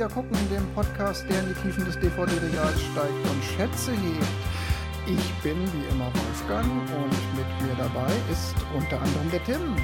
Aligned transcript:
wieder 0.00 0.08
gucken, 0.08 0.38
dem 0.50 0.66
Podcast, 0.74 1.26
der 1.28 1.40
in 1.40 1.48
die 1.48 1.60
Tiefen 1.60 1.84
des 1.84 1.94
DVD-Regals 1.98 2.80
steigt 2.80 3.30
und 3.30 3.44
Schätze 3.44 3.92
hebt. 3.92 4.24
Ich 5.06 5.42
bin 5.42 5.58
wie 5.74 5.92
immer 5.92 6.06
Wolfgang 6.06 6.64
und 6.64 7.36
mit 7.36 7.68
mir 7.68 7.74
dabei 7.76 8.10
ist 8.32 8.54
unter 8.74 8.96
anderem 8.96 9.30
der 9.30 9.44
Tim. 9.44 9.76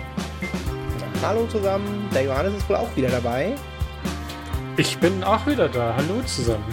Hallo 1.20 1.46
zusammen, 1.48 2.08
der 2.14 2.24
Johannes 2.24 2.54
ist 2.54 2.66
wohl 2.66 2.76
auch 2.76 2.96
wieder 2.96 3.10
dabei. 3.10 3.56
Ich 4.78 4.96
bin 4.96 5.22
auch 5.22 5.46
wieder 5.46 5.68
da. 5.68 5.94
Hallo 5.94 6.22
zusammen. 6.24 6.64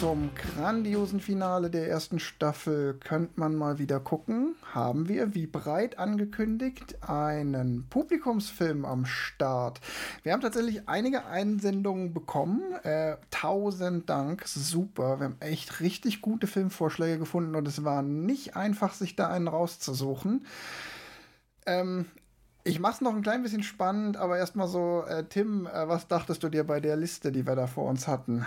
Zum 0.00 0.28
grandiosen 0.34 1.20
Finale 1.20 1.70
der 1.70 1.88
ersten 1.88 2.18
Staffel 2.18 2.98
könnte 3.02 3.40
man 3.40 3.54
mal 3.54 3.78
wieder 3.78 3.98
gucken. 3.98 4.54
Haben 4.74 5.08
wir, 5.08 5.34
wie 5.34 5.46
breit 5.46 5.98
angekündigt, 5.98 6.96
einen 7.00 7.86
Publikumsfilm 7.88 8.84
am 8.84 9.06
Start. 9.06 9.80
Wir 10.22 10.34
haben 10.34 10.42
tatsächlich 10.42 10.86
einige 10.86 11.24
Einsendungen 11.24 12.12
bekommen. 12.12 12.60
Äh, 12.82 13.16
tausend 13.30 14.10
Dank, 14.10 14.42
super. 14.46 15.18
Wir 15.18 15.24
haben 15.24 15.40
echt 15.40 15.80
richtig 15.80 16.20
gute 16.20 16.46
Filmvorschläge 16.46 17.18
gefunden 17.18 17.54
und 17.56 17.66
es 17.66 17.82
war 17.82 18.02
nicht 18.02 18.54
einfach, 18.54 18.92
sich 18.92 19.16
da 19.16 19.28
einen 19.28 19.48
rauszusuchen. 19.48 20.44
Ähm, 21.64 22.04
ich 22.64 22.80
mach's 22.80 23.00
noch 23.00 23.14
ein 23.14 23.22
klein 23.22 23.42
bisschen 23.42 23.62
spannend, 23.62 24.18
aber 24.18 24.36
erstmal 24.36 24.68
so, 24.68 25.04
äh, 25.08 25.24
Tim, 25.24 25.66
äh, 25.66 25.88
was 25.88 26.06
dachtest 26.06 26.42
du 26.42 26.50
dir 26.50 26.64
bei 26.64 26.80
der 26.80 26.96
Liste, 26.96 27.32
die 27.32 27.46
wir 27.46 27.56
da 27.56 27.66
vor 27.66 27.88
uns 27.88 28.06
hatten? 28.06 28.44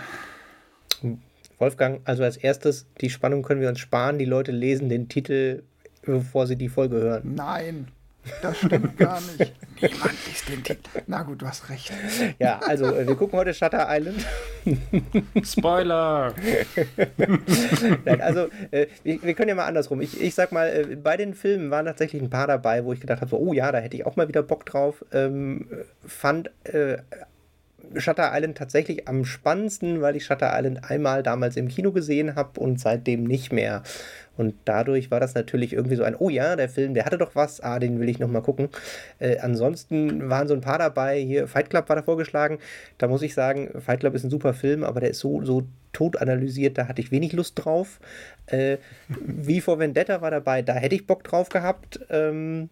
Wolfgang, 1.60 2.00
also 2.04 2.24
als 2.24 2.36
erstes, 2.36 2.86
die 3.00 3.10
Spannung 3.10 3.42
können 3.42 3.60
wir 3.60 3.68
uns 3.68 3.78
sparen. 3.80 4.18
Die 4.18 4.24
Leute 4.24 4.50
lesen 4.50 4.88
den 4.88 5.08
Titel, 5.08 5.62
bevor 6.02 6.46
sie 6.46 6.56
die 6.56 6.68
Folge 6.68 6.96
hören. 6.96 7.34
Nein, 7.34 7.88
das 8.42 8.58
stimmt 8.58 8.96
gar 8.98 9.20
nicht. 9.20 9.54
Niemand 9.80 10.14
liest 10.26 10.48
den 10.48 10.62
Titel. 10.62 11.02
Na 11.06 11.22
gut, 11.22 11.40
du 11.40 11.46
hast 11.46 11.68
recht. 11.70 11.92
Ja, 12.38 12.60
also 12.66 12.86
äh, 12.86 13.06
wir 13.06 13.14
gucken 13.14 13.38
heute 13.38 13.54
Shutter 13.54 13.86
Island. 13.88 14.26
Spoiler! 15.42 16.34
Nein, 18.04 18.20
also 18.20 18.48
äh, 18.70 18.86
wir, 19.02 19.22
wir, 19.22 19.34
können 19.34 19.48
ja 19.48 19.54
mal 19.54 19.66
andersrum. 19.66 20.00
Ich, 20.02 20.20
ich 20.20 20.34
sag 20.34 20.52
mal, 20.52 20.68
äh, 20.68 20.96
bei 20.96 21.16
den 21.16 21.34
Filmen 21.34 21.70
waren 21.70 21.86
tatsächlich 21.86 22.22
ein 22.22 22.30
paar 22.30 22.46
dabei, 22.46 22.84
wo 22.84 22.92
ich 22.92 23.00
gedacht 23.00 23.20
habe, 23.20 23.30
so, 23.30 23.38
oh 23.38 23.52
ja, 23.52 23.72
da 23.72 23.78
hätte 23.78 23.96
ich 23.96 24.04
auch 24.06 24.16
mal 24.16 24.28
wieder 24.28 24.42
Bock 24.42 24.66
drauf. 24.66 25.04
Ähm, 25.12 25.66
fand 26.06 26.50
äh, 26.64 26.98
Shutter 27.96 28.30
Island 28.32 28.56
tatsächlich 28.56 29.08
am 29.08 29.24
spannendsten, 29.24 30.00
weil 30.00 30.16
ich 30.16 30.24
Shutter 30.24 30.52
Island 30.52 30.90
einmal 30.90 31.22
damals 31.22 31.56
im 31.56 31.68
Kino 31.68 31.92
gesehen 31.92 32.34
habe 32.34 32.60
und 32.60 32.80
seitdem 32.80 33.24
nicht 33.24 33.52
mehr. 33.52 33.82
Und 34.36 34.54
dadurch 34.64 35.10
war 35.10 35.20
das 35.20 35.34
natürlich 35.34 35.74
irgendwie 35.74 35.96
so 35.96 36.02
ein, 36.02 36.16
oh 36.16 36.30
ja, 36.30 36.56
der 36.56 36.70
Film, 36.70 36.94
der 36.94 37.04
hatte 37.04 37.18
doch 37.18 37.34
was, 37.34 37.60
ah, 37.60 37.78
den 37.78 38.00
will 38.00 38.08
ich 38.08 38.18
nochmal 38.18 38.40
gucken. 38.40 38.70
Äh, 39.18 39.38
ansonsten 39.38 40.30
waren 40.30 40.48
so 40.48 40.54
ein 40.54 40.62
paar 40.62 40.78
dabei, 40.78 41.20
hier 41.20 41.46
Fight 41.46 41.68
Club 41.68 41.88
war 41.90 41.96
da 41.96 42.02
vorgeschlagen. 42.02 42.58
Da 42.96 43.06
muss 43.06 43.20
ich 43.20 43.34
sagen, 43.34 43.70
Fight 43.80 44.00
Club 44.00 44.14
ist 44.14 44.24
ein 44.24 44.30
super 44.30 44.54
Film, 44.54 44.82
aber 44.82 45.00
der 45.00 45.10
ist 45.10 45.18
so, 45.18 45.44
so 45.44 45.64
tot 45.92 46.16
analysiert, 46.16 46.78
da 46.78 46.88
hatte 46.88 47.02
ich 47.02 47.10
wenig 47.10 47.32
Lust 47.34 47.62
drauf. 47.62 48.00
Äh, 48.46 48.78
wie 49.08 49.60
vor 49.60 49.78
Vendetta 49.78 50.22
war 50.22 50.30
dabei, 50.30 50.62
da 50.62 50.72
hätte 50.74 50.94
ich 50.94 51.06
Bock 51.06 51.22
drauf 51.22 51.50
gehabt. 51.50 52.00
Ähm, 52.08 52.70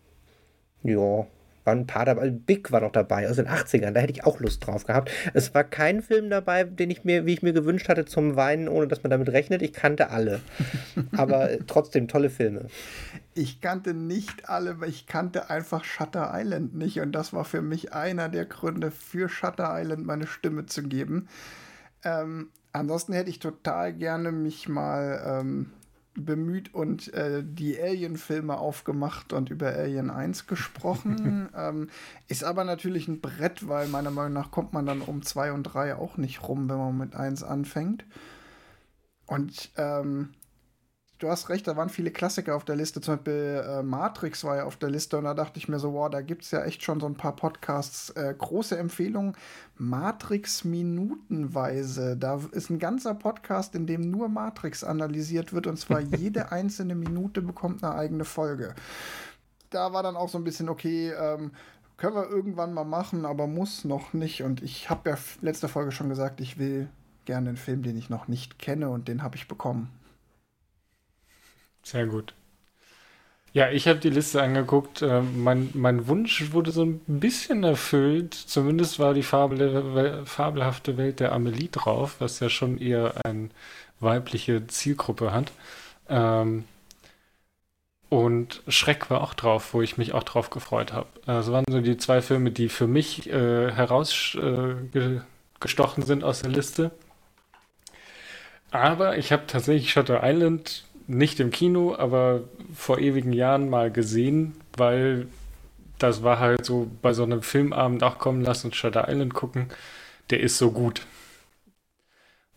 ja, 0.83 1.27
waren 1.69 1.81
ein 1.81 1.87
paar 1.87 2.07
dabei. 2.07 2.31
Big 2.31 2.73
war 2.73 2.81
noch 2.81 2.93
dabei 2.93 3.29
aus 3.29 3.37
den 3.37 3.47
80ern, 3.47 3.93
da 3.93 4.01
hätte 4.01 4.13
ich 4.13 4.25
auch 4.25 4.41
Lust 4.41 4.67
drauf 4.67 4.87
gehabt. 4.87 5.11
Es 5.35 5.55
war 5.55 5.65
kein 5.65 6.03
Film 6.03 6.31
dabei, 6.31 6.65
den 6.65 6.91
ich 6.91 7.05
mir, 7.05 7.27
wie 7.27 7.35
ich 7.35 7.43
mir 7.43 7.53
gewünscht 7.53 7.89
hatte, 7.91 8.07
zum 8.07 8.37
Weinen, 8.37 8.69
ohne 8.69 8.89
dass 8.89 9.03
man 9.03 9.11
damit 9.11 9.29
rechnet. 9.29 9.61
Ich 9.61 9.75
kannte 9.75 10.11
alle. 10.11 10.41
Aber 11.17 11.51
trotzdem 11.67 12.09
tolle 12.09 12.31
Filme. 12.31 12.67
Ich 13.35 13.61
kannte 13.61 13.93
nicht 13.93 14.49
alle, 14.49 14.81
weil 14.81 14.89
ich 14.89 15.07
kannte 15.07 15.51
einfach 15.51 15.85
Shutter 15.85 16.31
Island 16.33 16.75
nicht. 16.75 17.01
Und 17.01 17.13
das 17.13 17.35
war 17.35 17.45
für 17.45 17.61
mich 17.61 17.93
einer 17.93 18.31
der 18.31 18.47
Gründe, 18.47 18.91
für 18.91 19.29
Shutter 19.29 19.71
Island 19.79 20.07
meine 20.07 20.27
Stimme 20.27 20.65
zu 20.65 20.83
geben. 20.83 21.29
Ähm, 22.03 22.49
ansonsten 22.73 23.13
hätte 23.13 23.29
ich 23.29 23.41
total 23.41 23.93
gerne 23.93 24.33
mich 24.33 24.69
mal 24.69 25.23
ähm, 25.41 25.71
bemüht 26.25 26.75
und 26.75 27.13
äh, 27.15 27.43
die 27.45 27.81
Alien-Filme 27.81 28.57
aufgemacht 28.57 29.33
und 29.33 29.51
über 29.51 29.69
Alien 29.69 30.11
1 30.11 30.47
gesprochen. 30.47 31.49
ähm, 31.57 31.89
ist 32.29 32.45
aber 32.45 32.65
natürlich 32.65 33.09
ein 33.09 33.21
Brett, 33.21 33.69
weil 33.69 33.89
meiner 33.89 34.11
Meinung 34.11 34.33
nach 34.33 34.51
kommt 34.51 34.73
man 34.73 34.87
dann 34.87 35.01
um 35.01 35.23
2 35.23 35.53
und 35.53 35.65
3 35.65 35.97
auch 35.97 36.17
nicht 36.17 36.47
rum, 36.47 36.69
wenn 36.69 36.79
man 36.79 36.99
mit 36.99 37.15
1 37.15 37.43
anfängt. 37.43 38.05
Und 39.27 39.71
ähm, 39.77 40.31
du 41.19 41.29
hast 41.29 41.49
recht, 41.49 41.67
da 41.67 41.77
waren 41.77 41.89
viele 41.89 42.11
Klassiker 42.11 42.55
auf 42.55 42.65
der 42.65 42.77
Liste. 42.77 43.01
Zum 43.01 43.17
Beispiel 43.17 43.65
äh, 43.67 43.83
Matrix 43.83 44.45
war 44.45 44.57
ja 44.57 44.65
auf 44.65 44.77
der 44.77 44.91
Liste 44.91 45.19
und 45.19 45.25
da 45.25 45.35
dachte 45.35 45.59
ich 45.59 45.69
mir 45.69 45.79
so, 45.79 45.93
wow, 45.93 46.09
da 46.09 46.21
gibt 46.21 46.45
es 46.45 46.51
ja 46.51 46.63
echt 46.65 46.83
schon 46.83 47.01
so 47.01 47.07
ein 47.07 47.17
paar 47.17 47.35
Podcasts. 47.35 48.11
Äh, 48.11 48.35
große 48.37 48.79
Empfehlung, 48.79 49.37
Matrix 49.77 50.65
minutenweise. 50.65 52.17
Da 52.17 52.41
ist 52.53 52.71
ein 52.71 52.79
ganzer 52.79 53.15
Podcast, 53.15 53.75
in 53.75 53.87
dem 53.87 54.11
nur 54.11 54.29
Matrix 54.29 54.85
analysiert 54.85 55.53
wird 55.53 55.67
und 55.67 55.79
zwar 55.79 56.01
jede 56.19 56.53
einzelne 56.53 56.95
Minute 56.95 57.43
bekommt 57.43 57.83
eine 57.83 57.95
eigene 57.95 58.25
Folge. 58.25 58.75
Da 59.71 59.93
war 59.93 60.03
dann 60.03 60.17
auch 60.17 60.29
so 60.29 60.39
ein 60.39 60.45
bisschen, 60.45 60.69
okay, 60.69 61.11
ähm, 61.11 61.51
können 61.97 62.15
wir 62.15 62.31
irgendwann 62.31 62.73
mal 62.73 62.85
machen, 62.85 63.27
aber 63.27 63.47
muss 63.47 63.85
noch 63.85 64.13
nicht. 64.13 64.43
Und 64.43 64.63
ich 64.63 64.89
habe 64.89 65.11
ja 65.11 65.19
letzte 65.43 65.69
Folge 65.69 65.91
schon 65.91 66.09
gesagt, 66.09 66.41
ich 66.41 66.59
will 66.59 66.89
gerne 67.25 67.51
einen 67.51 67.59
Film, 67.59 67.83
den 67.83 67.99
ich 67.99 68.09
noch 68.09 68.29
nicht 68.29 68.59
kenne 68.59 68.89
und 68.89 69.09
den 69.09 69.23
habe 69.23 69.37
ich 69.37 69.49
bekommen. 69.49 69.91
Sehr 71.89 72.07
gut. 72.07 72.35
Ja, 73.55 73.71
ich 73.71 73.89
habe 73.89 73.99
die 73.99 74.11
Liste 74.11 74.43
angeguckt. 74.43 75.01
Äh, 75.01 75.23
mein, 75.23 75.71
mein 75.73 76.07
Wunsch 76.07 76.53
wurde 76.53 76.71
so 76.71 76.85
ein 76.85 77.01
bisschen 77.07 77.65
erfüllt. 77.65 78.35
Zumindest 78.35 78.99
war 78.99 79.15
die 79.15 79.23
fabel, 79.23 80.23
fabelhafte 80.27 80.99
Welt 80.99 81.21
der 81.21 81.33
Amelie 81.33 81.69
drauf, 81.69 82.17
was 82.19 82.41
ja 82.41 82.51
schon 82.51 82.77
eher 82.79 83.15
eine 83.25 83.49
weibliche 84.01 84.67
Zielgruppe 84.67 85.33
hat. 85.33 85.51
Ähm, 86.11 86.65
und 88.11 88.63
Schreck 88.69 89.09
war 89.09 89.23
auch 89.23 89.33
drauf, 89.33 89.73
wo 89.73 89.81
ich 89.81 89.97
mich 89.97 90.13
auch 90.13 90.25
drauf 90.25 90.51
gefreut 90.51 90.93
habe. 90.93 91.09
Das 91.25 91.51
waren 91.51 91.65
so 91.71 91.81
die 91.81 91.97
zwei 91.97 92.21
Filme, 92.21 92.51
die 92.51 92.69
für 92.69 92.87
mich 92.87 93.31
äh, 93.31 93.73
herausgestochen 93.73 96.03
äh, 96.03 96.07
sind 96.07 96.23
aus 96.23 96.43
der 96.43 96.51
Liste. 96.51 96.91
Aber 98.71 99.17
ich 99.17 99.33
habe 99.33 99.47
tatsächlich 99.47 99.91
Shutter 99.91 100.21
Island 100.23 100.85
nicht 101.09 101.41
im 101.41 101.51
Kino, 101.51 101.97
aber 101.97 102.43
vor 102.75 102.99
ewigen 102.99 103.33
Jahren 103.33 103.69
mal 103.71 103.91
gesehen, 103.91 104.55
weil 104.77 105.27
das 105.99 106.23
war 106.23 106.39
halt 106.39 106.65
so 106.65 106.89
bei 107.03 107.13
so 107.13 107.25
einem 107.25 107.43
Filmabend, 107.43 108.03
ach 108.03 108.17
komm, 108.19 108.43
lass 108.43 108.65
uns 108.65 108.77
Shutter 108.77 109.09
Island 109.09 109.35
gucken, 109.35 109.69
der 110.31 110.41
ist 110.41 110.59
so 110.59 110.71
gut. 110.71 111.07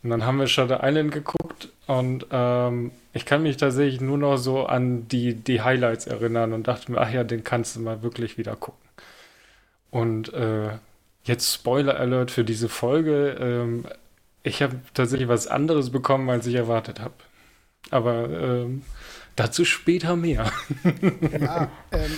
Und 0.04 0.10
dann 0.10 0.26
haben 0.26 0.38
wir 0.38 0.48
Shutter 0.48 0.82
Island 0.84 1.12
geguckt 1.12 1.70
und 1.88 2.28
ähm, 2.32 2.92
ich 3.14 3.26
kann 3.26 3.44
mich 3.44 3.58
tatsächlich 3.58 4.02
nur 4.02 4.18
noch 4.18 4.38
so 4.38 4.66
an 4.66 5.08
die, 5.08 5.34
die 5.34 5.62
Highlights 5.62 6.06
erinnern 6.08 6.54
und 6.54 6.68
dachte 6.68 6.92
mir, 6.92 7.00
ach 7.00 7.12
ja, 7.12 7.24
den 7.24 7.44
kannst 7.44 7.76
du 7.76 7.80
mal 7.80 8.04
wirklich 8.04 8.38
wieder 8.38 8.56
gucken. 8.56 8.80
Und 9.92 10.34
äh, 10.34 10.70
jetzt 11.24 11.54
Spoiler 11.54 12.00
Alert 12.00 12.32
für 12.32 12.44
diese 12.44 12.70
Folge. 12.70 13.38
Ähm, 13.40 13.86
ich 14.44 14.62
habe 14.62 14.78
tatsächlich 14.94 15.28
was 15.30 15.48
anderes 15.48 15.92
bekommen, 15.92 16.30
als 16.30 16.48
ich 16.48 16.56
erwartet 16.56 17.00
habe. 17.00 17.14
Aber 17.92 18.30
ähm, 18.30 18.84
dazu 19.36 19.66
später 19.66 20.16
mehr. 20.16 20.52
ja, 21.40 21.70
ähm, 21.92 22.12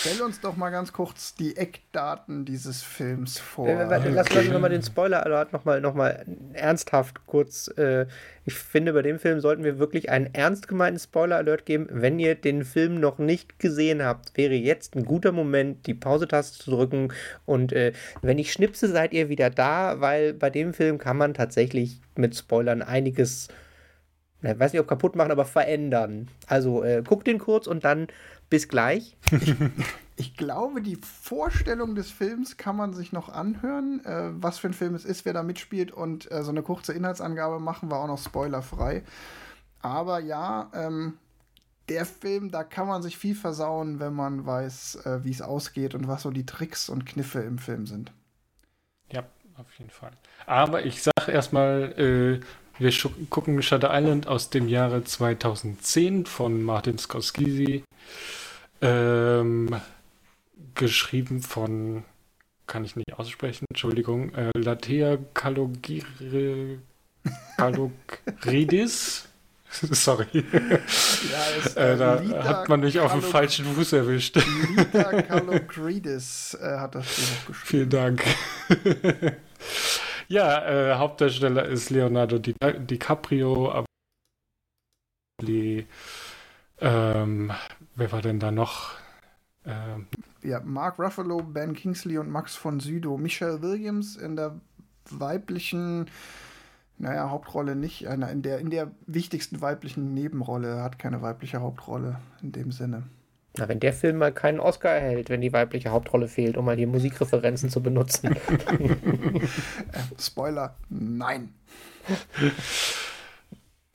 stell 0.00 0.22
uns 0.22 0.40
doch 0.40 0.56
mal 0.56 0.70
ganz 0.70 0.92
kurz 0.92 1.34
die 1.34 1.56
Eckdaten 1.56 2.44
dieses 2.44 2.82
Films 2.82 3.38
vor. 3.38 3.68
Äh, 3.68 3.88
warte, 3.88 4.08
okay. 4.08 4.12
Lass 4.14 4.30
uns 4.30 4.48
nochmal 4.48 4.70
den 4.70 4.82
Spoiler-Alert 4.82 5.52
nochmal 5.52 5.80
noch 5.80 5.94
mal 5.94 6.24
ernsthaft 6.52 7.26
kurz. 7.26 7.68
Äh, 7.76 8.06
ich 8.44 8.54
finde, 8.54 8.92
bei 8.92 9.02
dem 9.02 9.18
Film 9.18 9.40
sollten 9.40 9.64
wir 9.64 9.78
wirklich 9.78 10.10
einen 10.10 10.32
ernst 10.34 10.68
gemeinten 10.68 10.98
Spoiler-Alert 10.98 11.66
geben. 11.66 11.86
Wenn 11.90 12.18
ihr 12.18 12.34
den 12.34 12.64
Film 12.64 12.98
noch 12.98 13.18
nicht 13.18 13.58
gesehen 13.58 14.02
habt, 14.02 14.36
wäre 14.36 14.54
jetzt 14.54 14.96
ein 14.96 15.04
guter 15.04 15.32
Moment, 15.32 15.86
die 15.86 15.94
Pause-Taste 15.94 16.58
zu 16.58 16.70
drücken. 16.70 17.12
Und 17.46 17.72
äh, 17.72 17.92
wenn 18.22 18.38
ich 18.38 18.52
schnipse, 18.52 18.88
seid 18.88 19.12
ihr 19.12 19.28
wieder 19.28 19.50
da, 19.50 20.00
weil 20.00 20.34
bei 20.34 20.50
dem 20.50 20.72
Film 20.72 20.98
kann 20.98 21.16
man 21.16 21.34
tatsächlich 21.34 22.00
mit 22.16 22.36
Spoilern 22.36 22.82
einiges 22.82 23.48
ich 24.42 24.58
weiß 24.58 24.72
nicht, 24.72 24.80
ob 24.80 24.88
kaputt 24.88 25.16
machen, 25.16 25.30
aber 25.30 25.44
verändern. 25.44 26.28
Also 26.46 26.82
äh, 26.82 27.02
guck 27.06 27.24
den 27.24 27.38
kurz 27.38 27.66
und 27.66 27.84
dann 27.84 28.08
bis 28.48 28.68
gleich. 28.68 29.16
Ich, 29.30 29.54
ich, 30.16 30.36
glaube, 30.36 30.82
die 30.82 30.96
Vorstellung 30.96 31.94
des 31.94 32.10
Films 32.10 32.56
kann 32.56 32.76
man 32.76 32.92
sich 32.94 33.12
noch 33.12 33.28
anhören, 33.28 34.04
äh, 34.04 34.30
was 34.32 34.58
für 34.58 34.68
ein 34.68 34.74
Film 34.74 34.94
es 34.94 35.04
ist, 35.04 35.24
wer 35.24 35.32
da 35.32 35.42
mitspielt 35.42 35.92
und 35.92 36.30
äh, 36.30 36.42
so 36.42 36.50
eine 36.50 36.62
kurze 36.62 36.92
Inhaltsangabe 36.92 37.60
machen 37.60 37.90
wir 37.90 37.96
auch 37.96 38.06
noch 38.06 38.18
spoilerfrei. 38.18 39.02
Aber 39.82 40.20
ja, 40.20 40.70
ähm, 40.74 41.18
der 41.88 42.04
Film, 42.06 42.50
da 42.50 42.64
kann 42.64 42.86
man 42.86 43.02
sich 43.02 43.18
viel 43.18 43.34
versauen, 43.34 43.98
wenn 43.98 44.14
man 44.14 44.46
weiß, 44.46 45.06
äh, 45.06 45.24
wie 45.24 45.30
es 45.30 45.42
ausgeht 45.42 45.94
und 45.94 46.08
was 46.08 46.22
so 46.22 46.30
die 46.30 46.46
Tricks 46.46 46.88
und 46.88 47.04
Kniffe 47.04 47.40
im 47.40 47.58
Film 47.58 47.86
sind. 47.86 48.12
Ja, 49.10 49.24
auf 49.56 49.72
jeden 49.78 49.90
Fall. 49.90 50.12
Aber 50.46 50.84
ich 50.84 51.02
sage 51.02 51.32
erstmal, 51.32 51.92
äh, 51.98 52.40
wir 52.80 52.92
gucken 53.28 53.62
Shutter 53.62 53.90
Island 53.92 54.26
aus 54.26 54.48
dem 54.48 54.66
Jahre 54.66 55.04
2010 55.04 56.24
von 56.24 56.62
Martin 56.62 56.96
Scorsese. 56.98 57.82
Ähm, 58.80 59.76
geschrieben 60.74 61.42
von, 61.42 62.04
kann 62.66 62.84
ich 62.84 62.96
nicht 62.96 63.12
aussprechen, 63.12 63.66
Entschuldigung, 63.70 64.34
äh, 64.34 64.50
Latea 64.56 65.18
Kalogridis. 65.34 66.80
Sorry. 69.70 70.26
Ja, 70.32 71.82
äh, 71.82 71.96
da 71.98 72.14
Lita 72.14 72.44
hat 72.44 72.68
man 72.70 72.80
mich 72.80 72.98
auf 72.98 73.12
dem 73.12 73.22
falschen 73.22 73.66
Fuß 73.66 73.92
erwischt. 73.92 74.36
Lita 74.76 75.22
Kalogridis 75.22 76.56
äh, 76.60 76.78
hat 76.78 76.94
das 76.94 77.06
Buch 77.06 77.46
geschrieben. 77.46 77.66
Vielen 77.66 77.90
Dank. 77.90 78.24
Ja, 80.30 80.64
äh, 80.64 80.94
Hauptdarsteller 80.94 81.66
ist 81.66 81.90
Leonardo 81.90 82.38
Di 82.38 82.54
DiCaprio, 82.62 83.70
aber 83.72 83.86
ähm, 86.80 87.52
wer 87.96 88.12
war 88.12 88.22
denn 88.22 88.38
da 88.38 88.50
noch? 88.50 88.92
Ähm, 89.64 90.06
ja, 90.42 90.60
Mark 90.60 90.98
Ruffalo, 90.98 91.42
Ben 91.42 91.74
Kingsley 91.74 92.18
und 92.18 92.30
Max 92.30 92.54
von 92.54 92.78
Sydow. 92.80 93.18
Michelle 93.18 93.60
Williams 93.60 94.16
in 94.16 94.36
der 94.36 94.60
weiblichen, 95.10 96.08
naja, 96.98 97.28
Hauptrolle 97.30 97.74
nicht, 97.74 98.02
in 98.02 98.42
der, 98.42 98.58
in 98.58 98.70
der 98.70 98.92
wichtigsten 99.06 99.60
weiblichen 99.60 100.14
Nebenrolle, 100.14 100.82
hat 100.82 100.98
keine 100.98 101.22
weibliche 101.22 101.60
Hauptrolle 101.60 102.20
in 102.40 102.52
dem 102.52 102.70
Sinne. 102.70 103.04
Na, 103.56 103.68
wenn 103.68 103.80
der 103.80 103.92
Film 103.92 104.18
mal 104.18 104.32
keinen 104.32 104.60
Oscar 104.60 104.90
erhält, 104.90 105.28
wenn 105.28 105.40
die 105.40 105.52
weibliche 105.52 105.90
Hauptrolle 105.90 106.28
fehlt, 106.28 106.56
um 106.56 106.64
mal 106.64 106.76
hier 106.76 106.86
Musikreferenzen 106.86 107.70
zu 107.70 107.82
benutzen. 107.82 108.36
Äh, 109.92 110.20
Spoiler, 110.20 110.76
nein. 110.88 111.52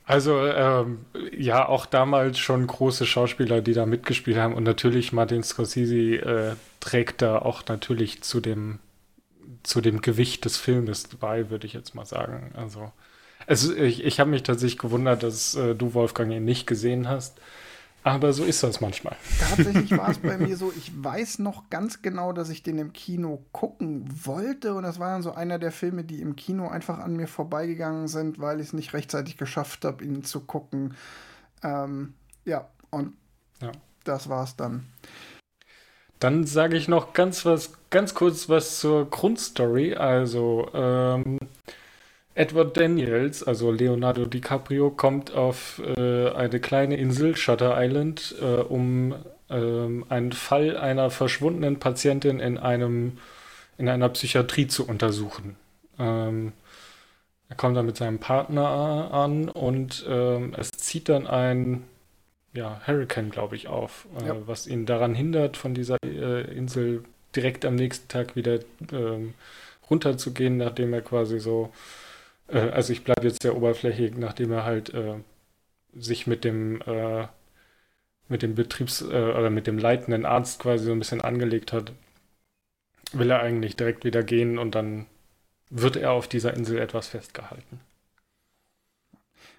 Also 0.04 0.46
ähm, 0.46 1.06
ja, 1.36 1.66
auch 1.66 1.86
damals 1.86 2.38
schon 2.38 2.66
große 2.66 3.06
Schauspieler, 3.06 3.60
die 3.62 3.72
da 3.72 3.86
mitgespielt 3.86 4.36
haben 4.36 4.54
und 4.54 4.64
natürlich 4.64 5.12
Martin 5.12 5.42
Scorsese 5.42 6.16
äh, 6.16 6.56
trägt 6.80 7.22
da 7.22 7.38
auch 7.38 7.66
natürlich 7.66 8.22
zu 8.22 8.40
dem 8.40 8.78
zu 9.62 9.80
dem 9.80 10.00
Gewicht 10.00 10.44
des 10.44 10.56
Filmes 10.56 11.08
bei, 11.20 11.50
würde 11.50 11.66
ich 11.66 11.72
jetzt 11.72 11.94
mal 11.94 12.06
sagen. 12.06 12.52
Also, 12.56 12.92
also 13.46 13.74
ich, 13.74 14.04
ich 14.04 14.20
habe 14.20 14.30
mich 14.30 14.44
tatsächlich 14.44 14.78
gewundert, 14.78 15.22
dass 15.22 15.54
äh, 15.56 15.74
du 15.74 15.94
Wolfgang 15.94 16.32
ihn 16.32 16.44
nicht 16.44 16.66
gesehen 16.66 17.08
hast. 17.08 17.40
Aber 18.06 18.32
so 18.32 18.44
ist 18.44 18.62
das 18.62 18.80
manchmal. 18.80 19.16
Tatsächlich 19.40 19.90
war 19.98 20.08
es 20.10 20.18
bei 20.22 20.38
mir 20.38 20.56
so, 20.56 20.72
ich 20.76 20.92
weiß 21.02 21.40
noch 21.40 21.68
ganz 21.70 22.02
genau, 22.02 22.32
dass 22.32 22.50
ich 22.50 22.62
den 22.62 22.78
im 22.78 22.92
Kino 22.92 23.42
gucken 23.50 24.08
wollte. 24.24 24.74
Und 24.74 24.84
das 24.84 25.00
war 25.00 25.10
dann 25.10 25.22
so 25.22 25.32
einer 25.32 25.58
der 25.58 25.72
Filme, 25.72 26.04
die 26.04 26.20
im 26.20 26.36
Kino 26.36 26.68
einfach 26.68 27.00
an 27.00 27.16
mir 27.16 27.26
vorbeigegangen 27.26 28.06
sind, 28.06 28.38
weil 28.38 28.60
ich 28.60 28.68
es 28.68 28.72
nicht 28.74 28.94
rechtzeitig 28.94 29.38
geschafft 29.38 29.84
habe, 29.84 30.04
ihn 30.04 30.22
zu 30.22 30.38
gucken. 30.38 30.94
Ähm, 31.64 32.14
ja, 32.44 32.68
und 32.90 33.14
ja. 33.60 33.72
das 34.04 34.28
war's 34.28 34.54
dann. 34.54 34.86
Dann 36.20 36.44
sage 36.44 36.76
ich 36.76 36.86
noch 36.86 37.12
ganz 37.12 37.44
was, 37.44 37.72
ganz 37.90 38.14
kurz 38.14 38.48
was 38.48 38.78
zur 38.78 39.10
Grundstory. 39.10 39.96
Also, 39.96 40.68
ähm, 40.72 41.40
Edward 42.36 42.76
Daniels, 42.76 43.42
also 43.42 43.72
Leonardo 43.72 44.26
DiCaprio, 44.26 44.90
kommt 44.90 45.32
auf 45.32 45.80
äh, 45.96 46.28
eine 46.30 46.60
kleine 46.60 46.96
Insel, 46.96 47.34
Shutter 47.34 47.74
Island, 47.82 48.34
äh, 48.40 48.44
um 48.44 49.14
äh, 49.48 49.54
einen 49.54 50.32
Fall 50.32 50.76
einer 50.76 51.10
verschwundenen 51.10 51.78
Patientin 51.78 52.38
in 52.38 52.58
einem 52.58 53.18
in 53.78 53.88
einer 53.88 54.08
Psychiatrie 54.10 54.66
zu 54.66 54.86
untersuchen. 54.86 55.56
Ähm, 55.98 56.52
er 57.48 57.56
kommt 57.56 57.76
dann 57.76 57.86
mit 57.86 57.96
seinem 57.96 58.18
Partner 58.18 59.10
an 59.12 59.48
und 59.48 60.04
ähm, 60.08 60.54
es 60.58 60.70
zieht 60.72 61.08
dann 61.08 61.26
ein 61.26 61.84
ja, 62.52 62.80
Hurricane, 62.86 63.30
glaube 63.30 63.56
ich, 63.56 63.68
auf, 63.68 64.06
äh, 64.20 64.28
ja. 64.28 64.36
was 64.46 64.66
ihn 64.66 64.84
daran 64.84 65.14
hindert, 65.14 65.56
von 65.56 65.74
dieser 65.74 65.96
äh, 66.02 66.42
Insel 66.54 67.04
direkt 67.34 67.64
am 67.64 67.76
nächsten 67.76 68.08
Tag 68.08 68.36
wieder 68.36 68.60
ähm, 68.92 69.34
runterzugehen, 69.90 70.56
nachdem 70.56 70.92
er 70.92 71.02
quasi 71.02 71.38
so 71.38 71.72
äh, 72.48 72.58
also 72.70 72.92
ich 72.92 73.04
bleibe 73.04 73.26
jetzt 73.26 73.42
sehr 73.42 73.56
oberflächig, 73.56 74.16
nachdem 74.16 74.52
er 74.52 74.64
halt 74.64 74.92
äh, 74.94 75.14
sich 75.94 76.26
mit 76.28 76.44
dem 76.44 76.80
äh, 76.82 77.28
mit 78.28 78.42
dem 78.42 78.54
Betriebs- 78.54 79.02
äh, 79.02 79.32
oder 79.32 79.50
mit 79.50 79.66
dem 79.66 79.78
leitenden 79.78 80.24
Arzt 80.26 80.60
quasi 80.60 80.84
so 80.84 80.92
ein 80.92 81.00
bisschen 81.00 81.22
angelegt 81.22 81.72
hat, 81.72 81.92
will 83.12 83.30
er 83.32 83.40
eigentlich 83.40 83.74
direkt 83.74 84.04
wieder 84.04 84.22
gehen 84.22 84.58
und 84.58 84.76
dann 84.76 85.06
wird 85.70 85.96
er 85.96 86.12
auf 86.12 86.28
dieser 86.28 86.54
Insel 86.54 86.78
etwas 86.78 87.08
festgehalten. 87.08 87.80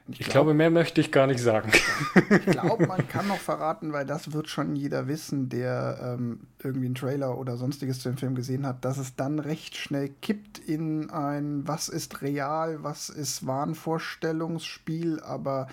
Ich, 0.10 0.22
ich 0.22 0.26
glaub, 0.26 0.34
glaube, 0.34 0.54
mehr 0.54 0.70
möchte 0.70 1.02
ich 1.02 1.12
gar 1.12 1.28
nicht 1.28 1.40
sagen. 1.40 1.70
Ich 2.30 2.46
glaube, 2.46 2.88
man 2.88 3.08
kann 3.10 3.28
noch 3.28 3.40
verraten, 3.40 3.92
weil 3.92 4.06
das 4.06 4.32
wird 4.32 4.48
schon 4.48 4.76
jeder 4.76 5.08
wissen, 5.08 5.50
der 5.50 6.16
ähm, 6.18 6.40
irgendwie 6.64 6.86
einen 6.86 6.96
Trailer 6.96 7.38
oder 7.38 7.58
sonstiges 7.58 8.00
zu 8.00 8.10
dem 8.10 8.18
Film 8.18 8.34
gesehen 8.36 8.66
hat, 8.66 8.86
dass 8.86 8.98
es 8.98 9.16
dann 9.16 9.40
recht 9.40 9.76
schnell 9.76 10.10
kippt 10.22 10.60
in 10.60 11.10
ein 11.10 11.68
Was 11.68 11.90
ist 11.90 12.22
real, 12.22 12.84
was 12.84 13.10
ist 13.10 13.46
Wahnvorstellungsspiel, 13.46 15.20
aber 15.20 15.68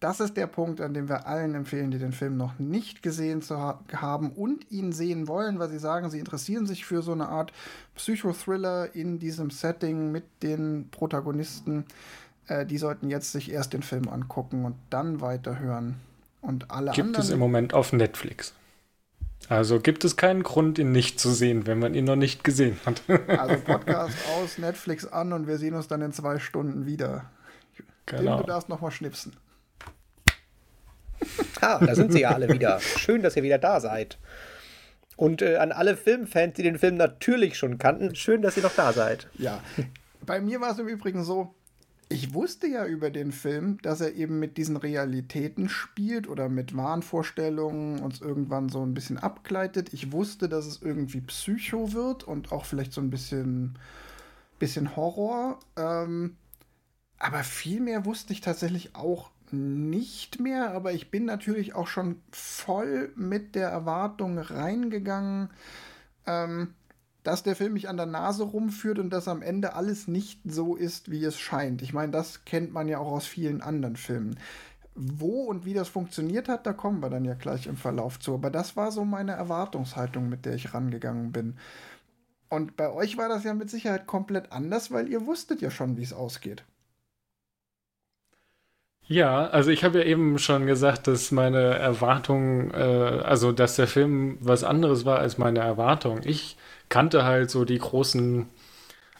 das 0.00 0.20
ist 0.20 0.36
der 0.36 0.46
Punkt, 0.46 0.80
an 0.80 0.94
dem 0.94 1.08
wir 1.08 1.26
allen 1.26 1.54
empfehlen, 1.54 1.90
die 1.90 1.98
den 1.98 2.12
Film 2.12 2.36
noch 2.36 2.58
nicht 2.58 3.02
gesehen 3.02 3.42
zu 3.42 3.58
ha 3.58 3.80
haben 3.92 4.30
und 4.30 4.70
ihn 4.70 4.92
sehen 4.92 5.26
wollen, 5.26 5.58
weil 5.58 5.68
sie 5.68 5.80
sagen, 5.80 6.08
sie 6.08 6.20
interessieren 6.20 6.66
sich 6.66 6.84
für 6.84 7.02
so 7.02 7.12
eine 7.12 7.28
Art 7.28 7.52
Psychothriller 7.96 8.94
in 8.94 9.18
diesem 9.18 9.50
Setting 9.50 10.12
mit 10.12 10.24
den 10.42 10.88
Protagonisten 10.90 11.84
äh, 12.48 12.66
die 12.66 12.78
sollten 12.78 13.08
jetzt 13.08 13.32
sich 13.32 13.50
erst 13.50 13.72
den 13.72 13.82
Film 13.82 14.08
angucken 14.08 14.64
und 14.64 14.76
dann 14.90 15.20
weiterhören. 15.20 15.96
Und 16.40 16.70
alle 16.70 16.92
gibt 16.92 17.06
anderen. 17.06 17.24
es 17.24 17.30
im 17.30 17.38
Moment 17.38 17.74
auf 17.74 17.92
Netflix. 17.92 18.54
Also 19.48 19.80
gibt 19.80 20.04
es 20.04 20.16
keinen 20.16 20.42
Grund, 20.42 20.78
ihn 20.78 20.92
nicht 20.92 21.18
zu 21.18 21.30
sehen, 21.30 21.66
wenn 21.66 21.78
man 21.78 21.94
ihn 21.94 22.04
noch 22.04 22.16
nicht 22.16 22.44
gesehen 22.44 22.78
hat. 22.84 23.02
also 23.28 23.56
Podcast 23.60 24.16
aus, 24.36 24.58
Netflix 24.58 25.06
an 25.06 25.32
und 25.32 25.46
wir 25.46 25.58
sehen 25.58 25.74
uns 25.74 25.88
dann 25.88 26.02
in 26.02 26.12
zwei 26.12 26.38
Stunden 26.38 26.86
wieder. 26.86 27.24
Genau. 28.06 28.36
Tim, 28.36 28.46
du 28.46 28.46
darfst 28.46 28.68
nochmal 28.68 28.90
schnipsen. 28.90 29.32
Ah, 31.60 31.84
da 31.84 31.96
sind 31.96 32.12
sie 32.12 32.20
ja 32.20 32.30
alle 32.30 32.48
wieder. 32.48 32.78
Schön, 32.78 33.20
dass 33.20 33.34
ihr 33.34 33.42
wieder 33.42 33.58
da 33.58 33.80
seid. 33.80 34.16
Und 35.16 35.42
äh, 35.42 35.56
an 35.56 35.72
alle 35.72 35.96
Filmfans, 35.96 36.54
die 36.54 36.62
den 36.62 36.78
Film 36.78 36.96
natürlich 36.96 37.58
schon 37.58 37.78
kannten, 37.78 38.14
schön, 38.14 38.42
dass 38.42 38.56
ihr 38.56 38.62
noch 38.62 38.76
da 38.76 38.92
seid. 38.92 39.26
Ja. 39.34 39.60
Bei 40.20 40.40
mir 40.40 40.60
war 40.60 40.70
es 40.70 40.78
im 40.78 40.86
Übrigen 40.86 41.24
so, 41.24 41.52
ich 42.10 42.32
wusste 42.32 42.66
ja 42.66 42.86
über 42.86 43.10
den 43.10 43.32
Film, 43.32 43.78
dass 43.82 44.00
er 44.00 44.14
eben 44.14 44.38
mit 44.38 44.56
diesen 44.56 44.76
Realitäten 44.76 45.68
spielt 45.68 46.28
oder 46.28 46.48
mit 46.48 46.74
Wahnvorstellungen 46.74 48.00
uns 48.00 48.20
irgendwann 48.20 48.70
so 48.70 48.82
ein 48.82 48.94
bisschen 48.94 49.18
abgleitet. 49.18 49.92
Ich 49.92 50.10
wusste, 50.10 50.48
dass 50.48 50.66
es 50.66 50.80
irgendwie 50.80 51.20
Psycho 51.20 51.92
wird 51.92 52.24
und 52.24 52.50
auch 52.50 52.64
vielleicht 52.64 52.94
so 52.94 53.02
ein 53.02 53.10
bisschen, 53.10 53.78
bisschen 54.58 54.96
Horror. 54.96 55.58
Ähm, 55.76 56.36
aber 57.18 57.44
viel 57.44 57.80
mehr 57.80 58.06
wusste 58.06 58.32
ich 58.32 58.40
tatsächlich 58.40 58.94
auch 58.94 59.30
nicht 59.50 60.40
mehr. 60.40 60.70
Aber 60.72 60.94
ich 60.94 61.10
bin 61.10 61.26
natürlich 61.26 61.74
auch 61.74 61.88
schon 61.88 62.22
voll 62.30 63.12
mit 63.16 63.54
der 63.54 63.68
Erwartung 63.68 64.38
reingegangen. 64.38 65.50
Ähm, 66.26 66.74
dass 67.28 67.42
der 67.42 67.56
Film 67.56 67.74
mich 67.74 67.90
an 67.90 67.98
der 67.98 68.06
Nase 68.06 68.42
rumführt 68.42 68.98
und 68.98 69.10
dass 69.10 69.28
am 69.28 69.42
Ende 69.42 69.74
alles 69.74 70.08
nicht 70.08 70.40
so 70.46 70.76
ist, 70.76 71.10
wie 71.10 71.22
es 71.22 71.38
scheint. 71.38 71.82
Ich 71.82 71.92
meine, 71.92 72.10
das 72.10 72.46
kennt 72.46 72.72
man 72.72 72.88
ja 72.88 73.00
auch 73.00 73.12
aus 73.12 73.26
vielen 73.26 73.60
anderen 73.60 73.96
Filmen. 73.96 74.38
Wo 74.94 75.42
und 75.42 75.66
wie 75.66 75.74
das 75.74 75.90
funktioniert 75.90 76.48
hat, 76.48 76.66
da 76.66 76.72
kommen 76.72 77.00
wir 77.02 77.10
dann 77.10 77.26
ja 77.26 77.34
gleich 77.34 77.66
im 77.66 77.76
Verlauf 77.76 78.18
zu. 78.18 78.32
Aber 78.32 78.48
das 78.48 78.76
war 78.76 78.90
so 78.92 79.04
meine 79.04 79.32
Erwartungshaltung, 79.32 80.30
mit 80.30 80.46
der 80.46 80.54
ich 80.54 80.72
rangegangen 80.72 81.30
bin. 81.30 81.58
Und 82.48 82.78
bei 82.78 82.90
euch 82.90 83.18
war 83.18 83.28
das 83.28 83.44
ja 83.44 83.52
mit 83.52 83.68
Sicherheit 83.68 84.06
komplett 84.06 84.50
anders, 84.50 84.90
weil 84.90 85.06
ihr 85.10 85.26
wusstet 85.26 85.60
ja 85.60 85.70
schon, 85.70 85.98
wie 85.98 86.04
es 86.04 86.14
ausgeht. 86.14 86.64
Ja, 89.06 89.48
also 89.48 89.70
ich 89.70 89.84
habe 89.84 89.98
ja 89.98 90.04
eben 90.04 90.38
schon 90.38 90.66
gesagt, 90.66 91.06
dass 91.08 91.30
meine 91.30 91.74
Erwartung, 91.74 92.70
äh, 92.70 92.76
also 92.76 93.52
dass 93.52 93.76
der 93.76 93.86
Film 93.86 94.38
was 94.40 94.64
anderes 94.64 95.04
war 95.04 95.18
als 95.18 95.36
meine 95.36 95.60
Erwartung. 95.60 96.20
Ich 96.24 96.56
kannte 96.88 97.24
halt 97.24 97.50
so 97.50 97.64
die 97.64 97.78
großen, 97.78 98.48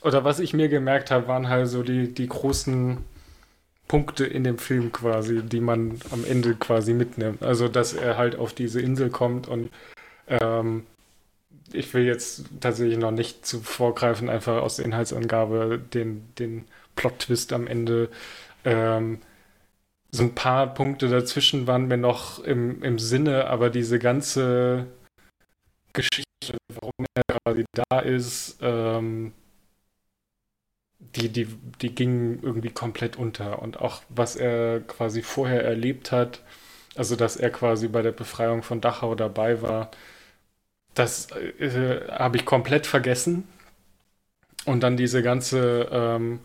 oder 0.00 0.24
was 0.24 0.40
ich 0.40 0.54
mir 0.54 0.68
gemerkt 0.68 1.10
habe, 1.10 1.28
waren 1.28 1.48
halt 1.48 1.68
so 1.68 1.82
die, 1.82 2.12
die 2.12 2.28
großen 2.28 2.98
Punkte 3.88 4.26
in 4.26 4.44
dem 4.44 4.58
Film 4.58 4.92
quasi, 4.92 5.42
die 5.42 5.60
man 5.60 5.98
am 6.10 6.24
Ende 6.24 6.54
quasi 6.54 6.92
mitnimmt. 6.92 7.42
Also, 7.42 7.68
dass 7.68 7.94
er 7.94 8.16
halt 8.18 8.36
auf 8.36 8.52
diese 8.52 8.80
Insel 8.80 9.10
kommt 9.10 9.48
und 9.48 9.70
ähm, 10.28 10.84
ich 11.72 11.92
will 11.94 12.04
jetzt 12.04 12.44
tatsächlich 12.60 12.98
noch 12.98 13.10
nicht 13.10 13.44
zu 13.44 13.60
vorgreifen, 13.60 14.28
einfach 14.28 14.62
aus 14.62 14.76
der 14.76 14.86
Inhaltsangabe 14.86 15.78
den, 15.78 16.24
den 16.38 16.64
Plot-Twist 16.96 17.52
am 17.52 17.66
Ende. 17.66 18.08
Ähm, 18.64 19.20
so 20.10 20.22
ein 20.22 20.34
paar 20.34 20.72
Punkte 20.72 21.08
dazwischen 21.08 21.66
waren 21.66 21.88
mir 21.88 21.98
noch 21.98 22.42
im, 22.42 22.82
im 22.82 22.98
Sinne, 22.98 23.48
aber 23.48 23.68
diese 23.70 23.98
ganze 23.98 24.86
Geschichte 25.92 26.24
quasi 27.48 27.64
da 27.72 28.00
ist, 28.00 28.58
ähm, 28.60 29.32
die, 30.98 31.28
die, 31.28 31.46
die 31.80 31.94
ging 31.94 32.40
irgendwie 32.42 32.70
komplett 32.70 33.16
unter. 33.16 33.62
Und 33.62 33.80
auch 33.80 34.02
was 34.08 34.36
er 34.36 34.80
quasi 34.80 35.22
vorher 35.22 35.64
erlebt 35.64 36.12
hat, 36.12 36.42
also 36.96 37.16
dass 37.16 37.36
er 37.36 37.50
quasi 37.50 37.88
bei 37.88 38.02
der 38.02 38.12
Befreiung 38.12 38.62
von 38.62 38.80
Dachau 38.80 39.14
dabei 39.14 39.62
war, 39.62 39.90
das 40.94 41.30
äh, 41.32 42.08
habe 42.10 42.36
ich 42.38 42.44
komplett 42.44 42.86
vergessen. 42.86 43.44
Und 44.64 44.82
dann 44.82 44.96
diese 44.96 45.22
ganze, 45.22 45.88
ähm, 45.90 46.40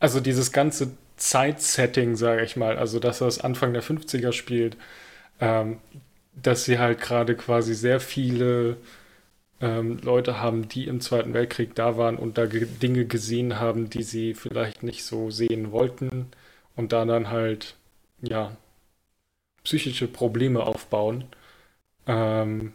also 0.00 0.20
dieses 0.20 0.52
ganze 0.52 0.92
Zeitsetting, 1.16 2.16
sage 2.16 2.44
ich 2.44 2.56
mal, 2.56 2.78
also 2.78 2.98
dass 3.00 3.18
das 3.18 3.40
Anfang 3.40 3.72
der 3.72 3.82
50er 3.82 4.32
spielt, 4.32 4.76
ähm, 5.40 5.80
dass 6.34 6.64
sie 6.64 6.78
halt 6.78 7.00
gerade 7.00 7.36
quasi 7.36 7.74
sehr 7.74 8.00
viele 8.00 8.78
ähm, 9.60 9.98
Leute 10.02 10.40
haben, 10.40 10.68
die 10.68 10.86
im 10.86 11.00
Zweiten 11.00 11.34
Weltkrieg 11.34 11.74
da 11.74 11.96
waren 11.96 12.16
und 12.16 12.38
da 12.38 12.46
ge 12.46 12.66
Dinge 12.66 13.06
gesehen 13.06 13.58
haben, 13.60 13.90
die 13.90 14.02
sie 14.02 14.34
vielleicht 14.34 14.82
nicht 14.82 15.04
so 15.04 15.30
sehen 15.30 15.72
wollten 15.72 16.28
und 16.76 16.92
da 16.92 17.04
dann 17.04 17.30
halt, 17.30 17.76
ja, 18.22 18.56
psychische 19.64 20.06
Probleme 20.08 20.62
aufbauen. 20.62 21.24
Ähm, 22.06 22.72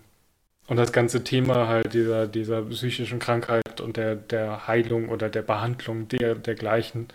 und 0.67 0.77
das 0.77 0.91
ganze 0.93 1.23
Thema 1.23 1.67
halt 1.67 1.93
dieser, 1.93 2.27
dieser 2.27 2.61
psychischen 2.63 3.19
Krankheit 3.19 3.81
und 3.81 3.97
der, 3.97 4.15
der 4.15 4.67
Heilung 4.67 5.09
oder 5.09 5.29
der 5.29 5.43
Behandlung 5.43 6.07
der, 6.09 6.35
dergleichen, 6.35 7.09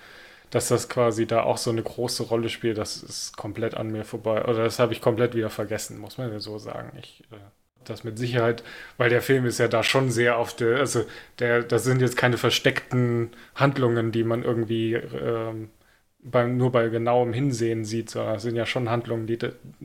dass 0.51 0.69
das 0.69 0.89
quasi 0.89 1.27
da 1.27 1.43
auch 1.45 1.59
so 1.59 1.71
eine 1.71 1.83
große 1.83 2.25
Rolle 2.25 2.49
spielt, 2.51 2.79
das 2.79 3.03
ist 3.03 3.37
komplett 3.37 3.75
an 3.77 3.93
mir 3.93 4.05
vorbei. 4.05 4.45
Oder 4.45 4.65
das 4.65 4.79
habe 4.81 4.93
ich 4.95 5.01
komplett 5.03 5.35
wieder 5.35 5.51
vergessen, 5.51 5.99
muss 5.99 6.19
man 6.19 6.33
ja 6.33 6.41
so 6.41 6.59
sagen. 6.59 6.93
Ich, 7.01 7.25
äh, 7.33 7.37
das 7.85 8.05
mit 8.05 8.19
Sicherheit, 8.19 8.63
weil 8.99 9.11
der 9.11 9.23
Film 9.23 9.47
ist 9.47 9.59
ja 9.59 9.69
da 9.69 9.83
schon 9.83 10.11
sehr 10.11 10.37
auf 10.39 10.55
der, 10.55 10.79
also 10.79 11.05
der, 11.39 11.63
das 11.63 11.85
sind 11.85 12.01
jetzt 12.01 12.17
keine 12.17 12.39
versteckten 12.39 13.31
Handlungen, 13.55 14.13
die 14.13 14.25
man 14.25 14.43
irgendwie 14.43 14.95
ähm, 14.95 15.71
beim, 16.23 16.57
nur 16.57 16.73
bei 16.73 16.89
genauem 16.89 17.33
Hinsehen 17.33 17.85
sieht, 17.85 18.11
sondern 18.11 18.37
es 18.37 18.43
sind 18.43 18.57
ja 18.57 18.67
schon 18.67 18.91
Handlungen, 18.91 19.27
die 19.27 19.39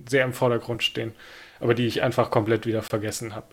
sehr 0.09 0.25
im 0.25 0.33
Vordergrund 0.33 0.83
stehen, 0.83 1.13
aber 1.59 1.73
die 1.75 1.87
ich 1.87 2.03
einfach 2.03 2.31
komplett 2.31 2.65
wieder 2.65 2.81
vergessen 2.83 3.35
habe. 3.35 3.47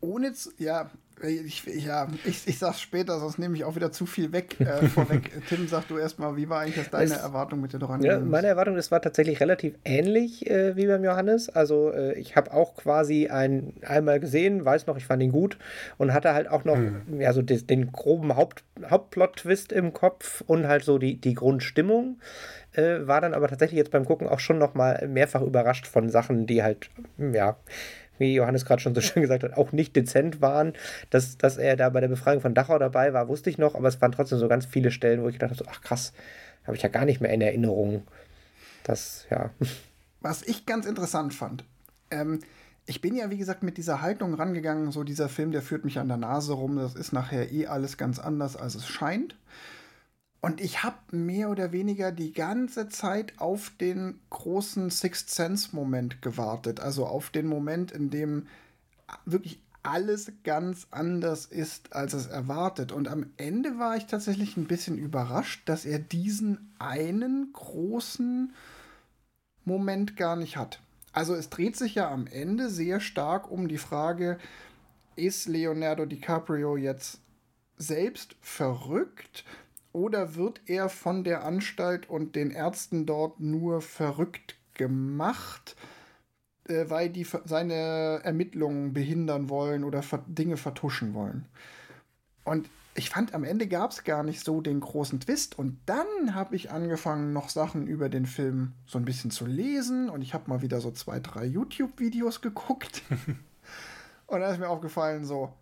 Ohne 0.00 0.32
zu, 0.32 0.50
ja, 0.58 0.90
ich, 1.22 1.64
ja, 1.64 2.08
ich, 2.24 2.46
ich 2.46 2.58
sag's 2.58 2.80
später, 2.80 3.18
sonst 3.18 3.38
nehme 3.38 3.56
ich 3.56 3.64
auch 3.64 3.76
wieder 3.76 3.92
zu 3.92 4.06
viel 4.06 4.32
weg 4.32 4.60
äh, 4.60 4.86
vorweg. 4.88 5.30
Tim, 5.48 5.66
sag 5.68 5.88
du 5.88 5.98
erstmal, 5.98 6.36
wie 6.36 6.48
war 6.48 6.60
eigentlich 6.60 6.88
deine 6.88 7.04
es, 7.04 7.18
Erwartung 7.18 7.60
mit 7.60 7.72
der 7.72 7.80
du 7.80 7.86
ja, 8.00 8.18
Meine 8.20 8.46
Erwartung, 8.46 8.76
das 8.76 8.90
war 8.90 9.02
tatsächlich 9.02 9.40
relativ 9.40 9.74
ähnlich 9.84 10.48
äh, 10.48 10.76
wie 10.76 10.86
beim 10.86 11.04
Johannes. 11.04 11.48
Also 11.48 11.92
äh, 11.92 12.14
ich 12.14 12.36
habe 12.36 12.52
auch 12.52 12.76
quasi 12.76 13.28
ein, 13.28 13.74
einmal 13.82 14.20
gesehen, 14.20 14.64
weiß 14.64 14.86
noch, 14.86 14.96
ich 14.96 15.06
fand 15.06 15.22
ihn 15.22 15.32
gut 15.32 15.58
und 15.96 16.12
hatte 16.12 16.34
halt 16.34 16.48
auch 16.48 16.64
noch 16.64 16.76
hm. 16.76 17.20
ja, 17.20 17.32
so 17.32 17.42
des, 17.42 17.66
den 17.66 17.92
groben 17.92 18.36
Haupt, 18.36 18.64
Hauptplot-Twist 18.88 19.72
im 19.72 19.92
Kopf 19.92 20.42
und 20.46 20.68
halt 20.68 20.84
so 20.84 20.98
die, 20.98 21.20
die 21.20 21.34
Grundstimmung. 21.34 22.18
Äh, 22.72 23.06
war 23.06 23.20
dann 23.20 23.34
aber 23.34 23.48
tatsächlich 23.48 23.78
jetzt 23.78 23.90
beim 23.90 24.04
Gucken 24.04 24.28
auch 24.28 24.40
schon 24.40 24.58
noch 24.58 24.74
mal 24.74 25.08
mehrfach 25.08 25.42
überrascht 25.42 25.86
von 25.86 26.10
Sachen, 26.10 26.46
die 26.46 26.62
halt, 26.62 26.90
ja, 27.16 27.56
wie 28.18 28.34
Johannes 28.34 28.64
gerade 28.64 28.80
schon 28.80 28.94
so 28.94 29.00
schön 29.02 29.22
gesagt 29.22 29.42
hat, 29.42 29.56
auch 29.56 29.72
nicht 29.72 29.96
dezent 29.96 30.40
waren. 30.40 30.74
Dass, 31.10 31.38
dass 31.38 31.56
er 31.56 31.76
da 31.76 31.88
bei 31.88 32.00
der 32.00 32.08
Befreiung 32.08 32.40
von 32.40 32.54
Dachau 32.54 32.78
dabei 32.78 33.12
war, 33.12 33.28
wusste 33.28 33.50
ich 33.50 33.58
noch, 33.58 33.74
aber 33.74 33.88
es 33.88 34.00
waren 34.00 34.12
trotzdem 34.12 34.38
so 34.38 34.48
ganz 34.48 34.66
viele 34.66 34.90
Stellen, 34.90 35.22
wo 35.22 35.28
ich 35.28 35.38
gedacht 35.38 35.58
habe, 35.58 35.70
ach 35.70 35.80
krass, 35.82 36.12
habe 36.64 36.76
ich 36.76 36.82
ja 36.82 36.88
gar 36.88 37.04
nicht 37.04 37.20
mehr 37.20 37.32
in 37.32 37.40
Erinnerung. 37.40 38.06
Das, 38.84 39.26
ja. 39.30 39.50
Was 40.20 40.42
ich 40.42 40.66
ganz 40.66 40.86
interessant 40.86 41.34
fand, 41.34 41.64
ähm, 42.10 42.40
ich 42.86 43.02
bin 43.02 43.14
ja, 43.14 43.30
wie 43.30 43.36
gesagt, 43.36 43.62
mit 43.62 43.76
dieser 43.76 44.00
Haltung 44.00 44.34
rangegangen, 44.34 44.90
so 44.92 45.04
dieser 45.04 45.28
Film, 45.28 45.52
der 45.52 45.60
führt 45.60 45.84
mich 45.84 45.98
an 45.98 46.08
der 46.08 46.16
Nase 46.16 46.54
rum, 46.54 46.76
das 46.76 46.94
ist 46.94 47.12
nachher 47.12 47.52
eh 47.52 47.66
alles 47.66 47.98
ganz 47.98 48.18
anders, 48.18 48.56
als 48.56 48.74
es 48.74 48.86
scheint. 48.86 49.36
Und 50.40 50.60
ich 50.60 50.84
habe 50.84 50.96
mehr 51.10 51.50
oder 51.50 51.72
weniger 51.72 52.12
die 52.12 52.32
ganze 52.32 52.88
Zeit 52.88 53.32
auf 53.38 53.72
den 53.80 54.20
großen 54.30 54.90
Sixth 54.90 55.30
Sense-Moment 55.30 56.22
gewartet. 56.22 56.80
Also 56.80 57.06
auf 57.06 57.30
den 57.30 57.48
Moment, 57.48 57.90
in 57.90 58.10
dem 58.10 58.46
wirklich 59.24 59.60
alles 59.82 60.32
ganz 60.44 60.86
anders 60.90 61.46
ist, 61.46 61.92
als 61.92 62.12
es 62.12 62.26
erwartet. 62.26 62.92
Und 62.92 63.08
am 63.08 63.26
Ende 63.36 63.78
war 63.78 63.96
ich 63.96 64.06
tatsächlich 64.06 64.56
ein 64.56 64.66
bisschen 64.66 64.98
überrascht, 64.98 65.68
dass 65.68 65.84
er 65.84 65.98
diesen 65.98 66.72
einen 66.78 67.52
großen 67.52 68.52
Moment 69.64 70.16
gar 70.16 70.36
nicht 70.36 70.56
hat. 70.56 70.80
Also 71.12 71.34
es 71.34 71.50
dreht 71.50 71.76
sich 71.76 71.96
ja 71.96 72.10
am 72.10 72.26
Ende 72.26 72.70
sehr 72.70 73.00
stark 73.00 73.50
um 73.50 73.66
die 73.66 73.78
Frage, 73.78 74.38
ist 75.16 75.48
Leonardo 75.48 76.06
DiCaprio 76.06 76.76
jetzt 76.76 77.20
selbst 77.76 78.36
verrückt? 78.40 79.44
Oder 79.92 80.34
wird 80.34 80.60
er 80.66 80.88
von 80.88 81.24
der 81.24 81.44
Anstalt 81.44 82.08
und 82.08 82.36
den 82.36 82.50
Ärzten 82.50 83.06
dort 83.06 83.40
nur 83.40 83.80
verrückt 83.80 84.56
gemacht, 84.74 85.76
äh, 86.68 86.84
weil 86.88 87.10
die 87.10 87.26
seine 87.44 88.20
Ermittlungen 88.22 88.92
behindern 88.92 89.48
wollen 89.48 89.84
oder 89.84 90.02
Dinge 90.26 90.56
vertuschen 90.56 91.14
wollen? 91.14 91.46
Und 92.44 92.68
ich 92.98 93.10
fand, 93.10 93.32
am 93.32 93.44
Ende 93.44 93.68
gab 93.68 93.92
es 93.92 94.04
gar 94.04 94.22
nicht 94.22 94.44
so 94.44 94.60
den 94.60 94.80
großen 94.80 95.20
Twist. 95.20 95.58
Und 95.58 95.78
dann 95.86 96.34
habe 96.34 96.56
ich 96.56 96.70
angefangen, 96.70 97.32
noch 97.32 97.48
Sachen 97.48 97.86
über 97.86 98.08
den 98.08 98.26
Film 98.26 98.72
so 98.86 98.98
ein 98.98 99.04
bisschen 99.04 99.30
zu 99.30 99.46
lesen. 99.46 100.10
Und 100.10 100.22
ich 100.22 100.34
habe 100.34 100.50
mal 100.50 100.62
wieder 100.62 100.80
so 100.80 100.90
zwei, 100.90 101.20
drei 101.20 101.44
YouTube-Videos 101.44 102.40
geguckt. 102.42 103.02
und 104.26 104.40
da 104.40 104.50
ist 104.50 104.58
mir 104.58 104.68
aufgefallen, 104.68 105.24
so, 105.24 105.52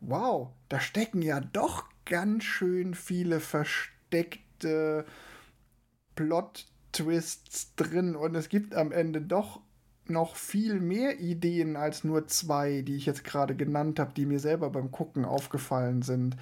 wow, 0.00 0.50
da 0.68 0.78
stecken 0.78 1.20
ja 1.20 1.40
doch 1.40 1.84
ganz 2.08 2.42
schön 2.44 2.94
viele 2.94 3.38
versteckte 3.38 5.04
Plot-Twists 6.16 7.76
drin 7.76 8.16
und 8.16 8.34
es 8.34 8.48
gibt 8.48 8.74
am 8.74 8.90
Ende 8.90 9.20
doch 9.20 9.60
noch 10.06 10.36
viel 10.36 10.80
mehr 10.80 11.20
Ideen 11.20 11.76
als 11.76 12.02
nur 12.02 12.26
zwei, 12.26 12.82
die 12.82 12.96
ich 12.96 13.06
jetzt 13.06 13.24
gerade 13.24 13.54
genannt 13.54 14.00
habe, 14.00 14.14
die 14.14 14.26
mir 14.26 14.40
selber 14.40 14.70
beim 14.70 14.90
Gucken 14.90 15.26
aufgefallen 15.26 16.02
sind, 16.02 16.36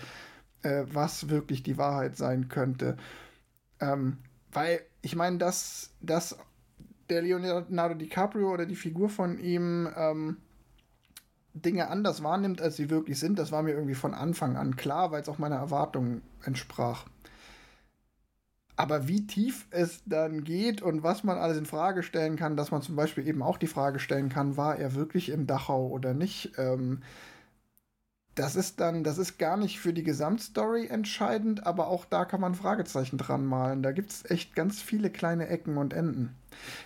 äh, 0.63 0.85
was 0.87 1.29
wirklich 1.29 1.63
die 1.65 1.77
Wahrheit 1.77 2.17
sein 2.17 2.49
könnte. 2.49 2.97
Ähm, 3.81 4.19
weil 4.53 4.81
ich 5.03 5.17
meine, 5.17 5.39
dass, 5.39 5.91
dass 6.01 6.39
der 7.11 7.23
Leonardo 7.23 7.95
DiCaprio 7.95 8.53
oder 8.53 8.67
die 8.67 8.77
Figur 8.77 9.09
von 9.09 9.39
ihm 9.39 9.89
ähm, 9.97 10.37
Dinge 11.63 11.89
anders 11.89 12.23
wahrnimmt, 12.23 12.61
als 12.61 12.77
sie 12.77 12.91
wirklich 12.91 13.19
sind, 13.19 13.39
das 13.39 13.53
war 13.53 13.63
mir 13.63 13.73
irgendwie 13.73 13.95
von 13.95 14.15
Anfang 14.15 14.57
an 14.57 14.77
klar, 14.77 15.11
weil 15.11 15.23
es 15.23 15.29
auch 15.29 15.39
meiner 15.39 15.57
Erwartung 15.57 16.23
entsprach. 16.45 17.07
Aber 18.77 19.09
wie 19.09 19.27
tief 19.27 19.67
es 19.71 20.03
dann 20.05 20.45
geht 20.45 20.83
und 20.83 21.03
was 21.03 21.25
man 21.25 21.39
alles 21.39 21.57
in 21.57 21.65
Frage 21.65 22.03
stellen 22.03 22.37
kann, 22.37 22.57
dass 22.57 22.71
man 22.71 22.83
zum 22.83 22.95
Beispiel 22.95 23.27
eben 23.27 23.43
auch 23.43 23.57
die 23.57 23.67
Frage 23.67 23.99
stellen 23.99 24.29
kann, 24.29 24.59
war 24.59 24.77
er 24.77 24.95
wirklich 24.95 25.31
in 25.31 25.47
Dachau 25.47 25.89
oder 25.89 26.13
nicht, 26.13 26.53
ähm, 26.59 27.01
das 28.37 28.55
ist 28.55 28.81
dann, 28.81 29.03
das 29.03 29.19
ist 29.19 29.39
gar 29.39 29.57
nicht 29.57 29.81
für 29.81 29.93
die 29.93 30.05
Gesamtstory 30.05 30.87
entscheidend, 30.87 31.67
aber 31.67 31.89
auch 31.89 32.05
da 32.05 32.25
kann 32.25 32.41
man 32.41 32.55
Fragezeichen 32.55 33.19
dran 33.19 33.45
malen. 33.45 33.83
Da 33.83 33.91
gibt 33.93 34.13
es 34.13 34.31
echt 34.31 34.55
ganz 34.55 34.81
viele 34.81 35.11
kleine 35.11 35.49
Ecken 35.49 35.77
und 35.77 35.93
Enden 35.93 36.37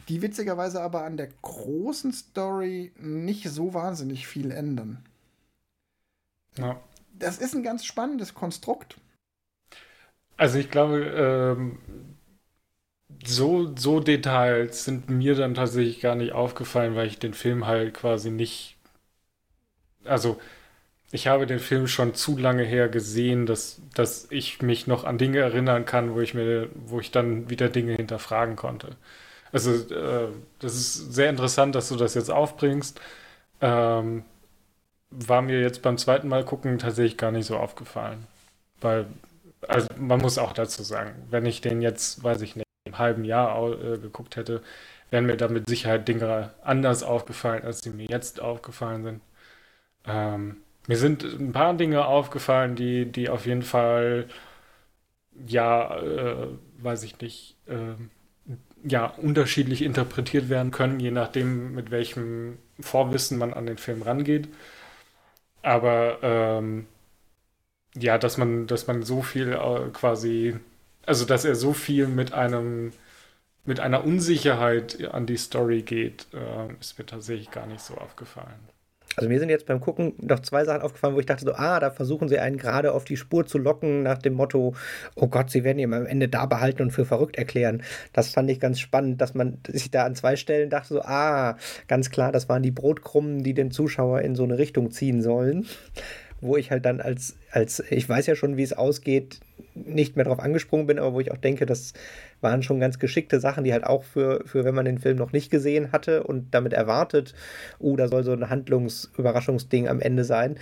die 0.08 0.22
witzigerweise 0.22 0.80
aber 0.80 1.04
an 1.04 1.16
der 1.16 1.28
großen 1.42 2.12
Story 2.12 2.92
nicht 2.98 3.48
so 3.48 3.74
wahnsinnig 3.74 4.26
viel 4.26 4.50
ändern. 4.50 5.04
Ja. 6.56 6.80
Das 7.18 7.38
ist 7.38 7.54
ein 7.54 7.62
ganz 7.62 7.84
spannendes 7.84 8.34
Konstrukt. 8.34 8.96
Also 10.36 10.58
ich 10.58 10.70
glaube, 10.70 11.00
ähm, 11.00 11.78
so, 13.24 13.76
so 13.76 14.00
Details 14.00 14.84
sind 14.84 15.10
mir 15.10 15.34
dann 15.34 15.54
tatsächlich 15.54 16.00
gar 16.00 16.14
nicht 16.14 16.32
aufgefallen, 16.32 16.94
weil 16.94 17.06
ich 17.06 17.18
den 17.18 17.34
Film 17.34 17.66
halt 17.66 17.94
quasi 17.94 18.30
nicht. 18.30 18.76
Also, 20.04 20.40
ich 21.12 21.26
habe 21.26 21.46
den 21.46 21.58
Film 21.58 21.86
schon 21.88 22.14
zu 22.14 22.36
lange 22.38 22.62
her 22.64 22.88
gesehen, 22.88 23.46
dass, 23.46 23.80
dass 23.94 24.28
ich 24.30 24.62
mich 24.62 24.86
noch 24.86 25.04
an 25.04 25.18
Dinge 25.18 25.38
erinnern 25.38 25.84
kann, 25.84 26.14
wo 26.14 26.20
ich 26.20 26.34
mir, 26.34 26.68
wo 26.74 27.00
ich 27.00 27.10
dann 27.10 27.50
wieder 27.50 27.68
Dinge 27.68 27.94
hinterfragen 27.94 28.56
konnte. 28.56 28.96
Also, 29.52 29.72
äh, 29.94 30.28
das 30.60 30.74
ist 30.74 31.12
sehr 31.14 31.30
interessant, 31.30 31.74
dass 31.74 31.88
du 31.88 31.96
das 31.96 32.14
jetzt 32.14 32.30
aufbringst. 32.30 33.00
Ähm, 33.60 34.24
war 35.10 35.42
mir 35.42 35.60
jetzt 35.60 35.82
beim 35.82 35.98
zweiten 35.98 36.28
Mal 36.28 36.44
gucken 36.44 36.78
tatsächlich 36.78 37.16
gar 37.18 37.32
nicht 37.32 37.46
so 37.46 37.56
aufgefallen. 37.56 38.26
Weil, 38.80 39.06
also 39.68 39.88
man 39.98 40.20
muss 40.20 40.38
auch 40.38 40.52
dazu 40.52 40.82
sagen, 40.82 41.14
wenn 41.30 41.46
ich 41.46 41.60
den 41.60 41.82
jetzt, 41.82 42.22
weiß 42.24 42.40
ich 42.42 42.56
nicht, 42.56 42.66
im 42.86 42.98
halben 42.98 43.24
Jahr 43.24 43.72
äh, 43.72 43.98
geguckt 43.98 44.36
hätte, 44.36 44.62
wären 45.10 45.26
mir 45.26 45.36
da 45.36 45.48
mit 45.48 45.68
Sicherheit 45.68 46.08
Dinge 46.08 46.52
anders 46.62 47.02
aufgefallen, 47.02 47.64
als 47.64 47.80
sie 47.80 47.90
mir 47.90 48.06
jetzt 48.06 48.40
aufgefallen 48.40 49.04
sind. 49.04 49.20
Ähm, 50.06 50.58
mir 50.88 50.96
sind 50.96 51.24
ein 51.24 51.52
paar 51.52 51.74
Dinge 51.74 52.06
aufgefallen, 52.06 52.76
die, 52.76 53.06
die 53.10 53.28
auf 53.30 53.46
jeden 53.46 53.62
Fall, 53.62 54.28
ja, 55.46 55.96
äh, 55.98 56.48
weiß 56.78 57.02
ich 57.04 57.20
nicht, 57.20 57.56
äh, 57.66 57.94
ja, 58.84 59.06
unterschiedlich 59.06 59.82
interpretiert 59.82 60.48
werden 60.48 60.70
können, 60.70 61.00
je 61.00 61.10
nachdem, 61.10 61.74
mit 61.74 61.90
welchem 61.90 62.58
Vorwissen 62.80 63.38
man 63.38 63.52
an 63.54 63.66
den 63.66 63.78
Film 63.78 64.02
rangeht. 64.02 64.48
Aber 65.62 66.18
ähm, 66.22 66.86
ja, 67.94 68.18
dass 68.18 68.36
man, 68.38 68.66
dass 68.66 68.86
man 68.86 69.02
so 69.02 69.22
viel 69.22 69.52
äh, 69.52 69.90
quasi, 69.92 70.56
also 71.06 71.24
dass 71.24 71.44
er 71.44 71.54
so 71.56 71.72
viel 71.72 72.06
mit 72.08 72.32
einem, 72.32 72.92
mit 73.64 73.80
einer 73.80 74.04
Unsicherheit 74.04 75.04
an 75.12 75.26
die 75.26 75.36
Story 75.38 75.82
geht, 75.82 76.28
äh, 76.34 76.72
ist 76.80 76.98
mir 76.98 77.06
tatsächlich 77.06 77.50
gar 77.50 77.66
nicht 77.66 77.82
so 77.82 77.96
aufgefallen. 77.96 78.60
Also 79.20 79.28
mir 79.28 79.38
sind 79.38 79.50
jetzt 79.50 79.66
beim 79.66 79.80
Gucken 79.80 80.14
noch 80.22 80.40
zwei 80.40 80.64
Sachen 80.64 80.80
aufgefallen, 80.80 81.14
wo 81.14 81.20
ich 81.20 81.26
dachte 81.26 81.44
so, 81.44 81.52
ah, 81.52 81.78
da 81.78 81.90
versuchen 81.90 82.30
sie 82.30 82.38
einen 82.38 82.56
gerade 82.56 82.92
auf 82.92 83.04
die 83.04 83.18
Spur 83.18 83.44
zu 83.44 83.58
locken 83.58 84.02
nach 84.02 84.16
dem 84.16 84.32
Motto, 84.32 84.74
oh 85.14 85.26
Gott, 85.26 85.50
sie 85.50 85.62
werden 85.62 85.78
ihn 85.78 85.92
am 85.92 86.06
Ende 86.06 86.26
da 86.26 86.46
behalten 86.46 86.80
und 86.80 86.90
für 86.90 87.04
verrückt 87.04 87.36
erklären. 87.36 87.82
Das 88.14 88.30
fand 88.30 88.50
ich 88.50 88.60
ganz 88.60 88.80
spannend, 88.80 89.20
dass 89.20 89.34
man 89.34 89.58
sich 89.68 89.90
da 89.90 90.06
an 90.06 90.14
zwei 90.14 90.36
Stellen 90.36 90.70
dachte 90.70 90.94
so, 90.94 91.02
ah, 91.02 91.58
ganz 91.86 92.08
klar, 92.08 92.32
das 92.32 92.48
waren 92.48 92.62
die 92.62 92.70
Brotkrumen, 92.70 93.42
die 93.42 93.52
den 93.52 93.70
Zuschauer 93.70 94.22
in 94.22 94.34
so 94.34 94.44
eine 94.44 94.56
Richtung 94.56 94.90
ziehen 94.90 95.20
sollen. 95.20 95.66
Wo 96.40 96.56
ich 96.56 96.70
halt 96.70 96.86
dann 96.86 97.00
als, 97.00 97.36
als, 97.50 97.82
ich 97.90 98.08
weiß 98.08 98.26
ja 98.26 98.34
schon, 98.34 98.56
wie 98.56 98.62
es 98.62 98.72
ausgeht, 98.72 99.40
nicht 99.74 100.16
mehr 100.16 100.24
drauf 100.24 100.40
angesprungen 100.40 100.86
bin, 100.86 100.98
aber 100.98 101.12
wo 101.12 101.20
ich 101.20 101.32
auch 101.32 101.36
denke, 101.36 101.66
das 101.66 101.92
waren 102.40 102.62
schon 102.62 102.80
ganz 102.80 102.98
geschickte 102.98 103.40
Sachen, 103.40 103.64
die 103.64 103.72
halt 103.72 103.84
auch 103.84 104.04
für, 104.04 104.42
für 104.46 104.64
wenn 104.64 104.74
man 104.74 104.84
den 104.84 104.98
Film 104.98 105.16
noch 105.16 105.32
nicht 105.32 105.50
gesehen 105.50 105.92
hatte 105.92 106.22
und 106.24 106.54
damit 106.54 106.72
erwartet, 106.72 107.34
uh, 107.80 107.96
da 107.96 108.08
soll 108.08 108.24
so 108.24 108.32
ein 108.32 108.48
Handlungsüberraschungsding 108.48 109.88
am 109.88 110.00
Ende 110.00 110.24
sein, 110.24 110.56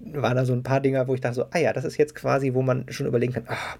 waren 0.00 0.36
da 0.36 0.44
so 0.44 0.52
ein 0.52 0.62
paar 0.62 0.80
Dinger, 0.80 1.08
wo 1.08 1.14
ich 1.14 1.20
dachte 1.20 1.36
so, 1.36 1.44
ah 1.50 1.58
ja, 1.58 1.72
das 1.72 1.84
ist 1.84 1.98
jetzt 1.98 2.14
quasi, 2.14 2.54
wo 2.54 2.62
man 2.62 2.86
schon 2.90 3.06
überlegen 3.06 3.34
kann, 3.34 3.44
ah, 3.48 3.76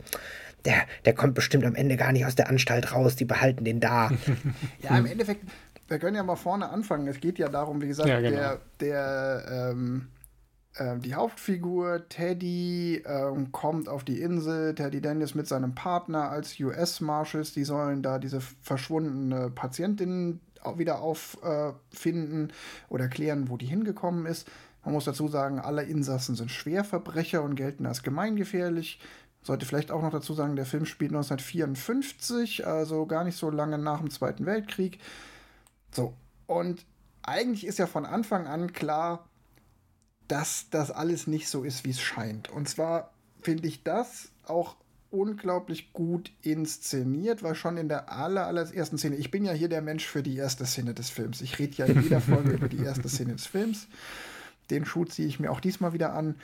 der, 0.64 0.82
der 1.06 1.14
kommt 1.14 1.35
bestimmt 1.35 1.64
am 1.64 1.75
Ende 1.75 1.97
gar 1.97 2.12
nicht 2.12 2.26
aus 2.26 2.35
der 2.35 2.49
Anstalt 2.49 2.92
raus, 2.92 3.16
die 3.16 3.25
behalten 3.25 3.64
den 3.64 3.80
da. 3.80 4.11
ja, 4.82 4.99
im 4.99 5.06
Endeffekt, 5.06 5.44
wir 5.88 5.99
können 5.99 6.16
ja 6.16 6.23
mal 6.23 6.37
vorne 6.37 6.68
anfangen. 6.68 7.09
Es 7.09 7.18
geht 7.20 7.38
ja 7.38 7.49
darum, 7.49 7.80
wie 7.80 7.88
gesagt, 7.88 8.09
ja, 8.09 8.20
genau. 8.20 8.37
der, 8.37 8.61
der 8.80 9.73
ähm 9.73 10.09
ähm, 10.79 11.00
die 11.00 11.15
Hauptfigur 11.15 12.09
Teddy 12.09 13.03
ähm, 13.05 13.50
kommt 13.53 13.89
auf 13.89 14.05
die 14.05 14.21
Insel. 14.21 14.75
Teddy 14.75 15.00
Dennis 15.00 15.35
mit 15.35 15.49
seinem 15.49 15.75
Partner 15.75 16.31
als 16.31 16.59
US-Marshals. 16.61 17.53
Die 17.53 17.65
sollen 17.65 18.03
da 18.03 18.19
diese 18.19 18.41
verschwundene 18.41 19.50
Patientin 19.50 20.41
wieder 20.77 21.00
auffinden 21.00 22.50
äh, 22.50 22.53
oder 22.89 23.09
klären, 23.09 23.49
wo 23.49 23.57
die 23.57 23.67
hingekommen 23.67 24.27
ist. 24.27 24.47
Man 24.85 24.95
muss 24.95 25.05
dazu 25.05 25.29
sagen, 25.29 25.59
alle 25.59 25.83
Insassen 25.83 26.37
sind 26.37 26.50
Schwerverbrecher 26.50 27.43
und 27.43 27.55
gelten 27.55 27.87
als 27.87 28.03
gemeingefährlich. 28.03 29.00
Sollte 29.43 29.67
vielleicht 29.67 29.91
auch 29.91 30.03
noch 30.03 30.11
dazu 30.11 30.35
sagen, 30.35 30.57
der 30.57 30.67
Film 30.67 30.85
spielt 30.85 31.12
1954, 31.12 32.67
also 32.67 33.07
gar 33.07 33.25
nicht 33.25 33.39
so 33.39 33.50
lange 33.50 33.79
nach 33.79 34.00
dem 34.00 34.11
Zweiten 34.11 34.45
Weltkrieg. 34.45 34.99
So, 35.93 36.15
und 36.47 36.85
eigentlich 37.23 37.67
ist 37.67 37.79
ja 37.79 37.87
von 37.87 38.05
Anfang 38.05 38.47
an 38.47 38.73
klar, 38.73 39.30
dass 40.31 40.71
das 40.71 40.93
alles 40.93 41.27
nicht 41.27 41.49
so 41.49 41.65
ist, 41.65 41.85
wie 41.85 41.91
es 41.91 42.01
scheint. 42.01 42.49
Und 42.51 42.69
zwar 42.69 43.13
finde 43.41 43.67
ich 43.67 43.83
das 43.83 44.31
auch 44.45 44.77
unglaublich 45.11 45.93
gut 45.93 46.31
inszeniert, 46.41 47.43
weil 47.43 47.57
schon 47.57 47.77
in 47.77 47.89
der 47.89 48.13
aller, 48.13 48.47
allerersten 48.47 48.97
Szene, 48.97 49.17
ich 49.17 49.33
bin 49.33 49.45
ja 49.45 49.53
hier 49.53 49.69
der 49.69 49.83
Mensch 49.83 50.07
für 50.07 50.23
die 50.23 50.37
erste 50.37 50.67
Szene 50.67 50.95
des 50.95 51.11
Films. 51.11 51.41
Ich 51.41 51.59
rede 51.59 51.75
ja 51.77 51.87
in 51.87 52.01
jeder 52.03 52.21
Folge 52.21 52.53
über 52.53 52.69
die 52.69 52.79
erste 52.83 53.09
Szene 53.09 53.33
des 53.33 53.47
Films. 53.47 53.89
Den 54.71 54.85
Schuh 54.85 55.05
ziehe 55.05 55.27
ich 55.27 55.41
mir 55.41 55.51
auch 55.51 55.59
diesmal 55.59 55.93
wieder 55.93 56.15
an. 56.15 56.37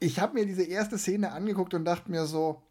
Ich 0.00 0.18
habe 0.18 0.34
mir 0.34 0.44
diese 0.44 0.64
erste 0.64 0.98
Szene 0.98 1.30
angeguckt 1.30 1.72
und 1.74 1.84
dachte 1.84 2.10
mir 2.10 2.26
so, 2.26 2.62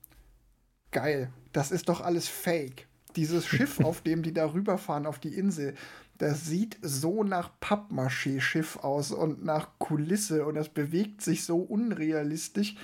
geil, 0.92 1.32
das 1.54 1.72
ist 1.72 1.88
doch 1.88 2.02
alles 2.02 2.28
fake. 2.28 2.88
Dieses 3.16 3.48
Schiff, 3.48 3.80
auf 3.84 4.02
dem 4.02 4.24
die 4.24 4.34
da 4.34 4.52
rüberfahren 4.52 5.06
auf 5.06 5.20
die 5.20 5.36
Insel, 5.36 5.76
das 6.20 6.46
sieht 6.46 6.78
so 6.82 7.24
nach 7.24 7.50
Pappmaché-Schiff 7.62 8.78
aus 8.78 9.12
und 9.12 9.44
nach 9.46 9.70
Kulisse 9.80 10.46
und 10.46 10.56
das 10.56 10.68
bewegt 10.68 11.22
sich 11.22 11.46
so 11.46 11.60
unrealistisch. 11.60 12.76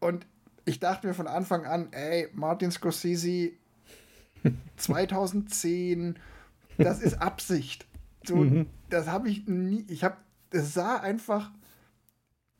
Und 0.00 0.26
ich 0.64 0.80
dachte 0.80 1.06
mir 1.06 1.14
von 1.14 1.28
Anfang 1.28 1.64
an, 1.64 1.92
ey, 1.92 2.28
Martin 2.34 2.72
Scorsese 2.72 3.52
2010, 4.76 6.18
das 6.78 7.00
ist 7.00 7.22
Absicht. 7.22 7.86
So, 8.26 8.36
mhm. 8.36 8.66
Das 8.90 9.06
habe 9.06 9.28
ich 9.28 9.46
nie, 9.46 9.84
ich 9.88 10.02
habe, 10.02 10.16
es 10.50 10.74
sah 10.74 10.96
einfach 10.96 11.52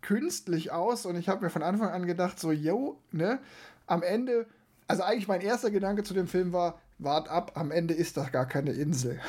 künstlich 0.01 0.71
aus 0.71 1.07
und 1.07 1.17
ich 1.17 1.29
habe 1.29 1.45
mir 1.45 1.51
von 1.51 1.64
Anfang 1.64 1.88
an 1.88 2.07
gedacht, 2.07 2.38
so, 2.38 2.53
yo, 2.53 3.01
ne, 3.11 3.40
am 3.88 4.05
Ende, 4.05 4.47
also 4.87 5.03
eigentlich 5.03 5.27
mein 5.27 5.40
erster 5.40 5.73
Gedanke 5.73 6.05
zu 6.05 6.14
dem 6.14 6.29
Film 6.29 6.53
war, 6.53 6.81
wart 6.99 7.29
ab, 7.29 7.53
am 7.57 7.73
Ende 7.73 7.95
ist 7.95 8.17
das 8.17 8.31
gar 8.31 8.47
keine 8.47 8.71
Insel. 8.71 9.21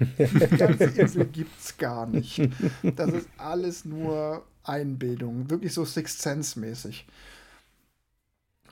Die 0.00 0.56
ganze 0.56 0.84
Insel 0.84 1.26
gibt 1.26 1.58
es 1.60 1.76
gar 1.76 2.06
nicht. 2.06 2.48
Das 2.96 3.10
ist 3.10 3.28
alles 3.38 3.84
nur 3.84 4.44
Einbildung. 4.64 5.50
Wirklich 5.50 5.72
so 5.72 5.84
Sixth 5.84 6.20
Sense-mäßig. 6.22 7.06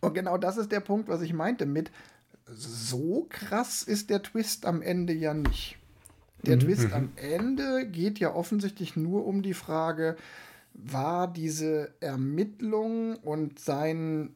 Und 0.01 0.15
genau 0.15 0.37
das 0.37 0.57
ist 0.57 0.71
der 0.71 0.81
Punkt, 0.81 1.09
was 1.09 1.23
ich 1.23 1.33
meinte 1.33 1.67
mit, 1.67 1.91
so 2.47 3.27
krass 3.31 3.83
ist 3.83 4.11
der 4.11 4.23
Twist 4.23 4.67
am 4.67 4.83
Ende 4.83 5.13
ja 5.15 5.33
nicht. 5.33 5.79
Der 6.43 6.57
mhm. 6.57 6.61
Twist 6.61 6.93
am 6.93 7.11
Ende 7.17 7.87
geht 7.87 8.19
ja 8.19 8.35
offensichtlich 8.35 8.97
nur 8.97 9.27
um 9.27 9.43
die 9.43 9.55
Frage, 9.55 10.17
war 10.75 11.33
diese 11.33 11.95
Ermittlung 12.01 13.17
und 13.17 13.59
sein 13.59 14.35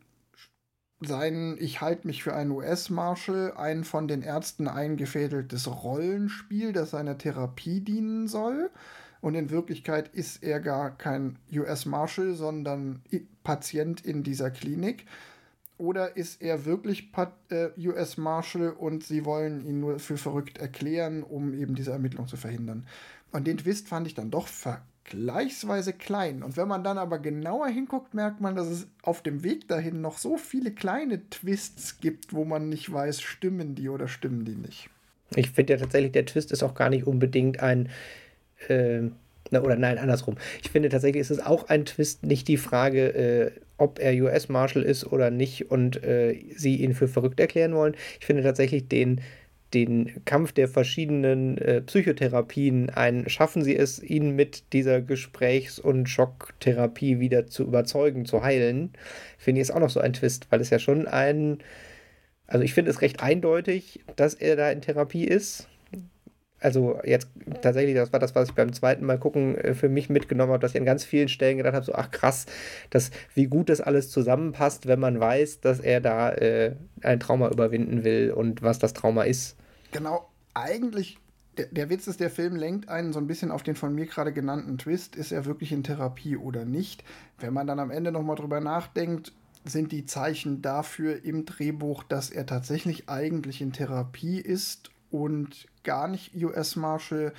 sein 1.01 1.57
Ich 1.61 1.81
halte 1.81 2.07
mich 2.07 2.23
für 2.23 2.35
einen 2.35 2.51
US-Marshal 2.51 3.53
ein 3.57 3.85
von 3.85 4.09
den 4.09 4.23
Ärzten 4.23 4.69
eingefädeltes 4.69 5.69
Rollenspiel, 5.69 6.73
das 6.73 6.91
seiner 6.91 7.19
Therapie 7.19 7.81
dienen 7.81 8.29
soll. 8.29 8.71
Und 9.21 9.35
in 9.35 9.51
Wirklichkeit 9.51 10.09
ist 10.09 10.43
er 10.43 10.61
gar 10.61 10.97
kein 10.97 11.39
US-Marshal, 11.53 12.35
sondern 12.35 13.03
Patient 13.43 14.05
in 14.05 14.23
dieser 14.23 14.51
Klinik. 14.51 15.07
Oder 15.77 16.17
ist 16.17 16.43
er 16.43 16.65
wirklich 16.65 17.13
äh, 17.51 17.69
US-Marshal 17.79 18.71
und 18.71 19.05
sie 19.05 19.25
wollen 19.25 19.65
ihn 19.65 19.81
nur 19.81 20.01
für 20.01 20.17
verrückt 20.17 20.59
erklären, 20.59 21.23
um 21.23 21.55
eben 21.55 21.77
diese 21.77 21.93
Ermittlung 21.93 22.27
zu 22.27 22.37
verhindern? 22.37 22.87
Und 23.31 23.47
den 23.47 23.59
Twist 23.59 23.89
fand 23.89 24.07
ich 24.07 24.15
dann 24.15 24.31
doch 24.31 24.49
ver 24.49 24.83
vergleichsweise 25.09 25.93
klein. 25.93 26.43
Und 26.43 26.57
wenn 26.57 26.69
man 26.69 26.85
dann 26.85 26.99
aber 26.99 27.19
genauer 27.19 27.69
hinguckt, 27.69 28.15
merkt 28.15 28.41
man, 28.41 28.57
dass 28.57 28.69
es 28.69 28.87
auf 29.03 29.23
dem 29.23 29.43
Weg 29.43 29.69
dahin 29.69 30.01
noch 30.01 30.19
so 30.19 30.37
viele 30.37 30.71
kleine 30.71 31.29
Twists 31.31 32.01
gibt, 32.01 32.33
wo 32.33 32.45
man 32.45 32.69
nicht 32.69 32.93
weiß, 32.93 33.21
stimmen 33.21 33.75
die 33.75 33.89
oder 33.89 34.09
stimmen 34.09 34.45
die 34.45 34.55
nicht. 34.55 34.91
Ich 35.35 35.51
finde 35.51 35.75
ja 35.75 35.79
tatsächlich, 35.79 36.13
der 36.13 36.27
Twist 36.27 36.53
ist 36.53 36.63
auch 36.63 36.75
gar 36.75 36.91
nicht 36.91 37.07
unbedingt 37.07 37.61
ein. 37.61 37.89
Äh, 38.69 39.09
oder 39.51 39.77
nein, 39.77 39.97
andersrum. 39.97 40.37
Ich 40.63 40.71
finde 40.71 40.91
tatsächlich 40.91 41.23
ist 41.23 41.31
es 41.31 41.41
auch 41.41 41.69
ein 41.69 41.87
Twist, 41.87 42.25
nicht 42.25 42.49
die 42.49 42.59
Frage, 42.59 43.15
äh, 43.15 43.51
ob 43.79 43.99
er 43.99 44.13
US-Marshal 44.13 44.83
ist 44.83 45.07
oder 45.07 45.31
nicht 45.31 45.71
und 45.71 46.03
äh, 46.03 46.39
sie 46.55 46.77
ihn 46.77 46.93
für 46.93 47.09
verrückt 47.09 47.41
erklären 47.41 47.75
wollen. 47.75 47.95
Ich 48.21 48.27
finde 48.27 48.43
tatsächlich 48.43 48.89
den 48.89 49.23
den 49.75 50.25
Kampf 50.25 50.53
der 50.53 50.69
verschiedenen 50.69 51.59
äh, 51.59 51.83
Psychotherapien 51.83 52.91
ein, 52.91 53.29
schaffen 53.29 53.63
sie 53.63 53.77
es, 53.77 54.03
ihn 54.03 54.35
mit 54.35 54.73
dieser 54.73 55.03
Gesprächs- 55.03 55.79
und 55.79 56.09
Schocktherapie 56.09 57.21
wieder 57.21 57.47
zu 57.47 57.65
überzeugen, 57.65 58.25
zu 58.25 58.43
heilen, 58.43 58.93
finde 59.37 59.61
ich 59.61 59.69
es 59.69 59.71
auch 59.75 59.81
noch 59.81 59.91
so 59.91 60.01
ein 60.01 60.15
Twist, 60.15 60.47
weil 60.51 60.61
es 60.61 60.71
ja 60.71 60.79
schon 60.79 61.07
ein, 61.07 61.59
also 62.47 62.65
ich 62.65 62.73
finde 62.73 62.91
es 62.91 63.03
recht 63.03 63.23
eindeutig, 63.23 64.01
dass 64.17 64.35
er 64.35 64.57
da 64.57 64.71
in 64.71 64.81
Therapie 64.81 65.25
ist. 65.25 65.69
Also 66.61 66.99
jetzt 67.05 67.29
tatsächlich, 67.63 67.95
das 67.95 68.13
war 68.13 68.19
das, 68.19 68.35
was 68.35 68.49
ich 68.49 68.55
beim 68.55 68.73
zweiten 68.73 69.05
Mal 69.05 69.19
gucken 69.19 69.57
äh, 69.59 69.75
für 69.75 69.89
mich 69.89 70.09
mitgenommen 70.09 70.53
habe, 70.53 70.61
dass 70.61 70.73
ich 70.75 70.81
an 70.81 70.87
ganz 70.87 71.05
vielen 71.05 71.29
Stellen 71.29 71.59
gedacht 71.59 71.75
habe, 71.75 71.85
so 71.85 71.95
ach 71.95 72.11
krass, 72.11 72.47
dass, 72.91 73.11
wie 73.35 73.47
gut 73.47 73.69
das 73.69 73.81
alles 73.81 74.11
zusammenpasst, 74.11 74.89
wenn 74.89 74.99
man 74.99 75.21
weiß, 75.21 75.61
dass 75.61 75.79
er 75.79 76.01
da 76.01 76.33
äh, 76.33 76.75
ein 77.03 77.21
Trauma 77.21 77.51
überwinden 77.51 78.03
will 78.03 78.33
und 78.33 78.63
was 78.63 78.79
das 78.79 78.93
Trauma 78.93 79.23
ist. 79.23 79.58
Genau, 79.93 80.29
eigentlich, 80.55 81.19
der, 81.57 81.67
der 81.67 81.91
Witz 81.91 82.07
ist, 82.07 82.21
der 82.21 82.31
Film 82.31 82.57
lenkt 82.57 82.89
einen 82.89 83.13
so 83.13 83.19
ein 83.19 83.27
bisschen 83.27 83.51
auf 83.51 83.63
den 83.63 83.75
von 83.75 83.95
mir 83.95 84.07
gerade 84.07 84.33
genannten 84.33 84.79
Twist, 84.79 85.17
ist 85.17 85.33
er 85.33 85.45
wirklich 85.45 85.73
in 85.73 85.83
Therapie 85.83 86.37
oder 86.37 86.65
nicht. 86.65 87.05
Wenn 87.39 87.55
man 87.55 87.67
dann 87.67 87.81
am 87.81 87.91
Ende 87.91 88.13
nochmal 88.13 88.37
drüber 88.37 88.61
nachdenkt, 88.61 89.33
sind 89.65 89.93
die 89.93 90.07
Zeichen 90.07 90.63
dafür 90.63 91.25
im 91.25 91.45
Drehbuch, 91.45 92.03
dass 92.03 92.31
er 92.31 92.47
tatsächlich 92.47 93.09
eigentlich 93.09 93.61
in 93.61 93.73
Therapie 93.73 94.39
ist 94.39 94.91
und 95.11 95.67
gar 95.85 96.09
nicht 96.09 96.35
US 96.37 96.77
Marshal, 96.77 97.33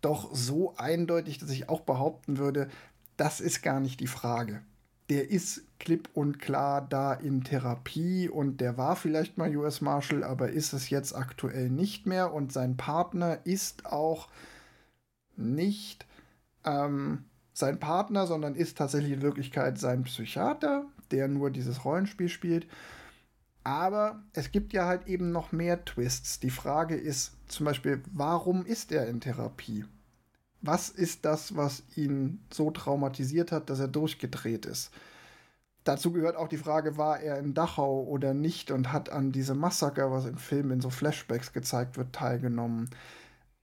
doch 0.00 0.34
so 0.34 0.74
eindeutig, 0.76 1.38
dass 1.38 1.50
ich 1.50 1.68
auch 1.68 1.82
behaupten 1.82 2.38
würde, 2.38 2.68
das 3.16 3.40
ist 3.40 3.62
gar 3.62 3.80
nicht 3.80 4.00
die 4.00 4.06
Frage 4.06 4.62
der 5.10 5.28
ist 5.28 5.62
klipp 5.80 6.08
und 6.14 6.38
klar 6.38 6.86
da 6.86 7.12
in 7.12 7.42
Therapie 7.42 8.28
und 8.28 8.60
der 8.60 8.76
war 8.76 8.94
vielleicht 8.94 9.38
mal 9.38 9.54
US 9.56 9.80
Marshal, 9.80 10.22
aber 10.22 10.50
ist 10.50 10.72
es 10.72 10.90
jetzt 10.90 11.16
aktuell 11.16 11.70
nicht 11.70 12.06
mehr 12.06 12.32
und 12.32 12.52
sein 12.52 12.76
Partner 12.76 13.38
ist 13.44 13.86
auch 13.86 14.28
nicht 15.36 16.06
ähm, 16.64 17.24
sein 17.52 17.80
Partner, 17.80 18.26
sondern 18.26 18.54
ist 18.54 18.78
tatsächlich 18.78 19.12
in 19.12 19.22
Wirklichkeit 19.22 19.78
sein 19.78 20.04
Psychiater, 20.04 20.84
der 21.10 21.26
nur 21.26 21.50
dieses 21.50 21.84
Rollenspiel 21.84 22.28
spielt. 22.28 22.66
Aber 23.64 24.22
es 24.32 24.52
gibt 24.52 24.72
ja 24.72 24.86
halt 24.86 25.06
eben 25.06 25.32
noch 25.32 25.52
mehr 25.52 25.84
Twists. 25.84 26.40
Die 26.40 26.50
Frage 26.50 26.94
ist 26.94 27.32
zum 27.46 27.66
Beispiel, 27.66 28.02
warum 28.12 28.64
ist 28.64 28.92
er 28.92 29.06
in 29.08 29.20
Therapie? 29.20 29.84
Was 30.62 30.90
ist 30.90 31.24
das, 31.24 31.56
was 31.56 31.82
ihn 31.96 32.40
so 32.52 32.70
traumatisiert 32.70 33.50
hat, 33.50 33.70
dass 33.70 33.80
er 33.80 33.88
durchgedreht 33.88 34.66
ist? 34.66 34.90
Dazu 35.84 36.12
gehört 36.12 36.36
auch 36.36 36.48
die 36.48 36.58
Frage, 36.58 36.96
war 36.98 37.20
er 37.20 37.38
in 37.38 37.54
Dachau 37.54 38.02
oder 38.02 38.34
nicht 38.34 38.70
und 38.70 38.92
hat 38.92 39.10
an 39.10 39.32
diesem 39.32 39.58
Massaker, 39.58 40.10
was 40.10 40.26
im 40.26 40.36
Film 40.36 40.70
in 40.70 40.80
so 40.80 40.90
Flashbacks 40.90 41.52
gezeigt 41.52 41.96
wird, 41.96 42.12
teilgenommen. 42.12 42.90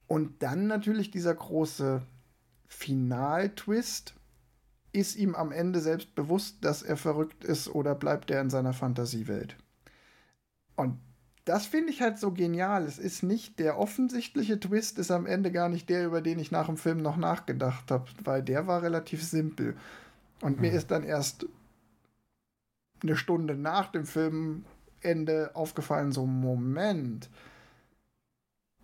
Und 0.08 0.42
dann 0.42 0.68
natürlich 0.68 1.12
dieser 1.12 1.36
große 1.36 2.02
Final-Twist, 2.68 4.16
ist 4.94 5.16
ihm 5.16 5.36
am 5.36 5.52
Ende 5.52 5.80
selbst 5.80 6.16
bewusst, 6.16 6.58
dass 6.62 6.82
er 6.82 6.98
verrückt 6.98 7.44
ist 7.44 7.70
oder 7.70 7.94
bleibt 7.94 8.32
er 8.32 8.42
in 8.42 8.50
seiner 8.50 8.74
Fantasiewelt? 8.74 9.56
Und 10.76 10.98
das 11.46 11.66
finde 11.66 11.92
ich 11.92 12.02
halt 12.02 12.18
so 12.18 12.32
genial. 12.32 12.84
Es 12.86 12.98
ist 12.98 13.24
nicht 13.24 13.60
der 13.60 13.78
offensichtliche 13.78 14.60
Twist, 14.60 14.98
ist 14.98 15.12
am 15.12 15.26
Ende 15.26 15.52
gar 15.52 15.70
nicht 15.70 15.90
der, 15.90 16.06
über 16.06 16.22
den 16.22 16.40
ich 16.40 16.52
nach 16.52 16.66
dem 16.66 16.78
Film 16.78 17.02
noch 17.02 17.16
nachgedacht 17.16 17.90
habe, 17.92 18.06
weil 18.24 18.44
der 18.44 18.68
war 18.68 18.82
relativ 18.82 19.24
simpel. 19.24 19.78
Und 20.42 20.58
mhm. 20.58 20.62
mir 20.62 20.72
ist 20.74 20.92
dann 20.92 21.04
erst 21.04 21.46
eine 23.04 23.16
Stunde 23.16 23.56
nach 23.56 23.92
dem 23.92 24.06
Filmende 24.06 25.52
aufgefallen, 25.54 26.12
so 26.12 26.26
Moment. 26.26 27.30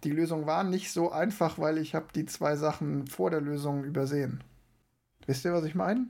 Die 0.04 0.12
Lösung 0.12 0.46
war 0.46 0.64
nicht 0.64 0.92
so 0.92 1.12
einfach, 1.12 1.58
weil 1.60 1.78
ich 1.78 1.96
habe 1.96 2.08
die 2.14 2.26
zwei 2.26 2.56
Sachen 2.56 3.08
vor 3.08 3.30
der 3.30 3.42
Lösung 3.42 3.84
übersehen. 3.84 4.44
Wisst 5.26 5.46
ihr, 5.46 5.54
was 5.54 5.64
ich 5.64 5.76
meine? 5.76 6.08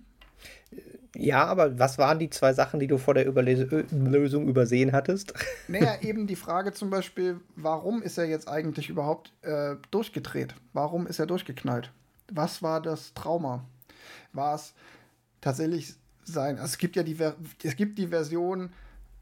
Ja, 1.15 1.45
aber 1.45 1.77
was 1.77 1.99
waren 1.99 2.17
die 2.17 2.31
zwei 2.31 2.53
Sachen, 2.53 2.79
die 2.79 2.87
du 2.87 2.97
vor 2.97 3.13
der 3.13 3.27
Überlese 3.27 3.85
Lösung 3.91 4.47
übersehen 4.47 4.91
hattest? 4.91 5.33
Naja, 5.67 5.95
eben 6.01 6.27
die 6.27 6.35
Frage 6.35 6.73
zum 6.73 6.89
Beispiel, 6.89 7.39
warum 7.55 8.01
ist 8.01 8.17
er 8.17 8.25
jetzt 8.25 8.49
eigentlich 8.49 8.89
überhaupt 8.89 9.31
äh, 9.43 9.75
durchgedreht? 9.91 10.55
Warum 10.73 11.07
ist 11.07 11.19
er 11.19 11.25
durchgeknallt? 11.25 11.91
Was 12.31 12.61
war 12.61 12.81
das 12.81 13.13
Trauma? 13.13 13.63
War 14.33 14.55
es 14.55 14.73
tatsächlich 15.39 15.95
sein? 16.27 16.57
Also 16.57 16.73
es 16.73 16.77
gibt 16.77 16.95
ja 16.95 17.03
die, 17.03 17.17
es 17.63 17.75
gibt 17.75 17.97
die 17.97 18.07
Version, 18.07 18.71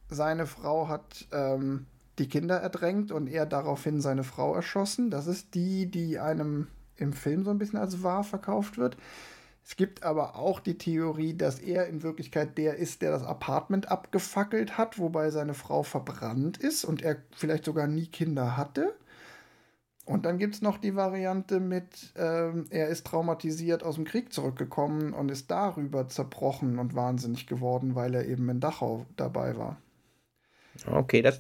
seine 0.10 0.46
Frau 0.46 0.88
hat 0.88 1.28
ähm, 1.32 1.86
die 2.20 2.28
Kinder 2.28 2.58
erdrängt 2.58 3.12
und 3.12 3.28
er 3.28 3.46
daraufhin 3.46 4.02
seine 4.02 4.24
Frau 4.24 4.54
erschossen. 4.54 5.10
Das 5.10 5.28
ist 5.28 5.56
die, 5.56 5.90
die 5.90 6.20
einem 6.20 6.68
im 6.98 7.14
Film 7.14 7.44
so 7.44 7.50
ein 7.50 7.58
bisschen 7.58 7.80
als 7.80 8.04
wahr 8.04 8.24
verkauft 8.24 8.78
wird. 8.78 8.98
Es 9.64 9.76
gibt 9.76 10.04
aber 10.04 10.36
auch 10.36 10.60
die 10.60 10.78
Theorie, 10.78 11.36
dass 11.36 11.60
er 11.60 11.88
in 11.88 12.04
Wirklichkeit 12.04 12.58
der 12.58 12.78
ist, 12.78 13.02
der 13.02 13.12
das 13.12 13.24
Apartment 13.24 13.90
abgefackelt 13.90 14.78
hat, 14.78 15.00
wobei 15.00 15.30
seine 15.30 15.54
Frau 15.54 15.84
verbrannt 15.84 16.58
ist 16.58 16.84
und 16.84 17.02
er 17.02 17.18
vielleicht 17.36 17.66
sogar 17.66 17.88
nie 17.88 18.08
Kinder 18.08 18.58
hatte. 18.58 18.94
Und 20.06 20.26
dann 20.26 20.40
gibt 20.40 20.56
es 20.56 20.62
noch 20.62 20.78
die 20.78 20.96
Variante 20.96 21.60
mit, 21.60 22.14
ähm, 22.18 22.66
er 22.70 22.88
ist 22.88 23.06
traumatisiert 23.06 23.84
aus 23.84 23.96
dem 23.96 24.06
Krieg 24.06 24.34
zurückgekommen 24.34 25.14
und 25.14 25.30
ist 25.30 25.52
darüber 25.52 26.08
zerbrochen 26.10 26.80
und 26.80 26.96
wahnsinnig 26.96 27.46
geworden, 27.46 27.94
weil 27.94 28.16
er 28.16 28.26
eben 28.26 28.50
in 28.50 28.60
Dachau 28.60 29.06
dabei 29.16 29.58
war. 29.58 29.78
Okay, 30.90 31.22
das 31.22 31.40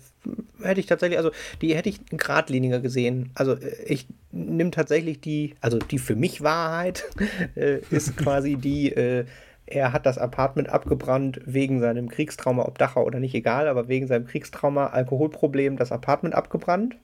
hätte 0.61 0.79
ich 0.79 0.85
tatsächlich, 0.85 1.17
also 1.17 1.31
die 1.61 1.75
hätte 1.75 1.89
ich 1.89 2.05
geradliniger 2.05 2.79
gesehen. 2.79 3.31
Also 3.33 3.53
äh, 3.53 3.83
ich 3.85 4.07
nehme 4.31 4.71
tatsächlich 4.71 5.21
die, 5.21 5.55
also 5.61 5.79
die 5.79 5.99
für 5.99 6.15
mich 6.15 6.41
Wahrheit 6.41 7.05
äh, 7.55 7.79
ist 7.89 8.15
quasi 8.17 8.57
die, 8.57 8.91
äh, 8.91 9.25
er 9.65 9.93
hat 9.93 10.05
das 10.05 10.17
Apartment 10.17 10.69
abgebrannt 10.69 11.39
wegen 11.45 11.79
seinem 11.79 12.09
Kriegstrauma, 12.09 12.63
ob 12.63 12.77
Dachau 12.77 13.05
oder 13.05 13.19
nicht, 13.19 13.33
egal, 13.33 13.67
aber 13.67 13.87
wegen 13.87 14.05
seinem 14.05 14.25
Kriegstrauma, 14.25 14.87
Alkoholproblem, 14.87 15.77
das 15.77 15.91
Apartment 15.91 16.35
abgebrannt. 16.35 16.97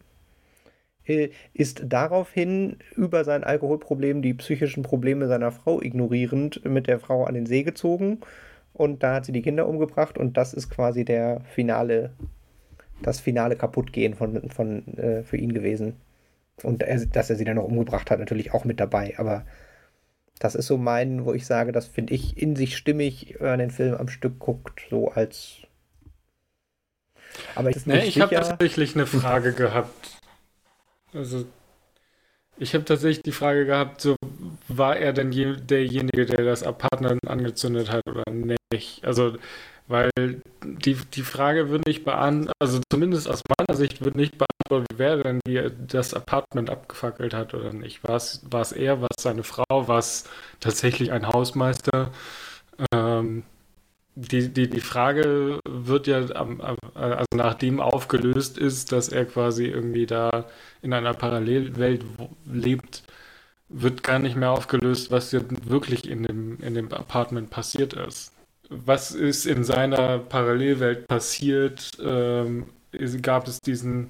Ist 1.53 1.83
daraufhin 1.85 2.77
über 2.95 3.23
sein 3.23 3.43
Alkoholproblem 3.43 4.21
die 4.21 4.33
psychischen 4.33 4.83
Probleme 4.83 5.27
seiner 5.27 5.51
Frau 5.51 5.81
ignorierend 5.81 6.65
mit 6.65 6.87
der 6.87 6.99
Frau 6.99 7.23
an 7.23 7.33
den 7.33 7.45
See 7.45 7.63
gezogen 7.63 8.19
und 8.77 9.01
da 9.01 9.15
hat 9.15 9.25
sie 9.25 9.31
die 9.31 9.41
Kinder 9.41 9.67
umgebracht 9.67 10.17
und 10.17 10.37
das 10.37 10.53
ist 10.53 10.69
quasi 10.69 11.03
der 11.03 11.41
finale, 11.41 12.11
das 13.01 13.19
finale 13.19 13.55
Kaputtgehen 13.55 14.13
von, 14.13 14.49
von, 14.51 14.97
äh, 14.97 15.23
für 15.23 15.37
ihn 15.37 15.53
gewesen. 15.53 15.95
Und 16.63 16.83
er, 16.83 17.05
dass 17.05 17.29
er 17.29 17.35
sie 17.35 17.45
dann 17.45 17.55
noch 17.55 17.63
umgebracht 17.63 18.11
hat, 18.11 18.19
natürlich 18.19 18.53
auch 18.53 18.65
mit 18.65 18.79
dabei, 18.79 19.15
aber 19.17 19.45
das 20.39 20.53
ist 20.53 20.67
so 20.67 20.77
mein, 20.77 21.25
wo 21.25 21.33
ich 21.33 21.45
sage, 21.45 21.71
das 21.71 21.87
finde 21.87 22.13
ich 22.13 22.39
in 22.39 22.55
sich 22.55 22.77
stimmig, 22.77 23.35
wenn 23.39 23.47
man 23.47 23.59
den 23.59 23.71
Film 23.71 23.95
am 23.95 24.07
Stück 24.07 24.37
guckt, 24.39 24.85
so 24.89 25.09
als. 25.09 25.57
Aber 27.55 27.69
ich, 27.69 27.85
nee, 27.85 28.05
ich 28.05 28.21
habe 28.21 28.35
tatsächlich 28.35 28.95
eine 28.95 29.07
Frage 29.07 29.53
gehabt. 29.53 30.16
Also, 31.17 31.45
ich 32.57 32.73
habe 32.73 32.85
tatsächlich 32.85 33.23
die 33.23 33.31
Frage 33.31 33.65
gehabt, 33.65 34.01
so 34.01 34.15
war 34.67 34.97
er 34.97 35.13
denn 35.13 35.31
je, 35.31 35.55
derjenige, 35.57 36.25
der 36.25 36.45
das 36.45 36.63
Apartment 36.63 37.27
angezündet 37.27 37.91
hat 37.91 38.01
oder 38.07 38.23
nicht? 38.31 39.03
Also, 39.05 39.37
weil 39.87 40.11
die, 40.63 40.95
die 40.95 41.21
Frage 41.21 41.69
wird 41.69 41.85
nicht 41.87 42.03
beantwortet, 42.03 42.53
also 42.59 42.81
zumindest 42.91 43.29
aus 43.29 43.41
meiner 43.57 43.77
Sicht 43.77 44.03
wird 44.03 44.15
nicht 44.15 44.37
beantwortet, 44.37 44.97
wer 44.97 45.17
denn 45.23 45.39
die, 45.47 45.69
das 45.87 46.13
Apartment 46.13 46.69
abgefackelt 46.69 47.33
hat 47.33 47.53
oder 47.53 47.73
nicht. 47.73 48.03
War 48.03 48.17
es 48.17 48.71
er, 48.73 49.01
war 49.01 49.09
es 49.17 49.23
seine 49.23 49.43
Frau, 49.43 49.87
war 49.87 49.99
es 49.99 50.25
tatsächlich 50.59 51.11
ein 51.11 51.27
Hausmeister? 51.27 52.11
Ähm, 52.93 53.43
die, 54.17 54.49
die, 54.49 54.67
die 54.67 54.81
Frage 54.81 55.59
wird 55.69 56.07
ja, 56.07 56.17
also 56.17 57.25
nachdem 57.35 57.79
aufgelöst 57.79 58.57
ist, 58.57 58.91
dass 58.91 59.09
er 59.09 59.25
quasi 59.25 59.65
irgendwie 59.65 60.07
da 60.07 60.45
in 60.81 60.93
einer 60.93 61.13
Parallelwelt 61.13 62.03
lebt, 62.45 63.03
wird 63.69 64.01
gar 64.01 64.17
nicht 64.17 64.35
mehr 64.35 64.51
aufgelöst, 64.51 65.11
was 65.11 65.31
jetzt 65.31 65.69
wirklich 65.69 66.09
in 66.09 66.23
dem, 66.23 66.57
in 66.61 66.73
dem 66.73 66.91
Apartment 66.91 67.51
passiert 67.51 67.93
ist. 67.93 68.33
Was 68.69 69.11
ist 69.11 69.45
in 69.45 69.63
seiner 69.63 70.17
Parallelwelt 70.17 71.07
passiert? 71.07 71.91
Ähm, 72.03 72.65
gab 73.21 73.47
es 73.47 73.59
diesen, 73.59 74.09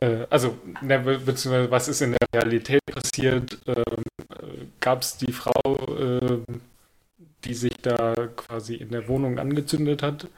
äh, 0.00 0.26
also, 0.28 0.58
ne, 0.82 0.98
beziehungsweise 0.98 1.70
was 1.70 1.88
ist 1.88 2.02
in 2.02 2.12
der 2.12 2.28
Realität 2.34 2.82
passiert? 2.86 3.58
Ähm, 3.66 4.04
gab 4.80 5.00
es 5.02 5.16
die 5.16 5.32
Frau, 5.32 5.76
äh, 5.98 6.38
die 7.46 7.54
sich 7.54 7.74
da 7.82 8.14
quasi 8.36 8.74
in 8.76 8.90
der 8.90 9.08
Wohnung 9.08 9.38
angezündet 9.38 10.02
hat? 10.02 10.28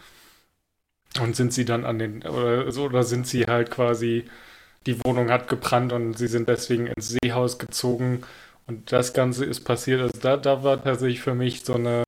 Und 1.21 1.35
sind 1.37 1.53
sie 1.53 1.65
dann 1.65 1.85
an 1.85 1.99
den, 1.99 2.23
oder, 2.23 2.67
oder 2.79 3.03
sind 3.03 3.27
sie 3.27 3.45
halt 3.47 3.71
quasi 3.71 4.25
die 4.87 5.05
Wohnung 5.05 5.31
hat 5.31 5.49
gebrannt 5.49 5.93
und 5.93 6.15
sie 6.19 6.29
sind 6.29 6.49
deswegen 6.49 6.87
ins 6.87 7.17
Seehaus 7.23 7.59
gezogen 7.59 8.23
und 8.67 8.93
das 8.93 9.13
Ganze 9.13 9.45
ist 9.45 9.61
passiert. 9.65 10.01
Also 10.01 10.19
da, 10.21 10.37
da 10.37 10.63
war 10.65 10.83
tatsächlich 10.83 11.21
für 11.21 11.35
mich 11.35 11.65
so 11.65 11.75
eine, 11.75 12.05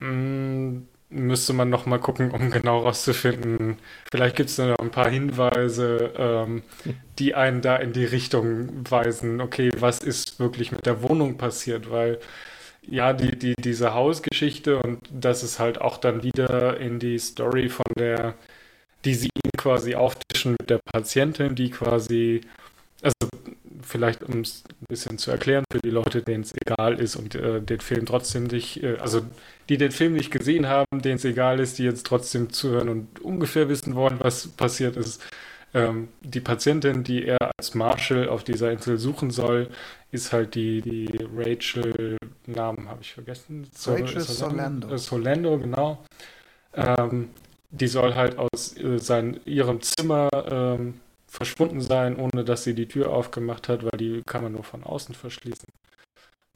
mh, 0.00 0.08
hm, 0.08 0.88
müsste 1.10 1.52
man 1.52 1.70
noch 1.70 1.86
mal 1.86 1.98
gucken, 1.98 2.30
um 2.30 2.50
genau 2.50 2.80
rauszufinden. 2.80 3.78
Vielleicht 4.10 4.36
gibt 4.36 4.50
es 4.50 4.56
da 4.56 4.66
noch 4.68 4.78
ein 4.78 4.90
paar 4.92 5.10
Hinweise, 5.10 6.12
ähm, 6.16 6.62
die 7.18 7.34
einen 7.34 7.62
da 7.62 7.76
in 7.76 7.92
die 7.92 8.04
Richtung 8.04 8.68
weisen, 8.90 9.40
okay, 9.40 9.70
was 9.78 10.00
ist 10.00 10.40
wirklich 10.40 10.72
mit 10.72 10.86
der 10.86 11.02
Wohnung 11.02 11.36
passiert, 11.38 11.90
weil 11.90 12.20
ja, 12.90 13.12
die, 13.12 13.38
die, 13.38 13.54
diese 13.56 13.94
Hausgeschichte 13.94 14.78
und 14.78 15.00
das 15.10 15.42
ist 15.42 15.58
halt 15.58 15.80
auch 15.80 15.98
dann 15.98 16.22
wieder 16.22 16.78
in 16.78 16.98
die 16.98 17.18
Story 17.18 17.68
von 17.68 17.86
der 17.98 18.34
die 19.04 19.14
sie 19.14 19.28
ihm 19.28 19.50
quasi 19.56 19.94
auftischen 19.94 20.52
mit 20.52 20.70
der 20.70 20.78
Patientin, 20.78 21.54
die 21.54 21.70
quasi, 21.70 22.42
also 23.02 23.14
vielleicht 23.82 24.22
um 24.22 24.40
es 24.40 24.62
ein 24.68 24.86
bisschen 24.88 25.18
zu 25.18 25.30
erklären 25.30 25.64
für 25.72 25.80
die 25.80 25.90
Leute, 25.90 26.22
denen 26.22 26.42
es 26.42 26.52
egal 26.54 27.00
ist 27.00 27.16
und 27.16 27.34
äh, 27.34 27.60
den 27.60 27.80
Film 27.80 28.06
trotzdem 28.06 28.44
nicht, 28.44 28.82
äh, 28.82 28.96
also 28.98 29.22
die 29.68 29.78
den 29.78 29.90
Film 29.90 30.14
nicht 30.14 30.30
gesehen 30.30 30.66
haben, 30.68 31.02
denen 31.02 31.16
es 31.16 31.24
egal 31.24 31.60
ist, 31.60 31.78
die 31.78 31.84
jetzt 31.84 32.06
trotzdem 32.06 32.52
zuhören 32.52 32.88
und 32.88 33.20
ungefähr 33.20 33.68
wissen 33.68 33.94
wollen, 33.94 34.16
was 34.20 34.48
passiert 34.48 34.96
ist. 34.96 35.22
Ähm, 35.72 36.08
die 36.20 36.40
Patientin, 36.40 37.04
die 37.04 37.24
er 37.26 37.38
als 37.56 37.74
Marshall 37.74 38.28
auf 38.28 38.44
dieser 38.44 38.72
Insel 38.72 38.98
suchen 38.98 39.30
soll, 39.30 39.68
ist 40.10 40.32
halt 40.32 40.54
die, 40.54 40.80
die 40.80 41.08
Rachel, 41.34 42.16
Namen 42.46 42.88
habe 42.88 43.02
ich 43.02 43.12
vergessen. 43.12 43.68
Rachel 43.86 44.20
Solando. 44.20 44.96
Solando, 44.96 45.58
genau. 45.58 46.04
Ähm, 46.74 47.30
die 47.70 47.86
soll 47.86 48.14
halt 48.14 48.36
aus 48.38 48.76
äh, 48.76 48.98
sein, 48.98 49.40
ihrem 49.44 49.80
Zimmer 49.80 50.28
ähm, 50.50 51.00
verschwunden 51.28 51.80
sein, 51.80 52.16
ohne 52.16 52.44
dass 52.44 52.64
sie 52.64 52.74
die 52.74 52.88
Tür 52.88 53.10
aufgemacht 53.10 53.68
hat, 53.68 53.84
weil 53.84 53.98
die 53.98 54.22
kann 54.26 54.42
man 54.42 54.52
nur 54.52 54.64
von 54.64 54.82
außen 54.82 55.14
verschließen. 55.14 55.68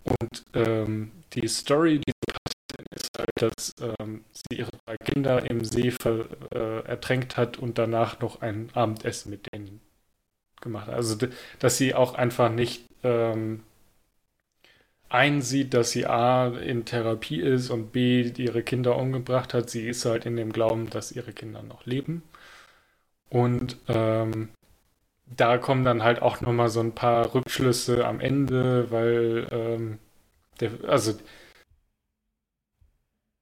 Und 0.04 0.44
ähm, 0.54 1.12
die 1.32 1.46
Story 1.46 2.00
dieser 2.00 2.36
Patientin 2.42 2.86
ist 2.94 3.10
halt, 3.16 3.30
dass 3.36 3.96
ähm, 4.00 4.24
sie 4.32 4.58
ihre 4.58 4.70
drei 4.84 4.96
Kinder 4.96 5.48
im 5.48 5.64
See 5.64 5.90
ver, 5.92 6.26
äh, 6.52 6.80
ertränkt 6.86 7.36
hat 7.36 7.58
und 7.58 7.78
danach 7.78 8.20
noch 8.20 8.42
ein 8.42 8.70
Abendessen 8.74 9.30
mit 9.30 9.52
denen 9.52 9.80
gemacht. 10.64 10.88
Also, 10.88 11.16
dass 11.60 11.76
sie 11.78 11.94
auch 11.94 12.14
einfach 12.14 12.50
nicht 12.50 12.84
ähm, 13.04 13.62
einsieht, 15.08 15.74
dass 15.74 15.92
sie 15.92 16.06
A 16.06 16.48
in 16.48 16.84
Therapie 16.84 17.40
ist 17.40 17.70
und 17.70 17.92
B 17.92 18.22
ihre 18.36 18.62
Kinder 18.62 18.96
umgebracht 18.96 19.54
hat. 19.54 19.70
Sie 19.70 19.88
ist 19.88 20.04
halt 20.04 20.26
in 20.26 20.36
dem 20.36 20.52
Glauben, 20.52 20.90
dass 20.90 21.12
ihre 21.12 21.32
Kinder 21.32 21.62
noch 21.62 21.86
leben. 21.86 22.22
Und 23.30 23.78
ähm, 23.88 24.48
da 25.26 25.58
kommen 25.58 25.84
dann 25.84 26.02
halt 26.04 26.22
auch 26.22 26.40
nochmal 26.40 26.68
so 26.70 26.80
ein 26.80 26.94
paar 26.94 27.34
Rückschlüsse 27.34 28.06
am 28.06 28.20
Ende, 28.20 28.90
weil 28.90 29.48
ähm, 29.52 29.98
der, 30.60 30.72
also 30.88 31.14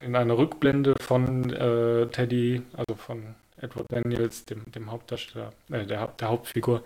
in 0.00 0.14
einer 0.16 0.36
Rückblende 0.36 0.94
von 1.00 1.50
äh, 1.50 2.06
Teddy, 2.08 2.62
also 2.74 2.94
von 2.96 3.34
Edward 3.62 3.86
Daniels, 3.92 4.44
dem, 4.46 4.64
dem 4.72 4.90
Hauptdarsteller, 4.90 5.52
äh, 5.70 5.86
der, 5.86 6.08
der 6.08 6.28
Hauptfigur, 6.28 6.84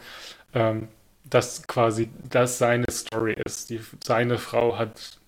ähm, 0.54 0.88
dass 1.24 1.66
quasi 1.66 2.10
das 2.30 2.58
seine 2.58 2.86
Story 2.90 3.36
ist. 3.46 3.70
Die, 3.70 3.80
seine 4.04 4.38
Frau 4.38 4.78
hat 4.78 5.18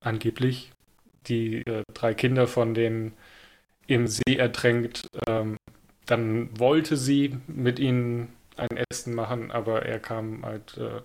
angeblich 0.00 0.72
die 1.28 1.62
äh, 1.66 1.82
drei 1.94 2.14
Kinder 2.14 2.46
von 2.46 2.74
denen 2.74 3.14
im 3.86 4.06
See 4.06 4.36
ertränkt. 4.36 5.06
Ähm, 5.28 5.56
dann 6.06 6.58
wollte 6.58 6.96
sie 6.96 7.38
mit 7.46 7.78
ihnen 7.78 8.34
ein 8.56 8.78
Essen 8.90 9.14
machen, 9.14 9.50
aber 9.52 9.84
er 9.86 10.00
kam 10.00 10.44
halt 10.44 10.76
äh, 10.78 11.02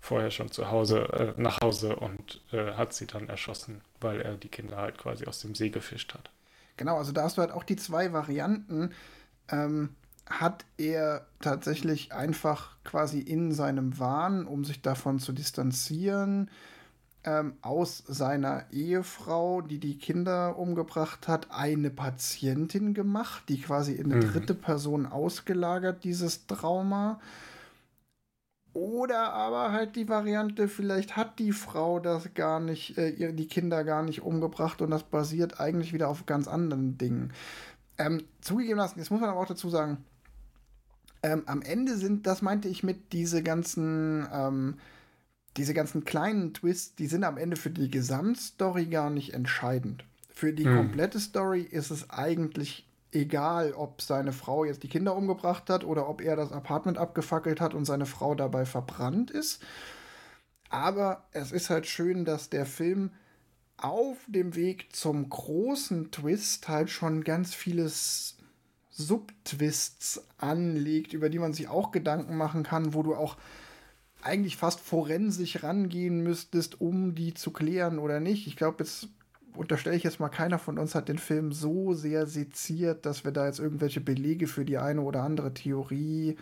vorher 0.00 0.30
schon 0.30 0.50
zu 0.50 0.70
Hause, 0.70 1.34
äh, 1.38 1.40
nach 1.40 1.60
Hause 1.62 1.96
und 1.96 2.40
äh, 2.52 2.72
hat 2.74 2.94
sie 2.94 3.06
dann 3.06 3.28
erschossen, 3.28 3.82
weil 4.00 4.20
er 4.20 4.36
die 4.36 4.48
Kinder 4.48 4.78
halt 4.78 4.98
quasi 4.98 5.26
aus 5.26 5.40
dem 5.40 5.54
See 5.54 5.70
gefischt 5.70 6.14
hat. 6.14 6.30
Genau, 6.76 6.96
also 6.98 7.12
da 7.12 7.22
hast 7.22 7.38
du 7.38 7.42
halt 7.42 7.52
auch 7.52 7.64
die 7.64 7.76
zwei 7.76 8.12
Varianten. 8.12 8.90
Ähm, 9.48 9.90
hat 10.28 10.64
er 10.76 11.26
tatsächlich 11.40 12.12
einfach 12.12 12.76
quasi 12.82 13.20
in 13.20 13.52
seinem 13.52 13.98
Wahn, 13.98 14.46
um 14.46 14.64
sich 14.64 14.82
davon 14.82 15.20
zu 15.20 15.32
distanzieren, 15.32 16.50
ähm, 17.22 17.54
aus 17.62 18.02
seiner 18.06 18.64
Ehefrau, 18.72 19.60
die 19.60 19.78
die 19.78 19.98
Kinder 19.98 20.58
umgebracht 20.58 21.28
hat, 21.28 21.50
eine 21.50 21.90
Patientin 21.90 22.92
gemacht, 22.92 23.44
die 23.48 23.60
quasi 23.60 23.92
in 23.92 24.12
eine 24.12 24.24
mhm. 24.24 24.32
dritte 24.32 24.54
Person 24.54 25.06
ausgelagert, 25.06 26.02
dieses 26.04 26.46
Trauma. 26.46 27.20
Oder 28.76 29.32
aber 29.32 29.72
halt 29.72 29.96
die 29.96 30.06
Variante, 30.06 30.68
vielleicht 30.68 31.16
hat 31.16 31.38
die 31.38 31.52
Frau 31.52 31.98
das 31.98 32.34
gar 32.34 32.60
nicht, 32.60 32.98
äh, 32.98 33.32
die 33.32 33.46
Kinder 33.46 33.84
gar 33.84 34.02
nicht 34.02 34.20
umgebracht 34.20 34.82
und 34.82 34.90
das 34.90 35.02
basiert 35.02 35.58
eigentlich 35.60 35.94
wieder 35.94 36.08
auf 36.10 36.26
ganz 36.26 36.46
anderen 36.46 36.98
Dingen. 36.98 37.32
Ähm, 37.96 38.22
zugegebenermaßen, 38.42 38.98
jetzt 38.98 39.10
muss 39.10 39.22
man 39.22 39.30
aber 39.30 39.40
auch 39.40 39.46
dazu 39.46 39.70
sagen, 39.70 40.04
ähm, 41.22 41.44
am 41.46 41.62
Ende 41.62 41.96
sind, 41.96 42.26
das 42.26 42.42
meinte 42.42 42.68
ich 42.68 42.82
mit 42.82 43.14
diese 43.14 43.42
ganzen, 43.42 44.28
ähm, 44.30 44.74
diese 45.56 45.72
ganzen 45.72 46.04
kleinen 46.04 46.52
Twists, 46.52 46.96
die 46.96 47.06
sind 47.06 47.24
am 47.24 47.38
Ende 47.38 47.56
für 47.56 47.70
die 47.70 47.90
Gesamtstory 47.90 48.84
gar 48.88 49.08
nicht 49.08 49.32
entscheidend. 49.32 50.04
Für 50.28 50.52
die 50.52 50.66
hm. 50.66 50.76
komplette 50.76 51.18
Story 51.18 51.62
ist 51.62 51.90
es 51.90 52.10
eigentlich 52.10 52.85
egal, 53.12 53.72
ob 53.72 54.02
seine 54.02 54.32
Frau 54.32 54.64
jetzt 54.64 54.82
die 54.82 54.88
Kinder 54.88 55.14
umgebracht 55.16 55.70
hat 55.70 55.84
oder 55.84 56.08
ob 56.08 56.20
er 56.20 56.36
das 56.36 56.52
Apartment 56.52 56.98
abgefackelt 56.98 57.60
hat 57.60 57.74
und 57.74 57.84
seine 57.84 58.06
Frau 58.06 58.34
dabei 58.34 58.64
verbrannt 58.64 59.30
ist. 59.30 59.62
Aber 60.68 61.24
es 61.32 61.52
ist 61.52 61.70
halt 61.70 61.86
schön, 61.86 62.24
dass 62.24 62.50
der 62.50 62.66
Film 62.66 63.10
auf 63.76 64.18
dem 64.26 64.54
Weg 64.54 64.94
zum 64.94 65.28
großen 65.28 66.10
Twist 66.10 66.68
halt 66.68 66.90
schon 66.90 67.24
ganz 67.24 67.54
vieles 67.54 68.36
Subtwists 68.90 70.24
anlegt, 70.38 71.12
über 71.12 71.28
die 71.28 71.38
man 71.38 71.52
sich 71.52 71.68
auch 71.68 71.92
Gedanken 71.92 72.36
machen 72.36 72.62
kann, 72.62 72.94
wo 72.94 73.02
du 73.02 73.14
auch 73.14 73.36
eigentlich 74.22 74.56
fast 74.56 74.80
forensisch 74.80 75.62
rangehen 75.62 76.22
müsstest, 76.22 76.80
um 76.80 77.14
die 77.14 77.34
zu 77.34 77.52
klären 77.52 77.98
oder 77.98 78.18
nicht. 78.20 78.46
Ich 78.46 78.56
glaube, 78.56 78.82
jetzt 78.82 79.08
unterstelle 79.56 79.96
ich 79.96 80.02
jetzt 80.02 80.20
mal, 80.20 80.28
keiner 80.28 80.58
von 80.58 80.78
uns 80.78 80.94
hat 80.94 81.08
den 81.08 81.18
Film 81.18 81.52
so 81.52 81.94
sehr 81.94 82.26
seziert, 82.26 83.06
dass 83.06 83.24
wir 83.24 83.32
da 83.32 83.46
jetzt 83.46 83.58
irgendwelche 83.58 84.00
Belege 84.00 84.46
für 84.46 84.64
die 84.64 84.78
eine 84.78 85.00
oder 85.02 85.22
andere 85.22 85.52
Theorie 85.54 86.36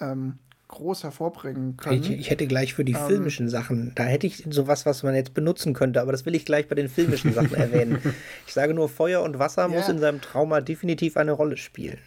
ähm, 0.00 0.38
groß 0.68 1.02
hervorbringen 1.02 1.76
können. 1.76 2.02
Ich, 2.02 2.10
ich 2.10 2.30
hätte 2.30 2.46
gleich 2.46 2.74
für 2.74 2.84
die 2.84 2.92
ähm, 2.92 3.06
filmischen 3.06 3.48
Sachen, 3.48 3.92
da 3.96 4.04
hätte 4.04 4.26
ich 4.26 4.46
sowas, 4.48 4.86
was 4.86 5.02
man 5.02 5.14
jetzt 5.14 5.34
benutzen 5.34 5.74
könnte, 5.74 6.00
aber 6.00 6.12
das 6.12 6.26
will 6.26 6.34
ich 6.34 6.44
gleich 6.44 6.68
bei 6.68 6.76
den 6.76 6.88
filmischen 6.88 7.32
Sachen 7.32 7.54
erwähnen. 7.54 7.98
Ich 8.46 8.52
sage 8.52 8.72
nur, 8.72 8.88
Feuer 8.88 9.22
und 9.22 9.38
Wasser 9.38 9.68
yeah. 9.68 9.76
muss 9.76 9.88
in 9.88 9.98
seinem 9.98 10.20
Trauma 10.20 10.60
definitiv 10.60 11.16
eine 11.16 11.32
Rolle 11.32 11.56
spielen. 11.56 11.98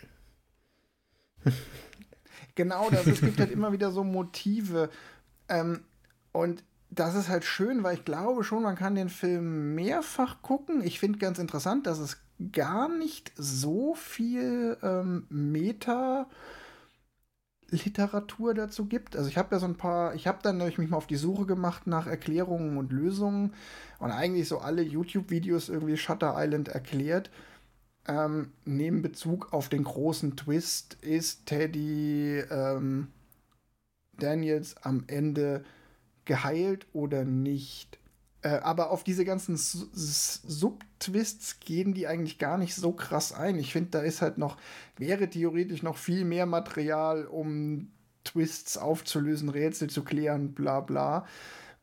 Genau, 2.55 2.87
das, 2.91 3.07
es 3.07 3.21
gibt 3.21 3.39
halt 3.39 3.49
immer 3.49 3.71
wieder 3.71 3.89
so 3.89 4.03
Motive. 4.03 4.91
Ähm, 5.49 5.79
und 6.31 6.63
das 6.95 7.15
ist 7.15 7.29
halt 7.29 7.45
schön, 7.45 7.83
weil 7.83 7.95
ich 7.95 8.05
glaube 8.05 8.43
schon, 8.43 8.63
man 8.63 8.75
kann 8.75 8.95
den 8.95 9.09
Film 9.09 9.75
mehrfach 9.75 10.41
gucken. 10.41 10.83
Ich 10.83 10.99
finde 10.99 11.19
ganz 11.19 11.39
interessant, 11.39 11.87
dass 11.87 11.99
es 11.99 12.17
gar 12.51 12.89
nicht 12.89 13.31
so 13.35 13.95
viel 13.95 14.77
ähm, 14.81 15.25
Meta- 15.29 16.27
Literatur 17.73 18.53
dazu 18.53 18.85
gibt. 18.85 19.15
Also 19.15 19.29
ich 19.29 19.37
habe 19.37 19.55
ja 19.55 19.59
so 19.59 19.65
ein 19.65 19.77
paar, 19.77 20.13
ich 20.15 20.27
habe 20.27 20.39
dann 20.43 20.57
nämlich 20.57 20.77
mich 20.77 20.89
mal 20.89 20.97
auf 20.97 21.07
die 21.07 21.15
Suche 21.15 21.45
gemacht 21.45 21.87
nach 21.87 22.07
Erklärungen 22.07 22.77
und 22.77 22.91
Lösungen 22.91 23.53
und 23.99 24.11
eigentlich 24.11 24.47
so 24.47 24.59
alle 24.59 24.81
YouTube-Videos 24.81 25.69
irgendwie 25.69 25.97
Shutter 25.97 26.35
Island 26.37 26.67
erklärt. 26.69 27.31
Ähm, 28.07 28.51
nehmen 28.65 29.01
Bezug 29.01 29.53
auf 29.53 29.69
den 29.69 29.83
großen 29.85 30.35
Twist, 30.35 30.97
ist 31.01 31.45
Teddy 31.45 32.43
ähm, 32.51 33.07
Daniels 34.19 34.75
am 34.83 35.05
Ende 35.07 35.63
geheilt 36.25 36.87
oder 36.93 37.25
nicht? 37.25 37.99
Äh, 38.43 38.59
aber 38.59 38.91
auf 38.91 39.03
diese 39.03 39.25
ganzen 39.25 39.57
Subtwists 39.57 41.59
gehen 41.61 41.93
die 41.93 42.07
eigentlich 42.07 42.39
gar 42.39 42.57
nicht 42.57 42.75
so 42.75 42.91
krass 42.91 43.31
ein. 43.31 43.57
Ich 43.57 43.71
finde, 43.71 43.91
da 43.91 44.01
ist 44.01 44.21
halt 44.21 44.37
noch, 44.37 44.57
wäre 44.97 45.29
theoretisch 45.29 45.81
noch 45.81 45.97
viel 45.97 46.25
mehr 46.25 46.45
Material, 46.45 47.25
um 47.25 47.91
Twists 48.23 48.77
aufzulösen, 48.77 49.49
Rätsel 49.49 49.89
zu 49.89 50.03
klären, 50.03 50.53
bla 50.53 50.81
bla. 50.81 51.25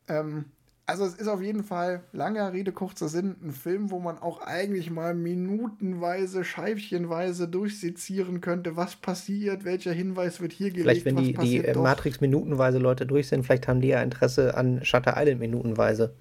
Ähm, 0.09 0.47
also 0.91 1.05
es 1.05 1.15
ist 1.15 1.29
auf 1.29 1.41
jeden 1.41 1.63
Fall, 1.63 2.03
langer 2.11 2.53
Rede, 2.53 2.73
kurzer 2.73 3.09
Sinn, 3.09 3.37
ein 3.45 3.53
Film, 3.53 3.93
wo 3.93 4.01
man 4.01 4.19
auch 4.19 4.41
eigentlich 4.41 4.91
mal 4.91 5.15
minutenweise, 5.15 6.43
scheibchenweise 6.43 7.47
durchsezieren 7.47 8.41
könnte, 8.41 8.77
was 8.77 8.97
passiert, 8.97 9.65
welcher 9.65 9.93
Hinweis 9.93 10.41
wird 10.41 10.53
hier 10.53 10.71
gelegt. 10.71 11.03
Vielleicht, 11.03 11.05
wenn 11.05 11.17
die, 11.17 11.35
die 11.35 11.59
äh, 11.65 11.79
Matrix 11.79 12.21
minutenweise 12.21 12.79
Leute 12.79 13.07
durch 13.07 13.29
sind, 13.29 13.45
vielleicht 13.45 13.69
haben 13.69 13.81
die 13.81 13.89
ja 13.89 14.03
Interesse 14.03 14.57
an 14.57 14.85
Shutter 14.85 15.15
Island 15.17 15.39
minutenweise. 15.39 16.17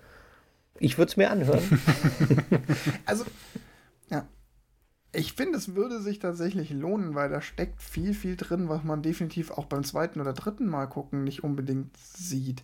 Ich 0.77 0.99
würde 0.99 1.09
es 1.09 1.17
mir 1.17 1.31
anhören. 1.31 1.63
also, 3.07 3.25
ja. 4.11 4.27
Ich 5.13 5.33
finde, 5.33 5.57
es 5.57 5.73
würde 5.73 5.99
sich 5.99 6.19
tatsächlich 6.19 6.69
lohnen, 6.69 7.15
weil 7.15 7.29
da 7.29 7.41
steckt 7.41 7.81
viel, 7.81 8.13
viel 8.13 8.35
drin, 8.35 8.69
was 8.69 8.83
man 8.83 9.01
definitiv 9.01 9.49
auch 9.49 9.65
beim 9.65 9.83
zweiten 9.83 10.21
oder 10.21 10.33
dritten 10.33 10.67
Mal 10.67 10.85
gucken 10.85 11.23
nicht 11.23 11.43
unbedingt 11.43 11.97
sieht. 11.97 12.61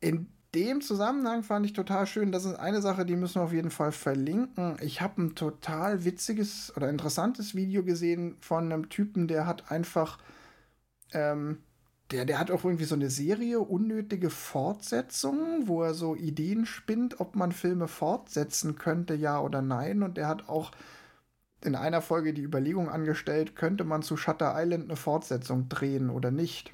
In 0.00 0.26
dem 0.54 0.80
Zusammenhang 0.80 1.42
fand 1.42 1.66
ich 1.66 1.72
total 1.72 2.06
schön, 2.06 2.32
das 2.32 2.44
ist 2.44 2.54
eine 2.54 2.80
Sache, 2.80 3.04
die 3.04 3.16
müssen 3.16 3.36
wir 3.36 3.44
auf 3.44 3.52
jeden 3.52 3.70
Fall 3.70 3.92
verlinken. 3.92 4.76
Ich 4.80 5.00
habe 5.00 5.22
ein 5.22 5.34
total 5.34 6.04
witziges 6.04 6.72
oder 6.76 6.88
interessantes 6.88 7.54
Video 7.54 7.84
gesehen 7.84 8.36
von 8.40 8.64
einem 8.64 8.88
Typen, 8.88 9.28
der 9.28 9.46
hat 9.46 9.70
einfach 9.70 10.18
ähm, 11.12 11.58
der, 12.10 12.24
der 12.24 12.38
hat 12.38 12.50
auch 12.50 12.64
irgendwie 12.64 12.84
so 12.84 12.94
eine 12.94 13.10
Serie, 13.10 13.60
unnötige 13.60 14.30
Fortsetzungen, 14.30 15.68
wo 15.68 15.82
er 15.82 15.94
so 15.94 16.14
Ideen 16.16 16.64
spinnt, 16.64 17.20
ob 17.20 17.36
man 17.36 17.52
Filme 17.52 17.86
fortsetzen 17.86 18.76
könnte, 18.76 19.14
ja 19.14 19.40
oder 19.40 19.60
nein. 19.60 20.02
Und 20.02 20.16
der 20.16 20.26
hat 20.26 20.48
auch 20.48 20.70
in 21.62 21.74
einer 21.74 22.00
Folge 22.00 22.32
die 22.32 22.42
Überlegung 22.42 22.88
angestellt, 22.88 23.56
könnte 23.56 23.84
man 23.84 24.02
zu 24.02 24.16
Shutter 24.16 24.54
Island 24.56 24.84
eine 24.84 24.96
Fortsetzung 24.96 25.68
drehen 25.68 26.08
oder 26.08 26.30
nicht. 26.30 26.72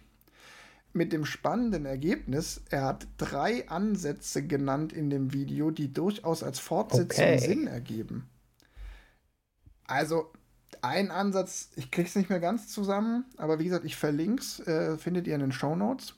Mit 0.94 1.12
dem 1.12 1.24
spannenden 1.24 1.87
Ergebnis, 1.87 2.62
er 2.70 2.85
hat 2.85 3.09
drei 3.18 3.68
Ansätze 3.68 4.46
genannt 4.46 4.92
in 4.92 5.11
dem 5.11 5.33
Video, 5.33 5.70
die 5.70 5.92
durchaus 5.92 6.42
als 6.42 6.61
Fortsetzung 6.61 7.24
okay. 7.24 7.38
Sinn 7.38 7.66
ergeben. 7.66 8.30
Also, 9.87 10.33
ein 10.83 11.11
Ansatz, 11.11 11.70
ich 11.76 11.90
krieg's 11.90 12.14
nicht 12.14 12.30
mehr 12.30 12.40
ganz 12.40 12.68
zusammen, 12.68 13.24
aber 13.37 13.59
wie 13.59 13.64
gesagt, 13.64 13.85
ich 13.85 13.96
verlinke 13.96 14.40
es, 14.40 14.61
äh, 14.61 14.96
findet 14.96 15.26
ihr 15.26 15.35
in 15.35 15.40
den 15.40 15.52
Show 15.52 15.74
Notes. 15.74 16.14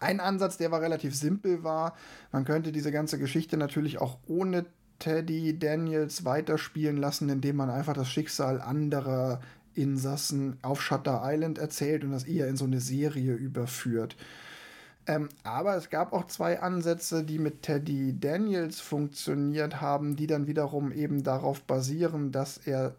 Ein 0.00 0.20
Ansatz, 0.20 0.56
der 0.56 0.70
war 0.70 0.80
relativ 0.80 1.14
simpel, 1.14 1.62
war, 1.62 1.94
man 2.32 2.44
könnte 2.44 2.72
diese 2.72 2.92
ganze 2.92 3.18
Geschichte 3.18 3.56
natürlich 3.56 4.00
auch 4.00 4.18
ohne 4.26 4.66
Teddy 4.98 5.58
Daniels 5.58 6.24
weiterspielen 6.24 6.96
lassen, 6.96 7.28
indem 7.28 7.56
man 7.56 7.70
einfach 7.70 7.94
das 7.94 8.08
Schicksal 8.08 8.60
anderer 8.60 9.40
Insassen 9.74 10.58
auf 10.62 10.82
Shutter 10.82 11.22
Island 11.24 11.58
erzählt 11.58 12.04
und 12.04 12.12
das 12.12 12.24
eher 12.24 12.48
in 12.48 12.56
so 12.56 12.64
eine 12.64 12.80
Serie 12.80 13.34
überführt. 13.34 14.16
Ähm, 15.06 15.28
aber 15.42 15.76
es 15.76 15.90
gab 15.90 16.12
auch 16.12 16.26
zwei 16.28 16.60
Ansätze, 16.60 17.24
die 17.24 17.38
mit 17.38 17.62
Teddy 17.62 18.18
Daniels 18.18 18.80
funktioniert 18.80 19.80
haben, 19.80 20.14
die 20.14 20.28
dann 20.28 20.46
wiederum 20.46 20.92
eben 20.92 21.24
darauf 21.24 21.62
basieren, 21.62 22.30
dass 22.30 22.58
er 22.58 22.94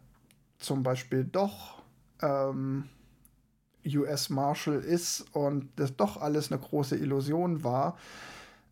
zum 0.59 0.83
Beispiel 0.83 1.23
doch 1.23 1.81
ähm, 2.21 2.89
US 3.85 4.29
Marshal 4.29 4.79
ist 4.79 5.25
und 5.33 5.69
das 5.77 5.95
doch 5.95 6.17
alles 6.17 6.51
eine 6.51 6.59
große 6.59 6.97
Illusion 6.97 7.63
war. 7.63 7.97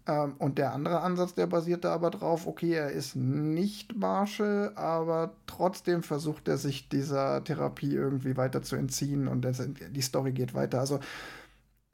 Ähm, 0.07 0.33
und 0.39 0.57
der 0.57 0.73
andere 0.73 1.01
Ansatz, 1.01 1.35
der 1.35 1.47
basierte 1.47 1.89
aber 1.89 2.09
drauf, 2.09 2.47
okay, 2.47 2.73
er 2.73 2.91
ist 2.91 3.15
nicht 3.15 3.95
Marshall, 3.95 4.71
aber 4.75 5.33
trotzdem 5.47 6.03
versucht 6.03 6.47
er 6.47 6.57
sich 6.57 6.89
dieser 6.89 7.43
Therapie 7.43 7.93
irgendwie 7.93 8.37
weiter 8.37 8.61
zu 8.61 8.75
entziehen 8.75 9.27
und 9.27 9.41
das, 9.43 9.61
die 9.91 10.01
Story 10.01 10.31
geht 10.31 10.53
weiter. 10.53 10.79
Also 10.79 10.99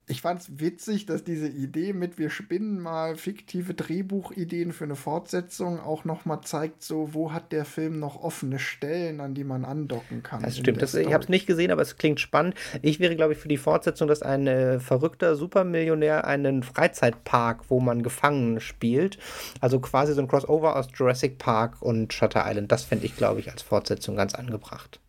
ich 0.10 0.22
fand 0.22 0.40
es 0.40 0.60
witzig, 0.60 1.06
dass 1.06 1.26
diese 1.26 1.50
Idee 1.50 1.92
mit 1.92 2.18
wir 2.18 2.30
spinnen 2.30 2.80
mal 2.80 3.18
fiktive 3.18 3.74
Drehbuchideen 3.74 4.72
für 4.72 4.86
eine 4.86 4.96
Fortsetzung 4.96 5.82
auch 5.82 6.06
noch 6.06 6.24
mal 6.24 6.42
zeigt, 6.42 6.82
so 6.82 7.14
wo 7.14 7.34
hat 7.34 7.52
der 7.52 7.66
Film 7.66 8.00
noch 8.00 8.24
offene 8.24 8.58
Stellen, 8.58 9.20
an 9.20 9.34
die 9.34 9.44
man 9.44 9.66
andocken 9.66 10.24
kann. 10.24 10.42
Das 10.44 10.58
stimmt. 10.58 10.82
Das, 10.82 10.96
ich 10.96 11.12
habe 11.12 11.24
es 11.24 11.30
nicht 11.30 11.46
gesehen, 11.46 11.72
aber 11.72 11.82
es 11.82 11.98
klingt 11.98 12.22
spannend. 12.22 12.56
Ich 12.82 13.02
wäre, 13.02 13.18
glaube 13.18 13.34
ich, 13.34 13.40
für 13.40 13.50
die 13.50 13.58
Fortsetzung, 13.58 14.08
dass 14.08 14.22
ein 14.22 14.48
äh, 14.48 14.80
verrückter 14.80 15.36
Supermillionär 15.36 16.26
einen 16.26 16.64
Freizeitpark, 16.64 17.70
wo 17.70 17.82
man 17.82 18.02
gefangen 18.02 18.62
spielt, 18.62 19.20
also 19.60 19.82
quasi 19.82 20.14
so 20.14 20.22
ein 20.22 20.30
Crossover 20.30 20.78
aus 20.78 20.88
Jurassic 20.96 21.38
Park 21.38 21.82
und 21.82 22.14
Shutter 22.14 22.46
Island. 22.48 22.72
Das 22.72 22.86
fände 22.86 23.06
ich, 23.06 23.18
glaube 23.18 23.42
ich, 23.42 23.52
als 23.52 23.62
Fortsetzung 23.62 24.16
ganz 24.16 24.36
angebracht. 24.36 25.02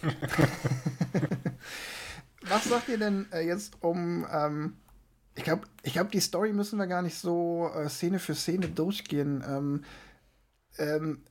was 2.42 2.64
sagt 2.64 2.88
ihr 2.88 2.98
denn 2.98 3.26
äh, 3.32 3.46
jetzt 3.46 3.82
um. 3.82 4.26
Ähm, 4.30 4.76
ich 5.34 5.44
glaube, 5.44 5.62
ich 5.82 5.92
glaub, 5.92 6.10
die 6.10 6.20
Story 6.20 6.52
müssen 6.52 6.78
wir 6.78 6.88
gar 6.88 7.02
nicht 7.02 7.16
so 7.16 7.70
äh, 7.72 7.88
Szene 7.88 8.18
für 8.18 8.34
Szene 8.34 8.68
durchgehen. 8.68 9.44
Ähm, 9.46 9.84
ähm, 10.78 11.22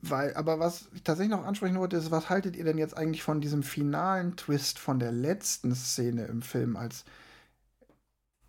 weil, 0.00 0.34
aber 0.34 0.60
was 0.60 0.88
ich 0.94 1.02
tatsächlich 1.02 1.36
noch 1.36 1.44
ansprechen 1.44 1.78
wollte, 1.78 1.96
ist, 1.96 2.12
was 2.12 2.30
haltet 2.30 2.54
ihr 2.54 2.64
denn 2.64 2.78
jetzt 2.78 2.96
eigentlich 2.96 3.24
von 3.24 3.40
diesem 3.40 3.64
finalen 3.64 4.36
Twist 4.36 4.78
von 4.78 5.00
der 5.00 5.10
letzten 5.10 5.74
Szene 5.74 6.26
im 6.26 6.42
Film 6.42 6.76
als 6.76 7.04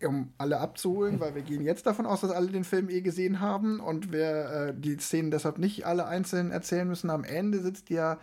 um 0.02 0.32
alle 0.38 0.60
abzuholen, 0.60 1.20
weil 1.20 1.34
wir 1.34 1.42
gehen 1.42 1.62
jetzt 1.62 1.86
davon 1.86 2.06
aus, 2.06 2.22
dass 2.22 2.30
alle 2.30 2.46
den 2.46 2.64
Film 2.64 2.88
eh 2.88 3.00
gesehen 3.00 3.40
haben 3.40 3.80
und 3.80 4.12
wir 4.12 4.50
äh, 4.50 4.74
die 4.74 4.96
Szenen 4.96 5.30
deshalb 5.30 5.58
nicht 5.58 5.84
alle 5.84 6.06
einzeln 6.06 6.52
erzählen 6.52 6.88
müssen. 6.88 7.10
Am 7.10 7.24
Ende 7.24 7.60
sitzt 7.60 7.90
ja 7.90 8.18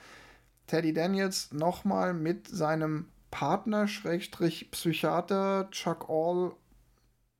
Teddy 0.65 0.93
Daniels 0.93 1.51
nochmal 1.51 2.13
mit 2.13 2.47
seinem 2.47 3.09
Partner, 3.31 3.87
Schrägstrich 3.87 4.71
Psychiater 4.71 5.69
Chuck 5.71 6.09
All 6.09 6.53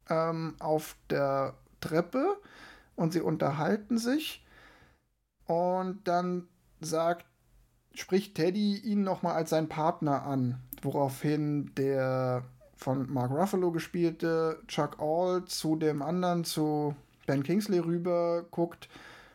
ähm, 0.09 0.55
auf 0.59 0.95
der 1.09 1.55
Treppe 1.79 2.37
und 2.95 3.13
sie 3.13 3.21
unterhalten 3.21 3.97
sich. 3.97 4.45
Und 5.45 6.07
dann 6.07 6.47
sagt, 6.81 7.25
spricht 7.93 8.35
Teddy 8.35 8.77
ihn 8.77 9.03
nochmal 9.03 9.35
als 9.35 9.49
sein 9.49 9.69
Partner 9.69 10.23
an, 10.23 10.59
woraufhin 10.81 11.71
der 11.75 12.43
von 12.75 13.11
Mark 13.11 13.31
Ruffalo 13.31 13.71
gespielte 13.71 14.61
Chuck 14.67 14.97
All 14.99 15.45
zu 15.45 15.75
dem 15.75 16.01
anderen, 16.01 16.43
zu 16.43 16.95
Ben 17.25 17.43
Kingsley 17.43 17.79
rüber 17.79 18.45
guckt, 18.51 18.87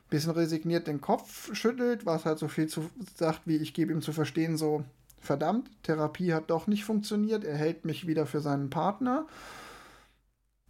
bisschen 0.09 0.33
resigniert 0.33 0.87
den 0.87 1.01
Kopf 1.01 1.55
schüttelt, 1.55 2.07
was 2.07 2.25
halt 2.25 2.39
so 2.39 2.47
viel 2.47 2.69
zu 2.69 2.89
sagt, 3.17 3.41
wie 3.47 3.57
ich 3.57 3.75
gebe 3.75 3.93
ihm 3.93 4.03
zu 4.03 4.13
verstehen, 4.13 4.57
so, 4.57 4.85
verdammt, 5.23 5.71
Therapie 5.85 6.35
hat 6.35 6.51
doch 6.51 6.67
nicht 6.67 6.85
funktioniert, 6.85 7.45
er 7.45 7.57
hält 7.57 7.85
mich 7.85 8.07
wieder 8.07 8.27
für 8.27 8.41
seinen 8.41 8.71
Partner. 8.71 9.27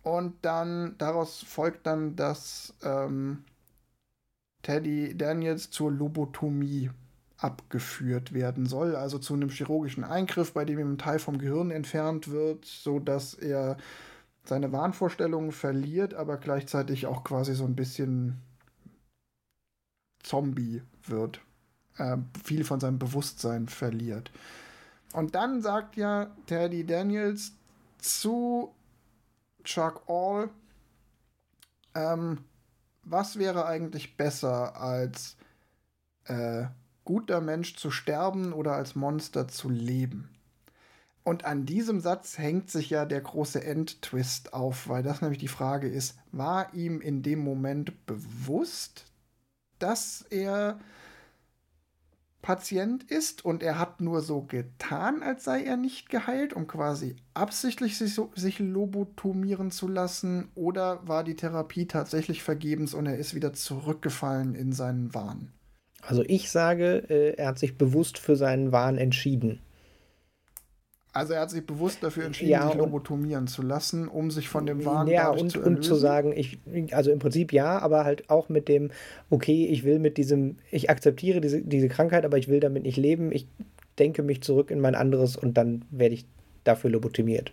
Und 0.03 0.35
dann 0.45 0.97
daraus 0.99 1.43
folgt 1.43 1.87
dann, 1.87 2.17
dass 2.17 2.75
ähm, 2.83 3.45
Teddy 4.63 5.17
Daniels 5.17 5.71
zur 5.71 5.91
Lobotomie 5.91 6.91
abgeführt 7.39 8.33
werden 8.33 8.67
soll, 8.67 8.95
also 8.95 9.19
zu 9.19 9.35
einem 9.35 9.49
chirurgischen 9.49 10.05
Eingriff, 10.05 10.53
bei 10.53 10.65
dem 10.65 10.79
ihm 10.79 10.93
ein 10.93 10.99
Teil 10.99 11.19
vom 11.19 11.39
Gehirn 11.39 11.71
entfernt 11.71 12.31
wird, 12.31 12.65
sodass 12.65 13.35
er 13.35 13.77
seine 14.45 14.73
Wahnvorstellungen 14.73 15.53
verliert, 15.53 16.15
aber 16.15 16.37
gleichzeitig 16.37 17.07
auch 17.07 17.25
quasi 17.25 17.55
so 17.55 17.65
ein 17.65 17.77
bisschen 17.77 18.41
Zombie 20.23 20.83
wird 21.05 21.41
äh, 21.99 22.17
viel 22.45 22.65
von 22.65 22.81
seinem 22.81 22.99
Bewusstsein 22.99 23.69
verliert. 23.69 24.31
Und 25.13 25.35
dann 25.35 25.61
sagt 25.63 25.97
ja 25.97 26.31
Teddy 26.47 26.87
Daniels 26.87 27.53
zu 27.99 28.75
Chuck 29.65 30.03
All, 30.09 30.51
ähm, 31.95 32.39
was 33.05 33.39
wäre 33.39 33.67
eigentlich 33.67 34.17
besser 34.17 34.81
als 34.81 35.37
äh, 36.25 36.65
guter 37.05 37.41
Mensch 37.41 37.77
zu 37.77 37.91
sterben 37.91 38.53
oder 38.53 38.73
als 38.73 38.95
Monster 38.95 39.49
zu 39.49 39.69
leben? 39.69 40.29
Und 41.25 41.45
an 41.45 41.67
diesem 41.67 42.01
Satz 42.01 42.39
hängt 42.39 42.71
sich 42.71 42.91
ja 42.91 43.05
der 43.05 43.21
große 43.21 43.63
Endtwist 43.63 44.53
auf, 44.55 44.89
weil 44.89 45.03
das 45.05 45.21
nämlich 45.21 45.39
die 45.39 45.49
Frage 45.49 45.89
ist, 45.89 46.19
war 46.33 46.75
ihm 46.75 47.01
in 47.01 47.23
dem 47.23 47.39
Moment 47.39 48.07
bewusst, 48.07 49.05
dass 49.79 50.23
er 50.31 50.81
Patient 52.43 53.05
ist 53.05 53.45
und 53.45 53.63
er 53.63 53.79
hat 53.79 54.01
nur 54.01 54.21
so 54.21 54.43
getan, 54.43 55.23
als 55.23 55.45
sei 55.45 55.63
er 55.63 55.77
nicht 55.77 56.11
geheilt, 56.11 56.53
um 56.53 56.67
quasi 56.67 57.17
absichtlich 57.35 57.97
sich, 57.97 58.15
so, 58.15 58.33
sich 58.35 58.59
lobotomieren 58.59 59.71
zu 59.71 59.89
lassen, 59.89 60.51
oder 60.55 61.07
war 61.07 61.25
die 61.25 61.37
Therapie 61.37 61.87
tatsächlich 61.87 62.43
vergebens 62.43 62.95
und 62.95 63.07
er 63.07 63.17
ist 63.17 63.35
wieder 63.35 63.53
zurückgefallen 63.53 64.55
in 64.55 64.73
seinen 64.73 65.15
Wahn? 65.15 65.53
Also 66.03 66.25
ich 66.27 66.51
sage, 66.51 67.09
äh, 67.09 67.37
er 67.37 67.47
hat 67.47 67.61
sich 67.61 67.79
bewusst 67.79 68.19
für 68.19 68.35
seinen 68.35 68.73
Wahn 68.73 68.99
entschieden. 68.99 69.61
Also 71.15 71.35
er 71.35 71.43
hat 71.43 71.51
sich 71.51 71.67
bewusst 71.67 72.03
dafür 72.03 72.25
entschieden, 72.25 72.53
ja, 72.53 72.67
sich 72.69 72.77
lobotomieren 72.77 73.47
zu 73.47 73.61
lassen, 73.61 74.09
um 74.09 74.31
sich 74.31 74.49
von 74.49 74.65
dem 74.65 74.83
Wahn 74.87 75.09
ja, 75.09 75.29
und, 75.29 75.53
zu 75.53 75.61
und 75.61 75.85
zu 75.85 75.95
sagen, 75.95 76.33
ich, 76.35 76.59
also 76.93 77.11
im 77.11 77.19
Prinzip 77.19 77.53
ja, 77.53 77.79
aber 77.81 78.05
halt 78.05 78.31
auch 78.31 78.49
mit 78.49 78.67
dem, 78.67 78.91
okay, 79.29 79.67
ich 79.67 79.85
will 79.85 79.99
mit 79.99 80.17
diesem, 80.17 80.57
ich 80.71 80.89
akzeptiere 80.89 81.43
diese, 81.43 81.61
diese 81.61 81.89
Krankheit, 81.89 82.25
aber 82.25 82.39
ich 82.39 82.49
will 82.49 82.61
damit 82.61 82.85
nicht 82.85 82.97
leben, 82.97 83.31
ich 83.31 83.47
denke 83.99 84.23
mich 84.23 84.41
zurück 84.41 84.71
in 84.71 84.81
mein 84.81 84.95
anderes 84.95 85.37
und 85.37 85.59
dann 85.59 85.85
werde 85.91 86.15
ich 86.15 86.25
dafür 86.65 86.89
lobotomiert. 86.89 87.53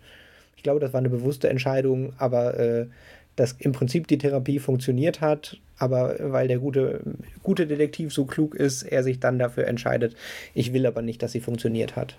Ich 0.56 0.64
glaube, 0.64 0.80
das 0.80 0.94
war 0.94 1.00
eine 1.00 1.10
bewusste 1.10 1.50
Entscheidung, 1.50 2.14
aber 2.18 2.58
äh, 2.58 2.88
dass 3.36 3.54
im 3.60 3.74
Prinzip 3.74 4.08
die 4.08 4.18
Therapie 4.18 4.60
funktioniert 4.60 5.20
hat, 5.20 5.58
aber 5.78 6.16
weil 6.20 6.48
der 6.48 6.60
gute, 6.60 7.02
gute 7.44 7.68
Detektiv 7.68 8.14
so 8.14 8.24
klug 8.24 8.56
ist, 8.56 8.84
er 8.84 9.04
sich 9.04 9.20
dann 9.20 9.38
dafür 9.38 9.68
entscheidet, 9.68 10.16
ich 10.54 10.72
will 10.72 10.86
aber 10.86 11.02
nicht, 11.02 11.22
dass 11.24 11.34
sie 11.34 11.42
funktioniert 11.42 11.98
hat. 11.98 12.16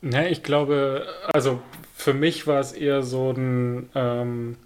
Ne, 0.00 0.28
ich 0.28 0.42
glaube, 0.42 1.06
also 1.32 1.60
für 1.94 2.14
mich 2.14 2.46
war 2.46 2.60
es 2.60 2.72
eher 2.72 3.02
so 3.02 3.30
ein 3.32 3.88
ähm, 3.94 4.56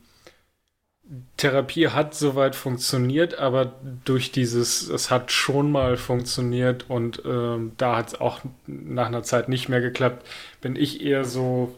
Therapie 1.36 1.88
hat 1.88 2.14
soweit 2.14 2.54
funktioniert, 2.54 3.38
aber 3.38 3.74
durch 4.04 4.30
dieses, 4.30 4.88
es 4.88 5.10
hat 5.10 5.32
schon 5.32 5.72
mal 5.72 5.96
funktioniert 5.96 6.88
und 6.88 7.22
ähm, 7.24 7.72
da 7.78 7.96
hat 7.96 8.08
es 8.08 8.20
auch 8.20 8.40
nach 8.66 9.06
einer 9.06 9.24
Zeit 9.24 9.48
nicht 9.48 9.68
mehr 9.68 9.80
geklappt, 9.80 10.26
bin 10.60 10.76
ich 10.76 11.02
eher 11.02 11.24
so, 11.24 11.76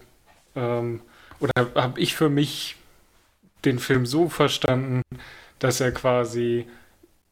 ähm, 0.54 1.00
oder 1.40 1.52
habe 1.74 1.98
ich 2.00 2.14
für 2.14 2.28
mich 2.28 2.76
den 3.64 3.78
Film 3.78 4.04
so 4.04 4.28
verstanden, 4.28 5.02
dass 5.58 5.80
er 5.80 5.92
quasi 5.92 6.66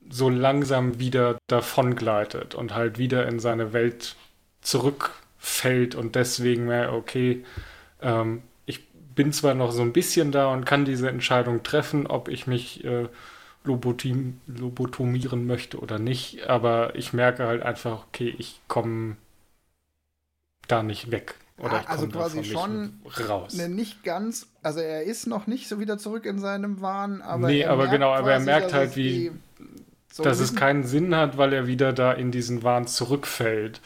so 0.09 0.31
langsam 0.31 0.99
wieder 0.99 1.39
davon 1.49 1.97
gleitet 1.97 2.55
und 2.55 2.75
halt 2.75 2.99
wieder 2.99 3.27
in 3.29 3.41
seine 3.41 3.73
Welt 3.73 4.17
zurück 4.63 5.13
fällt 5.41 5.95
und 5.95 6.15
deswegen 6.15 6.67
mehr, 6.67 6.93
okay, 6.93 7.45
ähm, 8.03 8.43
ich 8.67 8.87
bin 9.15 9.33
zwar 9.33 9.55
noch 9.55 9.73
so 9.73 9.83
ein 9.83 9.95
bisschen 9.95 10.31
da 10.31 10.53
und 10.53 10.67
kann 10.67 10.85
diese 10.85 11.09
Entscheidung 11.09 11.63
treffen, 11.63 12.07
ob 12.07 12.29
ich 12.29 12.47
mich 12.47 12.85
äh, 12.85 13.09
lobotomieren 13.65 15.47
möchte 15.47 15.79
oder 15.79 15.99
nicht, 15.99 16.47
aber 16.49 16.95
ich 16.95 17.13
merke 17.13 17.47
halt 17.47 17.63
einfach, 17.63 18.07
okay, 18.09 18.35
ich 18.39 18.61
komme 18.69 19.17
da 20.69 20.83
nicht 20.83 21.11
weg. 21.11 21.35
Oder 21.59 21.89
also 21.91 22.09
quasi 22.09 22.45
schon 22.45 23.01
raus. 23.29 23.55
Ne, 23.55 23.69
nicht 23.69 24.03
ganz, 24.03 24.47
also 24.63 24.81
er 24.81 25.03
ist 25.03 25.27
noch 25.27 25.47
nicht 25.47 25.69
so 25.69 25.79
wieder 25.79 25.99
zurück 25.99 26.25
in 26.25 26.39
seinem 26.39 26.81
Wahn, 26.81 27.21
aber. 27.21 27.49
Nee, 27.49 27.67
aber 27.67 27.89
genau, 27.89 28.13
aber 28.13 28.33
er 28.33 28.41
merkt 28.41 28.73
halt, 28.73 28.97
wie, 28.97 29.31
so 30.11 30.23
dass 30.23 30.41
es 30.41 30.55
keinen 30.55 30.85
Sinn 30.85 31.15
hat, 31.15 31.37
weil 31.37 31.53
er 31.53 31.67
wieder 31.67 31.93
da 31.93 32.13
in 32.13 32.31
diesen 32.31 32.63
Wahn 32.63 32.87
zurückfällt. 32.87 33.81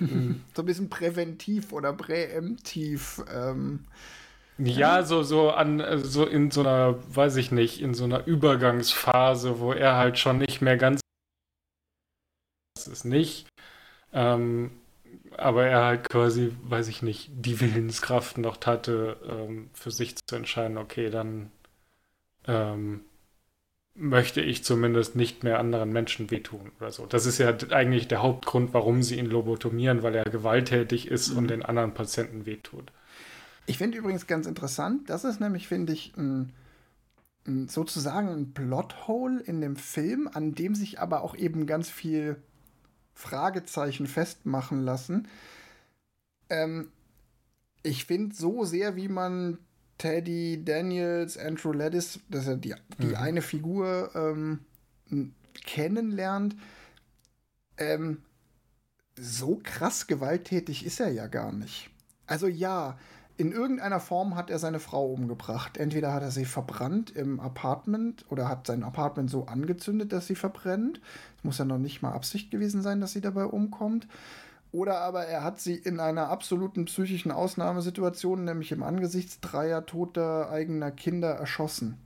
so 0.54 0.62
ein 0.62 0.66
bisschen 0.66 0.90
präventiv 0.90 1.72
oder 1.72 1.92
präemptiv. 1.92 3.22
Ähm, 3.32 3.86
ja, 4.58 5.02
so, 5.02 5.22
so 5.22 5.50
an, 5.50 5.82
so 6.02 6.26
in 6.26 6.50
so 6.50 6.60
einer, 6.60 6.96
weiß 7.14 7.36
ich 7.36 7.50
nicht, 7.50 7.80
in 7.80 7.94
so 7.94 8.04
einer 8.04 8.26
Übergangsphase, 8.26 9.58
wo 9.60 9.72
er 9.72 9.96
halt 9.96 10.18
schon 10.18 10.38
nicht 10.38 10.60
mehr 10.60 10.76
ganz 10.76 11.00
das 12.74 12.88
ist 12.88 13.04
nicht. 13.04 13.46
Ähm, 14.12 14.70
aber 15.36 15.66
er 15.66 15.84
halt 15.84 16.08
quasi, 16.08 16.52
weiß 16.62 16.88
ich 16.88 17.02
nicht, 17.02 17.30
die 17.32 17.60
Willenskraft 17.60 18.38
noch 18.38 18.58
hatte, 18.64 19.16
ähm, 19.28 19.70
für 19.74 19.90
sich 19.90 20.16
zu 20.26 20.36
entscheiden, 20.36 20.78
okay, 20.78 21.10
dann 21.10 21.50
ähm, 22.46 23.04
möchte 24.00 24.40
ich 24.40 24.64
zumindest 24.64 25.14
nicht 25.14 25.44
mehr 25.44 25.58
anderen 25.58 25.92
Menschen 25.92 26.30
wehtun 26.30 26.72
oder 26.80 26.90
so. 26.90 27.04
Das 27.04 27.26
ist 27.26 27.38
ja 27.38 27.54
eigentlich 27.70 28.08
der 28.08 28.22
Hauptgrund, 28.22 28.72
warum 28.72 29.02
sie 29.02 29.18
ihn 29.18 29.26
lobotomieren, 29.26 30.02
weil 30.02 30.14
er 30.14 30.24
gewalttätig 30.24 31.08
ist 31.08 31.32
mhm. 31.32 31.38
und 31.38 31.50
den 31.50 31.62
anderen 31.62 31.92
Patienten 31.92 32.46
wehtut. 32.46 32.90
Ich 33.66 33.78
finde 33.78 33.98
übrigens 33.98 34.26
ganz 34.26 34.46
interessant, 34.46 35.10
das 35.10 35.24
ist 35.24 35.38
nämlich, 35.38 35.68
finde 35.68 35.92
ich, 35.92 36.14
ein, 36.16 36.52
ein, 37.46 37.68
sozusagen 37.68 38.28
ein 38.28 38.54
Plothole 38.54 39.40
in 39.42 39.60
dem 39.60 39.76
Film, 39.76 40.28
an 40.32 40.54
dem 40.54 40.74
sich 40.74 40.98
aber 40.98 41.22
auch 41.22 41.36
eben 41.36 41.66
ganz 41.66 41.90
viel 41.90 42.36
Fragezeichen 43.12 44.06
festmachen 44.06 44.82
lassen. 44.82 45.28
Ähm, 46.48 46.90
ich 47.82 48.06
finde 48.06 48.34
so 48.34 48.64
sehr, 48.64 48.96
wie 48.96 49.08
man 49.08 49.58
Teddy 50.00 50.64
Daniels, 50.64 51.36
Andrew 51.36 51.72
Laddis, 51.72 52.20
das 52.30 52.44
ist 52.44 52.48
ja 52.48 52.56
die, 52.56 52.74
die 53.00 53.08
mhm. 53.08 53.16
eine 53.16 53.42
Figur, 53.42 54.10
ähm, 54.14 54.60
kennenlernt, 55.66 56.56
ähm, 57.76 58.22
so 59.14 59.60
krass 59.62 60.06
gewalttätig 60.06 60.86
ist 60.86 61.00
er 61.00 61.10
ja 61.10 61.26
gar 61.26 61.52
nicht. 61.52 61.90
Also 62.26 62.46
ja, 62.46 62.96
in 63.36 63.52
irgendeiner 63.52 64.00
Form 64.00 64.36
hat 64.36 64.48
er 64.48 64.58
seine 64.58 64.80
Frau 64.80 65.04
umgebracht. 65.12 65.76
Entweder 65.76 66.14
hat 66.14 66.22
er 66.22 66.30
sie 66.30 66.46
verbrannt 66.46 67.10
im 67.10 67.38
Apartment 67.38 68.24
oder 68.30 68.48
hat 68.48 68.66
sein 68.66 68.82
Apartment 68.82 69.28
so 69.28 69.48
angezündet, 69.48 70.12
dass 70.12 70.26
sie 70.26 70.34
verbrennt. 70.34 71.02
Es 71.36 71.44
muss 71.44 71.58
ja 71.58 71.66
noch 71.66 71.76
nicht 71.76 72.00
mal 72.00 72.12
Absicht 72.12 72.50
gewesen 72.50 72.80
sein, 72.80 73.02
dass 73.02 73.12
sie 73.12 73.20
dabei 73.20 73.44
umkommt. 73.44 74.08
Oder 74.72 74.98
aber 74.98 75.26
er 75.26 75.42
hat 75.42 75.60
sie 75.60 75.74
in 75.74 75.98
einer 75.98 76.28
absoluten 76.28 76.84
psychischen 76.84 77.32
Ausnahmesituation, 77.32 78.44
nämlich 78.44 78.70
im 78.70 78.82
Angesicht 78.82 79.38
dreier 79.40 79.84
toter 79.84 80.50
eigener 80.50 80.90
Kinder, 80.92 81.30
erschossen. 81.30 81.98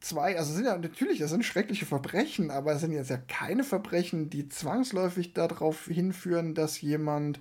Zwei, 0.00 0.38
also 0.38 0.52
sind 0.54 0.64
ja 0.64 0.76
natürlich, 0.76 1.18
das 1.18 1.30
sind 1.30 1.44
schreckliche 1.44 1.86
Verbrechen, 1.86 2.50
aber 2.50 2.72
es 2.72 2.80
sind 2.80 2.92
jetzt 2.92 3.10
ja 3.10 3.18
keine 3.18 3.64
Verbrechen, 3.64 4.30
die 4.30 4.48
zwangsläufig 4.48 5.34
darauf 5.34 5.86
hinführen, 5.86 6.54
dass 6.54 6.80
jemand 6.80 7.38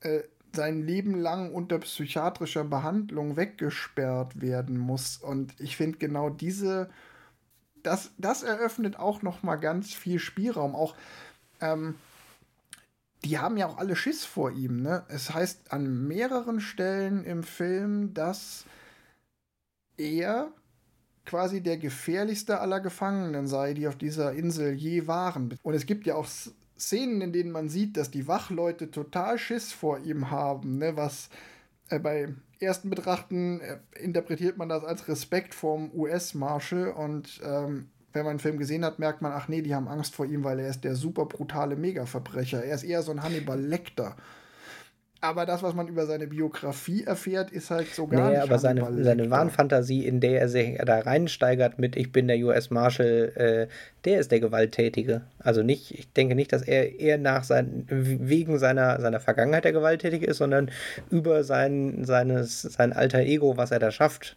äh, 0.00 0.22
sein 0.54 0.82
Leben 0.82 1.14
lang 1.14 1.52
unter 1.52 1.78
psychiatrischer 1.78 2.64
Behandlung 2.64 3.36
weggesperrt 3.36 4.40
werden 4.40 4.78
muss. 4.78 5.18
Und 5.18 5.58
ich 5.60 5.76
finde 5.76 5.98
genau 5.98 6.30
diese, 6.30 6.90
das, 7.82 8.12
das 8.18 8.42
eröffnet 8.42 8.98
auch 8.98 9.22
noch 9.22 9.42
mal 9.42 9.56
ganz 9.56 9.92
viel 9.92 10.18
Spielraum. 10.18 10.74
Auch 10.74 10.94
ähm, 11.60 11.96
die 13.24 13.38
haben 13.38 13.56
ja 13.56 13.66
auch 13.66 13.78
alle 13.78 13.96
Schiss 13.96 14.24
vor 14.24 14.52
ihm. 14.52 14.82
Ne? 14.82 15.04
Es 15.08 15.32
heißt 15.32 15.72
an 15.72 16.06
mehreren 16.06 16.60
Stellen 16.60 17.24
im 17.24 17.42
Film, 17.42 18.14
dass 18.14 18.64
er 19.96 20.52
quasi 21.24 21.62
der 21.62 21.78
gefährlichste 21.78 22.60
aller 22.60 22.80
Gefangenen 22.80 23.46
sei, 23.46 23.72
die 23.74 23.88
auf 23.88 23.96
dieser 23.96 24.32
Insel 24.32 24.74
je 24.74 25.06
waren. 25.06 25.58
Und 25.62 25.74
es 25.74 25.86
gibt 25.86 26.06
ja 26.06 26.16
auch 26.16 26.26
Szenen, 26.78 27.20
in 27.22 27.32
denen 27.32 27.50
man 27.50 27.68
sieht, 27.68 27.96
dass 27.96 28.10
die 28.10 28.28
Wachleute 28.28 28.90
total 28.90 29.38
Schiss 29.38 29.72
vor 29.72 29.98
ihm 30.00 30.30
haben, 30.30 30.78
ne? 30.78 30.96
was 30.96 31.30
äh, 31.88 31.98
bei 31.98 32.34
ersten 32.60 32.90
Betrachten 32.90 33.60
äh, 33.60 33.78
interpretiert 33.98 34.58
man 34.58 34.68
das 34.68 34.84
als 34.84 35.08
Respekt 35.08 35.54
vorm 35.54 35.90
US-Marshal 35.94 36.88
und 36.88 37.40
ähm, 37.44 37.88
wenn 38.14 38.24
man 38.24 38.36
den 38.36 38.40
Film 38.40 38.58
gesehen 38.58 38.84
hat, 38.84 38.98
merkt 38.98 39.22
man, 39.22 39.32
ach 39.32 39.48
nee, 39.48 39.60
die 39.60 39.74
haben 39.74 39.88
Angst 39.88 40.14
vor 40.14 40.24
ihm, 40.24 40.44
weil 40.44 40.60
er 40.60 40.68
ist 40.68 40.84
der 40.84 40.94
super 40.94 41.26
brutale 41.26 41.76
Mega-Verbrecher. 41.76 42.64
Er 42.64 42.76
ist 42.76 42.84
eher 42.84 43.02
so 43.02 43.10
ein 43.10 43.22
Hannibal 43.22 43.60
Lecter. 43.60 44.16
Aber 45.20 45.46
das, 45.46 45.62
was 45.62 45.74
man 45.74 45.88
über 45.88 46.04
seine 46.06 46.26
Biografie 46.26 47.04
erfährt, 47.04 47.50
ist 47.50 47.70
halt 47.70 47.88
so 47.94 48.06
gar 48.06 48.28
nee, 48.28 48.34
nicht. 48.34 48.42
aber 48.42 48.58
seine, 48.58 49.02
seine 49.02 49.30
Wahnfantasie, 49.30 50.06
in 50.06 50.20
der 50.20 50.38
er 50.38 50.48
sich 50.50 50.76
da 50.84 50.98
reinsteigert 50.98 51.78
mit 51.78 51.96
Ich 51.96 52.12
bin 52.12 52.28
der 52.28 52.36
US 52.44 52.68
Marshal, 52.68 53.32
äh, 53.34 53.66
der 54.04 54.20
ist 54.20 54.30
der 54.30 54.40
Gewalttätige. 54.40 55.22
Also 55.38 55.62
nicht, 55.62 55.98
ich 55.98 56.12
denke 56.12 56.34
nicht, 56.34 56.52
dass 56.52 56.60
er 56.60 57.00
eher 57.00 57.16
nach 57.16 57.42
sein, 57.42 57.86
wegen 57.88 58.58
seiner, 58.58 59.00
seiner 59.00 59.18
Vergangenheit 59.18 59.64
der 59.64 59.72
Gewalttätige 59.72 60.26
ist, 60.26 60.36
sondern 60.36 60.70
über 61.10 61.42
sein, 61.42 62.04
seines, 62.04 62.60
sein 62.60 62.92
alter 62.92 63.20
Ego, 63.20 63.56
was 63.56 63.70
er 63.70 63.78
da 63.78 63.90
schafft 63.90 64.36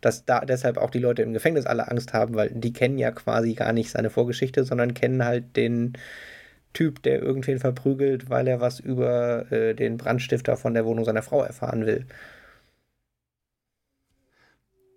dass 0.00 0.24
da 0.24 0.40
deshalb 0.40 0.78
auch 0.78 0.90
die 0.90 0.98
Leute 0.98 1.22
im 1.22 1.32
Gefängnis 1.32 1.66
alle 1.66 1.88
Angst 1.88 2.12
haben, 2.12 2.34
weil 2.34 2.50
die 2.50 2.72
kennen 2.72 2.98
ja 2.98 3.10
quasi 3.10 3.54
gar 3.54 3.72
nicht 3.72 3.90
seine 3.90 4.10
Vorgeschichte, 4.10 4.64
sondern 4.64 4.94
kennen 4.94 5.24
halt 5.24 5.56
den 5.56 5.94
Typ, 6.72 7.02
der 7.02 7.22
irgendwen 7.22 7.58
verprügelt, 7.58 8.28
weil 8.28 8.46
er 8.46 8.60
was 8.60 8.80
über 8.80 9.50
äh, 9.50 9.74
den 9.74 9.96
Brandstifter 9.96 10.56
von 10.56 10.74
der 10.74 10.84
Wohnung 10.84 11.04
seiner 11.04 11.22
Frau 11.22 11.42
erfahren 11.42 11.86
will. 11.86 12.06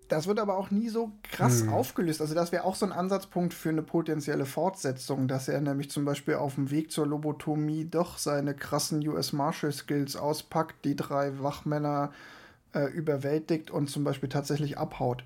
Das 0.08 0.26
wird 0.26 0.40
aber 0.40 0.58
auch 0.58 0.72
nie 0.72 0.88
so 0.88 1.12
krass 1.22 1.62
hm. 1.62 1.72
aufgelöst. 1.72 2.20
Also 2.20 2.34
das 2.34 2.52
wäre 2.52 2.64
auch 2.64 2.74
so 2.74 2.84
ein 2.84 2.92
Ansatzpunkt 2.92 3.54
für 3.54 3.68
eine 3.68 3.82
potenzielle 3.82 4.44
Fortsetzung, 4.44 5.28
dass 5.28 5.48
er 5.48 5.60
nämlich 5.60 5.88
zum 5.88 6.04
Beispiel 6.04 6.34
auf 6.34 6.56
dem 6.56 6.70
Weg 6.70 6.90
zur 6.90 7.06
Lobotomie 7.06 7.86
doch 7.88 8.18
seine 8.18 8.54
krassen 8.54 9.06
US 9.08 9.32
Marshal 9.32 9.72
Skills 9.72 10.16
auspackt, 10.16 10.84
die 10.84 10.96
drei 10.96 11.40
Wachmänner 11.40 12.10
äh, 12.12 12.39
überwältigt 12.72 13.70
und 13.70 13.88
zum 13.88 14.04
Beispiel 14.04 14.28
tatsächlich 14.28 14.78
abhaut. 14.78 15.24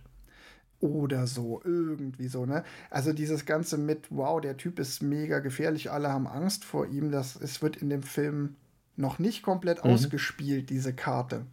Oder 0.81 1.27
so, 1.27 1.63
irgendwie 1.65 2.29
so, 2.29 2.45
ne? 2.45 2.63
Also 2.91 3.13
dieses 3.13 3.47
Ganze 3.47 3.79
mit, 3.79 4.07
wow, 4.11 4.41
der 4.41 4.57
Typ 4.57 4.79
ist 4.79 5.03
mega 5.03 5.39
gefährlich, 5.39 5.91
alle 5.91 6.11
haben 6.11 6.27
Angst 6.27 6.65
vor 6.65 6.87
ihm, 6.87 7.11
das 7.11 7.37
es 7.37 7.63
wird 7.63 7.77
in 7.77 7.89
dem 7.89 8.03
Film 8.03 8.57
noch 8.97 9.19
nicht 9.19 9.43
komplett 9.43 9.85
mhm. 9.85 9.93
ausgespielt, 9.93 10.71
diese 10.71 10.93
Karte. 10.93 11.47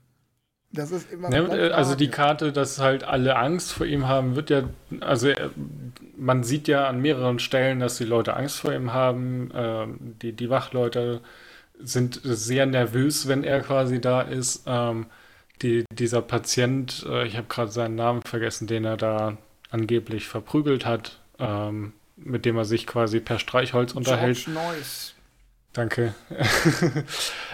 Das 0.74 0.92
ist 0.92 1.12
immer. 1.12 1.32
Ja, 1.32 1.54
äh, 1.54 1.72
also 1.72 1.96
die 1.96 2.10
Karte, 2.10 2.52
dass 2.52 2.80
halt 2.80 3.04
alle 3.04 3.36
Angst 3.36 3.74
vor 3.74 3.86
ihm 3.86 4.08
haben, 4.08 4.36
wird 4.36 4.50
ja, 4.50 4.64
also 5.02 5.30
äh, 5.30 5.50
man 6.16 6.44
sieht 6.44 6.68
ja 6.68 6.88
an 6.88 7.02
mehreren 7.02 7.40
Stellen, 7.40 7.80
dass 7.80 7.98
die 7.98 8.06
Leute 8.06 8.36
Angst 8.36 8.60
vor 8.60 8.74
ihm 8.74 8.94
haben. 8.94 9.52
Ähm, 9.54 10.16
die, 10.22 10.34
die 10.34 10.50
Wachleute 10.50 11.22
sind 11.80 12.22
sehr 12.24 12.66
nervös, 12.66 13.28
wenn 13.28 13.44
er 13.44 13.62
quasi 13.62 14.00
da 14.00 14.22
ist. 14.22 14.64
Ähm, 14.66 15.08
die, 15.62 15.86
dieser 15.92 16.22
Patient, 16.22 17.06
äh, 17.08 17.26
ich 17.26 17.38
habe 17.38 17.48
gerade 17.48 17.72
seinen 17.72 17.96
Namen 17.96 18.22
vergessen, 18.24 18.68
den 18.68 18.86
er 18.86 18.98
da 18.98 19.38
angeblich 19.70 20.28
verprügelt 20.28 20.86
hat, 20.86 21.20
ähm, 21.40 21.94
mit 22.18 22.46
dem 22.46 22.58
er 22.58 22.66
sich 22.66 22.86
quasi 22.88 23.20
per 23.20 23.40
Streichholz 23.40 23.94
unterhält. 23.94 24.44
George 24.44 24.60
Noyce. 24.60 25.14
Danke. 25.74 26.14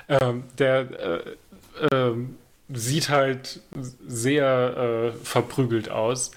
ähm, 0.09 0.43
der 0.57 1.35
äh, 1.81 1.95
äh, 1.95 2.15
sieht 2.69 3.09
halt 3.09 3.61
sehr 4.07 5.13
äh, 5.13 5.23
verprügelt 5.23 5.89
aus. 5.89 6.31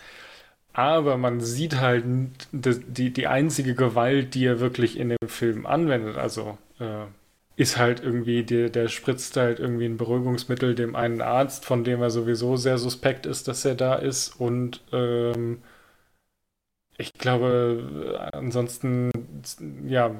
Aber 0.73 1.17
man 1.17 1.41
sieht 1.41 1.81
halt 1.81 2.05
die, 2.53 3.13
die 3.13 3.27
einzige 3.27 3.75
Gewalt, 3.75 4.35
die 4.35 4.45
er 4.45 4.61
wirklich 4.61 4.99
in 4.99 5.09
dem 5.09 5.29
Film 5.29 5.67
anwendet. 5.67 6.17
Also 6.17 6.59
äh, 6.79 7.07
ist 7.57 7.77
halt 7.77 8.01
irgendwie, 8.01 8.43
der, 8.43 8.71
der 8.71 8.89
spritzt 8.89 9.37
halt 9.37 9.59
irgendwie 9.59 9.85
ein 9.85 9.97
Beruhigungsmittel 9.97 10.75
dem 10.75 10.97
einen 10.97 11.21
Arzt, 11.21 11.65
von 11.65 11.85
dem 11.85 12.01
er 12.01 12.11
sowieso 12.11 12.57
sehr 12.57 12.79
suspekt 12.79 13.27
ist, 13.27 13.49
dass 13.49 13.65
er 13.65 13.75
da 13.75 13.95
ist. 13.97 14.41
Und 14.41 14.83
ähm, 14.93 15.63
ich 16.97 17.15
glaube, 17.15 18.31
ansonsten, 18.33 19.11
ja, 19.87 20.11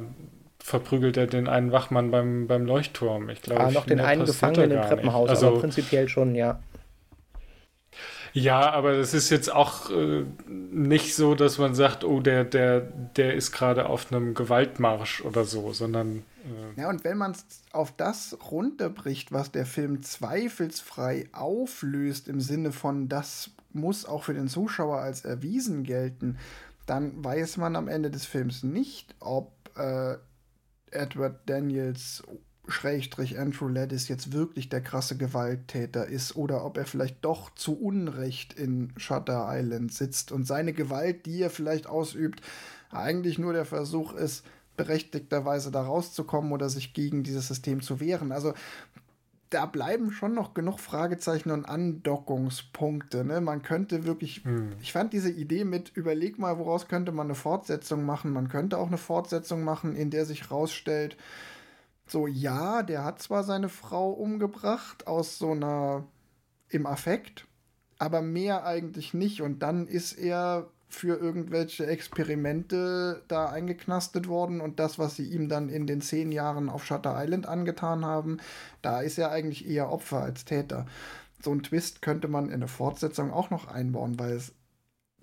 verprügelt 0.63 1.17
er 1.17 1.27
den 1.27 1.49
einen 1.49 1.73
Wachmann 1.73 2.11
beim, 2.11 2.47
beim 2.47 2.67
Leuchtturm. 2.67 3.31
Ich 3.31 3.43
glaube, 3.43 3.63
ah, 3.63 3.71
noch 3.71 3.87
den 3.87 4.01
einen 4.01 4.25
Gefangenen 4.25 4.73
im 4.73 4.83
Treppenhaus, 4.83 5.31
also, 5.31 5.49
aber 5.49 5.61
prinzipiell 5.61 6.09
schon, 6.09 6.35
ja. 6.35 6.61
Ja, 8.33 8.71
aber 8.71 8.97
das 8.97 9.15
ist 9.15 9.31
jetzt 9.31 9.53
auch 9.53 9.91
äh, 9.91 10.25
nicht 10.47 11.15
so, 11.15 11.35
dass 11.35 11.59
man 11.59 11.75
sagt, 11.75 12.05
oh, 12.05 12.21
der, 12.21 12.45
der, 12.45 12.81
der 12.81 13.35
ist 13.35 13.53
gerade 13.53 13.87
auf 13.87 14.13
einem 14.13 14.35
Gewaltmarsch 14.35 15.23
oder 15.23 15.45
so, 15.45 15.73
sondern. 15.73 16.23
Äh 16.45 16.81
ja, 16.83 16.89
und 16.89 17.05
wenn 17.05 17.19
man 17.19 17.33
es 17.33 17.45
auf 17.73 17.93
das 17.97 18.39
runterbricht, 18.51 19.33
was 19.33 19.51
der 19.51 19.67
Film 19.67 20.03
zweifelsfrei 20.03 21.29
auflöst, 21.33 22.29
im 22.29 22.41
Sinne 22.41 22.73
von, 22.73 23.09
das 23.09 23.51
muss 23.73 24.05
auch 24.05 24.25
für 24.25 24.35
den 24.35 24.49
Zuschauer 24.49 24.99
als 24.99 25.25
erwiesen 25.25 25.85
gelten, 25.85 26.39
dann 26.87 27.25
weiß 27.25 27.57
man 27.57 27.77
am 27.77 27.89
Ende 27.89 28.11
des 28.11 28.27
Films 28.27 28.63
nicht, 28.63 29.15
ob 29.21 29.53
äh, 29.77 30.17
Edward 30.91 31.49
Daniels 31.49 32.23
Schrägstrich 32.71 33.39
Andrew 33.39 33.69
Laddis 33.69 34.09
jetzt 34.09 34.33
wirklich 34.33 34.69
der 34.69 34.81
krasse 34.81 35.17
Gewalttäter 35.17 36.07
ist 36.07 36.37
oder 36.37 36.65
ob 36.65 36.77
er 36.77 36.87
vielleicht 36.87 37.25
doch 37.25 37.55
zu 37.55 37.79
Unrecht 37.79 38.53
in 38.53 38.93
Shutter 38.97 39.49
Island 39.51 39.93
sitzt 39.93 40.33
und 40.33 40.47
seine 40.47 40.73
Gewalt, 40.73 41.27
die 41.27 41.43
er 41.43 41.51
vielleicht 41.51 41.87
ausübt, 41.87 42.41
eigentlich 42.91 43.39
nur 43.39 43.53
der 43.53 43.65
Versuch 43.65 44.15
ist, 44.15 44.45
berechtigterweise 44.77 45.71
da 45.71 45.83
rauszukommen 45.83 46.53
oder 46.53 46.71
sich 46.71 46.95
gegen 46.95 47.23
dieses 47.23 47.49
System 47.49 47.83
zu 47.83 48.01
wehren. 48.01 48.33
Also 48.33 48.55
da 49.51 49.67
bleiben 49.67 50.13
schon 50.13 50.33
noch 50.33 50.55
genug 50.55 50.79
Fragezeichen 50.79 51.51
und 51.51 51.65
Andockungspunkte. 51.65 53.25
Ne? 53.25 53.41
Man 53.41 53.63
könnte 53.63 54.05
wirklich, 54.05 54.45
hm. 54.45 54.71
ich 54.81 54.93
fand 54.93 55.13
diese 55.13 55.31
Idee 55.31 55.65
mit, 55.65 55.91
überleg 55.97 56.39
mal, 56.39 56.59
woraus 56.59 56.87
könnte 56.87 57.11
man 57.11 57.27
eine 57.27 57.35
Fortsetzung 57.35 58.05
machen. 58.05 58.33
Man 58.33 58.49
könnte 58.49 58.79
auch 58.79 58.87
eine 58.87 58.97
Fortsetzung 58.97 59.65
machen, 59.65 59.97
in 59.97 60.11
der 60.11 60.25
sich 60.25 60.53
rausstellt, 60.53 61.17
so, 62.11 62.27
ja, 62.27 62.83
der 62.83 63.05
hat 63.05 63.23
zwar 63.23 63.45
seine 63.45 63.69
Frau 63.69 64.11
umgebracht 64.11 65.07
aus 65.07 65.39
so 65.39 65.53
einer 65.53 66.05
im 66.69 66.87
Affekt, 66.87 67.47
aber 67.99 68.23
mehr 68.23 68.65
eigentlich 68.65 69.15
nicht. 69.15 69.43
Und 69.43 69.61
dann 69.63 69.87
ist 69.87 70.15
er 70.15 70.69
für 70.89 71.17
irgendwelche 71.17 71.87
Experimente 71.87 73.23
da 73.29 73.49
eingeknastet 73.49 74.27
worden 74.27 74.61
und 74.61 74.81
das, 74.81 74.99
was 74.99 75.15
sie 75.15 75.25
ihm 75.25 75.49
dann 75.49 75.69
in 75.69 75.87
den 75.87 76.01
zehn 76.01 76.33
Jahren 76.33 76.69
auf 76.69 76.85
Shutter 76.85 77.15
Island 77.17 77.47
angetan 77.47 78.05
haben, 78.05 78.39
da 78.83 79.01
ist 79.01 79.17
er 79.17 79.31
eigentlich 79.31 79.69
eher 79.69 79.91
Opfer 79.91 80.21
als 80.21 80.45
Täter. 80.45 80.87
So 81.43 81.53
ein 81.53 81.63
Twist 81.63 82.03
könnte 82.03 82.27
man 82.27 82.47
in 82.47 82.55
eine 82.55 82.69
Fortsetzung 82.69 83.33
auch 83.33 83.51
noch 83.51 83.69
einbauen, 83.69 84.19
weil 84.19 84.33
es 84.33 84.53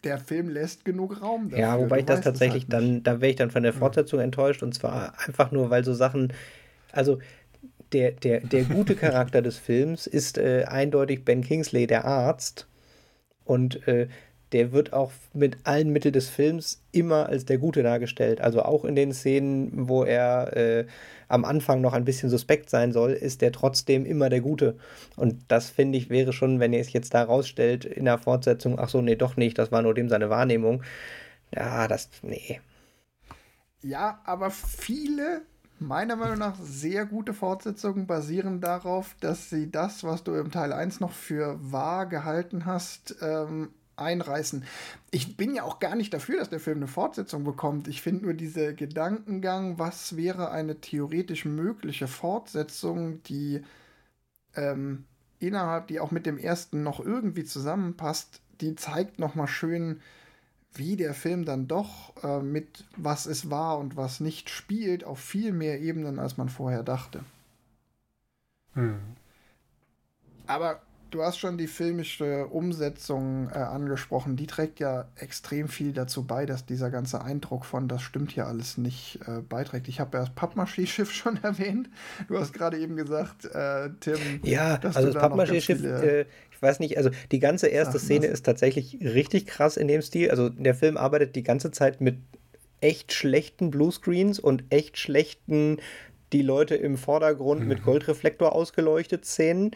der 0.03 0.19
Film 0.19 0.47
lässt 0.47 0.85
genug 0.85 1.21
Raum 1.21 1.49
dafür. 1.49 1.65
Ja, 1.65 1.77
wobei 1.77 1.97
du 1.97 1.99
ich 2.01 2.05
das 2.05 2.21
tatsächlich 2.21 2.63
halt 2.63 2.73
dann, 2.73 3.03
da 3.03 3.19
wäre 3.19 3.31
ich 3.31 3.35
dann 3.35 3.51
von 3.51 3.63
der 3.63 3.73
Fortsetzung 3.73 4.19
ja. 4.19 4.25
enttäuscht 4.25 4.63
und 4.63 4.73
zwar 4.73 5.13
einfach 5.27 5.51
nur, 5.51 5.69
weil 5.69 5.83
so 5.83 5.93
Sachen 5.93 6.31
also 6.91 7.19
der, 7.93 8.11
der, 8.11 8.41
der 8.41 8.63
gute 8.63 8.95
Charakter 8.97 9.41
des 9.41 9.57
Films 9.57 10.07
ist 10.07 10.37
äh, 10.37 10.65
eindeutig 10.67 11.25
Ben 11.25 11.43
Kingsley, 11.43 11.87
der 11.87 12.05
Arzt. 12.05 12.67
Und 13.45 13.87
äh, 13.87 14.07
der 14.51 14.71
wird 14.71 14.93
auch 14.93 15.11
mit 15.33 15.57
allen 15.65 15.89
Mitteln 15.89 16.13
des 16.13 16.29
Films 16.29 16.81
immer 16.91 17.27
als 17.27 17.45
der 17.45 17.57
Gute 17.57 17.83
dargestellt. 17.83 18.39
Also 18.39 18.61
auch 18.61 18.85
in 18.85 18.95
den 18.95 19.13
Szenen, 19.13 19.89
wo 19.89 20.03
er 20.03 20.55
äh, 20.55 20.85
am 21.27 21.43
Anfang 21.43 21.81
noch 21.81 21.93
ein 21.93 22.05
bisschen 22.05 22.29
suspekt 22.29 22.69
sein 22.69 22.93
soll, 22.93 23.11
ist 23.11 23.41
der 23.41 23.51
trotzdem 23.51 24.05
immer 24.05 24.29
der 24.29 24.39
Gute. 24.39 24.77
Und 25.17 25.43
das 25.49 25.69
finde 25.69 25.97
ich 25.97 26.09
wäre 26.09 26.31
schon, 26.31 26.61
wenn 26.61 26.71
ihr 26.71 26.79
es 26.79 26.93
jetzt 26.93 27.13
da 27.13 27.23
rausstellt 27.23 27.83
in 27.83 28.05
der 28.05 28.17
Fortsetzung, 28.17 28.79
ach 28.79 28.89
so, 28.89 29.01
nee, 29.01 29.15
doch 29.15 29.35
nicht, 29.35 29.57
das 29.57 29.71
war 29.71 29.81
nur 29.81 29.93
dem 29.93 30.07
seine 30.07 30.29
Wahrnehmung. 30.29 30.81
Ja, 31.53 31.87
das, 31.87 32.09
nee. 32.21 32.61
Ja, 33.81 34.21
aber 34.25 34.49
viele 34.49 35.41
meiner 35.79 36.15
Meinung 36.15 36.39
nach 36.39 36.55
sehr 36.61 37.05
gute 37.05 37.33
Fortsetzungen 37.33 38.07
basieren 38.07 38.61
darauf, 38.61 39.15
dass 39.19 39.49
sie 39.49 39.71
das, 39.71 40.03
was 40.03 40.23
du 40.23 40.33
im 40.33 40.51
Teil 40.51 40.73
1 40.73 40.99
noch 40.99 41.11
für 41.11 41.57
wahr 41.59 42.05
gehalten 42.05 42.65
hast, 42.65 43.15
ähm, 43.21 43.69
einreißen. 43.95 44.63
Ich 45.11 45.37
bin 45.37 45.55
ja 45.55 45.63
auch 45.63 45.79
gar 45.79 45.95
nicht 45.95 46.13
dafür, 46.13 46.39
dass 46.39 46.49
der 46.49 46.59
Film 46.59 46.77
eine 46.77 46.87
Fortsetzung 46.87 47.43
bekommt. 47.43 47.87
Ich 47.87 48.01
finde 48.01 48.25
nur 48.25 48.33
diese 48.33 48.75
Gedankengang, 48.75 49.79
was 49.79 50.15
wäre 50.15 50.51
eine 50.51 50.79
theoretisch 50.79 51.45
mögliche 51.45 52.07
Fortsetzung, 52.07 53.23
die 53.23 53.63
ähm, 54.55 55.05
innerhalb, 55.39 55.87
die 55.87 55.99
auch 55.99 56.11
mit 56.11 56.25
dem 56.25 56.37
ersten 56.37 56.83
noch 56.83 56.99
irgendwie 56.99 57.43
zusammenpasst, 57.43 58.41
die 58.61 58.75
zeigt 58.75 59.19
noch 59.19 59.35
mal 59.35 59.47
schön, 59.47 60.01
wie 60.73 60.95
der 60.95 61.13
Film 61.13 61.45
dann 61.45 61.67
doch 61.67 62.13
äh, 62.23 62.39
mit 62.39 62.85
was 62.95 63.25
es 63.25 63.49
war 63.49 63.77
und 63.77 63.95
was 63.95 64.19
nicht 64.19 64.49
spielt, 64.49 65.03
auf 65.03 65.19
viel 65.19 65.51
mehr 65.51 65.79
Ebenen, 65.81 66.19
als 66.19 66.37
man 66.37 66.49
vorher 66.49 66.83
dachte. 66.83 67.21
Hm. 68.73 68.99
Aber 70.45 70.81
du 71.11 71.23
hast 71.23 71.37
schon 71.37 71.57
die 71.57 71.67
filmische 71.67 72.47
Umsetzung 72.47 73.49
äh, 73.49 73.57
angesprochen. 73.57 74.35
Die 74.35 74.47
trägt 74.47 74.79
ja 74.79 75.07
extrem 75.15 75.67
viel 75.67 75.93
dazu 75.93 76.23
bei, 76.23 76.45
dass 76.45 76.65
dieser 76.65 76.89
ganze 76.89 77.21
Eindruck 77.21 77.65
von, 77.65 77.87
das 77.87 78.01
stimmt 78.01 78.31
hier 78.31 78.47
alles 78.47 78.77
nicht, 78.77 79.19
äh, 79.27 79.41
beiträgt. 79.41 79.87
Ich 79.87 79.99
habe 79.99 80.17
ja 80.17 80.25
das 80.25 80.33
Pappmaché-Schiff 80.35 81.11
schon 81.13 81.41
erwähnt. 81.43 81.89
Du 82.27 82.37
hast 82.37 82.53
gerade 82.53 82.77
eben 82.77 82.95
gesagt, 82.95 83.45
äh, 83.45 83.89
Tim. 83.99 84.17
Ja, 84.43 84.79
also 84.81 85.11
das 85.11 85.15
Pappmaché-Schiff, 85.15 85.83
äh, 85.83 86.25
ich 86.57 86.61
weiß 86.63 86.79
nicht, 86.79 86.97
also 86.97 87.11
die 87.31 87.39
ganze 87.39 87.67
erste 87.67 87.99
Szene 87.99 88.25
ist 88.25 88.43
tatsächlich 88.43 88.97
richtig 89.01 89.45
krass 89.45 89.77
in 89.77 89.87
dem 89.87 90.01
Stil. 90.01 90.31
Also 90.31 90.49
der 90.49 90.73
Film 90.73 90.97
arbeitet 90.97 91.35
die 91.35 91.43
ganze 91.43 91.69
Zeit 91.69 92.01
mit 92.01 92.17
echt 92.81 93.13
schlechten 93.13 93.69
Bluescreens 93.69 94.39
und 94.39 94.63
echt 94.71 94.97
schlechten 94.97 95.77
die 96.33 96.41
Leute 96.41 96.73
im 96.75 96.97
Vordergrund 96.97 97.61
mhm. 97.61 97.67
mit 97.67 97.83
Goldreflektor 97.83 98.53
ausgeleuchtet 98.53 99.23
Szenen. 99.25 99.71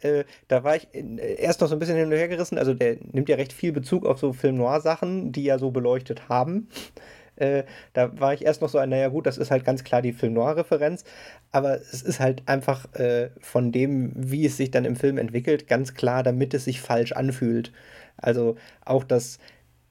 Äh, 0.00 0.24
da 0.48 0.64
war 0.64 0.76
ich 0.76 0.88
äh, 0.94 1.34
erst 1.34 1.60
noch 1.60 1.68
so 1.68 1.76
ein 1.76 1.78
bisschen 1.78 1.96
hin 1.96 2.06
und 2.06 2.12
her 2.12 2.28
gerissen. 2.28 2.56
Also 2.56 2.72
der 2.72 2.96
nimmt 3.12 3.28
ja 3.28 3.36
recht 3.36 3.52
viel 3.52 3.72
Bezug 3.72 4.06
auf 4.06 4.18
so 4.18 4.32
Film-Noir-Sachen, 4.32 5.30
die 5.30 5.44
ja 5.44 5.58
so 5.58 5.70
beleuchtet 5.72 6.30
haben. 6.30 6.68
Äh, 7.36 7.64
da 7.92 8.18
war 8.20 8.34
ich 8.34 8.44
erst 8.44 8.62
noch 8.62 8.68
so 8.68 8.78
ein, 8.78 8.90
naja 8.90 9.08
gut, 9.08 9.26
das 9.26 9.38
ist 9.38 9.50
halt 9.50 9.64
ganz 9.64 9.84
klar 9.84 10.02
die 10.02 10.12
Film-Noir-Referenz, 10.12 11.04
aber 11.50 11.80
es 11.80 12.02
ist 12.02 12.20
halt 12.20 12.42
einfach 12.46 12.92
äh, 12.94 13.30
von 13.40 13.72
dem, 13.72 14.12
wie 14.14 14.46
es 14.46 14.56
sich 14.56 14.70
dann 14.70 14.84
im 14.84 14.96
Film 14.96 15.18
entwickelt, 15.18 15.66
ganz 15.66 15.94
klar, 15.94 16.22
damit 16.22 16.54
es 16.54 16.64
sich 16.64 16.80
falsch 16.80 17.12
anfühlt. 17.12 17.72
Also 18.16 18.56
auch 18.84 19.04
das, 19.04 19.38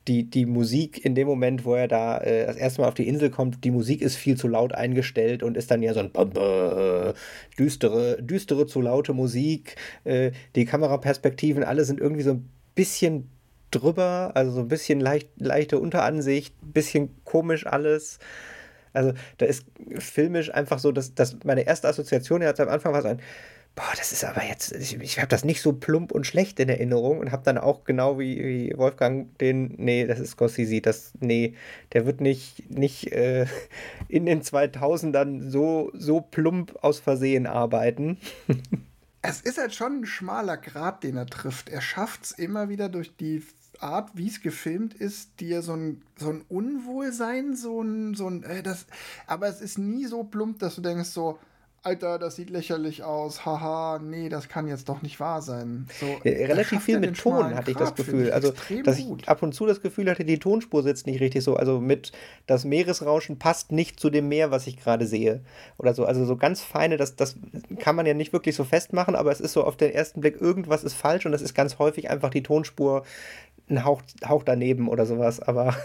die, 0.08 0.30
die 0.30 0.46
Musik 0.46 1.04
in 1.04 1.16
dem 1.16 1.28
Moment, 1.28 1.66
wo 1.66 1.76
er 1.76 1.88
da 1.88 2.18
äh, 2.18 2.46
das 2.46 2.58
erste 2.58 2.82
Mal 2.82 2.88
auf 2.88 2.94
die 2.94 3.08
Insel 3.08 3.30
kommt, 3.30 3.64
die 3.64 3.72
Musik 3.72 4.02
ist 4.02 4.16
viel 4.16 4.38
zu 4.38 4.48
laut 4.48 4.74
eingestellt 4.74 5.44
und 5.44 5.58
ist 5.58 5.72
dann 5.72 5.82
ja 5.82 5.94
so 5.94 6.02
ein 6.02 6.12
äh, 6.14 7.14
düstere, 7.58 8.22
düstere, 8.22 8.68
zu 8.68 8.82
laute 8.82 9.14
Musik. 9.14 9.76
Äh, 10.04 10.32
die 10.56 10.66
Kameraperspektiven, 10.66 11.64
alle 11.64 11.86
sind 11.86 12.00
irgendwie 12.00 12.24
so 12.24 12.32
ein 12.32 12.50
bisschen 12.76 13.30
drüber, 13.76 14.32
also 14.36 14.52
so 14.52 14.60
ein 14.62 14.68
bisschen 14.68 15.00
leicht, 15.00 15.30
leichte 15.38 15.80
Unteransicht, 15.80 16.56
bisschen 16.62 17.24
komisch 17.26 17.66
alles. 17.66 18.20
Also 18.94 19.14
da 19.38 19.46
ist 19.46 19.66
filmisch 19.98 20.54
einfach 20.54 20.80
so, 20.80 20.92
dass, 20.92 21.16
dass 21.16 21.38
meine 21.44 21.66
erste 21.66 21.88
Assoziation 21.88 22.42
jetzt 22.42 22.60
am 22.60 22.70
Anfang 22.70 22.94
war 22.94 23.02
so 23.02 23.08
ein 23.10 23.22
boah, 23.76 23.92
das 23.98 24.12
ist 24.12 24.24
aber 24.24 24.44
jetzt, 24.44 24.72
ich, 24.74 25.00
ich 25.00 25.18
habe 25.18 25.28
das 25.28 25.44
nicht 25.44 25.62
so 25.62 25.74
plump 25.74 26.12
und 26.12 26.28
schlecht 26.28 26.60
in 26.60 26.70
Erinnerung 26.70 27.20
und 27.20 27.32
habe 27.32 27.44
dann 27.44 27.58
auch 27.58 27.84
genau 27.86 28.20
wie, 28.20 28.38
wie, 28.38 28.78
Wolfgang 28.78 29.36
den, 29.40 29.74
nee, 29.78 30.06
das 30.06 30.20
ist 30.20 30.32
Scorsese, 30.32 30.82
das, 30.82 31.14
nee, 31.20 31.56
der 31.94 32.06
wird 32.06 32.22
nicht, 32.22 32.70
nicht 32.70 33.12
äh, 33.12 33.48
in 34.08 34.26
den 34.26 34.44
2000ern 34.44 35.50
so, 35.50 35.92
so 35.94 36.22
plump 36.22 36.78
aus 36.84 37.00
Versehen 37.00 37.48
arbeiten. 37.48 38.20
es 39.24 39.42
ist 39.42 39.58
halt 39.58 39.74
schon 39.74 40.02
ein 40.02 40.06
schmaler 40.06 40.58
Grad, 40.58 41.04
den 41.04 41.18
er 41.18 41.26
trifft. 41.26 41.70
Er 41.70 41.82
schafft 41.82 42.26
es 42.26 42.32
immer 42.32 42.70
wieder 42.70 42.90
durch 42.90 43.16
die 43.16 43.42
Art, 43.84 44.12
wie 44.16 44.28
es 44.28 44.42
gefilmt 44.42 44.94
ist, 44.94 45.40
dir 45.40 45.62
so 45.62 45.74
ein, 45.74 46.02
so 46.16 46.30
ein 46.30 46.44
Unwohlsein, 46.50 47.56
so 47.56 47.82
ein, 47.82 48.16
so 48.16 48.28
ein, 48.28 48.44
äh, 48.44 48.64
das, 48.64 48.86
aber 49.28 49.48
es 49.48 49.62
ist 49.62 49.78
nie 49.78 50.06
so 50.06 50.24
plump, 50.24 50.60
dass 50.60 50.76
du 50.76 50.82
denkst 50.82 51.10
so, 51.10 51.38
Alter, 51.86 52.18
das 52.18 52.38
sieht 52.38 52.50
lächerlich 52.50 53.04
aus, 53.04 53.46
haha, 53.46 54.00
nee, 54.00 54.30
das 54.30 54.48
kann 54.48 54.70
jetzt 54.70 54.88
doch 54.88 55.02
nicht 55.02 55.20
wahr 55.20 55.42
sein. 55.42 55.86
So, 56.00 56.06
relativ 56.24 56.82
viel 56.82 56.98
mit 56.98 57.18
Ton 57.18 57.54
hatte 57.54 57.72
ich 57.72 57.78
das 57.78 57.94
Gefühl. 57.94 58.28
Ich 58.28 58.34
also, 58.34 58.54
dass 58.86 59.00
ich 59.00 59.06
gut. 59.06 59.28
ab 59.28 59.44
und 59.44 59.54
zu 59.54 59.66
das 59.66 59.82
Gefühl 59.82 60.10
hatte, 60.10 60.24
die 60.24 60.40
Tonspur 60.40 60.82
sitzt 60.82 61.08
nicht 61.08 61.20
richtig 61.20 61.44
so. 61.44 61.58
Also 61.58 61.82
mit 61.82 62.14
das 62.48 62.64
Meeresrauschen 62.64 63.38
passt 63.38 63.74
nicht 63.74 64.00
zu 64.00 64.10
dem 64.10 64.30
Meer, 64.30 64.50
was 64.50 64.66
ich 64.66 64.78
gerade 64.78 65.06
sehe. 65.06 65.42
Oder 65.78 65.94
so. 65.94 66.06
Also 66.06 66.24
so 66.24 66.38
ganz 66.38 66.62
feine, 66.62 66.96
das, 66.96 67.18
das 67.18 67.36
kann 67.80 67.98
man 67.98 68.06
ja 68.06 68.14
nicht 68.14 68.32
wirklich 68.32 68.56
so 68.56 68.64
festmachen, 68.64 69.18
aber 69.18 69.34
es 69.34 69.42
ist 69.42 69.52
so 69.52 69.66
auf 69.66 69.76
den 69.76 69.92
ersten 69.92 70.22
Blick, 70.22 70.40
irgendwas 70.40 70.86
ist 70.86 70.94
falsch 70.94 71.26
und 71.26 71.34
das 71.34 71.42
ist 71.42 71.54
ganz 71.54 71.80
häufig 71.80 72.10
einfach 72.10 72.30
die 72.30 72.44
Tonspur 72.44 73.04
ein 73.70 73.84
Hauch, 73.84 74.02
Hauch 74.26 74.44
daneben 74.44 74.88
oder 74.88 75.06
sowas. 75.06 75.42
Aber 75.42 75.76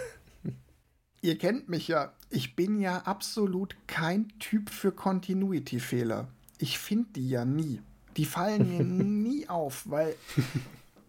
Ihr 1.20 1.36
kennt 1.38 1.68
mich 1.68 1.88
ja. 1.88 2.12
Ich 2.30 2.56
bin 2.56 2.80
ja 2.80 2.98
absolut 2.98 3.76
kein 3.86 4.28
Typ 4.38 4.70
für 4.70 4.92
Continuity-Fehler. 4.92 6.28
Ich 6.58 6.78
finde 6.78 7.08
die 7.16 7.28
ja 7.28 7.44
nie. 7.44 7.80
Die 8.16 8.24
fallen 8.24 8.68
mir 8.68 8.84
nie 8.84 9.48
auf, 9.48 9.84
weil 9.86 10.14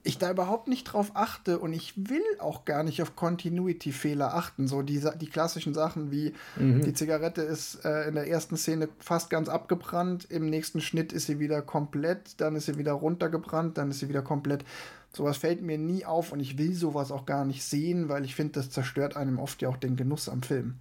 ich 0.04 0.18
da 0.18 0.32
überhaupt 0.32 0.68
nicht 0.68 0.86
drauf 0.86 1.12
achte 1.14 1.60
und 1.60 1.74
ich 1.74 1.94
will 1.96 2.24
auch 2.40 2.66
gar 2.66 2.84
nicht 2.84 3.02
auf 3.02 3.16
Continuity-Fehler 3.16 4.34
achten. 4.34 4.68
So 4.68 4.82
die, 4.82 5.04
die 5.20 5.30
klassischen 5.30 5.74
Sachen 5.74 6.12
wie 6.12 6.34
mhm. 6.56 6.82
die 6.84 6.94
Zigarette 6.94 7.42
ist 7.42 7.86
äh, 7.86 8.08
in 8.08 8.16
der 8.16 8.28
ersten 8.28 8.58
Szene 8.58 8.90
fast 9.00 9.30
ganz 9.30 9.50
abgebrannt, 9.50 10.26
im 10.30 10.50
nächsten 10.50 10.82
Schnitt 10.82 11.14
ist 11.14 11.28
sie 11.28 11.40
wieder 11.40 11.62
komplett, 11.62 12.40
dann 12.42 12.56
ist 12.56 12.66
sie 12.66 12.78
wieder 12.78 12.94
runtergebrannt, 12.94 13.78
dann 13.78 13.92
ist 13.92 14.00
sie 14.00 14.10
wieder 14.10 14.22
komplett. 14.22 14.64
Sowas 15.12 15.38
fällt 15.38 15.62
mir 15.62 15.78
nie 15.78 16.06
auf 16.06 16.32
und 16.32 16.40
ich 16.40 16.58
will 16.58 16.74
sowas 16.74 17.12
auch 17.12 17.26
gar 17.26 17.46
nicht 17.46 17.64
sehen, 17.64 18.10
weil 18.10 18.26
ich 18.26 18.36
finde, 18.36 18.54
das 18.54 18.70
zerstört 18.70 19.16
einem 19.16 19.40
oft 19.40 19.62
ja 19.62 19.70
auch 19.70 19.78
den 19.78 19.96
Genuss 19.96 20.30
am 20.30 20.44
Film. 20.44 20.76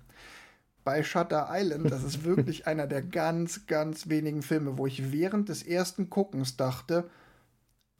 Bei 0.85 1.03
Shutter 1.03 1.49
Island, 1.51 1.91
das 1.91 2.03
ist 2.03 2.24
wirklich 2.24 2.66
einer 2.66 2.87
der 2.87 3.03
ganz, 3.03 3.66
ganz 3.66 4.09
wenigen 4.09 4.43
Filme, 4.43 4.76
wo 4.79 4.87
ich 4.87 5.12
während 5.12 5.49
des 5.49 5.62
ersten 5.62 6.11
Guckens 6.11 6.57
dachte, 6.57 7.09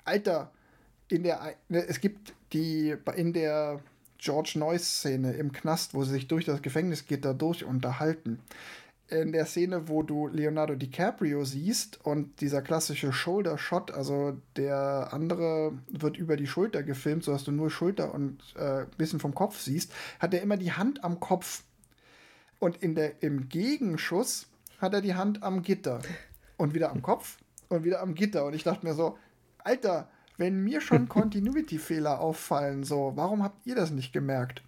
Alter, 0.05 0.53
in 1.09 1.23
der, 1.23 1.55
ne, 1.69 1.87
es 1.87 2.01
gibt 2.01 2.35
die, 2.53 2.95
in 3.17 3.33
der 3.33 3.81
George 4.19 4.55
Noyce-Szene 4.57 5.33
im 5.33 5.53
Knast, 5.53 5.95
wo 5.95 6.03
sie 6.05 6.13
sich 6.13 6.29
durch 6.29 6.45
das 6.45 6.61
Gefängnisgitter 6.61 7.35
durch 7.35 7.65
unterhalten 7.65 8.41
in 9.09 9.33
der 9.33 9.47
Szene, 9.47 9.89
wo 9.89 10.03
du 10.03 10.29
Leonardo 10.29 10.75
DiCaprio 10.75 11.45
siehst 11.45 12.05
und 12.05 12.41
dieser 12.41 12.61
klassische 12.61 13.13
Shoulder-Shot, 13.13 13.91
also 13.91 14.37
der 14.57 15.09
andere 15.13 15.73
wird 15.89 16.19
über 16.19 16.37
die 16.37 16.47
Schulter 16.47 16.83
gefilmt, 16.83 17.25
sodass 17.25 17.45
du 17.45 17.53
nur 17.53 17.71
Schulter 17.71 18.13
und 18.13 18.43
äh, 18.57 18.83
ein 18.83 18.91
bisschen 18.99 19.19
vom 19.19 19.35
Kopf 19.35 19.61
siehst, 19.61 19.93
hat 20.19 20.35
er 20.35 20.43
immer 20.43 20.59
die 20.59 20.73
Hand 20.73 21.05
am 21.05 21.21
Kopf. 21.21 21.65
Und 22.59 22.83
in 22.83 22.95
der, 22.95 23.23
im 23.23 23.49
Gegenschuss 23.49 24.49
hat 24.79 24.93
er 24.93 25.01
die 25.01 25.15
Hand 25.15 25.43
am 25.43 25.63
Gitter. 25.63 26.01
Und 26.59 26.75
wieder 26.75 26.91
am 26.91 27.03
Kopf 27.03 27.39
und 27.69 27.85
wieder 27.85 28.01
am 28.01 28.15
Gitter. 28.15 28.45
Und 28.45 28.55
ich 28.55 28.65
dachte 28.65 28.85
mir 28.85 28.95
so, 28.95 29.17
Alter, 29.59 30.11
wenn 30.37 30.63
mir 30.63 30.83
schon 30.83 31.09
Continuity-Fehler 31.09 32.21
auffallen, 32.21 32.85
so, 32.85 33.13
warum 33.15 33.43
habt 33.43 33.67
ihr 33.67 33.75
das 33.75 33.91
nicht 33.91 34.13
gemerkt? 34.13 34.63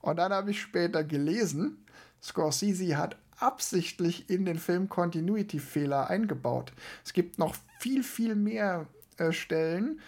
Und 0.00 0.16
dann 0.16 0.32
habe 0.32 0.52
ich 0.52 0.60
später 0.60 1.02
gelesen, 1.02 1.84
Scorsese 2.22 2.96
hat 2.96 3.16
absichtlich 3.38 4.28
in 4.30 4.44
den 4.44 4.58
Film 4.58 4.88
Continuity-Fehler 4.88 6.08
eingebaut. 6.08 6.72
Es 7.04 7.12
gibt 7.12 7.38
noch 7.38 7.56
viel, 7.78 8.02
viel 8.02 8.34
mehr 8.34 8.86
äh, 9.16 9.32
Stellen, 9.32 10.00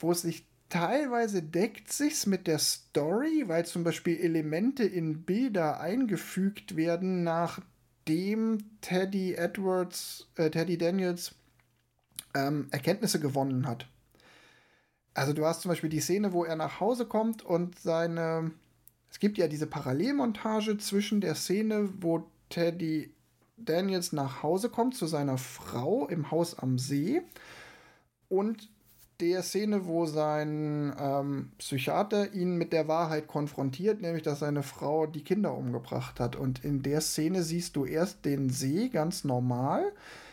wo 0.00 0.12
es 0.12 0.22
sich 0.22 0.46
teilweise 0.68 1.42
deckt 1.42 1.92
sich's 1.92 2.26
mit 2.26 2.46
der 2.46 2.58
Story, 2.58 3.44
weil 3.46 3.66
zum 3.66 3.84
Beispiel 3.84 4.18
Elemente 4.18 4.84
in 4.84 5.22
Bilder 5.22 5.80
eingefügt 5.80 6.76
werden, 6.76 7.22
nachdem 7.24 8.64
Teddy 8.80 9.34
Edwards, 9.34 10.28
äh, 10.36 10.50
Teddy 10.50 10.78
Daniels 10.78 11.34
ähm, 12.34 12.68
Erkenntnisse 12.70 13.20
gewonnen 13.20 13.66
hat. 13.66 13.86
Also 15.14 15.34
du 15.34 15.44
hast 15.44 15.60
zum 15.60 15.68
Beispiel 15.68 15.90
die 15.90 16.00
Szene, 16.00 16.32
wo 16.32 16.44
er 16.44 16.56
nach 16.56 16.80
Hause 16.80 17.04
kommt 17.04 17.42
und 17.42 17.78
seine 17.78 18.50
es 19.12 19.18
gibt 19.18 19.36
ja 19.36 19.46
diese 19.46 19.66
Parallelmontage 19.66 20.78
zwischen 20.78 21.20
der 21.20 21.34
Szene, 21.34 21.90
wo 22.00 22.24
Teddy 22.48 23.12
Daniels 23.58 24.12
nach 24.12 24.42
Hause 24.42 24.70
kommt 24.70 24.96
zu 24.96 25.06
seiner 25.06 25.36
Frau 25.36 26.08
im 26.08 26.30
Haus 26.30 26.58
am 26.58 26.78
See 26.78 27.20
und 28.30 28.70
der 29.20 29.42
Szene, 29.42 29.86
wo 29.86 30.06
sein 30.06 30.94
ähm, 30.98 31.52
Psychiater 31.58 32.32
ihn 32.32 32.56
mit 32.56 32.72
der 32.72 32.88
Wahrheit 32.88 33.28
konfrontiert, 33.28 34.00
nämlich 34.00 34.22
dass 34.22 34.40
seine 34.40 34.62
Frau 34.62 35.06
die 35.06 35.22
Kinder 35.22 35.54
umgebracht 35.54 36.18
hat. 36.18 36.34
Und 36.34 36.64
in 36.64 36.82
der 36.82 37.02
Szene 37.02 37.42
siehst 37.42 37.76
du 37.76 37.84
erst 37.84 38.24
den 38.24 38.48
See 38.48 38.88
ganz 38.88 39.24
normal 39.24 39.92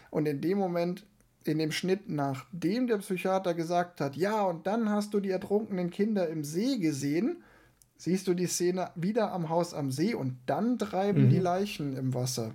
und 0.10 0.26
in 0.26 0.40
dem 0.40 0.58
Moment, 0.58 1.06
in 1.44 1.60
dem 1.60 1.74
Schnitt, 1.74 2.10
nachdem 2.10 2.88
der 2.88 3.00
Psychiater 3.00 3.54
gesagt 3.54 4.00
hat, 4.00 4.16
ja, 4.16 4.42
und 4.44 4.66
dann 4.66 4.90
hast 4.90 5.14
du 5.14 5.20
die 5.20 5.32
ertrunkenen 5.32 5.90
Kinder 5.92 6.30
im 6.30 6.46
See 6.46 6.78
gesehen, 6.78 7.44
siehst 8.00 8.28
du 8.28 8.34
die 8.34 8.48
Szene 8.48 8.90
wieder 8.96 9.32
am 9.34 9.50
Haus 9.50 9.74
am 9.74 9.92
See 9.92 10.16
und 10.16 10.38
dann 10.46 10.80
treiben 10.80 11.26
mhm. 11.26 11.30
die 11.30 11.40
Leichen 11.40 11.98
im 11.98 12.14
Wasser. 12.14 12.54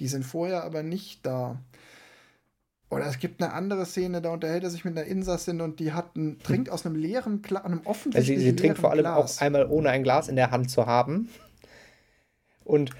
Die 0.00 0.08
sind 0.08 0.24
vorher 0.24 0.64
aber 0.64 0.82
nicht 0.82 1.24
da. 1.24 1.60
Oder 2.90 3.06
es 3.06 3.20
gibt 3.20 3.40
eine 3.40 3.52
andere 3.52 3.86
Szene, 3.86 4.20
da 4.20 4.30
unterhält 4.30 4.64
er 4.64 4.70
sich 4.70 4.84
mit 4.84 4.98
einer 4.98 5.06
Insassin 5.06 5.60
und 5.60 5.78
die 5.78 5.92
hat 5.92 6.16
ein, 6.16 6.40
trinkt 6.40 6.70
aus 6.70 6.84
einem 6.84 6.96
leeren 6.96 7.40
Glas, 7.40 7.64
einem 7.64 7.82
offensichtlichen 7.84 8.34
also 8.34 8.44
sie, 8.44 8.50
sie 8.50 8.56
trinkt 8.56 8.78
vor 8.78 8.90
allem 8.90 9.02
Glas. 9.02 9.38
auch 9.38 9.42
einmal 9.42 9.66
ohne 9.70 9.90
ein 9.90 10.02
Glas 10.02 10.28
in 10.28 10.34
der 10.34 10.50
Hand 10.50 10.70
zu 10.72 10.86
haben. 10.86 11.28
Und 12.64 12.90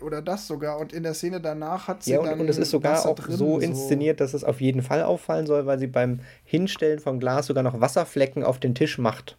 oder 0.00 0.22
das 0.22 0.46
sogar. 0.48 0.78
Und 0.78 0.92
in 0.92 1.04
der 1.04 1.14
Szene 1.14 1.40
danach 1.40 1.86
hat 1.86 2.02
sie 2.02 2.12
ja, 2.12 2.20
und, 2.20 2.26
dann 2.26 2.40
und 2.40 2.48
es 2.48 2.58
ist 2.58 2.70
sogar 2.70 2.94
Wasser 2.94 3.10
auch 3.10 3.14
drin, 3.16 3.36
so 3.36 3.58
inszeniert, 3.58 4.20
dass 4.20 4.34
es 4.34 4.42
auf 4.42 4.60
jeden 4.60 4.82
Fall 4.82 5.02
auffallen 5.02 5.46
soll, 5.46 5.66
weil 5.66 5.78
sie 5.78 5.88
beim 5.88 6.20
Hinstellen 6.44 6.98
vom 6.98 7.20
Glas 7.20 7.46
sogar 7.46 7.62
noch 7.62 7.80
Wasserflecken 7.80 8.44
auf 8.44 8.58
den 8.58 8.74
Tisch 8.74 8.98
macht. 8.98 9.36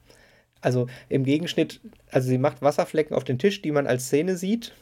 Also 0.61 0.87
im 1.09 1.23
Gegenschnitt, 1.23 1.79
also 2.11 2.27
sie 2.27 2.37
macht 2.37 2.61
Wasserflecken 2.61 3.15
auf 3.15 3.23
den 3.23 3.39
Tisch, 3.39 3.61
die 3.61 3.71
man 3.71 3.87
als 3.87 4.05
Szene 4.07 4.37
sieht, 4.37 4.73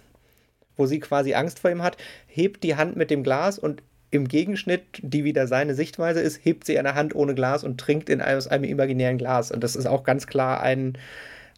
wo 0.78 0.86
sie 0.86 1.00
quasi 1.00 1.34
Angst 1.34 1.60
vor 1.60 1.72
ihm 1.72 1.84
hat, 1.84 1.98
hebt 2.28 2.64
die 2.64 2.76
Hand 2.76 2.96
mit 2.96 3.10
dem 3.10 3.24
Glas 3.24 3.60
und 3.60 3.82
im 4.12 4.28
Gegenschnitt, 4.28 4.84
die 5.02 5.24
wieder 5.24 5.48
seine 5.48 5.76
Sichtweise 5.76 6.22
ist, 6.22 6.44
hebt 6.44 6.66
sie 6.66 6.80
eine 6.80 6.96
Hand 6.96 7.16
ohne 7.16 7.36
Glas 7.36 7.64
und 7.64 7.80
trinkt 7.80 8.10
in 8.10 8.22
einem, 8.22 8.38
aus 8.38 8.48
einem 8.48 8.64
imaginären 8.64 9.18
Glas. 9.18 9.52
Und 9.52 9.64
das 9.64 9.76
ist 9.76 9.86
auch 9.86 10.04
ganz 10.04 10.28
klar 10.28 10.62
ein, 10.62 10.98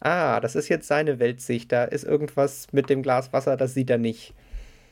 ah, 0.00 0.40
das 0.40 0.56
ist 0.56 0.68
jetzt 0.68 0.88
seine 0.88 1.18
Weltsicht, 1.18 1.70
da 1.70 1.84
ist 1.84 2.04
irgendwas 2.04 2.66
mit 2.72 2.90
dem 2.90 3.02
Glas 3.02 3.32
Wasser, 3.32 3.56
das 3.56 3.74
sieht 3.74 3.90
er 3.90 3.98
nicht. 3.98 4.34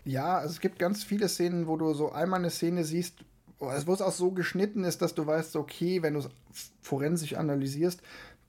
Ja, 0.05 0.39
also 0.39 0.53
es 0.53 0.61
gibt 0.61 0.79
ganz 0.79 1.03
viele 1.03 1.29
Szenen, 1.29 1.67
wo 1.67 1.77
du 1.77 1.93
so 1.93 2.13
einmal 2.13 2.39
eine 2.39 2.51
Szene 2.51 2.85
siehst, 2.85 3.19
wo 3.59 3.69
es 3.71 4.03
auch 4.03 4.13
so 4.13 4.31
geschnitten 4.31 4.85
ist, 4.85 5.03
dass 5.03 5.15
du 5.15 5.27
weißt, 5.27 5.57
okay, 5.57 6.03
wenn 6.03 6.15
du 6.15 6.21
es 6.21 6.29
forensisch 6.81 7.35
analysierst, 7.35 8.01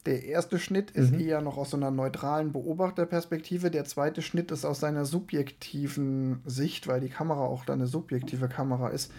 der 0.08 0.24
erste 0.24 0.58
Schnitt 0.58 0.92
ist 0.92 1.12
mhm. 1.12 1.20
eher 1.20 1.42
noch 1.42 1.58
aus 1.58 1.72
so 1.72 1.78
einer 1.78 1.92
neutralen 1.92 2.54
Beobachterperspektive. 2.54 3.70
Der 3.70 3.84
zweite 3.84 4.22
Schnitt 4.22 4.52
ist 4.52 4.64
aus 4.64 4.80
seiner 4.80 5.04
subjektiven 5.04 6.42
Sicht, 6.46 6.88
weil 6.88 7.02
die 7.02 7.10
Kamera 7.10 7.42
auch 7.42 7.66
dann 7.66 7.80
eine 7.80 7.88
subjektive 7.88 8.48
Kamera 8.48 8.88
ist. 8.88 9.12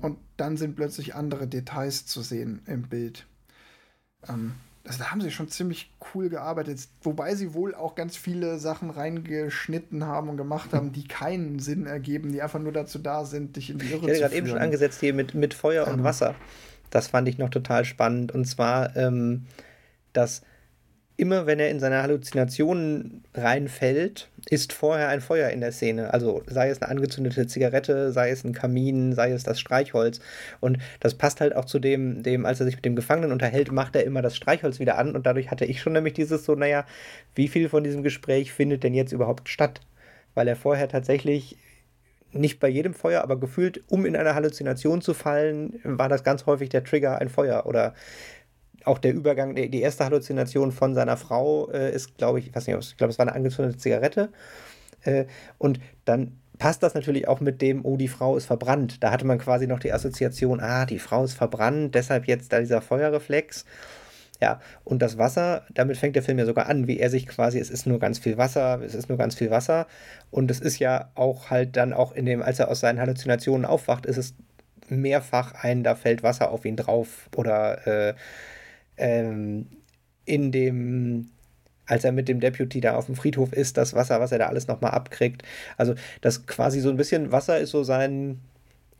Und 0.00 0.16
dann 0.38 0.56
sind 0.56 0.76
plötzlich 0.76 1.14
andere 1.14 1.46
Details 1.46 2.06
zu 2.06 2.22
sehen 2.22 2.62
im 2.66 2.88
Bild. 2.88 3.26
Ähm, 4.26 4.54
also 4.86 5.00
da 5.00 5.10
haben 5.10 5.20
sie 5.20 5.30
schon 5.30 5.48
ziemlich 5.48 5.92
cool 6.14 6.30
gearbeitet. 6.30 6.88
Wobei 7.02 7.34
sie 7.34 7.52
wohl 7.52 7.74
auch 7.74 7.94
ganz 7.94 8.16
viele 8.16 8.58
Sachen 8.58 8.88
reingeschnitten 8.88 10.06
haben 10.06 10.30
und 10.30 10.38
gemacht 10.38 10.72
haben, 10.72 10.90
die 10.92 11.06
keinen 11.06 11.58
Sinn 11.58 11.84
ergeben, 11.84 12.32
die 12.32 12.40
einfach 12.40 12.60
nur 12.60 12.72
dazu 12.72 12.98
da 12.98 13.26
sind, 13.26 13.56
dich 13.56 13.68
in 13.68 13.78
die 13.78 13.90
Irre 13.90 14.00
zu 14.00 14.06
führen. 14.06 14.14
Ich 14.16 14.22
hatte 14.22 14.30
gerade 14.30 14.36
eben 14.36 14.46
schon 14.46 14.58
angesetzt 14.58 15.00
hier 15.00 15.12
mit, 15.12 15.34
mit 15.34 15.52
Feuer 15.52 15.86
und 15.86 15.98
ähm. 15.98 16.04
Wasser. 16.04 16.34
Das 16.88 17.08
fand 17.08 17.28
ich 17.28 17.36
noch 17.36 17.50
total 17.50 17.84
spannend. 17.84 18.32
Und 18.32 18.46
zwar 18.46 18.96
ähm, 18.96 19.44
dass 20.12 20.42
immer 21.20 21.46
wenn 21.46 21.60
er 21.60 21.68
in 21.68 21.80
seine 21.80 22.02
Halluzinationen 22.02 23.24
reinfällt, 23.34 24.30
ist 24.48 24.72
vorher 24.72 25.08
ein 25.08 25.20
Feuer 25.20 25.50
in 25.50 25.60
der 25.60 25.70
Szene. 25.70 26.14
Also 26.14 26.42
sei 26.46 26.70
es 26.70 26.80
eine 26.80 26.90
angezündete 26.90 27.46
Zigarette, 27.46 28.10
sei 28.10 28.30
es 28.30 28.42
ein 28.42 28.54
Kamin, 28.54 29.12
sei 29.12 29.30
es 29.32 29.42
das 29.42 29.60
Streichholz. 29.60 30.20
Und 30.60 30.78
das 30.98 31.14
passt 31.14 31.42
halt 31.42 31.54
auch 31.54 31.66
zu 31.66 31.78
dem, 31.78 32.22
dem, 32.22 32.46
als 32.46 32.60
er 32.60 32.66
sich 32.66 32.76
mit 32.76 32.86
dem 32.86 32.96
Gefangenen 32.96 33.32
unterhält, 33.32 33.70
macht 33.70 33.96
er 33.96 34.04
immer 34.04 34.22
das 34.22 34.34
Streichholz 34.34 34.80
wieder 34.80 34.96
an. 34.96 35.14
Und 35.14 35.26
dadurch 35.26 35.50
hatte 35.50 35.66
ich 35.66 35.82
schon 35.82 35.92
nämlich 35.92 36.14
dieses 36.14 36.46
so, 36.46 36.54
naja, 36.54 36.86
wie 37.34 37.48
viel 37.48 37.68
von 37.68 37.84
diesem 37.84 38.02
Gespräch 38.02 38.54
findet 38.54 38.82
denn 38.82 38.94
jetzt 38.94 39.12
überhaupt 39.12 39.50
statt? 39.50 39.82
Weil 40.34 40.48
er 40.48 40.56
vorher 40.56 40.88
tatsächlich 40.88 41.58
nicht 42.32 42.60
bei 42.60 42.68
jedem 42.68 42.94
Feuer, 42.94 43.22
aber 43.22 43.38
gefühlt, 43.38 43.82
um 43.88 44.06
in 44.06 44.16
eine 44.16 44.34
Halluzination 44.34 45.02
zu 45.02 45.12
fallen, 45.12 45.80
war 45.82 46.08
das 46.08 46.24
ganz 46.24 46.46
häufig 46.46 46.70
der 46.70 46.84
Trigger 46.84 47.18
ein 47.18 47.28
Feuer 47.28 47.66
oder 47.66 47.94
auch 48.84 48.98
der 48.98 49.14
Übergang, 49.14 49.54
die 49.54 49.80
erste 49.80 50.04
Halluzination 50.04 50.72
von 50.72 50.94
seiner 50.94 51.16
Frau 51.16 51.70
äh, 51.70 51.94
ist, 51.94 52.18
glaube 52.18 52.38
ich, 52.38 52.48
ich 52.48 52.54
weiß 52.54 52.66
nicht, 52.66 52.78
ich 52.78 52.96
glaube, 52.96 53.10
es 53.10 53.18
war 53.18 53.26
eine 53.26 53.36
angezündete 53.36 53.78
Zigarette. 53.78 54.30
Äh, 55.02 55.26
und 55.58 55.80
dann 56.04 56.38
passt 56.58 56.82
das 56.82 56.94
natürlich 56.94 57.26
auch 57.26 57.40
mit 57.40 57.62
dem, 57.62 57.84
oh, 57.84 57.96
die 57.96 58.08
Frau 58.08 58.36
ist 58.36 58.46
verbrannt. 58.46 59.02
Da 59.02 59.10
hatte 59.10 59.26
man 59.26 59.38
quasi 59.38 59.66
noch 59.66 59.80
die 59.80 59.92
Assoziation, 59.92 60.60
ah, 60.60 60.86
die 60.86 60.98
Frau 60.98 61.24
ist 61.24 61.34
verbrannt, 61.34 61.94
deshalb 61.94 62.26
jetzt 62.26 62.52
da 62.52 62.60
dieser 62.60 62.82
Feuerreflex. 62.82 63.64
Ja, 64.42 64.60
und 64.84 65.02
das 65.02 65.18
Wasser, 65.18 65.66
damit 65.74 65.98
fängt 65.98 66.16
der 66.16 66.22
Film 66.22 66.38
ja 66.38 66.46
sogar 66.46 66.66
an, 66.66 66.86
wie 66.86 66.98
er 66.98 67.10
sich 67.10 67.26
quasi, 67.26 67.58
es 67.58 67.68
ist 67.68 67.86
nur 67.86 67.98
ganz 67.98 68.18
viel 68.18 68.38
Wasser, 68.38 68.80
es 68.82 68.94
ist 68.94 69.08
nur 69.10 69.18
ganz 69.18 69.34
viel 69.34 69.50
Wasser. 69.50 69.86
Und 70.30 70.50
es 70.50 70.60
ist 70.60 70.78
ja 70.78 71.10
auch 71.14 71.50
halt 71.50 71.76
dann 71.76 71.92
auch 71.92 72.12
in 72.12 72.24
dem, 72.24 72.42
als 72.42 72.58
er 72.58 72.70
aus 72.70 72.80
seinen 72.80 73.00
Halluzinationen 73.00 73.66
aufwacht, 73.66 74.06
ist 74.06 74.16
es 74.16 74.34
mehrfach 74.88 75.54
ein, 75.62 75.82
da 75.82 75.94
fällt 75.94 76.22
Wasser 76.22 76.50
auf 76.50 76.64
ihn 76.64 76.76
drauf 76.76 77.28
oder 77.36 77.86
äh, 77.86 78.14
ähm, 79.00 79.66
in 80.24 80.52
dem 80.52 81.30
als 81.90 82.04
er 82.04 82.12
mit 82.12 82.28
dem 82.28 82.38
Deputy 82.38 82.80
da 82.80 82.94
auf 82.94 83.06
dem 83.06 83.16
Friedhof 83.16 83.52
ist, 83.52 83.76
das 83.76 83.94
Wasser, 83.94 84.20
was 84.20 84.30
er 84.30 84.38
da 84.38 84.46
alles 84.46 84.68
nochmal 84.68 84.92
abkriegt. 84.92 85.42
Also 85.76 85.94
das 86.20 86.46
quasi 86.46 86.80
so 86.80 86.88
ein 86.88 86.96
bisschen 86.96 87.32
Wasser 87.32 87.58
ist 87.58 87.70
so 87.70 87.82
sein, 87.82 88.40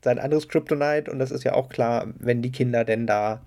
sein 0.03 0.19
anderes 0.19 0.49
Kryptonite 0.49 1.09
und 1.11 1.21
das 1.21 1.31
ist 1.31 1.45
ja 1.45 1.55
auch 1.55 1.69
klar, 1.69 2.09
wenn 2.19 2.43
die 2.43 2.51
Kinder 2.51 2.85
denn 2.85 3.07
da 3.07 3.43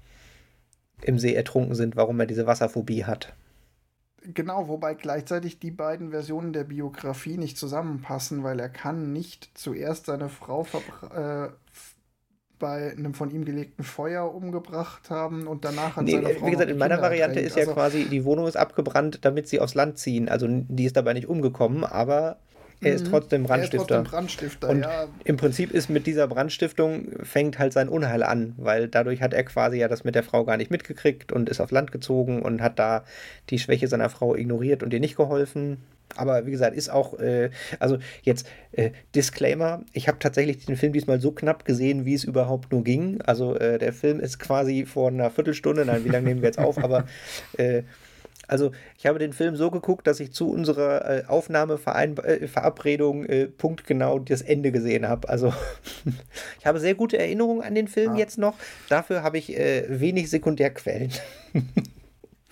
im 1.02 1.20
See 1.20 1.34
ertrunken 1.34 1.76
sind, 1.76 1.98
warum 1.98 2.22
er 2.22 2.26
diese 2.26 2.48
Wasserphobie 2.48 3.04
hat. 3.04 3.34
Genau, 4.34 4.70
wobei 4.70 4.94
gleichzeitig 4.94 5.60
die 5.60 5.72
beiden 5.72 6.12
Versionen 6.12 6.54
der 6.54 6.64
Biografie 6.64 7.38
nicht 7.38 7.58
zusammenpassen, 7.58 8.44
weil 8.44 8.62
er 8.62 8.70
kann 8.70 9.12
nicht 9.12 9.50
zuerst 9.56 10.06
seine 10.06 10.30
Frau 10.30 10.66
äh, 11.14 11.50
bei 12.60 12.92
einem 12.92 13.14
von 13.14 13.32
ihm 13.32 13.46
gelegten 13.46 13.84
Feuer 13.84 14.34
umgebracht 14.34 15.10
haben 15.10 15.48
und 15.48 15.66
danach 15.66 15.98
hat 15.98 16.06
nee, 16.06 16.12
seine 16.14 16.30
Frau 16.30 16.48
Wie 16.48 16.52
gesagt, 16.52 16.70
in 16.70 16.78
meiner 16.78 16.96
Kinder 16.96 17.10
Variante 17.10 17.40
ist 17.40 17.56
ja 17.56 17.62
also, 17.62 17.74
quasi, 17.74 18.06
die 18.06 18.24
Wohnung 18.26 18.48
ist 18.48 18.56
abgebrannt, 18.56 19.20
damit 19.24 19.48
sie 19.48 19.60
aufs 19.60 19.76
Land 19.76 19.98
ziehen. 19.98 20.30
Also 20.30 20.48
die 20.50 20.86
ist 20.86 20.96
dabei 20.96 21.14
nicht 21.14 21.28
umgekommen, 21.28 21.84
aber 21.84 22.38
er 22.84 22.94
ist 22.94 23.06
mhm. 23.06 23.12
trotzdem 23.12 23.44
Brandstifter. 23.44 23.78
Er 23.78 23.82
ist 23.82 23.88
trotzdem 23.88 24.12
Brandstifter, 24.12 24.70
und 24.70 24.82
ja. 24.82 25.08
Im 25.24 25.38
Prinzip 25.38 25.72
ist 25.72 25.90
mit 25.90 26.08
dieser 26.08 26.28
Brandstiftung 26.28 27.08
fängt 27.24 27.60
halt 27.60 27.74
sein 27.74 27.90
Unheil 27.90 28.24
an, 28.24 28.54
weil 28.58 28.88
dadurch 28.88 29.22
hat 29.22 29.34
er 29.34 29.44
quasi 29.44 29.78
ja 29.78 29.88
das 29.88 30.04
mit 30.04 30.16
der 30.16 30.24
Frau 30.24 30.44
gar 30.46 30.58
nicht 30.58 30.72
mitgekriegt 30.72 31.32
und 31.32 31.50
ist 31.50 31.62
auf 31.62 31.72
Land 31.72 31.92
gezogen 31.92 32.42
und 32.42 32.62
hat 32.62 32.80
da 32.80 33.04
die 33.50 33.60
Schwäche 33.60 33.88
seiner 33.88 34.10
Frau 34.10 34.36
ignoriert 34.36 34.84
und 34.84 34.94
ihr 34.94 35.00
nicht 35.00 35.16
geholfen. 35.16 35.78
Aber 36.16 36.46
wie 36.46 36.52
gesagt, 36.52 36.76
ist 36.76 36.90
auch, 36.90 37.20
äh, 37.20 37.50
also 37.80 37.98
jetzt 38.22 38.48
äh, 38.72 38.92
Disclaimer, 39.16 39.84
ich 39.94 40.08
habe 40.08 40.20
tatsächlich 40.20 40.66
den 40.66 40.78
Film 40.78 40.94
diesmal 40.94 41.20
so 41.20 41.32
knapp 41.32 41.66
gesehen, 41.66 42.06
wie 42.06 42.14
es 42.14 42.24
überhaupt 42.24 42.72
nur 42.72 42.84
ging. 42.84 43.22
Also 43.22 43.56
äh, 43.56 43.80
der 43.80 43.94
Film 43.94 44.20
ist 44.20 44.40
quasi 44.40 44.86
vor 44.86 45.10
einer 45.10 45.32
Viertelstunde, 45.32 45.86
nein, 45.86 46.06
wie 46.06 46.10
lange 46.10 46.28
nehmen 46.28 46.42
wir 46.42 46.50
jetzt 46.50 46.60
auf, 46.60 46.78
aber 46.78 47.06
äh, 47.58 47.84
also 48.48 48.72
ich 48.98 49.06
habe 49.06 49.20
den 49.20 49.34
Film 49.34 49.56
so 49.56 49.72
geguckt, 49.72 50.08
dass 50.08 50.20
ich 50.20 50.34
zu 50.34 50.50
unserer 50.50 51.10
äh, 51.10 51.24
Aufnahmeverabredung 51.28 53.26
äh, 53.26 53.48
punktgenau 53.48 54.20
das 54.20 54.42
Ende 54.42 54.72
gesehen 54.72 55.08
habe. 55.08 55.30
Also 55.30 55.54
ich 56.60 56.66
habe 56.66 56.80
sehr 56.80 56.96
gute 56.96 57.18
Erinnerungen 57.18 57.62
an 57.64 57.76
den 57.76 57.88
Film 57.88 58.14
ah. 58.14 58.18
jetzt 58.18 58.38
noch. 58.38 58.56
Dafür 58.90 59.24
habe 59.24 59.38
ich 59.38 59.50
wenig 59.50 60.30
Sekundärquellen. 60.30 61.12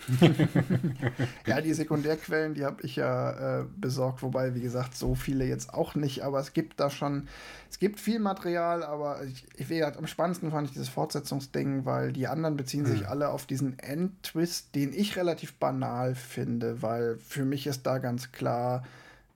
ja, 1.46 1.60
die 1.60 1.74
Sekundärquellen, 1.74 2.54
die 2.54 2.64
habe 2.64 2.82
ich 2.82 2.96
ja 2.96 3.60
äh, 3.60 3.64
besorgt, 3.76 4.22
wobei, 4.22 4.54
wie 4.54 4.60
gesagt, 4.60 4.96
so 4.96 5.14
viele 5.14 5.44
jetzt 5.44 5.72
auch 5.72 5.94
nicht, 5.94 6.22
aber 6.22 6.40
es 6.40 6.52
gibt 6.52 6.80
da 6.80 6.90
schon, 6.90 7.28
es 7.70 7.78
gibt 7.78 8.00
viel 8.00 8.18
Material, 8.18 8.82
aber 8.82 9.22
ich, 9.24 9.46
ich 9.56 9.84
am 9.84 10.06
spannendsten 10.06 10.50
fand 10.50 10.68
ich 10.68 10.72
dieses 10.72 10.88
Fortsetzungsding, 10.88 11.84
weil 11.84 12.12
die 12.12 12.26
anderen 12.26 12.56
beziehen 12.56 12.86
sich 12.86 13.00
hm. 13.00 13.08
alle 13.08 13.28
auf 13.30 13.46
diesen 13.46 13.78
Endtwist, 13.78 14.74
den 14.74 14.92
ich 14.92 15.16
relativ 15.16 15.54
banal 15.54 16.14
finde, 16.14 16.82
weil 16.82 17.16
für 17.18 17.44
mich 17.44 17.66
ist 17.66 17.86
da 17.86 17.98
ganz 17.98 18.32
klar, 18.32 18.84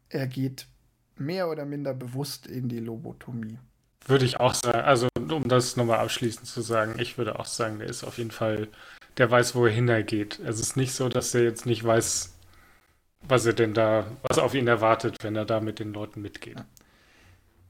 er 0.09 0.27
geht 0.27 0.67
mehr 1.17 1.49
oder 1.49 1.65
minder 1.65 1.95
bewusst 1.95 2.47
in 2.47 2.69
die 2.69 2.81
Lobotomie. 2.81 3.59
Würde 4.07 4.25
ich 4.25 4.39
auch 4.39 4.55
sagen, 4.55 4.81
also 4.81 5.09
um 5.17 5.49
das 5.49 5.77
nochmal 5.77 5.99
abschließend 5.99 6.47
zu 6.47 6.61
sagen, 6.61 6.95
ich 6.99 7.19
würde 7.19 7.39
auch 7.39 7.47
sagen, 7.47 7.79
der 7.79 7.89
ist 7.89 8.05
auf 8.05 8.19
jeden 8.19 8.31
Fall 8.31 8.69
der 9.19 9.31
weiß, 9.31 9.55
wohin 9.55 9.89
er 9.89 10.03
geht. 10.03 10.39
Es 10.41 10.61
ist 10.61 10.77
nicht 10.77 10.93
so, 10.93 11.09
dass 11.09 11.35
er 11.35 11.43
jetzt 11.43 11.67
nicht 11.67 11.85
weiß, 11.85 12.35
was 13.29 13.47
er 13.47 13.55
denn 13.55 13.75
da, 13.75 14.07
was 14.23 14.39
auf 14.39 14.55
ihn 14.55 14.69
erwartet, 14.69 15.17
wenn 15.23 15.37
er 15.37 15.45
da 15.45 15.61
mit 15.61 15.79
den 15.79 15.93
Leuten 15.93 16.23
mitgeht. 16.23 16.63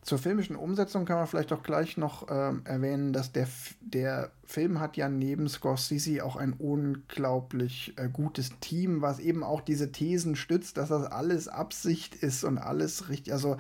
Zur 0.03 0.19
filmischen 0.19 0.55
Umsetzung 0.55 1.05
kann 1.05 1.17
man 1.17 1.27
vielleicht 1.27 1.53
auch 1.53 1.65
gleich 1.65 1.97
noch 1.97 2.29
ähm, 2.31 2.63
erwähnen, 2.65 3.13
dass 3.13 3.33
der, 3.33 3.49
der 3.81 4.31
Film 4.45 4.79
hat 4.79 4.97
ja 4.97 5.09
neben 5.09 5.49
Scorsese 5.49 6.25
auch 6.25 6.37
ein 6.37 6.53
unglaublich 6.53 7.93
äh, 7.97 8.09
gutes 8.09 8.51
Team, 8.61 9.03
was 9.03 9.19
eben 9.19 9.43
auch 9.43 9.61
diese 9.61 9.91
Thesen 9.91 10.37
stützt, 10.37 10.77
dass 10.77 10.91
das 10.91 11.11
alles 11.11 11.49
Absicht 11.49 12.15
ist 12.15 12.45
und 12.45 12.59
alles 12.59 13.09
richtig. 13.09 13.33
Also 13.33 13.57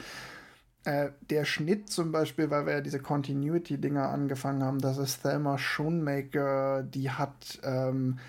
Äh, 0.86 1.10
der 1.30 1.44
Schnitt 1.44 1.90
zum 1.90 2.12
Beispiel, 2.12 2.48
weil 2.48 2.64
wir 2.64 2.74
ja 2.74 2.80
diese 2.80 3.00
Continuity-Dinger 3.00 4.08
angefangen 4.08 4.62
haben, 4.62 4.78
das 4.78 4.98
ist 4.98 5.20
Thelma 5.20 5.58
Schoonmaker, 5.58 6.84
die 6.84 7.10
hat, 7.10 7.58
ähm, 7.64 8.20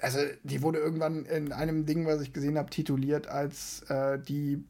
also 0.00 0.18
die 0.42 0.62
wurde 0.62 0.80
irgendwann 0.80 1.24
in 1.26 1.52
einem 1.52 1.86
Ding, 1.86 2.06
was 2.06 2.22
ich 2.22 2.32
gesehen 2.32 2.58
habe, 2.58 2.70
tituliert 2.70 3.28
als 3.28 3.82
äh, 3.88 4.18
die 4.18 4.64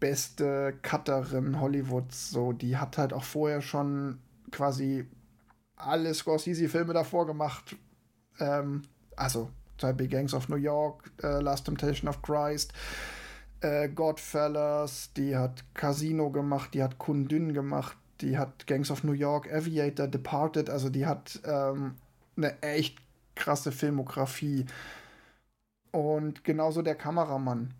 beste 0.00 0.72
Cutterin 0.82 1.60
Hollywoods. 1.60 2.30
So, 2.30 2.54
die 2.54 2.78
hat 2.78 2.96
halt 2.96 3.12
auch 3.12 3.24
vorher 3.24 3.60
schon 3.60 4.18
quasi 4.50 5.06
alle 5.76 6.14
Scorsese-Filme 6.14 6.94
davor 6.94 7.26
gemacht. 7.26 7.76
Ähm, 8.40 8.84
also 9.14 9.50
Beispiel 9.76 10.08
Gangs 10.08 10.32
of 10.32 10.48
New 10.48 10.56
York, 10.56 11.10
äh, 11.22 11.42
Last 11.42 11.66
Temptation 11.66 12.08
of 12.08 12.22
Christ, 12.22 12.72
äh, 13.64 13.88
Godfellas, 13.88 15.12
die 15.16 15.36
hat 15.36 15.64
Casino 15.74 16.30
gemacht, 16.30 16.74
die 16.74 16.82
hat 16.82 16.98
Kundin 16.98 17.54
gemacht, 17.54 17.96
die 18.20 18.38
hat 18.38 18.66
Gangs 18.66 18.90
of 18.90 19.04
New 19.04 19.12
York, 19.12 19.52
Aviator, 19.52 20.06
Departed, 20.06 20.70
also 20.70 20.90
die 20.90 21.06
hat 21.06 21.40
ähm, 21.44 21.94
eine 22.36 22.62
echt 22.62 22.98
krasse 23.34 23.72
Filmografie. 23.72 24.66
Und 25.90 26.44
genauso 26.44 26.82
der 26.82 26.94
Kameramann 26.94 27.74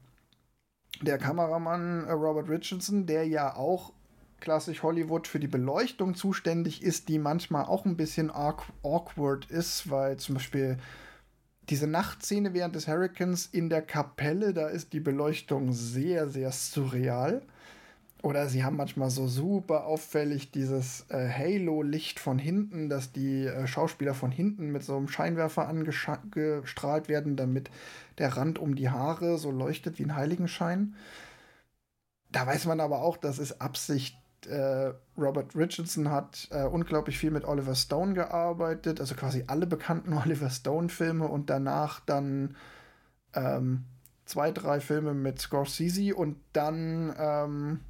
der 1.02 1.18
Kameramann 1.18 2.06
äh, 2.06 2.12
Robert 2.12 2.48
Richardson, 2.48 3.06
der 3.06 3.26
ja 3.26 3.54
auch 3.54 3.92
klassisch 4.40 4.82
Hollywood 4.82 5.26
für 5.26 5.40
die 5.40 5.48
Beleuchtung 5.48 6.14
zuständig 6.14 6.82
ist, 6.82 7.08
die 7.08 7.18
manchmal 7.18 7.64
auch 7.64 7.84
ein 7.84 7.96
bisschen 7.96 8.30
awkward 8.30 9.50
ist, 9.50 9.90
weil 9.90 10.18
zum 10.18 10.34
Beispiel 10.34 10.78
diese 11.70 11.86
Nachtszene 11.86 12.54
während 12.54 12.74
des 12.74 12.88
Hurricanes 12.88 13.46
in 13.46 13.70
der 13.70 13.82
Kapelle, 13.82 14.52
da 14.52 14.68
ist 14.68 14.92
die 14.92 15.00
Beleuchtung 15.00 15.72
sehr, 15.72 16.28
sehr 16.28 16.52
surreal. 16.52 17.42
Oder 18.22 18.48
sie 18.48 18.64
haben 18.64 18.76
manchmal 18.76 19.10
so 19.10 19.28
super 19.28 19.84
auffällig 19.84 20.50
dieses 20.50 21.04
äh, 21.10 21.28
Halo-Licht 21.28 22.18
von 22.18 22.38
hinten, 22.38 22.88
dass 22.88 23.12
die 23.12 23.44
äh, 23.44 23.66
Schauspieler 23.66 24.14
von 24.14 24.30
hinten 24.30 24.72
mit 24.72 24.82
so 24.82 24.96
einem 24.96 25.08
Scheinwerfer 25.08 25.68
angestrahlt 25.68 27.08
werden, 27.08 27.36
damit 27.36 27.70
der 28.16 28.34
Rand 28.34 28.58
um 28.58 28.76
die 28.76 28.88
Haare 28.88 29.36
so 29.36 29.50
leuchtet 29.50 29.98
wie 29.98 30.04
ein 30.04 30.16
Heiligenschein. 30.16 30.94
Da 32.32 32.46
weiß 32.46 32.64
man 32.64 32.80
aber 32.80 33.02
auch, 33.02 33.18
das 33.18 33.38
ist 33.38 33.60
Absicht. 33.60 34.16
Äh, 34.46 34.92
Robert 35.16 35.54
Richardson 35.54 36.10
hat 36.10 36.48
äh, 36.50 36.64
unglaublich 36.64 37.18
viel 37.18 37.30
mit 37.30 37.44
Oliver 37.44 37.74
Stone 37.74 38.14
gearbeitet, 38.14 39.00
also 39.00 39.14
quasi 39.14 39.44
alle 39.46 39.66
bekannten 39.66 40.12
Oliver 40.24 40.50
Stone-Filme 40.50 41.26
und 41.26 41.50
danach 41.50 42.00
dann 42.00 42.56
ähm, 43.34 43.84
zwei, 44.24 44.50
drei 44.50 44.80
Filme 44.80 45.14
mit 45.14 45.40
Scorsese 45.40 46.14
und 46.14 46.36
dann 46.52 47.14
ähm, 47.18 47.80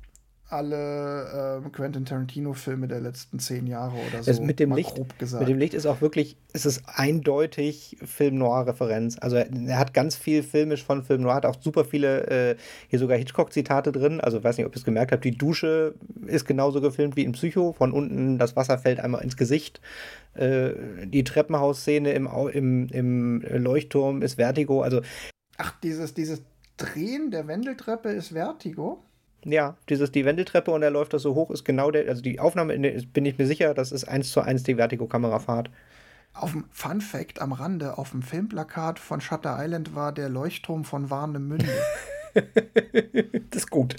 alle 0.50 1.62
äh, 1.64 1.70
Quentin 1.70 2.04
Tarantino-Filme 2.04 2.86
der 2.86 3.00
letzten 3.00 3.38
zehn 3.38 3.66
Jahre 3.66 3.94
oder 3.94 4.22
so. 4.22 4.30
Also 4.30 4.42
mit, 4.42 4.60
dem 4.60 4.72
Licht, 4.72 4.98
mit 4.98 5.48
dem 5.48 5.58
Licht 5.58 5.74
ist 5.74 5.86
auch 5.86 6.00
wirklich, 6.00 6.36
es 6.52 6.66
ist 6.66 6.82
eindeutig 6.86 7.96
Film 8.04 8.36
Noir-Referenz. 8.36 9.16
Also 9.20 9.36
er, 9.36 9.50
er, 9.50 9.78
hat 9.78 9.94
ganz 9.94 10.16
viel 10.16 10.42
filmisch 10.42 10.84
von 10.84 11.02
Film 11.02 11.22
Noir, 11.22 11.34
hat 11.34 11.46
auch 11.46 11.60
super 11.60 11.84
viele, 11.84 12.26
äh, 12.26 12.56
hier 12.88 12.98
sogar 12.98 13.16
Hitchcock-Zitate 13.16 13.90
drin. 13.90 14.20
Also 14.20 14.38
ich 14.38 14.44
weiß 14.44 14.58
nicht, 14.58 14.66
ob 14.66 14.72
ihr 14.72 14.76
es 14.76 14.84
gemerkt 14.84 15.12
habt, 15.12 15.24
die 15.24 15.36
Dusche 15.36 15.94
ist 16.26 16.44
genauso 16.44 16.80
gefilmt 16.80 17.16
wie 17.16 17.24
in 17.24 17.32
Psycho. 17.32 17.72
Von 17.72 17.92
unten 17.92 18.38
das 18.38 18.54
Wasser 18.54 18.78
fällt 18.78 19.00
einmal 19.00 19.22
ins 19.22 19.36
Gesicht. 19.36 19.80
Äh, 20.34 21.06
die 21.06 21.24
Treppenhausszene 21.24 22.12
im, 22.12 22.26
im, 22.26 22.88
im 22.90 23.40
Leuchtturm 23.40 24.22
ist 24.22 24.34
Vertigo. 24.34 24.82
Also 24.82 25.00
Ach, 25.56 25.72
dieses, 25.82 26.12
dieses 26.12 26.42
Drehen 26.76 27.30
der 27.30 27.46
Wendeltreppe 27.46 28.10
ist 28.10 28.28
Vertigo? 28.28 29.02
Ja, 29.44 29.76
dieses 29.88 30.10
die 30.10 30.24
Wendeltreppe 30.24 30.70
und 30.70 30.82
er 30.82 30.90
läuft 30.90 31.12
das 31.12 31.22
so 31.22 31.34
hoch, 31.34 31.50
ist 31.50 31.64
genau 31.64 31.90
der, 31.90 32.08
also 32.08 32.22
die 32.22 32.40
Aufnahme, 32.40 32.78
bin 32.78 33.26
ich 33.26 33.38
mir 33.38 33.46
sicher, 33.46 33.74
das 33.74 33.92
ist 33.92 34.04
eins 34.04 34.30
zu 34.30 34.40
eins 34.40 34.62
die 34.62 34.76
Vertigo-Kamerafahrt. 34.76 35.70
Auf 36.32 36.52
dem 36.52 36.64
Fun 36.72 37.00
Fact 37.00 37.40
am 37.40 37.52
Rande, 37.52 37.98
auf 37.98 38.10
dem 38.10 38.22
Filmplakat 38.22 38.98
von 38.98 39.20
Shutter 39.20 39.56
Island 39.60 39.94
war 39.94 40.12
der 40.12 40.28
Leuchtturm 40.28 40.84
von 40.84 41.10
Warnemünde. 41.10 41.66
das 43.50 43.62
ist 43.62 43.70
gut. 43.70 43.94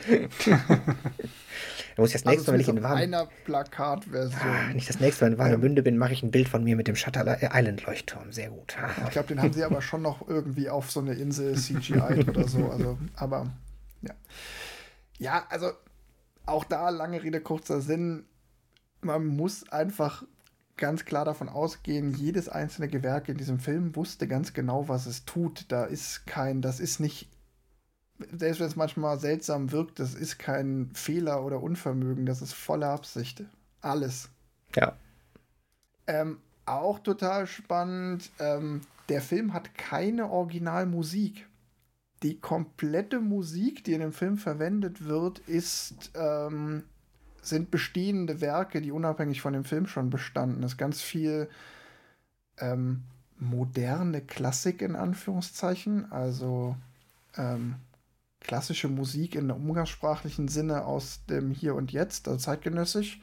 Da 1.96 2.02
muss 2.02 2.10
ich 2.10 2.22
das 2.22 2.26
nächste 2.26 2.52
also 2.52 2.82
Mal, 2.82 2.98
wenn 2.98 2.98
ich 2.98 3.08
in 3.08 3.14
einer 3.14 3.28
Plakatversion. 3.46 4.42
Ah, 4.42 4.76
ich 4.76 4.86
das 4.86 5.00
nächste 5.00 5.24
Mal 5.24 5.32
in 5.32 5.38
Warnemünde 5.38 5.82
bin, 5.82 5.98
mache 5.98 6.12
ich 6.12 6.24
ein 6.24 6.32
Bild 6.32 6.50
von 6.50 6.62
mir 6.64 6.76
mit 6.76 6.90
dem 6.90 6.98
Shutter 6.98 7.38
Island 7.42 7.86
Leuchtturm. 7.86 8.34
Sehr 8.34 8.50
gut. 8.50 8.76
ich 9.06 9.12
glaube, 9.12 9.30
den 9.30 9.42
haben 9.42 9.54
sie 9.54 9.64
aber 9.64 9.82
schon 9.82 10.02
noch 10.02 10.28
irgendwie 10.28 10.70
auf 10.70 10.92
so 10.92 11.00
eine 11.00 11.14
Insel 11.14 11.56
CGI 11.56 12.26
oder 12.28 12.48
so. 12.50 12.70
Also, 12.70 12.98
aber 13.16 13.48
ja. 14.02 14.14
Ja, 15.18 15.46
also 15.50 15.72
auch 16.46 16.64
da 16.64 16.90
lange 16.90 17.24
Rede, 17.24 17.42
kurzer 17.42 17.82
Sinn. 17.82 18.26
Man 19.02 19.26
muss 19.26 19.70
einfach 19.70 20.24
ganz 20.78 21.06
klar 21.06 21.26
davon 21.26 21.50
ausgehen, 21.50 22.14
jedes 22.14 22.50
einzelne 22.50 22.88
Gewerk 22.88 23.30
in 23.30 23.38
diesem 23.38 23.60
Film 23.60 23.96
wusste 23.96 24.28
ganz 24.28 24.54
genau, 24.54 24.90
was 24.90 25.06
es 25.06 25.26
tut. 25.26 25.66
Da 25.72 25.86
ist 25.86 26.26
kein, 26.26 26.62
das 26.62 26.80
ist 26.80 27.00
nicht, 27.00 27.30
selbst 28.32 28.60
wenn 28.60 28.68
es 28.68 28.76
manchmal 28.76 29.20
seltsam 29.20 29.72
wirkt, 29.72 30.00
das 30.00 30.14
ist 30.14 30.38
kein 30.38 30.92
Fehler 30.94 31.44
oder 31.44 31.62
Unvermögen, 31.62 32.26
das 32.26 32.42
ist 32.42 32.54
volle 32.54 32.88
Absicht. 32.88 33.44
Alles. 33.82 34.30
Ja. 34.76 34.98
Ähm, 36.08 36.40
auch 36.66 37.00
total 37.00 37.48
spannend, 37.48 38.32
ähm, 38.40 38.82
der 39.10 39.22
Film 39.22 39.54
hat 39.54 39.76
keine 39.76 40.30
Originalmusik 40.30 41.48
die 42.26 42.40
komplette 42.40 43.20
Musik, 43.20 43.84
die 43.84 43.94
in 43.94 44.00
dem 44.00 44.12
Film 44.12 44.40
verwendet 44.40 45.06
wird, 45.06 45.38
ist, 45.40 46.12
ähm, 46.16 46.84
sind 47.40 47.70
bestehende 47.70 48.42
Werke, 48.42 48.82
die 48.82 48.92
unabhängig 48.92 49.42
von 49.42 49.54
dem 49.54 49.64
Film 49.64 49.86
schon 49.86 50.10
bestanden. 50.10 50.64
Es 50.64 50.72
ist 50.72 50.78
ganz 50.80 51.04
viel 51.04 51.48
ähm, 52.58 53.04
moderne 53.38 54.22
Klassik 54.22 54.82
in 54.82 54.96
Anführungszeichen, 54.96 56.12
also 56.12 56.76
ähm, 57.38 57.76
klassische 58.40 58.88
Musik 58.88 59.36
in 59.36 59.52
umgangssprachlichen 59.52 60.48
Sinne 60.48 60.86
aus 60.86 61.24
dem 61.28 61.52
Hier 61.52 61.76
und 61.76 61.92
Jetzt, 61.92 62.28
also 62.28 62.40
zeitgenössisch, 62.40 63.22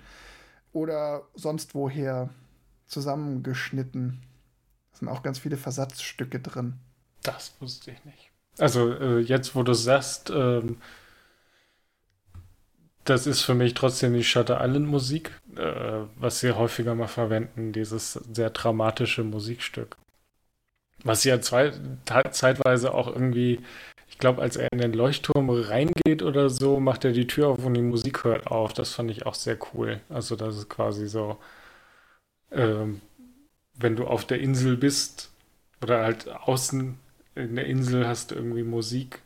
oder 0.73 1.23
sonst 1.35 1.75
woher 1.75 2.31
zusammengeschnitten. 2.87 4.23
Es 4.93 5.01
sind 5.01 5.09
auch 5.09 5.25
ganz 5.25 5.41
viele 5.41 5.57
Versatzstücke 5.57 6.39
drin. 6.39 6.79
Das 7.25 7.61
wusste 7.61 7.91
ich 7.91 8.05
nicht. 8.05 8.32
Also 8.59 8.93
äh, 8.93 9.21
jetzt, 9.21 9.55
wo 9.55 9.63
du 9.63 9.75
sagst, 9.75 10.31
ähm, 10.31 10.77
das 13.05 13.27
ist 13.27 13.43
für 13.43 13.55
mich 13.55 13.75
trotzdem 13.75 14.15
die 14.15 14.23
Shutter 14.25 14.61
Island 14.65 14.87
Musik, 14.87 15.33
äh, 15.57 16.03
was 16.17 16.41
sie 16.41 16.53
häufiger 16.53 16.95
mal 16.95 17.09
verwenden, 17.09 17.73
dieses 17.73 18.13
sehr 18.13 18.51
dramatische 18.51 19.25
Musikstück. 19.25 19.97
Was 21.05 21.25
ja 21.25 21.41
zwei, 21.41 21.73
zeitweise 22.31 22.95
auch 22.95 23.09
irgendwie, 23.09 23.61
ich 24.09 24.19
glaube, 24.19 24.41
als 24.43 24.57
er 24.57 24.69
in 24.73 24.79
den 24.79 24.93
Leuchtturm 24.93 25.51
reingeht 25.51 26.23
oder 26.23 26.49
so, 26.49 26.79
macht 26.79 27.05
er 27.05 27.13
die 27.13 27.27
Tür 27.27 27.49
auf 27.49 27.65
und 27.65 27.75
die 27.75 27.83
Musik 27.83 28.23
hört 28.25 28.47
auf. 28.47 28.73
Das 28.73 28.93
fand 28.95 29.11
ich 29.11 29.27
auch 29.27 29.35
sehr 29.35 29.59
cool. 29.75 30.01
Also 30.09 30.37
das 30.37 30.57
ist 30.57 30.69
quasi 30.69 31.09
so, 31.09 31.39
ähm, 32.53 33.01
wenn 33.75 33.97
du 33.97 34.07
auf 34.07 34.25
der 34.27 34.41
Insel 34.41 34.77
bist 34.77 35.31
oder 35.83 36.05
halt 36.05 36.29
außen 36.29 36.99
in 37.35 37.57
der 37.57 37.67
Insel 37.67 38.07
hast 38.07 38.31
du 38.31 38.35
irgendwie 38.35 38.63
Musik. 38.63 39.23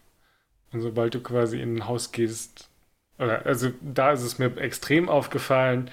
Und 0.72 0.80
sobald 0.80 1.14
du 1.14 1.20
quasi 1.20 1.60
in 1.60 1.76
ein 1.76 1.86
Haus 1.86 2.12
gehst, 2.12 2.68
oder, 3.18 3.46
also 3.46 3.70
da 3.80 4.12
ist 4.12 4.22
es 4.22 4.38
mir 4.38 4.56
extrem 4.58 5.08
aufgefallen. 5.08 5.90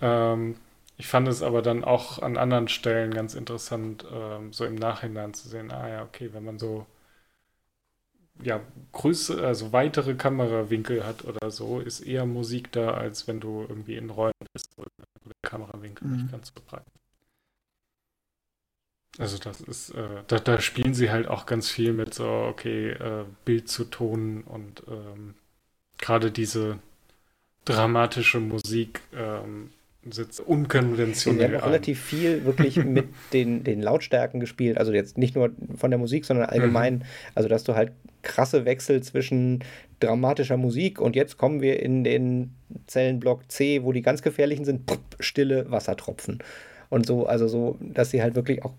Ähm, 0.00 0.56
ich 0.96 1.06
fand 1.08 1.28
es 1.28 1.42
aber 1.42 1.62
dann 1.62 1.84
auch 1.84 2.20
an 2.20 2.36
anderen 2.36 2.68
Stellen 2.68 3.12
ganz 3.12 3.34
interessant, 3.34 4.04
ähm, 4.12 4.52
so 4.52 4.64
im 4.64 4.74
Nachhinein 4.76 5.34
zu 5.34 5.48
sehen, 5.48 5.70
ah 5.70 5.88
ja, 5.88 6.02
okay, 6.02 6.30
wenn 6.32 6.44
man 6.44 6.58
so 6.58 6.86
ja, 8.42 8.60
Größe, 8.92 9.44
also 9.46 9.72
weitere 9.72 10.14
Kamerawinkel 10.14 11.06
hat 11.06 11.24
oder 11.24 11.50
so, 11.50 11.80
ist 11.80 12.00
eher 12.00 12.26
Musik 12.26 12.72
da, 12.72 12.92
als 12.92 13.28
wenn 13.28 13.40
du 13.40 13.62
irgendwie 13.62 13.96
in 13.96 14.10
Räumen 14.10 14.32
bist, 14.52 14.70
wo 14.76 14.82
der 14.82 15.34
Kamerawinkel 15.42 16.08
mhm. 16.08 16.16
nicht 16.16 16.32
ganz 16.32 16.52
so 16.54 16.60
breit 16.66 16.84
also 19.18 19.38
das 19.38 19.60
ist, 19.60 19.90
äh, 19.90 20.22
da, 20.26 20.38
da, 20.38 20.60
spielen 20.60 20.94
sie 20.94 21.10
halt 21.10 21.28
auch 21.28 21.46
ganz 21.46 21.70
viel 21.70 21.92
mit 21.92 22.14
so, 22.14 22.26
okay, 22.26 22.90
äh, 22.90 23.24
Bild 23.44 23.68
zu 23.68 23.84
Ton 23.84 24.42
und 24.42 24.82
ähm, 24.88 25.34
gerade 25.98 26.30
diese 26.30 26.78
dramatische 27.64 28.40
Musik 28.40 29.00
ähm, 29.16 29.70
sitzt 30.10 30.40
unkonventionell. 30.40 31.52
Wir 31.52 31.60
haben 31.60 31.68
relativ 31.68 32.00
viel 32.02 32.44
wirklich 32.44 32.76
mit 32.84 33.06
den, 33.32 33.62
den 33.62 33.80
Lautstärken 33.80 34.40
gespielt, 34.40 34.78
also 34.78 34.92
jetzt 34.92 35.16
nicht 35.16 35.36
nur 35.36 35.50
von 35.76 35.90
der 35.90 35.98
Musik, 35.98 36.24
sondern 36.24 36.48
allgemein, 36.48 36.94
mhm. 36.96 37.02
also 37.34 37.48
dass 37.48 37.64
du 37.64 37.74
halt 37.74 37.92
krasse 38.22 38.64
Wechsel 38.64 39.02
zwischen 39.02 39.62
dramatischer 40.00 40.56
Musik 40.56 41.00
und 41.00 41.14
jetzt 41.14 41.38
kommen 41.38 41.60
wir 41.60 41.80
in 41.80 42.04
den 42.04 42.54
Zellenblock 42.86 43.50
C, 43.50 43.84
wo 43.84 43.92
die 43.92 44.02
ganz 44.02 44.22
gefährlichen 44.22 44.64
sind, 44.64 44.90
pff, 44.90 44.98
stille 45.20 45.70
Wassertropfen 45.70 46.42
und 46.90 47.06
so, 47.06 47.26
also 47.26 47.48
so, 47.48 47.78
dass 47.80 48.10
sie 48.10 48.22
halt 48.22 48.34
wirklich 48.34 48.64
auch 48.64 48.74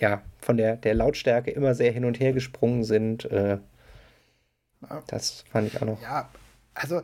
ja, 0.00 0.22
von 0.38 0.56
der, 0.56 0.76
der 0.76 0.94
Lautstärke 0.94 1.50
immer 1.50 1.74
sehr 1.74 1.92
hin 1.92 2.04
und 2.04 2.20
her 2.20 2.32
gesprungen 2.32 2.84
sind. 2.84 3.24
Äh, 3.26 3.58
das 5.06 5.44
fand 5.50 5.68
ich 5.68 5.80
auch 5.80 5.86
noch. 5.86 6.02
Ja, 6.02 6.28
also 6.74 7.02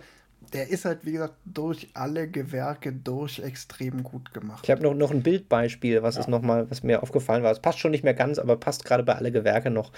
der 0.53 0.68
ist 0.68 0.84
halt, 0.84 1.05
wie 1.05 1.12
gesagt, 1.12 1.34
durch 1.45 1.89
alle 1.95 2.28
Gewerke 2.28 2.93
durch 2.93 3.39
extrem 3.41 4.03
gut 4.03 4.32
gemacht. 4.32 4.61
Ich 4.64 4.70
habe 4.70 4.82
noch, 4.82 4.95
noch 4.95 5.11
ein 5.11 5.22
Bildbeispiel, 5.22 6.03
was 6.03 6.14
ja. 6.14 6.22
ist 6.22 6.28
noch 6.28 6.43
mal, 6.43 6.70
was 6.70 6.82
mir 6.82 7.03
aufgefallen 7.03 7.43
war. 7.43 7.53
Es 7.53 7.61
passt 7.61 7.78
schon 7.78 7.91
nicht 7.91 8.05
mehr 8.05 8.14
ganz, 8.14 8.39
aber 8.39 8.57
passt 8.57 8.84
gerade 8.84 9.03
bei 9.03 9.14
alle 9.14 9.32
Gewerke 9.32 9.70
noch. 9.70 9.93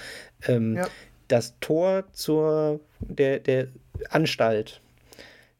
Ähm, 0.46 0.76
ja. 0.76 0.88
Das 1.28 1.54
Tor 1.60 2.04
zur 2.12 2.80
der, 3.00 3.38
der 3.38 3.68
Anstalt. 4.08 4.80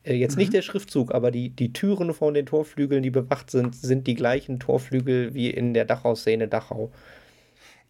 Äh, 0.02 0.14
jetzt 0.14 0.32
mhm. 0.32 0.40
nicht 0.40 0.52
der 0.52 0.62
Schriftzug, 0.62 1.14
aber 1.14 1.30
die, 1.30 1.50
die 1.50 1.72
Türen 1.72 2.12
von 2.12 2.34
den 2.34 2.46
Torflügeln, 2.46 3.02
die 3.02 3.10
bewacht 3.10 3.50
sind, 3.50 3.76
sind 3.76 4.06
die 4.06 4.14
gleichen 4.14 4.58
Torflügel 4.58 5.34
wie 5.34 5.50
in 5.50 5.74
der 5.74 5.84
Dachau-Szene 5.84 6.48
Dachau. 6.48 6.90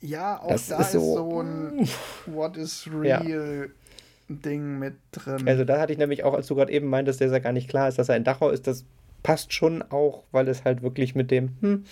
Ja, 0.00 0.40
auch 0.40 0.50
das 0.50 0.68
da 0.68 0.80
ist 0.80 0.92
so, 0.92 0.98
ist 0.98 1.14
so 1.14 1.42
ein 1.42 1.88
What 2.26 2.56
is 2.56 2.88
real 2.92 3.68
ja. 3.68 4.34
Ding 4.34 4.78
mit 4.78 4.94
drin. 5.12 5.46
Also 5.46 5.64
da 5.64 5.80
hatte 5.80 5.92
ich 5.92 5.98
nämlich 5.98 6.24
auch, 6.24 6.34
als 6.34 6.46
du 6.46 6.54
gerade 6.54 6.72
eben 6.72 6.88
meintest, 6.88 7.20
dass 7.20 7.32
er 7.32 7.40
gar 7.40 7.52
nicht 7.52 7.68
klar 7.68 7.88
ist, 7.88 7.98
dass 7.98 8.08
er 8.08 8.16
in 8.16 8.24
Dachau 8.24 8.50
ist, 8.50 8.66
das 8.66 8.84
passt 9.22 9.52
schon 9.52 9.82
auch, 9.82 10.24
weil 10.32 10.48
es 10.48 10.64
halt 10.64 10.82
wirklich 10.82 11.14
mit 11.14 11.30
dem, 11.30 11.56
hm, 11.60 11.84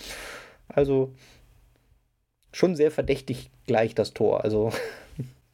also 0.69 1.13
schon 2.53 2.77
sehr 2.77 2.91
verdächtig 2.91 3.51
gleich 3.67 3.95
das 3.95 4.15
Tor. 4.15 4.45
Also. 4.45 4.73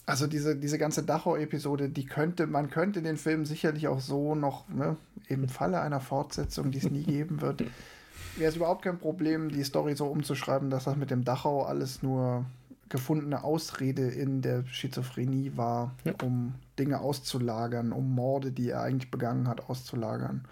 Also 0.06 0.26
diese, 0.26 0.54
diese 0.54 0.76
ganze 0.76 1.02
Dachau-Episode, 1.02 1.88
die 1.88 2.04
könnte, 2.04 2.46
man 2.46 2.68
könnte 2.68 3.00
den 3.00 3.16
Film 3.16 3.46
sicherlich 3.46 3.88
auch 3.88 4.00
so 4.00 4.34
noch, 4.34 4.68
ne, 4.68 4.96
im 5.28 5.48
Falle 5.48 5.80
einer 5.80 6.00
Fortsetzung, 6.00 6.70
die 6.70 6.78
es 6.78 6.90
nie 6.90 7.04
geben 7.04 7.40
wird, 7.40 7.64
wäre 8.36 8.50
es 8.50 8.56
überhaupt 8.56 8.82
kein 8.82 8.98
Problem, 8.98 9.50
die 9.50 9.64
Story 9.64 9.94
so 9.94 10.06
umzuschreiben, 10.06 10.70
dass 10.70 10.84
das 10.84 10.96
mit 10.96 11.10
dem 11.10 11.24
Dachau 11.24 11.62
alles 11.62 12.02
nur 12.02 12.44
gefundene 12.88 13.42
Ausrede 13.42 14.08
in 14.08 14.42
der 14.42 14.64
Schizophrenie 14.66 15.52
war, 15.56 15.94
ja. 16.04 16.12
um 16.22 16.54
Dinge 16.78 17.00
auszulagern, 17.00 17.92
um 17.92 18.14
Morde, 18.14 18.52
die 18.52 18.70
er 18.70 18.82
eigentlich 18.82 19.10
begangen 19.10 19.48
hat, 19.48 19.68
auszulagern. 19.68 20.46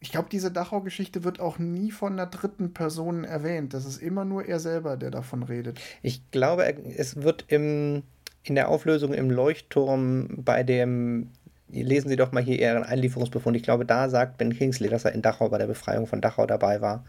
Ich 0.00 0.12
glaube, 0.12 0.28
diese 0.30 0.52
Dachau-Geschichte 0.52 1.24
wird 1.24 1.40
auch 1.40 1.58
nie 1.58 1.90
von 1.90 2.12
einer 2.12 2.26
dritten 2.26 2.72
Person 2.72 3.24
erwähnt. 3.24 3.74
Das 3.74 3.84
ist 3.84 4.00
immer 4.00 4.24
nur 4.24 4.44
er 4.46 4.60
selber, 4.60 4.96
der 4.96 5.10
davon 5.10 5.42
redet. 5.42 5.80
Ich 6.02 6.30
glaube, 6.30 6.64
es 6.96 7.22
wird 7.22 7.46
im, 7.48 8.04
in 8.44 8.54
der 8.54 8.68
Auflösung 8.68 9.12
im 9.12 9.28
Leuchtturm 9.30 10.28
bei 10.44 10.62
dem, 10.62 11.30
lesen 11.70 12.08
Sie 12.08 12.16
doch 12.16 12.32
mal 12.32 12.42
hier 12.42 12.58
Ihren 12.58 12.84
Einlieferungsbefund. 12.84 13.56
Ich 13.56 13.62
glaube, 13.62 13.84
da 13.84 14.08
sagt 14.08 14.38
Ben 14.38 14.56
Kingsley, 14.56 14.88
dass 14.88 15.04
er 15.04 15.12
in 15.12 15.22
Dachau 15.22 15.48
bei 15.48 15.58
der 15.58 15.66
Befreiung 15.66 16.06
von 16.06 16.20
Dachau 16.20 16.46
dabei 16.46 16.80
war. 16.80 17.04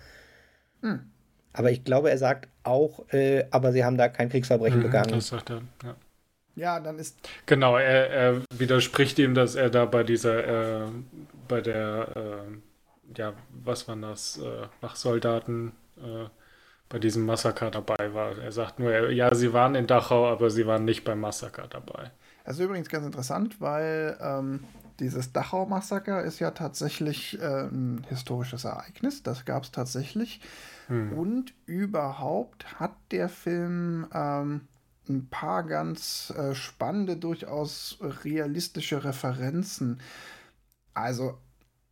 Hm. 0.81 1.01
Aber 1.53 1.71
ich 1.71 1.83
glaube, 1.83 2.09
er 2.09 2.17
sagt 2.17 2.47
auch, 2.63 3.11
äh, 3.11 3.45
aber 3.51 3.71
sie 3.71 3.83
haben 3.83 3.97
da 3.97 4.07
kein 4.07 4.29
Kriegsverbrechen 4.29 4.79
mhm, 4.79 4.83
begangen. 4.83 5.11
Das 5.11 5.27
sagt 5.27 5.49
er, 5.49 5.61
ja. 5.83 5.95
Ja, 6.55 6.79
dann 6.79 6.99
ist. 6.99 7.17
Genau, 7.45 7.77
er, 7.77 8.09
er 8.09 8.41
widerspricht 8.53 9.17
ihm, 9.19 9.33
dass 9.33 9.55
er 9.55 9.69
da 9.69 9.85
bei 9.85 10.03
dieser, 10.03 10.83
äh, 10.83 10.87
bei 11.47 11.61
der, 11.61 12.07
äh, 12.15 13.17
ja, 13.17 13.33
was 13.63 13.87
waren 13.87 14.01
das, 14.01 14.39
äh, 14.39 14.67
Wachsoldaten, 14.81 15.71
äh, 15.97 16.27
bei 16.89 16.99
diesem 16.99 17.25
Massaker 17.25 17.71
dabei 17.71 18.13
war. 18.13 18.37
Er 18.37 18.51
sagt 18.51 18.79
nur, 18.79 19.09
ja, 19.11 19.33
sie 19.33 19.53
waren 19.53 19.75
in 19.75 19.87
Dachau, 19.87 20.27
aber 20.27 20.49
sie 20.49 20.67
waren 20.67 20.85
nicht 20.85 21.03
beim 21.05 21.21
Massaker 21.21 21.67
dabei. 21.69 22.11
Das 22.49 22.57
ist 22.57 22.65
übrigens 22.65 22.89
ganz 22.89 23.05
interessant, 23.05 23.61
weil 23.61 24.17
ähm, 24.19 24.61
dieses 24.99 25.31
Dachau-Massaker 25.31 26.23
ist 26.23 26.39
ja 26.39 26.49
tatsächlich 26.49 27.39
äh, 27.39 27.67
ein 27.67 28.03
historisches 28.09 28.63
Ereignis. 28.63 29.21
Das 29.21 29.45
gab 29.45 29.65
es 29.65 29.71
tatsächlich. 29.71 30.41
Hm. 30.87 31.13
Und 31.13 31.53
überhaupt 31.67 32.79
hat 32.79 32.95
der 33.11 33.29
Film 33.29 34.07
ähm, 34.15 34.61
ein 35.07 35.27
paar 35.29 35.61
ganz 35.61 36.33
äh, 36.35 36.55
spannende, 36.55 37.17
durchaus 37.17 37.99
realistische 38.01 39.03
Referenzen. 39.03 39.99
Also 40.95 41.37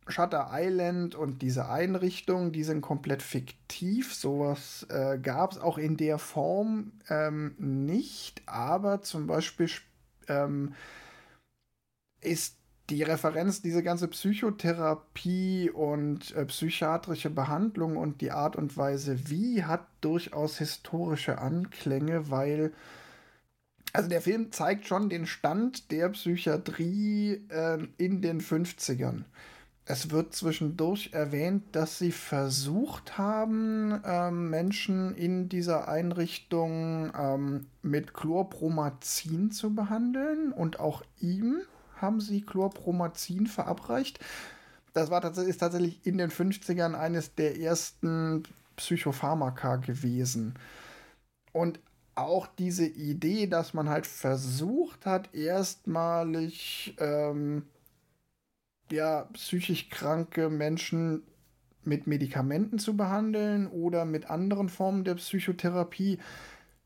Shutter 0.08 0.48
Island 0.52 1.14
und 1.14 1.40
diese 1.40 1.68
Einrichtung, 1.68 2.50
die 2.50 2.64
sind 2.64 2.80
komplett 2.80 3.22
fiktiv. 3.22 4.12
Sowas 4.12 4.88
äh, 4.90 5.18
gab 5.18 5.52
es 5.52 5.58
auch 5.58 5.78
in 5.78 5.96
der 5.96 6.18
Form 6.18 6.94
ähm, 7.08 7.54
nicht, 7.58 8.42
aber 8.46 9.02
zum 9.02 9.28
Beispiel 9.28 9.68
ähm, 10.28 10.74
ist 12.20 12.56
die 12.90 13.02
Referenz, 13.02 13.60
diese 13.60 13.82
ganze 13.82 14.08
Psychotherapie 14.08 15.70
und 15.70 16.34
äh, 16.34 16.46
psychiatrische 16.46 17.30
Behandlung 17.30 17.96
und 17.96 18.20
die 18.20 18.30
Art 18.30 18.56
und 18.56 18.76
Weise, 18.76 19.28
wie, 19.28 19.64
hat 19.64 19.86
durchaus 20.00 20.58
historische 20.58 21.38
Anklänge, 21.38 22.30
weil 22.30 22.72
also 23.92 24.08
der 24.08 24.20
Film 24.20 24.52
zeigt 24.52 24.86
schon 24.86 25.08
den 25.08 25.26
Stand 25.26 25.90
der 25.90 26.10
Psychiatrie 26.10 27.42
äh, 27.48 27.86
in 27.96 28.20
den 28.22 28.40
50ern. 28.40 29.24
Es 29.90 30.10
wird 30.10 30.34
zwischendurch 30.34 31.14
erwähnt, 31.14 31.64
dass 31.72 31.98
sie 31.98 32.12
versucht 32.12 33.16
haben, 33.16 33.98
ähm, 34.04 34.50
Menschen 34.50 35.14
in 35.14 35.48
dieser 35.48 35.88
Einrichtung 35.88 37.10
ähm, 37.18 37.66
mit 37.80 38.12
Chlorpromazin 38.12 39.50
zu 39.50 39.74
behandeln 39.74 40.52
und 40.52 40.78
auch 40.78 41.02
ihm 41.20 41.62
haben 41.96 42.20
sie 42.20 42.42
Chlorpromazin 42.42 43.46
verabreicht. 43.46 44.20
Das 44.92 45.10
war 45.10 45.22
tatsächlich, 45.22 45.54
ist 45.54 45.60
tatsächlich 45.60 46.04
in 46.04 46.18
den 46.18 46.30
50ern 46.30 46.92
eines 46.94 47.34
der 47.34 47.58
ersten 47.58 48.42
Psychopharmaka 48.76 49.76
gewesen. 49.76 50.52
Und 51.52 51.80
auch 52.14 52.46
diese 52.46 52.84
Idee, 52.84 53.46
dass 53.46 53.72
man 53.72 53.88
halt 53.88 54.06
versucht 54.06 55.06
hat, 55.06 55.34
erstmalig 55.34 56.94
ähm, 56.98 57.62
ja, 58.92 59.28
psychisch 59.32 59.88
kranke 59.90 60.50
Menschen 60.50 61.22
mit 61.84 62.06
Medikamenten 62.06 62.78
zu 62.78 62.96
behandeln 62.96 63.66
oder 63.66 64.04
mit 64.04 64.30
anderen 64.30 64.68
Formen 64.68 65.04
der 65.04 65.14
Psychotherapie, 65.14 66.18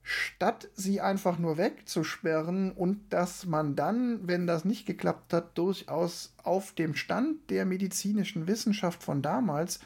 statt 0.03 0.69
sie 0.75 1.01
einfach 1.01 1.39
nur 1.39 1.59
wegzusperren 1.59 2.73
und 2.73 3.13
dass 3.13 3.47
man 3.47 3.77
dann, 3.77 4.27
wenn 4.27 4.47
das 4.47 4.65
nicht 4.65 4.87
geklappt 4.87 5.33
hat, 5.33 5.57
durchaus 5.59 6.35
auf 6.43 6.73
dem 6.73 6.95
Stand 6.95 7.51
der 7.51 7.67
medizinischen 7.67 8.47
Wissenschaft 8.47 9.03
von 9.03 9.23
damals 9.23 9.81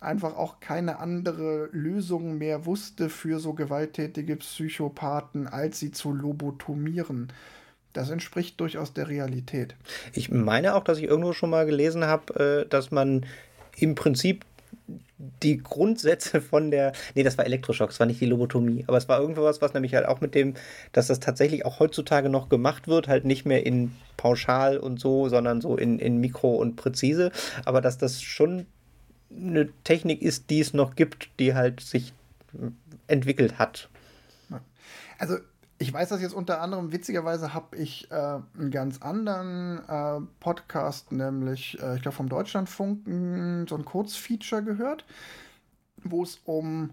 einfach 0.00 0.36
auch 0.36 0.60
keine 0.60 0.98
andere 0.98 1.68
Lösung 1.72 2.36
mehr 2.38 2.66
wusste 2.66 3.08
für 3.08 3.40
so 3.40 3.54
gewalttätige 3.54 4.36
Psychopathen, 4.36 5.48
als 5.48 5.80
sie 5.80 5.92
zu 5.92 6.12
lobotomieren. 6.12 7.32
Das 7.94 8.10
entspricht 8.10 8.60
durchaus 8.60 8.92
der 8.92 9.08
Realität. 9.08 9.76
Ich 10.12 10.30
meine 10.30 10.74
auch, 10.74 10.84
dass 10.84 10.98
ich 10.98 11.04
irgendwo 11.04 11.32
schon 11.32 11.48
mal 11.48 11.64
gelesen 11.64 12.04
habe, 12.04 12.64
äh, 12.64 12.68
dass 12.68 12.90
man 12.90 13.24
im 13.78 13.94
Prinzip 13.94 14.44
die 15.42 15.58
Grundsätze 15.58 16.40
von 16.40 16.70
der, 16.70 16.92
nee, 17.14 17.22
das 17.22 17.38
war 17.38 17.46
Elektroschock, 17.46 17.90
das 17.90 18.00
war 18.00 18.06
nicht 18.06 18.20
die 18.20 18.26
Lobotomie, 18.26 18.84
aber 18.88 18.96
es 18.98 19.08
war 19.08 19.20
irgendwas, 19.20 19.62
was 19.62 19.72
nämlich 19.72 19.94
halt 19.94 20.06
auch 20.06 20.20
mit 20.20 20.34
dem, 20.34 20.54
dass 20.92 21.06
das 21.06 21.20
tatsächlich 21.20 21.64
auch 21.64 21.78
heutzutage 21.78 22.28
noch 22.28 22.48
gemacht 22.48 22.88
wird, 22.88 23.08
halt 23.08 23.24
nicht 23.24 23.46
mehr 23.46 23.64
in 23.64 23.92
pauschal 24.16 24.76
und 24.76 25.00
so, 25.00 25.28
sondern 25.28 25.60
so 25.60 25.76
in, 25.76 25.98
in 25.98 26.18
Mikro 26.18 26.56
und 26.56 26.76
präzise, 26.76 27.30
aber 27.64 27.80
dass 27.80 27.96
das 27.96 28.22
schon 28.22 28.66
eine 29.30 29.68
Technik 29.84 30.20
ist, 30.20 30.50
die 30.50 30.60
es 30.60 30.74
noch 30.74 30.96
gibt, 30.96 31.28
die 31.38 31.54
halt 31.54 31.80
sich 31.80 32.12
entwickelt 33.06 33.58
hat. 33.58 33.88
Also 35.18 35.36
ich 35.78 35.92
weiß 35.92 36.08
das 36.08 36.22
jetzt 36.22 36.34
unter 36.34 36.60
anderem, 36.60 36.92
witzigerweise 36.92 37.52
habe 37.52 37.76
ich 37.76 38.10
äh, 38.10 38.14
einen 38.14 38.70
ganz 38.70 39.02
anderen 39.02 39.80
äh, 39.88 40.20
Podcast, 40.40 41.10
nämlich, 41.10 41.80
äh, 41.82 41.96
ich 41.96 42.02
glaube, 42.02 42.16
vom 42.16 42.28
Deutschlandfunk, 42.28 43.06
so 43.68 43.76
ein 43.76 43.84
Kurzfeature 43.84 44.62
gehört, 44.62 45.04
wo 46.02 46.22
es 46.22 46.40
um, 46.44 46.90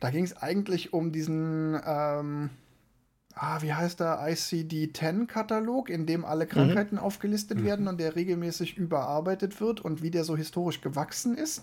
da 0.00 0.10
ging 0.10 0.24
es 0.24 0.36
eigentlich 0.36 0.92
um 0.92 1.12
diesen, 1.12 1.80
ähm, 1.86 2.50
ah, 3.34 3.62
wie 3.62 3.72
heißt 3.72 4.00
der, 4.00 4.18
ICD-10-Katalog, 4.26 5.88
in 5.88 6.06
dem 6.06 6.24
alle 6.24 6.46
mhm. 6.46 6.50
Krankheiten 6.50 6.96
mhm. 6.96 7.02
aufgelistet 7.02 7.60
mhm. 7.60 7.64
werden 7.64 7.88
und 7.88 8.00
der 8.00 8.16
regelmäßig 8.16 8.76
überarbeitet 8.76 9.60
wird 9.60 9.80
und 9.80 10.02
wie 10.02 10.10
der 10.10 10.24
so 10.24 10.36
historisch 10.36 10.80
gewachsen 10.80 11.36
ist. 11.38 11.62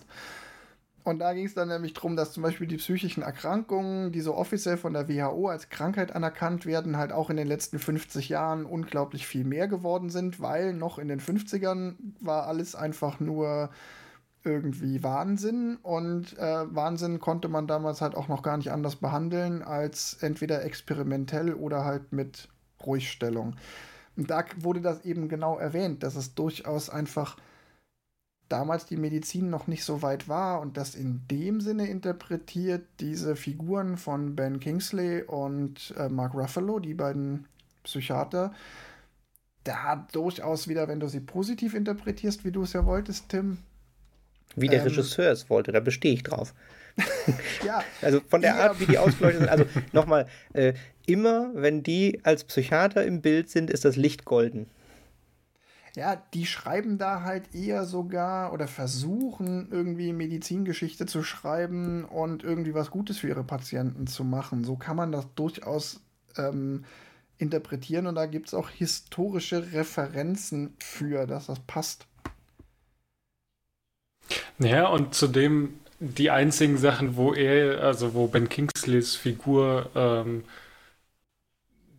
Und 1.03 1.19
da 1.19 1.33
ging 1.33 1.45
es 1.45 1.53
dann 1.53 1.67
nämlich 1.67 1.93
darum, 1.93 2.15
dass 2.15 2.31
zum 2.31 2.43
Beispiel 2.43 2.67
die 2.67 2.77
psychischen 2.77 3.23
Erkrankungen, 3.23 4.13
die 4.13 4.21
so 4.21 4.35
offiziell 4.35 4.77
von 4.77 4.93
der 4.93 5.09
WHO 5.09 5.49
als 5.49 5.69
Krankheit 5.69 6.15
anerkannt 6.15 6.65
werden, 6.65 6.97
halt 6.97 7.11
auch 7.11 7.29
in 7.29 7.35
den 7.35 7.47
letzten 7.47 7.77
50 7.77 8.29
Jahren 8.29 8.65
unglaublich 8.65 9.27
viel 9.27 9.43
mehr 9.43 9.67
geworden 9.67 10.09
sind, 10.09 10.39
weil 10.39 10.73
noch 10.73 10.99
in 10.99 11.09
den 11.09 11.19
50ern 11.19 11.95
war 12.21 12.47
alles 12.47 12.73
einfach 12.73 13.19
nur 13.19 13.69
irgendwie 14.45 15.03
Wahnsinn 15.03 15.77
und 15.81 16.37
äh, 16.37 16.75
Wahnsinn 16.75 17.19
konnte 17.19 17.47
man 17.47 17.67
damals 17.67 18.01
halt 18.01 18.15
auch 18.15 18.27
noch 18.27 18.43
gar 18.43 18.57
nicht 18.57 18.71
anders 18.71 18.97
behandeln 18.97 19.61
als 19.61 20.17
entweder 20.21 20.63
experimentell 20.63 21.53
oder 21.53 21.85
halt 21.85 22.11
mit 22.11 22.49
Ruhigstellung. 22.85 23.55
Und 24.15 24.29
da 24.29 24.43
wurde 24.57 24.81
das 24.81 25.05
eben 25.05 25.29
genau 25.29 25.57
erwähnt, 25.57 26.03
dass 26.03 26.15
es 26.15 26.35
durchaus 26.35 26.89
einfach 26.89 27.37
damals 28.53 28.85
die 28.85 28.97
Medizin 28.97 29.49
noch 29.49 29.65
nicht 29.65 29.83
so 29.83 30.03
weit 30.03 30.29
war 30.29 30.61
und 30.61 30.77
das 30.77 30.93
in 30.93 31.21
dem 31.31 31.59
Sinne 31.59 31.87
interpretiert, 31.87 32.83
diese 32.99 33.35
Figuren 33.35 33.97
von 33.97 34.35
Ben 34.35 34.59
Kingsley 34.59 35.23
und 35.23 35.91
äh, 35.97 36.07
Mark 36.07 36.35
Ruffalo, 36.35 36.77
die 36.77 36.93
beiden 36.93 37.47
Psychiater, 37.83 38.53
da 39.63 40.07
durchaus 40.11 40.67
wieder, 40.67 40.87
wenn 40.87 40.99
du 40.99 41.07
sie 41.07 41.19
positiv 41.19 41.73
interpretierst, 41.73 42.45
wie 42.45 42.51
du 42.51 42.61
es 42.61 42.73
ja 42.73 42.85
wolltest, 42.85 43.29
Tim. 43.29 43.57
Wie 44.55 44.67
der 44.67 44.81
ähm, 44.81 44.87
Regisseur 44.89 45.31
es 45.31 45.49
wollte, 45.49 45.71
da 45.71 45.79
bestehe 45.79 46.13
ich 46.13 46.21
drauf. 46.21 46.53
ja. 47.65 47.83
Also 48.03 48.21
von 48.27 48.41
der 48.41 48.55
Art, 48.55 48.79
wie 48.79 48.85
die 48.85 48.99
ausgeleuchtet 48.99 49.41
sind. 49.41 49.49
Also 49.49 49.65
nochmal, 49.93 50.27
äh, 50.53 50.73
immer 51.07 51.49
wenn 51.55 51.81
die 51.81 52.19
als 52.21 52.43
Psychiater 52.43 53.03
im 53.03 53.21
Bild 53.21 53.49
sind, 53.49 53.71
ist 53.71 53.83
das 53.83 53.95
Licht 53.95 54.25
golden. 54.25 54.67
Ja, 55.95 56.15
die 56.33 56.47
schreiben 56.47 56.97
da 56.97 57.21
halt 57.21 57.53
eher 57.53 57.85
sogar 57.85 58.51
oder 58.51 58.67
versuchen 58.67 59.67
irgendwie 59.71 60.11
Medizingeschichte 60.11 61.05
zu 61.05 61.21
schreiben 61.23 62.03
und 62.05 62.43
irgendwie 62.43 62.73
was 62.73 62.89
Gutes 62.89 63.19
für 63.19 63.27
ihre 63.27 63.43
Patienten 63.43 64.07
zu 64.07 64.23
machen. 64.23 64.63
So 64.63 64.75
kann 64.75 64.95
man 64.95 65.11
das 65.11 65.27
durchaus 65.35 66.01
ähm, 66.35 66.83
interpretieren 67.37 68.07
und 68.07 68.15
da 68.15 68.25
gibt 68.25 68.47
es 68.47 68.53
auch 68.55 68.69
historische 68.69 69.71
Referenzen 69.73 70.75
für, 70.79 71.27
dass 71.27 71.45
das 71.47 71.59
passt. 71.59 72.07
Ja, 74.59 74.87
und 74.87 75.13
zudem 75.15 75.73
die 75.99 76.31
einzigen 76.31 76.77
Sachen, 76.77 77.15
wo 77.15 77.33
er, 77.33 77.81
also 77.83 78.13
wo 78.13 78.27
Ben 78.27 78.49
Kingsleys 78.49 79.15
Figur 79.15 79.89
ähm, 79.95 80.43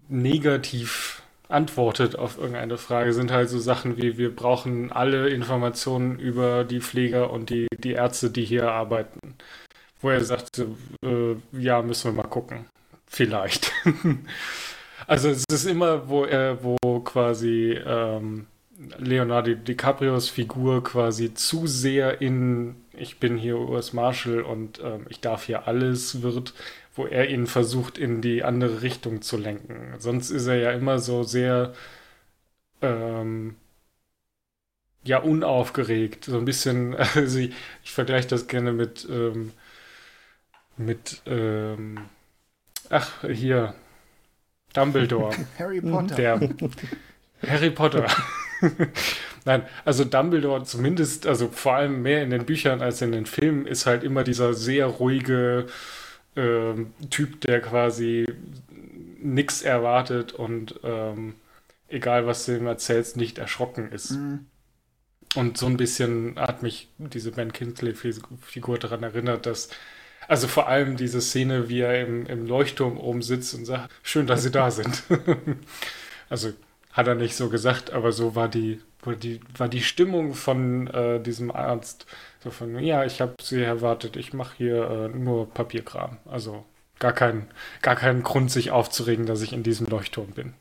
negativ 0.09 1.22
antwortet 1.55 2.16
auf 2.16 2.36
irgendeine 2.38 2.76
Frage, 2.76 3.12
sind 3.12 3.30
halt 3.30 3.48
so 3.48 3.59
Sachen 3.59 3.96
wie, 3.96 4.18
wir 4.18 4.34
brauchen 4.34 4.92
alle 4.92 5.28
Informationen 5.28 6.18
über 6.18 6.64
die 6.64 6.80
Pfleger 6.80 7.30
und 7.30 7.50
die, 7.50 7.68
die 7.78 7.92
Ärzte, 7.92 8.30
die 8.30 8.44
hier 8.44 8.70
arbeiten. 8.70 9.36
Wo 10.00 10.11
er 10.11 10.22
sagt, 10.24 10.59
äh, 10.59 11.36
ja, 11.52 11.80
müssen 11.82 12.12
wir 12.12 12.22
mal 12.22 12.28
gucken. 12.28 12.66
Vielleicht. 13.07 13.72
also 15.07 15.28
es 15.30 15.44
ist 15.50 15.64
immer, 15.64 16.09
wo 16.09 16.24
er, 16.24 16.62
wo 16.62 17.00
quasi 17.00 17.78
ähm, 17.86 18.46
Leonardo 18.98 19.55
DiCaprios 19.55 20.28
Figur 20.28 20.82
quasi 20.84 21.32
zu 21.32 21.66
sehr 21.66 22.20
in 22.20 22.76
ich 22.96 23.18
bin 23.18 23.36
hier 23.36 23.59
US 23.59 23.92
Marshall 23.92 24.42
und 24.42 24.80
ähm, 24.82 25.07
ich 25.09 25.20
darf 25.20 25.44
hier 25.44 25.66
alles 25.66 26.22
wird, 26.22 26.55
wo 26.95 27.07
er 27.07 27.28
ihn 27.28 27.47
versucht, 27.47 27.99
in 27.99 28.20
die 28.22 28.45
andere 28.45 28.82
Richtung 28.82 29.22
zu 29.22 29.36
lenken. 29.36 29.95
Sonst 29.99 30.30
ist 30.30 30.47
er 30.47 30.57
ja 30.57 30.70
immer 30.72 30.99
so 30.99 31.22
sehr 31.24 31.74
ähm, 32.82 33.57
ja 35.05 35.18
unaufgeregt. 35.18 36.24
So 36.24 36.38
ein 36.38 36.45
bisschen, 36.45 36.95
also 37.14 37.38
ich, 37.38 37.53
ich 37.84 37.92
vergleiche 37.92 38.28
das 38.28 38.47
gerne 38.47 38.72
mit 38.72 39.07
ähm, 39.11 39.53
mit 40.76 41.22
ähm, 41.26 41.99
ach, 42.90 43.22
hier 43.22 43.74
Dumbledore. 44.72 45.34
Harry 45.59 45.80
Potter. 45.80 46.14
Der 46.16 46.40
Harry 47.47 47.70
Potter. 47.70 48.07
Nein, 49.45 49.62
also 49.84 50.05
Dumbledore 50.05 50.64
zumindest, 50.64 51.26
also 51.26 51.49
vor 51.49 51.74
allem 51.74 52.03
mehr 52.03 52.22
in 52.22 52.30
den 52.30 52.47
Büchern 52.47 52.80
als 52.80 53.03
in 53.03 53.12
den 53.12 53.26
Filmen, 53.26 53.66
ist 53.66 53.86
halt 53.86 54.03
immer 54.03 54.24
dieser 54.24 54.55
sehr 54.55 54.86
ruhige 54.86 55.66
äh, 56.37 56.74
Typ, 57.11 57.41
der 57.43 57.61
quasi 57.61 58.26
nichts 59.20 59.62
erwartet 59.62 60.32
und 60.32 60.80
ähm, 60.82 61.35
egal 61.89 62.26
was 62.26 62.45
du 62.47 62.57
ihm 62.57 62.66
erzählst, 62.66 63.16
nicht 63.16 63.39
erschrocken 63.39 63.91
ist. 63.93 64.12
Mhm. 64.12 64.47
Und 65.35 65.59
so 65.59 65.66
ein 65.66 65.76
bisschen 65.76 66.39
hat 66.39 66.62
mich 66.62 66.89
diese 66.99 67.32
Ben 67.32 67.53
Kingsley-Figur 67.53 68.78
daran 68.78 69.03
erinnert, 69.03 69.47
dass, 69.47 69.68
also 70.28 70.47
vor 70.47 70.68
allem 70.68 70.97
diese 70.97 71.20
Szene, 71.20 71.68
wie 71.68 71.80
er 71.80 72.07
im, 72.07 72.26
im 72.26 72.47
Leuchtturm 72.47 72.99
oben 72.99 73.22
sitzt 73.22 73.55
und 73.55 73.64
sagt, 73.64 73.91
schön, 74.03 74.26
dass 74.26 74.43
Sie 74.43 74.53
da 74.53 74.70
sind. 74.70 75.03
also 76.28 76.53
hat 76.93 77.09
er 77.09 77.16
nicht 77.16 77.35
so 77.35 77.49
gesagt, 77.49 77.93
aber 77.93 78.12
so 78.12 78.37
war 78.37 78.49
die, 78.49 78.80
war 79.03 79.16
die, 79.16 79.41
war 79.57 79.68
die 79.68 79.82
Stimmung 79.82 80.35
von 80.35 80.87
äh, 80.89 81.20
diesem 81.20 81.51
Arzt. 81.51 82.07
So 82.45 82.51
von, 82.51 82.78
ja, 82.78 83.07
ich 83.07 83.22
habe 83.22 83.36
sie 83.40 83.62
erwartet, 83.62 84.16
ich 84.16 84.34
mache 84.34 84.59
hier 84.59 84.90
äh, 84.90 85.09
nur 85.09 85.49
Papierkram. 85.49 86.18
Also 86.26 86.66
gar 86.99 87.14
kein, 87.14 87.49
gar 87.80 87.97
keinen 87.97 88.22
Grund, 88.22 88.51
sich 88.51 88.70
aufzuregen, 88.70 89.24
dass 89.24 89.40
ich 89.40 89.55
in 89.55 89.62
diesem 89.62 89.86
Leuchtturm 89.86 90.32
bin. 90.32 90.53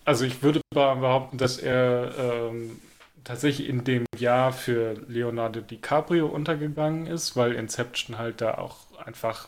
also 0.06 0.26
ich 0.26 0.44
würde 0.44 0.62
behaupten, 0.74 1.38
dass 1.40 1.58
er 1.58 2.14
ähm, 2.18 2.80
tatsächlich 3.24 3.68
in 3.68 3.84
dem 3.84 4.06
Jahr 4.16 4.54
für 4.54 4.94
Leonardo 5.08 5.62
DiCaprio 5.62 6.28
untergegangen 6.28 7.08
ist, 7.08 7.36
weil 7.36 7.54
Inception 7.54 8.20
halt 8.20 8.42
da 8.42 8.56
auch 8.56 8.78
einfach 9.04 9.48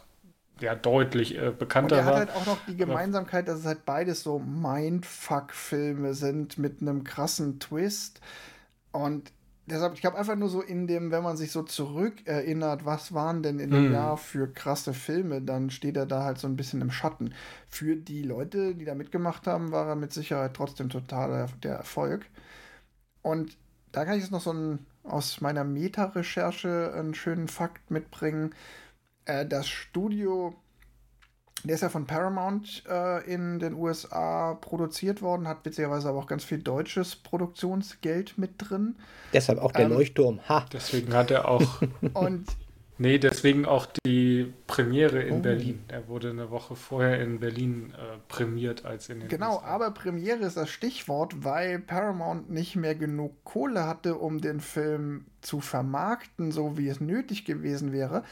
ja 0.59 0.75
deutlich 0.75 1.37
äh, 1.37 1.51
bekannter 1.51 1.97
war. 1.97 2.01
Und 2.03 2.07
er 2.07 2.21
hat 2.21 2.27
halt 2.27 2.37
auch 2.37 2.45
noch 2.45 2.65
die 2.67 2.77
Gemeinsamkeit, 2.77 3.47
dass 3.47 3.59
es 3.59 3.65
halt 3.65 3.85
beides 3.85 4.23
so 4.23 4.39
Mindfuck-Filme 4.39 6.13
sind 6.13 6.57
mit 6.57 6.81
einem 6.81 7.03
krassen 7.03 7.59
Twist. 7.59 8.21
Und 8.91 9.31
deshalb, 9.65 9.93
ich 9.93 10.01
glaube 10.01 10.17
einfach 10.17 10.35
nur 10.35 10.49
so 10.49 10.61
in 10.61 10.87
dem, 10.87 11.11
wenn 11.11 11.23
man 11.23 11.37
sich 11.37 11.51
so 11.51 11.63
zurückerinnert, 11.63 12.85
was 12.85 13.13
waren 13.13 13.43
denn 13.43 13.59
in 13.59 13.71
dem 13.71 13.89
mm. 13.89 13.93
Jahr 13.93 14.17
für 14.17 14.47
krasse 14.47 14.93
Filme, 14.93 15.41
dann 15.41 15.69
steht 15.69 15.97
er 15.97 16.05
da 16.05 16.23
halt 16.23 16.37
so 16.37 16.47
ein 16.47 16.55
bisschen 16.55 16.81
im 16.81 16.91
Schatten. 16.91 17.33
Für 17.67 17.95
die 17.95 18.23
Leute, 18.23 18.75
die 18.75 18.85
da 18.85 18.95
mitgemacht 18.95 19.47
haben, 19.47 19.71
war 19.71 19.87
er 19.87 19.95
mit 19.95 20.13
Sicherheit 20.13 20.53
trotzdem 20.53 20.89
total 20.89 21.47
der 21.63 21.75
Erfolg. 21.75 22.25
Und 23.21 23.57
da 23.91 24.05
kann 24.05 24.15
ich 24.15 24.23
jetzt 24.23 24.31
noch 24.31 24.41
so 24.41 24.51
ein, 24.51 24.85
aus 25.03 25.41
meiner 25.41 25.63
Meta-Recherche 25.63 26.93
einen 26.95 27.13
schönen 27.13 27.47
Fakt 27.47 27.89
mitbringen. 27.91 28.53
Äh, 29.25 29.45
das 29.45 29.67
Studio, 29.67 30.55
der 31.63 31.75
ist 31.75 31.81
ja 31.81 31.89
von 31.89 32.05
Paramount 32.05 32.83
äh, 32.89 33.23
in 33.31 33.59
den 33.59 33.73
USA 33.73 34.55
produziert 34.55 35.21
worden, 35.21 35.47
hat 35.47 35.65
witzigerweise 35.65 36.09
aber 36.09 36.19
auch 36.19 36.27
ganz 36.27 36.43
viel 36.43 36.59
deutsches 36.59 37.15
Produktionsgeld 37.15 38.37
mit 38.37 38.53
drin. 38.57 38.95
Deshalb 39.31 39.59
auch 39.59 39.71
der 39.71 39.85
ähm, 39.85 39.93
Leuchtturm. 39.93 40.39
Ha. 40.47 40.65
Deswegen 40.71 41.13
hat 41.13 41.31
er 41.31 41.47
auch. 41.47 41.81
und 42.13 42.47
Nee, 42.99 43.17
deswegen 43.17 43.65
auch 43.65 43.87
die 44.05 44.53
Premiere 44.67 45.21
in 45.23 45.37
oh. 45.37 45.39
Berlin. 45.39 45.83
Er 45.87 46.07
wurde 46.07 46.29
eine 46.29 46.51
Woche 46.51 46.75
vorher 46.75 47.19
in 47.21 47.39
Berlin 47.39 47.91
äh, 47.97 48.17
prämiert 48.27 48.85
als 48.85 49.09
in 49.09 49.19
den 49.19 49.29
Genau, 49.29 49.55
USA. 49.55 49.65
aber 49.65 49.91
Premiere 49.91 50.45
ist 50.45 50.57
das 50.57 50.69
Stichwort, 50.69 51.43
weil 51.43 51.79
Paramount 51.79 52.51
nicht 52.51 52.75
mehr 52.75 52.93
genug 52.93 53.43
Kohle 53.43 53.87
hatte, 53.87 54.15
um 54.15 54.41
den 54.41 54.59
Film 54.59 55.25
zu 55.41 55.59
vermarkten, 55.59 56.51
so 56.51 56.77
wie 56.77 56.87
es 56.87 57.01
nötig 57.01 57.45
gewesen 57.45 57.91
wäre 57.91 58.23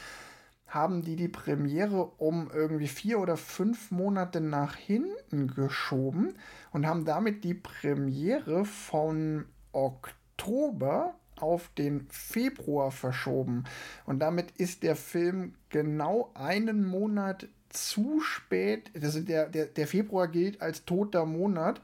haben 0.72 1.02
die 1.02 1.16
die 1.16 1.28
Premiere 1.28 2.04
um 2.16 2.50
irgendwie 2.52 2.88
vier 2.88 3.18
oder 3.20 3.36
fünf 3.36 3.90
Monate 3.90 4.40
nach 4.40 4.74
hinten 4.74 5.48
geschoben 5.48 6.34
und 6.72 6.86
haben 6.86 7.04
damit 7.04 7.44
die 7.44 7.54
Premiere 7.54 8.64
von 8.64 9.44
Oktober 9.72 11.14
auf 11.36 11.68
den 11.76 12.06
Februar 12.08 12.90
verschoben. 12.90 13.64
Und 14.06 14.20
damit 14.20 14.52
ist 14.52 14.82
der 14.82 14.96
Film 14.96 15.54
genau 15.68 16.30
einen 16.34 16.84
Monat 16.86 17.48
zu 17.68 18.20
spät. 18.20 18.90
Also 18.94 19.20
der, 19.20 19.48
der, 19.48 19.66
der 19.66 19.86
Februar 19.86 20.28
gilt 20.28 20.62
als 20.62 20.84
toter 20.86 21.26
Monat. 21.26 21.82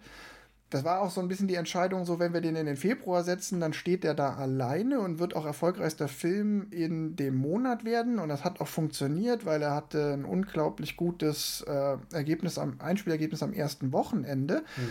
Das 0.70 0.84
war 0.84 1.00
auch 1.00 1.10
so 1.10 1.22
ein 1.22 1.28
bisschen 1.28 1.48
die 1.48 1.54
Entscheidung, 1.54 2.04
so 2.04 2.18
wenn 2.18 2.34
wir 2.34 2.42
den 2.42 2.54
in 2.54 2.66
den 2.66 2.76
Februar 2.76 3.24
setzen, 3.24 3.58
dann 3.58 3.72
steht 3.72 4.04
der 4.04 4.12
da 4.12 4.34
alleine 4.34 5.00
und 5.00 5.18
wird 5.18 5.34
auch 5.34 5.46
erfolgreichster 5.46 6.08
Film 6.08 6.66
in 6.70 7.16
dem 7.16 7.36
Monat 7.36 7.84
werden. 7.84 8.18
Und 8.18 8.28
das 8.28 8.44
hat 8.44 8.60
auch 8.60 8.68
funktioniert, 8.68 9.46
weil 9.46 9.62
er 9.62 9.74
hatte 9.74 10.12
ein 10.12 10.26
unglaublich 10.26 10.98
gutes 10.98 11.62
äh, 11.62 11.96
Ergebnis 12.12 12.58
am 12.58 12.76
Einspielergebnis 12.80 13.42
am 13.42 13.54
ersten 13.54 13.92
Wochenende. 13.92 14.62
Mhm. 14.76 14.88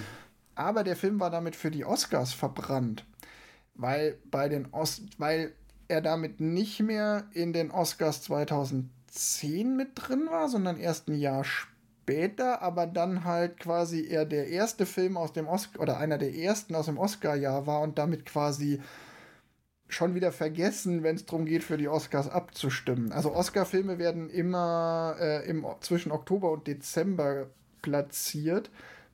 Aber 0.55 0.83
der 0.83 0.95
Film 0.95 1.19
war 1.19 1.29
damit 1.29 1.55
für 1.55 1.69
die 1.69 1.85
Oscars 1.85 2.33
verbrannt, 2.33 3.05
weil 3.75 4.17
bei 4.31 4.49
den 4.49 4.73
Os 4.73 5.03
weil 5.19 5.51
er 5.87 6.01
damit 6.01 6.41
nicht 6.41 6.81
mehr 6.81 7.25
in 7.33 7.53
den 7.53 7.69
Oscars 7.71 8.23
2010 8.23 9.75
mit 9.75 9.91
drin 9.93 10.27
war, 10.29 10.49
sondern 10.49 10.77
erst 10.77 11.07
ein 11.07 11.19
Jahr 11.19 11.43
später, 11.43 11.76
aber 12.61 12.87
dann 12.87 13.25
halt 13.25 13.59
quasi 13.59 14.07
eher 14.07 14.25
der 14.25 14.47
erste 14.47 14.85
Film 14.85 15.17
aus 15.17 15.33
dem 15.33 15.47
Oscar 15.47 15.81
oder 15.81 15.97
einer 15.97 16.17
der 16.17 16.33
ersten 16.33 16.75
aus 16.75 16.85
dem 16.85 16.97
Oscar-Jahr 16.97 17.67
war 17.67 17.81
und 17.81 17.97
damit 17.97 18.25
quasi 18.25 18.81
schon 19.89 20.15
wieder 20.15 20.31
vergessen, 20.31 21.03
wenn 21.03 21.15
es 21.15 21.25
darum 21.25 21.45
geht, 21.45 21.63
für 21.63 21.77
die 21.77 21.87
Oscars 21.87 22.29
abzustimmen. 22.29 23.11
Also 23.11 23.33
Oscar-Filme 23.33 23.99
werden 23.99 24.29
immer 24.29 25.15
äh, 25.19 25.49
im, 25.49 25.65
zwischen 25.81 26.11
Oktober 26.11 26.51
und 26.51 26.67
Dezember 26.67 27.47
platziert 27.81 28.69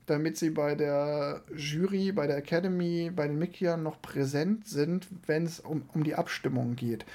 damit 0.06 0.36
sie 0.36 0.50
bei 0.50 0.74
der 0.74 1.42
Jury, 1.56 2.12
bei 2.12 2.26
der 2.26 2.36
Academy, 2.36 3.10
bei 3.14 3.26
den 3.26 3.38
Mitgliedern 3.38 3.82
noch 3.82 4.00
präsent 4.02 4.68
sind, 4.68 5.06
wenn 5.26 5.44
es 5.44 5.60
um, 5.60 5.88
um 5.94 6.04
die 6.04 6.14
Abstimmung 6.14 6.76
geht. 6.76 7.06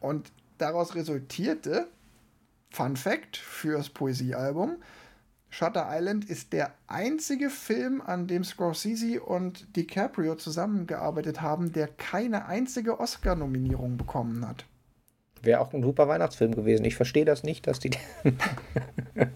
Und 0.00 0.30
daraus 0.58 0.94
resultierte, 0.94 1.88
Fun 2.70 2.96
Fact 2.96 3.36
fürs 3.36 3.88
Poesiealbum, 3.88 4.76
Shutter 5.54 5.86
Island 5.88 6.28
ist 6.28 6.52
der 6.52 6.74
einzige 6.88 7.48
Film, 7.48 8.02
an 8.04 8.26
dem 8.26 8.42
Scorsese 8.42 9.22
und 9.22 9.76
DiCaprio 9.76 10.34
zusammengearbeitet 10.34 11.42
haben, 11.42 11.72
der 11.72 11.86
keine 11.86 12.46
einzige 12.46 12.98
Oscar-Nominierung 12.98 13.96
bekommen 13.96 14.48
hat. 14.48 14.64
Wäre 15.42 15.60
auch 15.60 15.72
ein 15.72 15.84
super 15.84 16.08
Weihnachtsfilm 16.08 16.56
gewesen. 16.56 16.84
Ich 16.84 16.96
verstehe 16.96 17.24
das 17.24 17.44
nicht, 17.44 17.68
dass 17.68 17.78
die. 17.78 17.90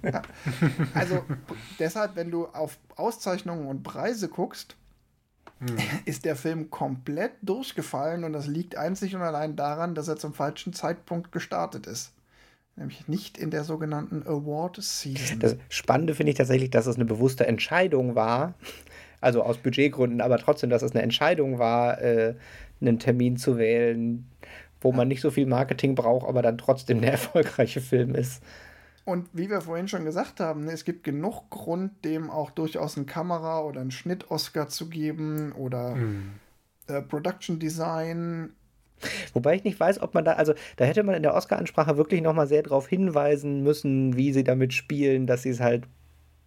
ja. 0.03 0.23
Also 0.93 1.23
deshalb, 1.79 2.17
wenn 2.17 2.33
du 2.33 2.47
auf 2.47 2.79
Auszeichnungen 2.97 3.69
und 3.69 3.85
Preise 3.85 4.29
guckst, 4.29 4.75
hm. 5.61 5.77
ist 6.05 6.25
der 6.25 6.35
Film 6.35 6.69
komplett 6.69 7.35
durchgefallen 7.43 8.25
und 8.25 8.33
das 8.33 8.49
liegt 8.49 8.75
einzig 8.75 9.15
und 9.15 9.23
allein 9.23 9.55
daran, 9.55 9.95
dass 9.95 10.09
er 10.09 10.17
zum 10.17 10.35
falschen 10.35 10.73
Zeitpunkt 10.73 11.31
gestartet 11.31 11.87
ist. 11.87 12.13
Nämlich 12.79 13.09
nicht 13.09 13.39
in 13.39 13.51
der 13.51 13.65
sogenannten 13.65 14.23
Award 14.23 14.81
Season. 14.81 15.41
Das 15.41 15.57
Spannende 15.69 16.15
finde 16.15 16.31
ich 16.31 16.39
tatsächlich, 16.39 16.71
dass 16.71 16.87
es 16.87 16.95
eine 16.95 17.05
bewusste 17.05 17.47
Entscheidung 17.47 18.15
war, 18.15 18.55
also 19.21 19.43
aus 19.43 19.59
Budgetgründen, 19.59 20.21
aber 20.21 20.39
trotzdem, 20.39 20.71
dass 20.71 20.83
es 20.83 20.93
eine 20.93 21.03
Entscheidung 21.03 21.59
war, 21.59 22.01
äh, 22.01 22.37
einen 22.81 23.01
Termin 23.01 23.37
zu 23.37 23.59
wählen, 23.59 24.29
wo 24.81 24.93
man 24.93 25.09
nicht 25.09 25.21
so 25.21 25.33
viel 25.33 25.47
Marketing 25.47 25.97
braucht, 25.97 26.27
aber 26.27 26.41
dann 26.41 26.57
trotzdem 26.57 27.01
der 27.01 27.13
erfolgreiche 27.13 27.81
Film 27.81 28.15
ist. 28.15 28.43
Und 29.05 29.29
wie 29.33 29.49
wir 29.49 29.63
vorhin 29.63 29.89
schon 29.89 30.05
gesagt 30.05 30.39
haben, 30.39 30.67
ne, 30.67 30.73
es 30.73 30.85
gibt 30.85 31.03
genug 31.03 31.49
Grund, 31.51 32.05
dem 32.05 32.31
auch 32.31 32.51
durchaus 32.51 32.97
ein 32.97 33.07
Kamera- 33.07 33.63
oder 33.63 33.81
ein 33.81 33.91
Schnitt-Oscar 33.91 34.69
zu 34.69 34.89
geben 34.89 35.53
oder 35.53 35.95
hm. 35.95 36.33
äh, 36.87 37.01
Production 37.01 37.59
Design. 37.59 38.51
Wobei 39.33 39.57
ich 39.57 39.65
nicht 39.65 39.79
weiß, 39.79 40.01
ob 40.01 40.15
man 40.15 40.25
da, 40.25 40.33
also 40.33 40.55
da 40.77 40.85
hätte 40.85 41.03
man 41.03 41.15
in 41.15 41.23
der 41.23 41.35
Oscar-Ansprache 41.35 41.97
wirklich 41.97 42.23
nochmal 42.23 42.47
sehr 42.47 42.63
darauf 42.63 42.89
hinweisen 42.89 43.63
müssen, 43.63 44.17
wie 44.17 44.33
sie 44.33 44.45
damit 44.45 44.73
spielen, 44.73 45.27
dass 45.27 45.43
sie 45.43 45.51
es 45.51 45.61
halt 45.61 45.85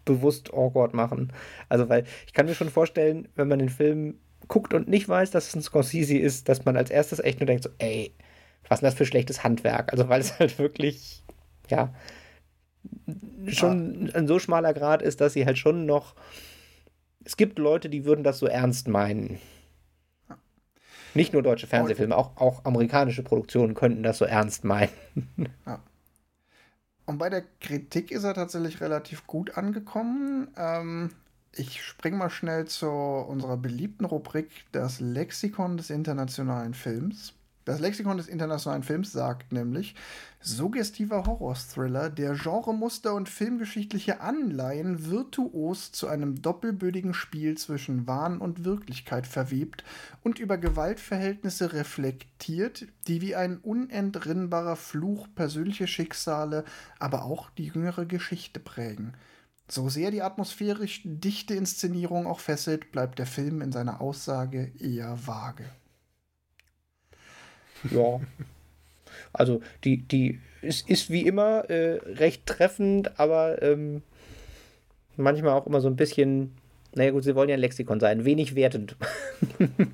bewusst 0.05 0.53
awkward 0.53 0.93
machen. 0.93 1.31
Also, 1.69 1.89
weil 1.89 2.05
ich 2.25 2.33
kann 2.33 2.45
mir 2.45 2.55
schon 2.55 2.69
vorstellen, 2.69 3.27
wenn 3.35 3.47
man 3.47 3.59
den 3.59 3.69
Film 3.69 4.15
guckt 4.47 4.73
und 4.73 4.87
nicht 4.87 5.07
weiß, 5.07 5.31
dass 5.31 5.47
es 5.47 5.55
ein 5.55 5.61
Scorsese 5.61 6.17
ist, 6.17 6.49
dass 6.49 6.65
man 6.65 6.75
als 6.75 6.89
erstes 6.89 7.19
echt 7.19 7.39
nur 7.39 7.47
denkt, 7.47 7.63
so, 7.63 7.69
ey, 7.77 8.13
was 8.67 8.79
ist 8.79 8.83
das 8.83 8.93
für 8.95 9.05
schlechtes 9.05 9.43
Handwerk? 9.43 9.91
Also, 9.91 10.09
weil 10.09 10.21
es 10.21 10.39
halt 10.39 10.57
wirklich, 10.59 11.23
ja, 11.69 11.93
schon 13.47 14.07
ja. 14.07 14.15
ein 14.15 14.27
so 14.27 14.39
schmaler 14.39 14.73
Grad 14.73 15.01
ist, 15.01 15.21
dass 15.21 15.33
sie 15.33 15.45
halt 15.45 15.57
schon 15.57 15.85
noch. 15.85 16.15
Es 17.23 17.37
gibt 17.37 17.59
Leute, 17.59 17.89
die 17.89 18.05
würden 18.05 18.23
das 18.23 18.39
so 18.39 18.47
ernst 18.47 18.87
meinen. 18.87 19.39
Nicht 21.14 21.34
nur 21.34 21.43
deutsche 21.43 21.68
Fernsehfilme, 21.68 22.16
auch, 22.16 22.38
auch 22.38 22.66
amerikanische 22.66 23.24
Produktionen 23.24 23.74
könnten 23.74 24.03
das 24.03 24.18
so 24.18 24.26
ernst 24.26 24.64
meinen. 24.64 24.89
Ja. 25.66 25.80
Und 27.05 27.18
bei 27.18 27.30
der 27.30 27.43
Kritik 27.59 28.12
ist 28.12 28.24
er 28.24 28.34
tatsächlich 28.34 28.80
relativ 28.80 29.28
gut 29.28 29.57
angekommen. 29.57 30.47
Ähm, 30.55 31.09
ich 31.53 31.84
spring 31.84 32.18
mal 32.18 32.30
schnell 32.30 32.66
zu 32.66 32.88
unserer 32.88 33.57
beliebten 33.57 34.05
Rubrik 34.05 34.49
Das 34.72 35.01
Lexikon 35.01 35.78
des 35.78 35.89
internationalen 35.89 36.74
Films. 36.74 37.34
Das 37.64 37.80
Lexikon 37.80 38.18
des 38.18 38.28
internationalen 38.28 38.82
Films 38.82 39.12
sagt 39.12 39.51
nämlich, 39.51 39.93
suggestiver 40.39 41.28
Horror-Thriller, 41.28 42.09
der 42.09 42.34
Genremuster 42.34 43.14
und 43.14 43.30
filmgeschichtliche 43.30 44.20
Anleihen 44.20 45.12
virtuos 45.12 45.91
zu 45.91 46.07
einem 46.07 46.41
doppelbödigen 46.41 47.14
Spiel 47.14 47.55
zwischen 47.57 48.07
Wahn 48.07 48.39
und 48.39 48.64
Wirklichkeit 48.64 49.28
verwebt 49.28 49.84
und 50.24 50.39
über 50.39 50.57
Gewaltverhältnisse 50.57 51.74
reflektiert, 51.74 52.88
die 53.07 53.22
wie 53.22 53.36
ein 53.36 53.59
unentrinnbarer 53.59 54.76
Fluch 54.76 55.28
persönliche 55.36 55.86
Schicksale, 55.86 56.66
aber 56.97 57.26
auch 57.26 57.51
die 57.51 57.66
jüngere 57.66 58.05
Geschichte 58.05 58.59
prägen. 58.59 59.14
So 59.68 59.88
sehr 59.88 60.09
die 60.09 60.24
atmosphärisch 60.24 61.01
dichte 61.05 61.53
Inszenierung 61.53 62.26
auch 62.26 62.39
fesselt, 62.39 62.91
bleibt 62.91 63.20
der 63.20 63.28
Film 63.28 63.62
in 63.62 63.72
seiner 63.72 64.01
Aussage 64.01 64.72
eher 64.80 65.28
vage. 65.28 65.66
Ja. 67.91 68.19
Also 69.34 69.61
die, 69.84 69.97
die 69.97 70.39
ist, 70.61 70.89
ist 70.89 71.09
wie 71.09 71.25
immer 71.25 71.69
äh, 71.69 71.99
recht 72.05 72.45
treffend, 72.45 73.19
aber 73.19 73.61
ähm, 73.61 74.03
manchmal 75.17 75.53
auch 75.53 75.67
immer 75.67 75.82
so 75.82 75.88
ein 75.88 75.95
bisschen, 75.95 76.51
naja 76.93 77.11
gut, 77.11 77.23
sie 77.23 77.36
wollen 77.36 77.49
ja 77.49 77.55
ein 77.55 77.61
Lexikon 77.61 77.99
sein, 77.99 78.25
wenig 78.25 78.55
wertend. 78.55 78.95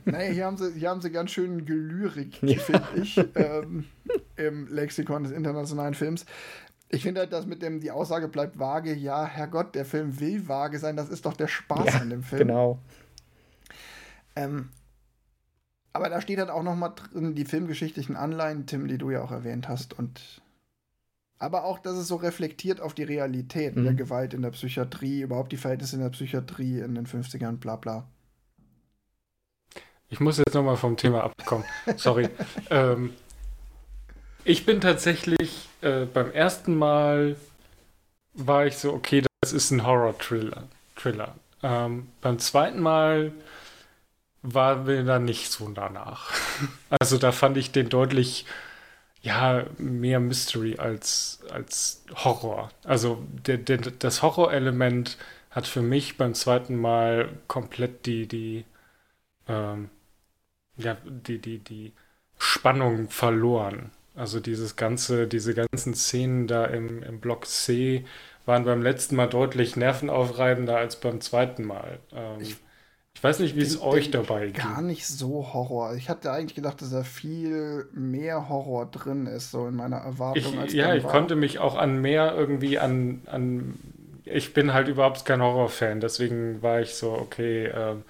Naja, 0.05 0.31
hier 0.31 0.45
haben 0.45 0.57
sie, 0.57 0.71
hier 0.73 0.89
haben 0.89 1.01
sie 1.01 1.11
ganz 1.11 1.31
schön 1.31 1.65
Gelyrik, 1.65 2.41
ja. 2.41 2.57
finde 2.57 2.83
ich, 3.01 3.17
ähm, 3.35 3.85
im 4.35 4.67
Lexikon 4.67 5.23
des 5.23 5.31
internationalen 5.31 5.93
Films 5.93 6.25
ich 6.89 7.03
finde 7.03 7.21
halt, 7.21 7.33
dass 7.33 7.45
mit 7.45 7.61
dem 7.61 7.79
die 7.79 7.91
Aussage 7.91 8.27
bleibt 8.27 8.59
vage, 8.59 8.93
ja, 8.93 9.25
Herrgott, 9.25 9.75
der 9.75 9.85
Film 9.85 10.19
will 10.19 10.47
vage 10.47 10.79
sein, 10.79 10.95
das 10.95 11.09
ist 11.09 11.25
doch 11.25 11.33
der 11.33 11.47
Spaß 11.47 11.85
ja, 11.85 11.99
an 11.99 12.09
dem 12.09 12.23
Film. 12.23 12.47
Genau. 12.47 12.79
Ähm, 14.35 14.69
aber 15.97 16.09
da 16.09 16.21
steht 16.21 16.37
halt 16.37 16.51
auch 16.51 16.61
noch 16.61 16.75
mal 16.75 16.89
drin 16.89 17.33
die 17.33 17.43
filmgeschichtlichen 17.43 18.15
Anleihen, 18.15 18.67
Tim, 18.67 18.87
die 18.87 18.99
du 18.99 19.09
ja 19.09 19.23
auch 19.23 19.31
erwähnt 19.31 19.67
hast. 19.67 19.97
Und 19.97 20.21
aber 21.39 21.63
auch, 21.63 21.79
dass 21.79 21.97
es 21.97 22.07
so 22.07 22.17
reflektiert 22.17 22.79
auf 22.81 22.93
die 22.93 23.01
Realität 23.01 23.75
mhm. 23.75 23.83
der 23.83 23.93
Gewalt 23.95 24.35
in 24.35 24.43
der 24.43 24.51
Psychiatrie, 24.51 25.21
überhaupt 25.21 25.51
die 25.51 25.57
Verhältnisse 25.57 25.95
in 25.95 26.03
der 26.03 26.11
Psychiatrie 26.11 26.81
in 26.81 26.93
den 26.93 27.07
50ern, 27.07 27.57
bla 27.57 27.77
bla. 27.77 28.07
Ich 30.09 30.19
muss 30.19 30.37
jetzt 30.37 30.53
noch 30.53 30.63
mal 30.63 30.77
vom 30.77 30.97
Thema 30.97 31.23
abkommen. 31.23 31.65
Sorry. 31.95 32.29
ähm, 32.69 33.11
ich 34.43 34.67
bin 34.67 34.79
tatsächlich 34.79 35.67
äh, 35.81 36.05
beim 36.05 36.31
ersten 36.31 36.75
Mal 36.75 37.37
war 38.35 38.67
ich 38.67 38.77
so, 38.77 38.93
okay, 38.93 39.23
das 39.41 39.51
ist 39.51 39.71
ein 39.71 39.83
Horror-Thriller. 39.83 40.63
Thriller. 40.95 41.33
Ähm, 41.63 42.07
beim 42.21 42.37
zweiten 42.37 42.81
Mal 42.81 43.31
war 44.41 44.77
mir 44.83 45.03
da 45.03 45.19
nicht 45.19 45.51
so 45.51 45.69
danach. 45.69 46.31
Also 46.89 47.17
da 47.17 47.31
fand 47.31 47.57
ich 47.57 47.71
den 47.71 47.89
deutlich, 47.89 48.45
ja, 49.21 49.65
mehr 49.77 50.19
Mystery 50.19 50.77
als, 50.77 51.41
als 51.51 52.03
Horror. 52.15 52.69
Also 52.83 53.23
der, 53.45 53.57
der, 53.57 53.77
das 53.77 54.21
Horrorelement 54.21 55.17
hat 55.51 55.67
für 55.67 55.81
mich 55.81 56.17
beim 56.17 56.33
zweiten 56.33 56.75
Mal 56.77 57.29
komplett 57.47 58.05
die, 58.05 58.27
die, 58.27 58.65
ähm, 59.47 59.89
ja, 60.77 60.97
die, 61.05 61.39
die, 61.39 61.59
die 61.59 61.93
Spannung 62.37 63.09
verloren. 63.09 63.91
Also 64.15 64.39
dieses 64.39 64.75
ganze, 64.75 65.27
diese 65.27 65.53
ganzen 65.53 65.93
Szenen 65.93 66.47
da 66.47 66.65
im, 66.65 67.03
im 67.03 67.19
Block 67.19 67.45
C 67.45 68.05
waren 68.45 68.65
beim 68.65 68.81
letzten 68.81 69.15
Mal 69.15 69.27
deutlich 69.27 69.75
nervenaufreibender 69.75 70.77
als 70.77 70.99
beim 70.99 71.21
zweiten 71.21 71.65
Mal. 71.65 71.99
Ähm, 72.13 72.41
ich, 72.41 72.55
ich, 73.17 73.23
weiß 73.23 73.39
nicht, 73.39 73.55
wie 73.55 73.61
es 73.61 73.81
euch 73.81 74.11
dabei 74.11 74.45
geht. 74.45 74.57
Gar 74.57 74.83
nicht 74.83 75.07
so 75.07 75.49
Horror. 75.51 75.95
Ich 75.95 76.07
hatte 76.07 76.31
eigentlich 76.31 76.53
gedacht, 76.53 76.83
dass 76.83 76.91
da 76.91 77.01
viel 77.01 77.87
mehr 77.91 78.47
Horror 78.47 78.85
drin 78.85 79.25
ist, 79.25 79.49
so 79.49 79.67
in 79.67 79.75
meiner 79.75 79.97
Erwartung. 79.97 80.53
Ich, 80.53 80.59
als 80.59 80.73
ja, 80.73 80.93
ich 80.93 81.03
war. 81.03 81.11
konnte 81.11 81.35
mich 81.35 81.57
auch 81.57 81.75
an 81.75 81.99
mehr 81.99 82.35
irgendwie 82.35 82.77
an, 82.77 83.23
an. 83.25 83.79
Ich 84.23 84.53
bin 84.53 84.71
halt 84.71 84.87
überhaupt 84.87 85.25
kein 85.25 85.41
Horrorfan, 85.41 85.99
deswegen 85.99 86.61
war 86.61 86.79
ich 86.79 86.93
so, 86.93 87.11
okay, 87.11 87.71
ähm, 87.73 88.03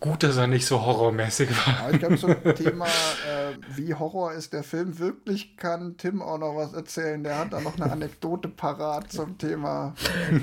gut, 0.00 0.22
dass 0.22 0.36
er 0.38 0.46
nicht 0.46 0.66
so 0.66 0.84
horrormäßig 0.84 1.50
war. 1.50 1.82
Ja, 1.82 1.90
ich 1.90 1.98
glaube, 1.98 2.16
zum 2.16 2.34
Thema, 2.54 2.86
äh, 2.86 3.76
wie 3.76 3.94
Horror 3.94 4.32
ist 4.32 4.52
der 4.52 4.62
Film 4.62 4.98
wirklich, 4.98 5.56
kann 5.56 5.96
Tim 5.98 6.22
auch 6.22 6.38
noch 6.38 6.56
was 6.56 6.72
erzählen. 6.72 7.22
Der 7.22 7.38
hat 7.38 7.52
da 7.52 7.60
noch 7.60 7.78
eine 7.78 7.92
Anekdote 7.92 8.48
parat 8.48 9.12
zum 9.12 9.36
Thema 9.38 9.94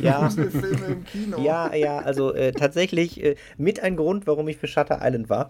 ja. 0.01 0.29
Filme 0.29 0.85
im 0.87 1.03
Kino. 1.03 1.39
Ja, 1.39 1.73
ja, 1.73 1.99
also 1.99 2.33
äh, 2.33 2.51
tatsächlich 2.51 3.23
äh, 3.23 3.35
mit 3.57 3.81
ein 3.81 3.95
Grund, 3.97 4.27
warum 4.27 4.47
ich 4.47 4.57
für 4.57 4.67
Shutter 4.67 4.99
Island 5.01 5.29
war. 5.29 5.49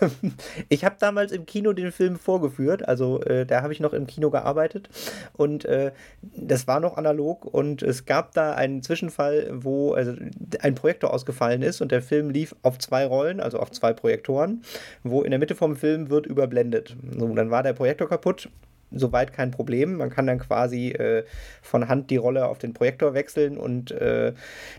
ich 0.68 0.84
habe 0.84 0.96
damals 0.98 1.30
im 1.32 1.46
Kino 1.46 1.72
den 1.72 1.92
Film 1.92 2.16
vorgeführt, 2.16 2.88
also 2.88 3.20
äh, 3.22 3.44
da 3.44 3.62
habe 3.62 3.72
ich 3.72 3.80
noch 3.80 3.92
im 3.92 4.06
Kino 4.06 4.30
gearbeitet 4.30 4.88
und 5.34 5.64
äh, 5.66 5.92
das 6.22 6.66
war 6.66 6.80
noch 6.80 6.96
analog 6.96 7.44
und 7.44 7.82
es 7.82 8.06
gab 8.06 8.32
da 8.32 8.54
einen 8.54 8.82
Zwischenfall, 8.82 9.50
wo 9.52 9.92
also, 9.92 10.14
ein 10.60 10.74
Projektor 10.74 11.12
ausgefallen 11.12 11.62
ist 11.62 11.80
und 11.80 11.92
der 11.92 12.02
Film 12.02 12.30
lief 12.30 12.54
auf 12.62 12.78
zwei 12.78 13.04
Rollen 13.04 13.33
Rollen, 13.34 13.40
also 13.40 13.58
auf 13.58 13.70
zwei 13.70 13.92
Projektoren, 13.92 14.62
wo 15.02 15.22
in 15.22 15.30
der 15.30 15.38
Mitte 15.38 15.54
vom 15.54 15.76
Film 15.76 16.10
wird 16.10 16.26
überblendet. 16.26 16.96
So, 17.16 17.28
dann 17.34 17.50
war 17.50 17.62
der 17.62 17.72
Projektor 17.72 18.08
kaputt. 18.08 18.48
Soweit 18.96 19.32
kein 19.32 19.50
Problem. 19.50 19.96
Man 19.96 20.10
kann 20.10 20.28
dann 20.28 20.38
quasi 20.38 20.90
äh, 20.90 21.24
von 21.62 21.88
Hand 21.88 22.10
die 22.10 22.16
Rolle 22.16 22.46
auf 22.46 22.58
den 22.58 22.74
Projektor 22.74 23.12
wechseln 23.12 23.58
und 23.58 23.90
äh, 23.90 24.32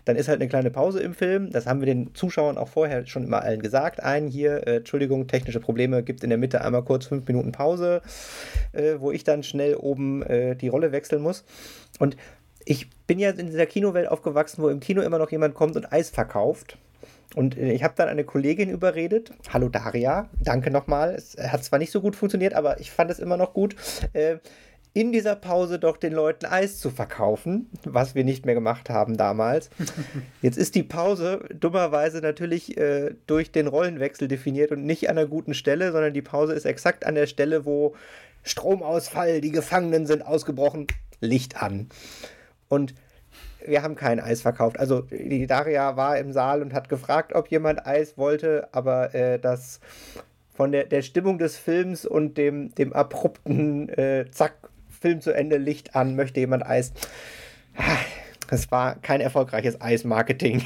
dann 0.06 0.16
ist 0.16 0.28
halt 0.28 0.40
eine 0.40 0.48
kleine 0.48 0.70
Pause 0.70 1.00
im 1.00 1.12
Film. 1.12 1.50
Das 1.50 1.66
haben 1.66 1.80
wir 1.80 1.86
den 1.86 2.14
Zuschauern 2.14 2.56
auch 2.56 2.68
vorher 2.68 3.06
schon 3.06 3.24
immer 3.24 3.42
allen 3.42 3.60
gesagt. 3.60 4.02
Ein 4.02 4.26
hier, 4.28 4.66
äh, 4.66 4.76
Entschuldigung, 4.76 5.26
technische 5.26 5.60
Probleme, 5.60 6.02
gibt 6.02 6.24
in 6.24 6.30
der 6.30 6.38
Mitte 6.38 6.62
einmal 6.62 6.82
kurz 6.82 7.04
fünf 7.04 7.28
Minuten 7.28 7.52
Pause, 7.52 8.00
äh, 8.72 8.94
wo 9.00 9.12
ich 9.12 9.22
dann 9.22 9.42
schnell 9.42 9.74
oben 9.74 10.22
äh, 10.22 10.56
die 10.56 10.68
Rolle 10.68 10.92
wechseln 10.92 11.20
muss. 11.20 11.44
Und 11.98 12.16
ich 12.64 12.88
bin 13.06 13.18
ja 13.18 13.30
in 13.30 13.48
dieser 13.48 13.66
Kinowelt 13.66 14.08
aufgewachsen, 14.08 14.62
wo 14.62 14.70
im 14.70 14.80
Kino 14.80 15.02
immer 15.02 15.18
noch 15.18 15.30
jemand 15.30 15.54
kommt 15.54 15.76
und 15.76 15.92
Eis 15.92 16.08
verkauft. 16.08 16.78
Und 17.36 17.56
äh, 17.58 17.72
ich 17.72 17.84
habe 17.84 17.94
dann 17.96 18.08
eine 18.08 18.24
Kollegin 18.24 18.70
überredet. 18.70 19.30
Hallo 19.52 19.68
Daria, 19.68 20.30
danke 20.42 20.70
nochmal. 20.70 21.14
Es 21.14 21.36
hat 21.36 21.62
zwar 21.62 21.78
nicht 21.78 21.92
so 21.92 22.00
gut 22.00 22.16
funktioniert, 22.16 22.54
aber 22.54 22.80
ich 22.80 22.90
fand 22.90 23.10
es 23.10 23.18
immer 23.18 23.36
noch 23.36 23.52
gut. 23.52 23.76
Äh, 24.14 24.38
in 24.94 25.12
dieser 25.12 25.36
Pause 25.36 25.78
doch 25.78 25.98
den 25.98 26.14
Leuten 26.14 26.46
Eis 26.46 26.78
zu 26.78 26.88
verkaufen, 26.88 27.68
was 27.84 28.14
wir 28.14 28.24
nicht 28.24 28.46
mehr 28.46 28.54
gemacht 28.54 28.88
haben 28.88 29.18
damals. 29.18 29.68
Jetzt 30.42 30.56
ist 30.56 30.74
die 30.74 30.82
Pause 30.82 31.44
dummerweise 31.52 32.22
natürlich 32.22 32.78
äh, 32.78 33.14
durch 33.26 33.52
den 33.52 33.66
Rollenwechsel 33.66 34.28
definiert 34.28 34.72
und 34.72 34.86
nicht 34.86 35.10
an 35.10 35.18
einer 35.18 35.28
guten 35.28 35.52
Stelle, 35.52 35.92
sondern 35.92 36.14
die 36.14 36.22
Pause 36.22 36.54
ist 36.54 36.64
exakt 36.64 37.04
an 37.04 37.14
der 37.14 37.26
Stelle, 37.26 37.66
wo 37.66 37.94
Stromausfall, 38.44 39.42
die 39.42 39.52
Gefangenen 39.52 40.06
sind 40.06 40.24
ausgebrochen, 40.24 40.86
Licht 41.20 41.62
an. 41.62 41.90
Und 42.68 42.94
wir 43.66 43.82
haben 43.82 43.94
kein 43.94 44.20
Eis 44.20 44.42
verkauft. 44.42 44.78
Also 44.78 45.02
die 45.02 45.46
Daria 45.46 45.96
war 45.96 46.18
im 46.18 46.32
Saal 46.32 46.62
und 46.62 46.72
hat 46.74 46.88
gefragt, 46.88 47.34
ob 47.34 47.48
jemand 47.48 47.86
Eis 47.86 48.16
wollte, 48.16 48.68
aber 48.72 49.14
äh, 49.14 49.38
das 49.38 49.80
von 50.54 50.72
der, 50.72 50.84
der 50.84 51.02
Stimmung 51.02 51.38
des 51.38 51.56
Films 51.56 52.06
und 52.06 52.38
dem, 52.38 52.74
dem 52.74 52.92
abrupten 52.92 53.88
äh, 53.90 54.30
Zack, 54.30 54.70
Film 54.88 55.20
zu 55.20 55.32
Ende, 55.32 55.58
Licht 55.58 55.94
an, 55.94 56.16
möchte 56.16 56.40
jemand 56.40 56.66
Eis. 56.66 56.92
Es 58.50 58.70
war 58.70 58.96
kein 58.96 59.20
erfolgreiches 59.20 59.80
Eismarketing. 59.80 60.64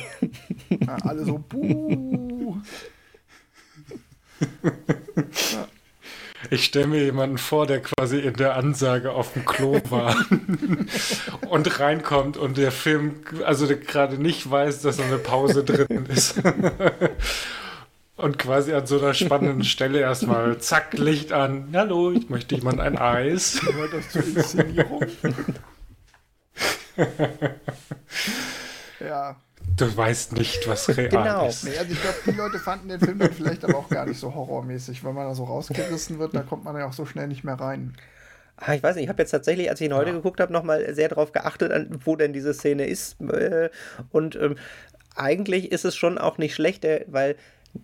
Ja, 0.69 0.97
alle 1.03 1.25
so, 1.25 1.39
buh. 1.39 2.57
ja. 5.53 5.69
Ich 6.49 6.65
stelle 6.65 6.87
mir 6.87 7.03
jemanden 7.03 7.37
vor, 7.37 7.67
der 7.67 7.83
quasi 7.83 8.19
in 8.19 8.33
der 8.35 8.57
Ansage 8.57 9.13
auf 9.13 9.35
dem 9.35 9.45
Klo 9.45 9.79
war 9.91 10.17
und 11.51 11.81
reinkommt 11.81 12.39
und 12.39 12.57
der 12.57 12.73
Film, 12.73 13.17
also 13.45 13.67
gerade 13.69 14.17
nicht 14.17 14.51
weiß, 14.51 14.81
dass 14.81 14.99
eine 15.01 15.19
Pause 15.19 15.65
drin 15.65 16.07
ist. 16.07 16.41
und 18.17 18.39
quasi 18.39 18.73
an 18.73 18.87
so 18.87 18.99
einer 18.99 19.13
spannenden 19.13 19.65
Stelle 19.65 20.01
erstmal 20.01 20.59
zack, 20.59 20.95
Licht 20.95 21.33
an. 21.33 21.69
Hallo, 21.75 22.11
ich 22.13 22.31
möchte 22.31 22.55
jemand 22.55 22.81
ein 22.81 22.97
Eis. 22.97 23.61
das 23.93 24.09
zur 24.11 24.25
Inszenierung. 24.25 25.05
ja. 29.01 29.37
Du 29.77 29.97
weißt 29.97 30.33
nicht, 30.35 30.69
was 30.69 30.89
real 30.97 31.09
genau. 31.09 31.47
ist. 31.47 31.65
Nee, 31.65 31.77
also 31.79 31.93
ich 31.93 32.01
glaube, 32.01 32.19
die 32.27 32.31
Leute 32.33 32.59
fanden 32.59 32.89
den 32.89 33.01
Film 33.01 33.19
dann 33.19 33.33
vielleicht 33.33 33.65
aber 33.65 33.79
auch 33.79 33.89
gar 33.89 34.07
nicht 34.07 34.19
so 34.19 34.35
horrormäßig. 34.35 35.03
Wenn 35.05 35.15
man 35.15 35.27
da 35.27 35.35
so 35.35 35.45
rausgerissen 35.45 36.19
wird, 36.19 36.35
da 36.35 36.43
kommt 36.43 36.65
man 36.65 36.77
ja 36.77 36.87
auch 36.87 36.93
so 36.93 37.07
schnell 37.07 37.29
nicht 37.29 37.45
mehr 37.45 37.55
rein. 37.55 37.95
Ah, 38.57 38.75
ich 38.75 38.83
weiß 38.83 38.97
nicht, 38.97 39.05
ich 39.05 39.09
habe 39.09 39.23
jetzt 39.23 39.31
tatsächlich, 39.31 39.71
als 39.71 39.81
ich 39.81 39.87
ihn 39.87 39.95
heute 39.95 40.11
ja. 40.11 40.17
geguckt 40.17 40.39
habe, 40.41 40.53
nochmal 40.53 40.95
sehr 40.95 41.09
darauf 41.09 41.33
geachtet, 41.33 41.89
wo 42.05 42.15
denn 42.17 42.33
diese 42.33 42.53
Szene 42.53 42.87
ist. 42.87 43.21
Äh, 43.23 43.71
und 44.11 44.37
ähm, 44.37 44.57
eigentlich 45.17 45.73
ist 45.73 45.87
es 45.87 45.97
schon 45.97 46.19
auch 46.19 46.37
nicht 46.37 46.55
schlecht, 46.55 46.85
äh, 46.85 47.07
weil 47.09 47.37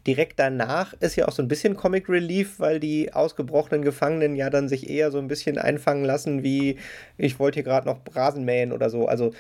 direkt 0.06 0.38
danach 0.38 0.92
ist 0.94 1.16
ja 1.16 1.28
auch 1.28 1.32
so 1.32 1.42
ein 1.42 1.48
bisschen 1.48 1.76
Comic 1.76 2.08
Relief, 2.08 2.58
weil 2.58 2.80
die 2.80 3.12
ausgebrochenen 3.12 3.82
Gefangenen 3.82 4.34
ja 4.34 4.50
dann 4.50 4.68
sich 4.68 4.90
eher 4.90 5.10
so 5.10 5.18
ein 5.18 5.28
bisschen 5.28 5.58
einfangen 5.58 6.04
lassen, 6.04 6.42
wie 6.42 6.78
ich 7.16 7.38
wollte 7.38 7.56
hier 7.56 7.62
gerade 7.62 7.86
noch 7.86 8.00
Rasen 8.14 8.44
mähen 8.44 8.72
oder 8.72 8.90
so. 8.90 9.06
Also 9.06 9.32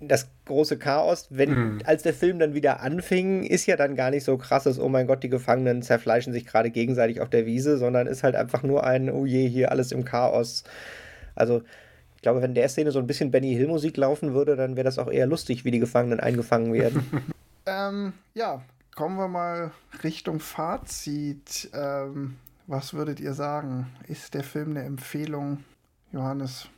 das 0.00 0.28
große 0.46 0.78
Chaos, 0.78 1.26
wenn, 1.30 1.50
mhm. 1.50 1.78
als 1.84 2.02
der 2.02 2.14
Film 2.14 2.38
dann 2.38 2.54
wieder 2.54 2.80
anfing, 2.80 3.44
ist 3.44 3.66
ja 3.66 3.76
dann 3.76 3.94
gar 3.94 4.10
nicht 4.10 4.24
so 4.24 4.38
krasses, 4.38 4.78
oh 4.78 4.88
mein 4.88 5.06
Gott, 5.06 5.22
die 5.22 5.28
Gefangenen 5.28 5.82
zerfleischen 5.82 6.32
sich 6.32 6.46
gerade 6.46 6.70
gegenseitig 6.70 7.20
auf 7.20 7.28
der 7.28 7.44
Wiese, 7.44 7.76
sondern 7.76 8.06
ist 8.06 8.22
halt 8.22 8.34
einfach 8.34 8.62
nur 8.62 8.84
ein, 8.84 9.10
oh 9.10 9.26
je, 9.26 9.46
hier 9.46 9.70
alles 9.70 9.92
im 9.92 10.04
Chaos. 10.04 10.64
Also, 11.34 11.62
ich 12.16 12.22
glaube, 12.22 12.42
wenn 12.42 12.54
der 12.54 12.68
Szene 12.68 12.92
so 12.92 12.98
ein 12.98 13.06
bisschen 13.06 13.30
Benny 13.30 13.54
Hill 13.54 13.68
Musik 13.68 13.96
laufen 13.96 14.32
würde, 14.32 14.56
dann 14.56 14.76
wäre 14.76 14.84
das 14.84 14.98
auch 14.98 15.10
eher 15.10 15.26
lustig, 15.26 15.64
wie 15.64 15.70
die 15.70 15.78
Gefangenen 15.78 16.20
eingefangen 16.20 16.72
werden. 16.72 17.04
ähm, 17.66 18.14
ja, 18.34 18.62
kommen 18.94 19.16
wir 19.16 19.28
mal 19.28 19.70
Richtung 20.02 20.40
Fazit. 20.40 21.70
Ähm, 21.74 22.36
was 22.66 22.94
würdet 22.94 23.20
ihr 23.20 23.34
sagen? 23.34 23.88
Ist 24.06 24.34
der 24.34 24.44
Film 24.44 24.70
eine 24.70 24.84
Empfehlung, 24.84 25.64
Johannes? 26.12 26.68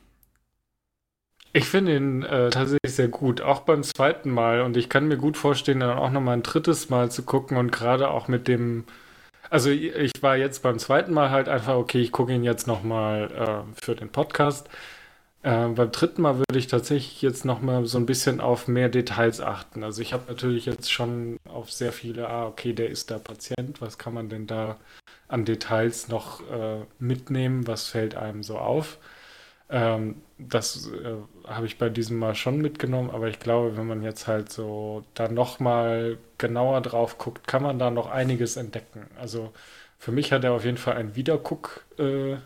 Ich 1.55 1.65
finde 1.65 1.95
ihn 1.95 2.23
äh, 2.23 2.49
tatsächlich 2.49 2.95
sehr 2.95 3.09
gut, 3.09 3.41
auch 3.41 3.61
beim 3.61 3.83
zweiten 3.83 4.31
Mal. 4.31 4.61
Und 4.61 4.75
ich 4.75 4.89
kann 4.89 5.07
mir 5.07 5.17
gut 5.17 5.37
vorstellen, 5.37 5.81
dann 5.81 5.97
auch 5.97 6.09
nochmal 6.09 6.35
ein 6.35 6.43
drittes 6.43 6.89
Mal 6.89 7.11
zu 7.11 7.23
gucken 7.23 7.57
und 7.57 7.71
gerade 7.71 8.09
auch 8.09 8.27
mit 8.27 8.47
dem. 8.47 8.85
Also 9.51 9.69
ich 9.69 10.11
war 10.21 10.35
jetzt 10.35 10.63
beim 10.63 10.79
zweiten 10.79 11.13
Mal 11.13 11.29
halt 11.29 11.47
einfach, 11.49 11.75
okay, 11.75 12.01
ich 12.01 12.11
gucke 12.11 12.33
ihn 12.33 12.43
jetzt 12.43 12.65
nochmal 12.65 13.29
äh, 13.31 13.81
für 13.83 13.95
den 13.95 14.09
Podcast. 14.09 14.67
Äh, 15.43 15.67
beim 15.67 15.91
dritten 15.91 16.23
Mal 16.23 16.39
würde 16.39 16.57
ich 16.57 16.67
tatsächlich 16.67 17.21
jetzt 17.21 17.45
nochmal 17.45 17.85
so 17.85 17.99
ein 17.99 18.07
bisschen 18.07 18.41
auf 18.41 18.67
mehr 18.67 18.89
Details 18.89 19.39
achten. 19.41 19.83
Also 19.83 20.01
ich 20.01 20.13
habe 20.13 20.23
natürlich 20.29 20.65
jetzt 20.65 20.91
schon 20.91 21.37
auf 21.47 21.71
sehr 21.71 21.91
viele, 21.91 22.29
ah, 22.29 22.47
okay, 22.47 22.73
der 22.73 22.89
ist 22.89 23.11
der 23.11 23.19
Patient, 23.19 23.79
was 23.79 23.99
kann 23.99 24.15
man 24.15 24.29
denn 24.29 24.47
da 24.47 24.77
an 25.27 25.45
Details 25.45 26.07
noch 26.07 26.41
äh, 26.49 26.85
mitnehmen, 26.99 27.67
was 27.67 27.87
fällt 27.87 28.15
einem 28.15 28.41
so 28.41 28.57
auf? 28.57 28.97
Ähm, 29.73 30.21
das 30.39 30.87
äh, 30.91 31.15
habe 31.47 31.65
ich 31.65 31.79
bei 31.79 31.89
diesem 31.89 32.19
Mal 32.19 32.35
schon 32.35 32.59
mitgenommen, 32.61 33.09
aber 33.11 33.29
ich 33.29 33.39
glaube, 33.39 33.77
wenn 33.77 33.87
man 33.87 34.03
jetzt 34.03 34.27
halt 34.27 34.51
so 34.51 35.03
da 35.15 35.27
nochmal 35.29 36.19
genauer 36.37 36.81
drauf 36.81 37.17
guckt, 37.17 37.47
kann 37.47 37.63
man 37.63 37.79
da 37.79 37.91
noch 37.91 38.09
einiges 38.11 38.57
entdecken. 38.57 39.07
Also 39.19 39.51
für 39.99 40.11
mich 40.13 40.31
hat 40.31 40.43
er 40.43 40.53
auf 40.53 40.65
jeden 40.65 40.77
Fall 40.77 40.95
einen 40.97 41.15
Wiederguck-Wert, 41.15 42.43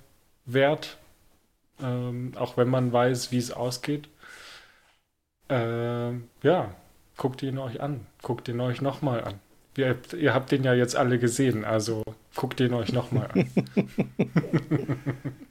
äh, 1.82 1.86
ähm, 1.86 2.34
auch 2.38 2.58
wenn 2.58 2.70
man 2.70 2.92
weiß, 2.94 3.32
wie 3.32 3.38
es 3.38 3.52
ausgeht. 3.52 4.10
Äh, 5.50 6.12
ja, 6.44 6.76
guckt 7.18 7.42
ihn 7.44 7.58
euch 7.58 7.82
an, 7.82 8.06
guckt 8.22 8.48
ihn 8.48 8.60
euch 8.60 8.82
nochmal 8.82 9.24
an. 9.24 9.40
Ihr, 9.78 9.98
ihr 10.18 10.34
habt 10.34 10.52
den 10.52 10.64
ja 10.64 10.74
jetzt 10.74 10.96
alle 10.96 11.20
gesehen, 11.20 11.64
also 11.66 12.04
guckt 12.36 12.60
ihn 12.60 12.74
euch 12.74 12.92
nochmal 12.94 13.30
an. 13.32 13.44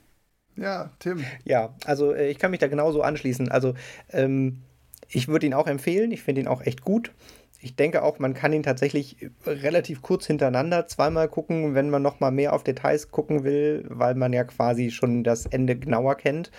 Ja, 0.57 0.91
Tim. 0.99 1.23
Ja, 1.45 1.75
also 1.85 2.13
äh, 2.13 2.29
ich 2.29 2.39
kann 2.39 2.51
mich 2.51 2.59
da 2.59 2.67
genauso 2.67 3.01
anschließen. 3.01 3.49
Also 3.49 3.75
ähm, 4.11 4.63
ich 5.07 5.27
würde 5.27 5.45
ihn 5.45 5.53
auch 5.53 5.67
empfehlen. 5.67 6.11
Ich 6.11 6.23
finde 6.23 6.41
ihn 6.41 6.47
auch 6.47 6.61
echt 6.61 6.81
gut. 6.81 7.11
Ich 7.59 7.75
denke 7.75 8.03
auch, 8.03 8.19
man 8.19 8.35
kann 8.35 8.53
ihn 8.53 8.61
tatsächlich 8.61 9.17
relativ 9.45 10.03
kurz 10.03 10.27
hintereinander 10.27 10.85
zweimal 10.87 11.27
gucken, 11.27 11.73
wenn 11.73 11.89
man 11.89 12.03
noch 12.03 12.19
mal 12.19 12.29
mehr 12.29 12.53
auf 12.53 12.63
Details 12.63 13.09
gucken 13.09 13.43
will, 13.43 13.83
weil 13.89 14.13
man 14.13 14.31
ja 14.31 14.43
quasi 14.43 14.91
schon 14.91 15.23
das 15.23 15.47
Ende 15.47 15.75
genauer 15.75 16.15
kennt. 16.15 16.51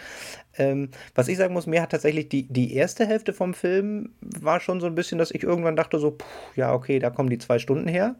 Ähm, 0.56 0.90
was 1.14 1.28
ich 1.28 1.36
sagen 1.36 1.54
muss, 1.54 1.66
mir 1.66 1.82
hat 1.82 1.90
tatsächlich 1.90 2.28
die, 2.28 2.48
die 2.48 2.74
erste 2.74 3.06
Hälfte 3.06 3.32
vom 3.32 3.54
Film 3.54 4.10
war 4.20 4.58
schon 4.58 4.80
so 4.80 4.86
ein 4.86 4.96
bisschen, 4.96 5.18
dass 5.18 5.30
ich 5.30 5.44
irgendwann 5.44 5.76
dachte 5.76 6.00
so, 6.00 6.12
puh, 6.12 6.24
ja 6.56 6.74
okay, 6.74 6.98
da 6.98 7.10
kommen 7.10 7.30
die 7.30 7.38
zwei 7.38 7.60
Stunden 7.60 7.86
her. 7.86 8.16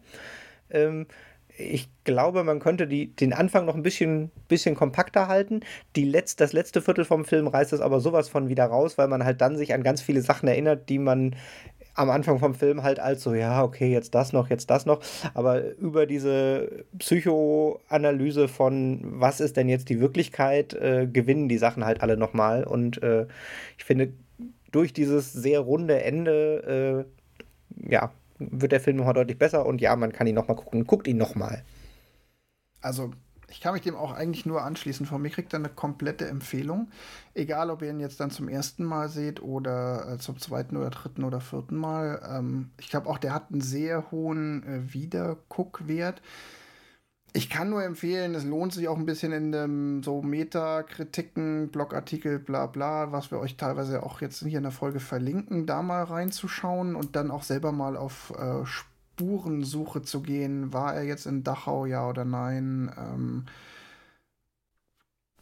Ähm, 0.69 1.05
ich 1.59 1.89
glaube, 2.05 2.43
man 2.43 2.59
könnte 2.59 2.87
die, 2.87 3.13
den 3.15 3.33
Anfang 3.33 3.65
noch 3.65 3.75
ein 3.75 3.83
bisschen, 3.83 4.31
bisschen 4.47 4.75
kompakter 4.75 5.27
halten. 5.27 5.61
Die 5.95 6.05
Letz-, 6.05 6.37
das 6.37 6.53
letzte 6.53 6.81
Viertel 6.81 7.05
vom 7.05 7.25
Film 7.25 7.47
reißt 7.47 7.73
es 7.73 7.81
aber 7.81 7.99
sowas 7.99 8.29
von 8.29 8.47
wieder 8.47 8.65
raus, 8.65 8.97
weil 8.97 9.07
man 9.07 9.25
halt 9.25 9.41
dann 9.41 9.57
sich 9.57 9.73
an 9.73 9.83
ganz 9.83 10.01
viele 10.01 10.21
Sachen 10.21 10.47
erinnert, 10.47 10.89
die 10.89 10.99
man 10.99 11.35
am 11.95 12.09
Anfang 12.09 12.39
vom 12.39 12.55
Film 12.55 12.83
halt 12.83 12.99
als 12.99 13.23
so, 13.23 13.33
ja, 13.33 13.61
okay, 13.61 13.91
jetzt 13.91 14.15
das 14.15 14.31
noch, 14.31 14.49
jetzt 14.49 14.69
das 14.69 14.85
noch. 14.85 15.01
Aber 15.33 15.75
über 15.75 16.05
diese 16.05 16.85
Psychoanalyse 16.97 18.47
von, 18.47 19.01
was 19.03 19.41
ist 19.41 19.57
denn 19.57 19.67
jetzt 19.67 19.89
die 19.89 19.99
Wirklichkeit, 19.99 20.73
äh, 20.73 21.07
gewinnen 21.11 21.49
die 21.49 21.57
Sachen 21.57 21.83
halt 21.83 22.01
alle 22.01 22.15
nochmal. 22.15 22.63
Und 22.63 23.03
äh, 23.03 23.27
ich 23.77 23.83
finde, 23.83 24.13
durch 24.71 24.93
dieses 24.93 25.33
sehr 25.33 25.59
runde 25.59 26.01
Ende, 26.01 27.05
äh, 27.85 27.91
ja, 27.91 28.11
wird 28.39 28.71
der 28.71 28.79
Film 28.79 28.97
nochmal 28.97 29.13
deutlich 29.13 29.37
besser 29.37 29.65
und 29.65 29.81
ja, 29.81 29.95
man 29.95 30.11
kann 30.11 30.27
ihn 30.27 30.35
nochmal 30.35 30.57
gucken. 30.57 30.85
Guckt 30.85 31.07
ihn 31.07 31.17
nochmal. 31.17 31.63
Also, 32.81 33.11
ich 33.49 33.61
kann 33.61 33.73
mich 33.73 33.81
dem 33.81 33.95
auch 33.95 34.13
eigentlich 34.13 34.45
nur 34.45 34.63
anschließen. 34.63 35.05
Von 35.05 35.21
mir 35.21 35.29
kriegt 35.29 35.53
er 35.53 35.59
eine 35.59 35.69
komplette 35.69 36.27
Empfehlung. 36.27 36.89
Egal, 37.33 37.69
ob 37.69 37.81
ihr 37.81 37.89
ihn 37.89 37.99
jetzt 37.99 38.19
dann 38.19 38.31
zum 38.31 38.47
ersten 38.47 38.83
Mal 38.83 39.09
seht 39.09 39.41
oder 39.41 40.13
äh, 40.13 40.17
zum 40.17 40.37
zweiten 40.39 40.77
oder 40.77 40.89
dritten 40.89 41.23
oder 41.23 41.41
vierten 41.41 41.75
Mal. 41.75 42.21
Ähm, 42.29 42.71
ich 42.79 42.89
glaube 42.89 43.09
auch, 43.09 43.17
der 43.17 43.33
hat 43.33 43.51
einen 43.51 43.61
sehr 43.61 44.11
hohen 44.11 44.63
äh, 44.63 44.93
Wiederguckwert. 44.93 46.21
Ich 47.33 47.49
kann 47.49 47.69
nur 47.69 47.83
empfehlen, 47.83 48.33
es 48.33 48.43
lohnt 48.43 48.73
sich 48.73 48.87
auch 48.87 48.97
ein 48.97 49.05
bisschen 49.05 49.31
in 49.31 49.51
dem 49.51 50.03
so 50.03 50.21
Metakritiken, 50.21 51.69
Blogartikel, 51.69 52.39
bla 52.39 52.65
bla, 52.65 53.11
was 53.11 53.29
wir 53.29 53.39
euch 53.39 53.55
teilweise 53.55 54.03
auch 54.03 54.21
jetzt 54.21 54.43
hier 54.43 54.57
in 54.57 54.63
der 54.63 54.71
Folge 54.71 54.99
verlinken, 54.99 55.65
da 55.65 55.83
mal 55.83 56.03
reinzuschauen 56.03 56.95
und 56.95 57.15
dann 57.15 57.29
auch 57.29 57.43
selber 57.43 57.71
mal 57.71 57.97
auf 57.97 58.33
äh, 58.37 58.65
Spurensuche 58.65 60.01
zu 60.01 60.21
gehen. 60.21 60.73
War 60.73 60.95
er 60.95 61.03
jetzt 61.03 61.27
in 61.27 61.43
Dachau, 61.43 61.85
ja 61.85 62.07
oder 62.07 62.25
nein? 62.25 62.91
Ähm, 62.97 63.45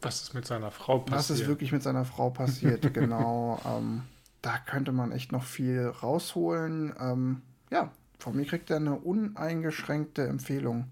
was 0.01 0.21
ist 0.21 0.33
mit 0.33 0.45
seiner 0.45 0.71
Frau 0.71 0.99
passiert? 0.99 1.19
Was 1.19 1.29
ist 1.29 1.47
wirklich 1.47 1.71
mit 1.71 1.83
seiner 1.83 2.05
Frau 2.05 2.29
passiert, 2.29 2.93
genau. 2.93 3.59
Ähm, 3.65 4.03
da 4.41 4.57
könnte 4.57 4.91
man 4.91 5.11
echt 5.11 5.31
noch 5.31 5.43
viel 5.43 5.87
rausholen. 5.87 6.93
Ähm, 6.99 7.41
ja, 7.71 7.91
von 8.19 8.35
mir 8.35 8.45
kriegt 8.45 8.69
er 8.69 8.77
eine 8.77 8.95
uneingeschränkte 8.95 10.27
Empfehlung. 10.27 10.91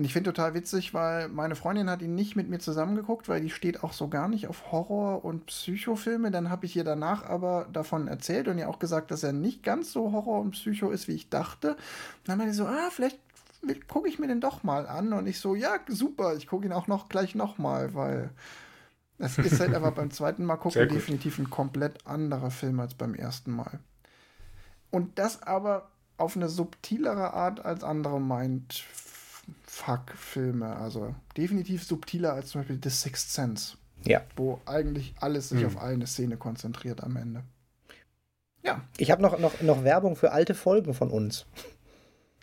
Und 0.00 0.04
ich 0.04 0.14
finde 0.14 0.32
total 0.32 0.54
witzig, 0.54 0.94
weil 0.94 1.28
meine 1.28 1.54
Freundin 1.54 1.90
hat 1.90 2.00
ihn 2.00 2.14
nicht 2.14 2.34
mit 2.34 2.48
mir 2.48 2.58
zusammengeguckt, 2.58 3.28
weil 3.28 3.42
die 3.42 3.50
steht 3.50 3.84
auch 3.84 3.92
so 3.92 4.08
gar 4.08 4.28
nicht 4.28 4.46
auf 4.46 4.72
Horror- 4.72 5.26
und 5.26 5.44
Psychofilme. 5.44 6.30
Dann 6.30 6.48
habe 6.48 6.64
ich 6.64 6.74
ihr 6.74 6.84
danach 6.84 7.22
aber 7.26 7.68
davon 7.70 8.08
erzählt 8.08 8.48
und 8.48 8.56
ihr 8.56 8.70
auch 8.70 8.78
gesagt, 8.78 9.10
dass 9.10 9.24
er 9.24 9.34
nicht 9.34 9.62
ganz 9.62 9.92
so 9.92 10.10
Horror 10.10 10.40
und 10.40 10.52
Psycho 10.52 10.88
ist, 10.88 11.06
wie 11.06 11.12
ich 11.12 11.28
dachte. 11.28 11.76
Dann 12.24 12.38
meinte 12.38 12.54
sie 12.54 12.60
so, 12.60 12.66
ah, 12.66 12.88
vielleicht 12.90 13.18
gucke 13.88 14.08
ich 14.08 14.18
mir 14.18 14.26
den 14.26 14.40
doch 14.40 14.62
mal 14.62 14.86
an. 14.86 15.12
Und 15.12 15.26
ich 15.26 15.38
so, 15.38 15.54
ja, 15.54 15.78
super, 15.86 16.34
ich 16.34 16.46
gucke 16.46 16.64
ihn 16.64 16.72
auch 16.72 16.86
noch 16.86 17.10
gleich 17.10 17.34
nochmal, 17.34 17.92
weil 17.92 18.30
es 19.18 19.36
ist 19.36 19.60
halt 19.60 19.74
aber 19.74 19.90
beim 19.90 20.10
zweiten 20.10 20.46
Mal 20.46 20.56
gucken 20.56 20.88
definitiv 20.88 21.38
ein 21.38 21.50
komplett 21.50 22.06
anderer 22.06 22.50
Film 22.50 22.80
als 22.80 22.94
beim 22.94 23.14
ersten 23.14 23.50
Mal. 23.50 23.80
Und 24.90 25.18
das 25.18 25.42
aber 25.42 25.90
auf 26.16 26.36
eine 26.36 26.48
subtilere 26.48 27.34
Art 27.34 27.62
als 27.66 27.84
andere 27.84 28.18
meint 28.18 28.82
Fuck-Filme. 29.64 30.76
Also 30.76 31.14
definitiv 31.36 31.84
subtiler 31.84 32.32
als 32.34 32.48
zum 32.48 32.60
Beispiel 32.60 32.80
The 32.82 32.90
Sixth 32.90 33.30
Sense. 33.30 33.76
Ja. 34.04 34.22
Wo 34.36 34.60
eigentlich 34.66 35.14
alles 35.20 35.50
sich 35.50 35.60
hm. 35.60 35.66
auf 35.66 35.78
eine 35.78 36.06
Szene 36.06 36.36
konzentriert 36.36 37.02
am 37.02 37.16
Ende. 37.16 37.42
Ja. 38.62 38.82
Ich 38.98 39.10
habe 39.10 39.22
noch, 39.22 39.38
noch, 39.38 39.60
noch 39.62 39.84
Werbung 39.84 40.16
für 40.16 40.32
alte 40.32 40.54
Folgen 40.54 40.94
von 40.94 41.10
uns. 41.10 41.46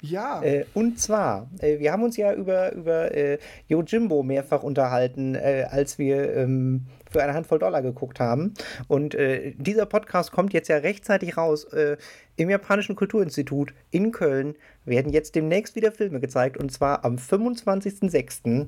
Ja. 0.01 0.41
Äh, 0.43 0.65
und 0.73 0.99
zwar, 0.99 1.49
äh, 1.59 1.79
wir 1.79 1.91
haben 1.91 2.03
uns 2.03 2.17
ja 2.17 2.33
über, 2.33 2.71
über 2.73 3.13
äh, 3.15 3.39
Yojimbo 3.67 4.23
mehrfach 4.23 4.63
unterhalten, 4.63 5.35
äh, 5.35 5.65
als 5.69 5.97
wir 5.97 6.35
ähm, 6.35 6.85
für 7.09 7.23
eine 7.23 7.33
Handvoll 7.33 7.59
Dollar 7.59 7.81
geguckt 7.81 8.19
haben. 8.19 8.53
Und 8.87 9.15
äh, 9.15 9.53
dieser 9.57 9.85
Podcast 9.85 10.31
kommt 10.31 10.53
jetzt 10.53 10.67
ja 10.67 10.77
rechtzeitig 10.77 11.37
raus. 11.37 11.65
Äh, 11.65 11.97
Im 12.35 12.49
Japanischen 12.49 12.95
Kulturinstitut 12.95 13.73
in 13.91 14.11
Köln 14.11 14.55
werden 14.85 15.11
jetzt 15.11 15.35
demnächst 15.35 15.75
wieder 15.75 15.91
Filme 15.91 16.19
gezeigt. 16.19 16.57
Und 16.57 16.71
zwar 16.71 17.03
am 17.03 17.15
25.06. 17.15 18.67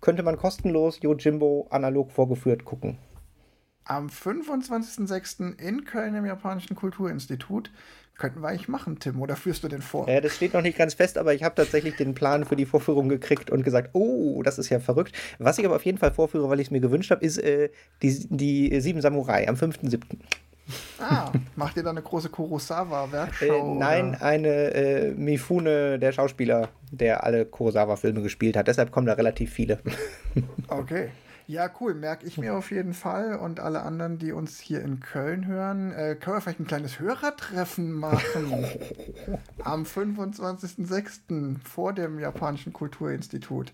könnte 0.00 0.22
man 0.22 0.36
kostenlos 0.36 1.00
Yojimbo 1.02 1.66
analog 1.70 2.10
vorgeführt 2.10 2.64
gucken. 2.64 2.96
Am 3.90 4.06
25.06. 4.06 5.58
in 5.58 5.84
Köln 5.84 6.14
im 6.14 6.24
Japanischen 6.24 6.76
Kulturinstitut 6.76 7.72
Könnten 8.18 8.42
wir 8.42 8.48
eigentlich 8.48 8.68
machen, 8.68 8.98
Tim, 9.00 9.20
oder 9.22 9.34
führst 9.34 9.64
du 9.64 9.68
den 9.68 9.80
vor? 9.80 10.06
Ja, 10.06 10.20
das 10.20 10.36
steht 10.36 10.52
noch 10.52 10.60
nicht 10.60 10.76
ganz 10.76 10.92
fest, 10.92 11.16
aber 11.16 11.32
ich 11.32 11.42
habe 11.42 11.54
tatsächlich 11.54 11.96
den 11.96 12.14
Plan 12.14 12.44
für 12.44 12.54
die 12.54 12.66
Vorführung 12.66 13.08
gekriegt 13.08 13.50
und 13.50 13.64
gesagt, 13.64 13.90
oh, 13.94 14.42
das 14.42 14.58
ist 14.58 14.68
ja 14.68 14.78
verrückt. 14.78 15.16
Was 15.38 15.58
ich 15.58 15.64
aber 15.64 15.74
auf 15.74 15.86
jeden 15.86 15.96
Fall 15.96 16.12
vorführe, 16.12 16.50
weil 16.50 16.60
ich 16.60 16.66
es 16.66 16.70
mir 16.70 16.80
gewünscht 16.80 17.10
habe, 17.10 17.24
ist 17.24 17.38
äh, 17.38 17.70
die, 18.02 18.26
die 18.28 18.78
Sieben 18.82 19.00
Samurai 19.00 19.48
am 19.48 19.54
5.7. 19.54 20.02
Ah, 21.00 21.32
macht 21.56 21.78
ihr 21.78 21.82
da 21.82 21.90
eine 21.90 22.02
große 22.02 22.28
Kurosawa-Werkschau? 22.28 23.74
Äh, 23.74 23.78
nein, 23.78 24.10
oder? 24.10 24.22
eine 24.22 24.74
äh, 24.74 25.10
Mifune, 25.12 25.98
der 25.98 26.12
Schauspieler, 26.12 26.68
der 26.90 27.24
alle 27.24 27.46
Kurosawa-Filme 27.46 28.20
gespielt 28.20 28.54
hat. 28.54 28.68
Deshalb 28.68 28.92
kommen 28.92 29.06
da 29.06 29.14
relativ 29.14 29.50
viele. 29.50 29.80
Okay. 30.68 31.08
Ja, 31.50 31.68
cool, 31.80 31.94
merke 31.94 32.28
ich 32.28 32.38
mir 32.38 32.54
auf 32.54 32.70
jeden 32.70 32.94
Fall. 32.94 33.34
Und 33.36 33.58
alle 33.58 33.82
anderen, 33.82 34.18
die 34.18 34.30
uns 34.30 34.60
hier 34.60 34.82
in 34.82 35.00
Köln 35.00 35.48
hören, 35.48 35.90
äh, 35.90 36.14
können 36.14 36.36
wir 36.36 36.40
vielleicht 36.40 36.60
ein 36.60 36.66
kleines 36.68 37.00
Hörertreffen 37.00 37.90
machen. 37.90 38.66
Am 39.64 39.82
25.06. 39.82 41.58
vor 41.58 41.92
dem 41.92 42.20
Japanischen 42.20 42.72
Kulturinstitut. 42.72 43.72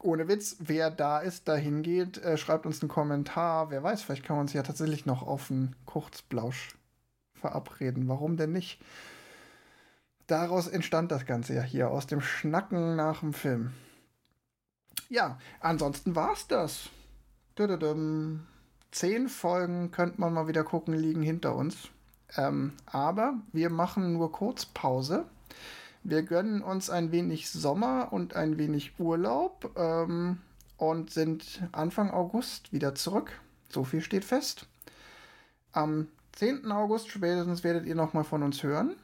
Ohne 0.00 0.26
Witz, 0.26 0.56
wer 0.58 0.90
da 0.90 1.20
ist, 1.20 1.46
da 1.46 1.54
hingeht, 1.54 2.18
äh, 2.24 2.36
schreibt 2.36 2.66
uns 2.66 2.82
einen 2.82 2.88
Kommentar. 2.88 3.70
Wer 3.70 3.84
weiß, 3.84 4.02
vielleicht 4.02 4.24
kann 4.24 4.34
man 4.34 4.46
uns 4.46 4.52
ja 4.52 4.64
tatsächlich 4.64 5.06
noch 5.06 5.22
auf 5.22 5.52
einen 5.52 5.76
Kurzblausch 5.86 6.76
verabreden. 7.34 8.08
Warum 8.08 8.36
denn 8.36 8.50
nicht? 8.50 8.82
Daraus 10.26 10.66
entstand 10.66 11.12
das 11.12 11.24
Ganze 11.24 11.54
ja 11.54 11.62
hier, 11.62 11.92
aus 11.92 12.08
dem 12.08 12.20
Schnacken 12.20 12.96
nach 12.96 13.20
dem 13.20 13.32
Film. 13.32 13.74
Ja, 15.08 15.38
ansonsten 15.60 16.14
war's 16.14 16.46
das. 16.48 16.90
Zehn 18.90 19.28
Folgen 19.28 19.90
könnte 19.90 20.20
man 20.20 20.32
mal 20.32 20.48
wieder 20.48 20.64
gucken, 20.64 20.94
liegen 20.94 21.22
hinter 21.22 21.54
uns. 21.54 21.88
Ähm, 22.36 22.74
aber 22.86 23.34
wir 23.52 23.70
machen 23.70 24.12
nur 24.12 24.32
kurz 24.32 24.66
Pause. 24.66 25.26
Wir 26.04 26.22
gönnen 26.22 26.62
uns 26.62 26.90
ein 26.90 27.10
wenig 27.10 27.50
Sommer 27.50 28.12
und 28.12 28.36
ein 28.36 28.58
wenig 28.58 28.98
Urlaub 28.98 29.72
ähm, 29.76 30.38
und 30.76 31.10
sind 31.10 31.62
Anfang 31.72 32.10
August 32.10 32.72
wieder 32.72 32.94
zurück. 32.94 33.40
So 33.68 33.84
viel 33.84 34.00
steht 34.00 34.24
fest. 34.24 34.66
Am 35.72 36.08
10. 36.32 36.70
August 36.70 37.10
spätestens 37.10 37.64
werdet 37.64 37.86
ihr 37.86 37.94
nochmal 37.94 38.24
von 38.24 38.42
uns 38.42 38.62
hören. 38.62 38.94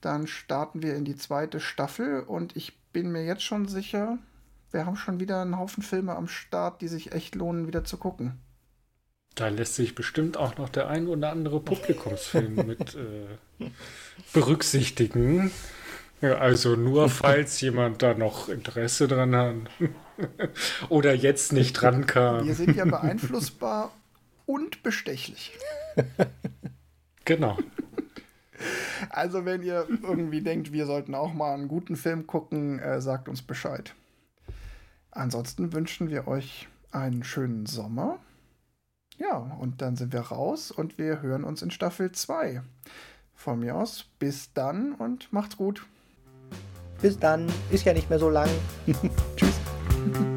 Dann 0.00 0.26
starten 0.26 0.82
wir 0.82 0.96
in 0.96 1.04
die 1.04 1.16
zweite 1.16 1.60
Staffel 1.60 2.20
und 2.20 2.56
ich 2.56 2.78
bin 2.92 3.10
mir 3.12 3.24
jetzt 3.24 3.42
schon 3.42 3.68
sicher, 3.68 4.18
wir 4.74 4.84
haben 4.84 4.96
schon 4.96 5.20
wieder 5.20 5.40
einen 5.40 5.58
Haufen 5.58 5.82
Filme 5.82 6.14
am 6.14 6.28
Start, 6.28 6.82
die 6.82 6.88
sich 6.88 7.12
echt 7.12 7.34
lohnen, 7.34 7.66
wieder 7.66 7.84
zu 7.84 7.96
gucken. 7.96 8.40
Da 9.34 9.48
lässt 9.48 9.76
sich 9.76 9.94
bestimmt 9.94 10.36
auch 10.36 10.58
noch 10.58 10.68
der 10.68 10.88
ein 10.88 11.08
oder 11.08 11.30
andere 11.30 11.60
Publikumsfilm 11.60 12.54
mit 12.66 12.94
äh, 12.94 13.70
berücksichtigen. 14.32 15.50
Ja, 16.20 16.38
also 16.38 16.76
nur 16.76 17.08
falls 17.08 17.60
jemand 17.60 18.02
da 18.02 18.14
noch 18.14 18.48
Interesse 18.48 19.08
dran 19.08 19.34
hat 19.34 19.54
oder 20.88 21.14
jetzt 21.14 21.52
nicht 21.52 21.74
dran 21.74 22.06
kam. 22.06 22.46
Wir 22.46 22.54
sind 22.54 22.76
ja 22.76 22.84
beeinflussbar 22.84 23.92
und 24.46 24.82
bestechlich. 24.82 25.56
Genau. 27.26 27.56
Also 29.08 29.46
wenn 29.46 29.62
ihr 29.62 29.86
irgendwie 30.02 30.42
denkt, 30.42 30.72
wir 30.72 30.84
sollten 30.84 31.14
auch 31.14 31.32
mal 31.32 31.54
einen 31.54 31.68
guten 31.68 31.96
Film 31.96 32.26
gucken, 32.26 32.78
äh, 32.80 33.00
sagt 33.00 33.30
uns 33.30 33.40
Bescheid. 33.40 33.94
Ansonsten 35.14 35.72
wünschen 35.72 36.10
wir 36.10 36.26
euch 36.26 36.68
einen 36.90 37.22
schönen 37.22 37.66
Sommer. 37.66 38.18
Ja, 39.16 39.36
und 39.36 39.80
dann 39.80 39.94
sind 39.94 40.12
wir 40.12 40.20
raus 40.20 40.72
und 40.72 40.98
wir 40.98 41.22
hören 41.22 41.44
uns 41.44 41.62
in 41.62 41.70
Staffel 41.70 42.10
2. 42.10 42.62
Von 43.32 43.60
mir 43.60 43.76
aus, 43.76 44.06
bis 44.18 44.52
dann 44.52 44.92
und 44.92 45.32
macht's 45.32 45.56
gut. 45.56 45.86
Bis 47.00 47.18
dann, 47.18 47.46
ist 47.70 47.84
ja 47.84 47.92
nicht 47.92 48.10
mehr 48.10 48.18
so 48.18 48.28
lang. 48.28 48.50
Tschüss. 49.36 49.60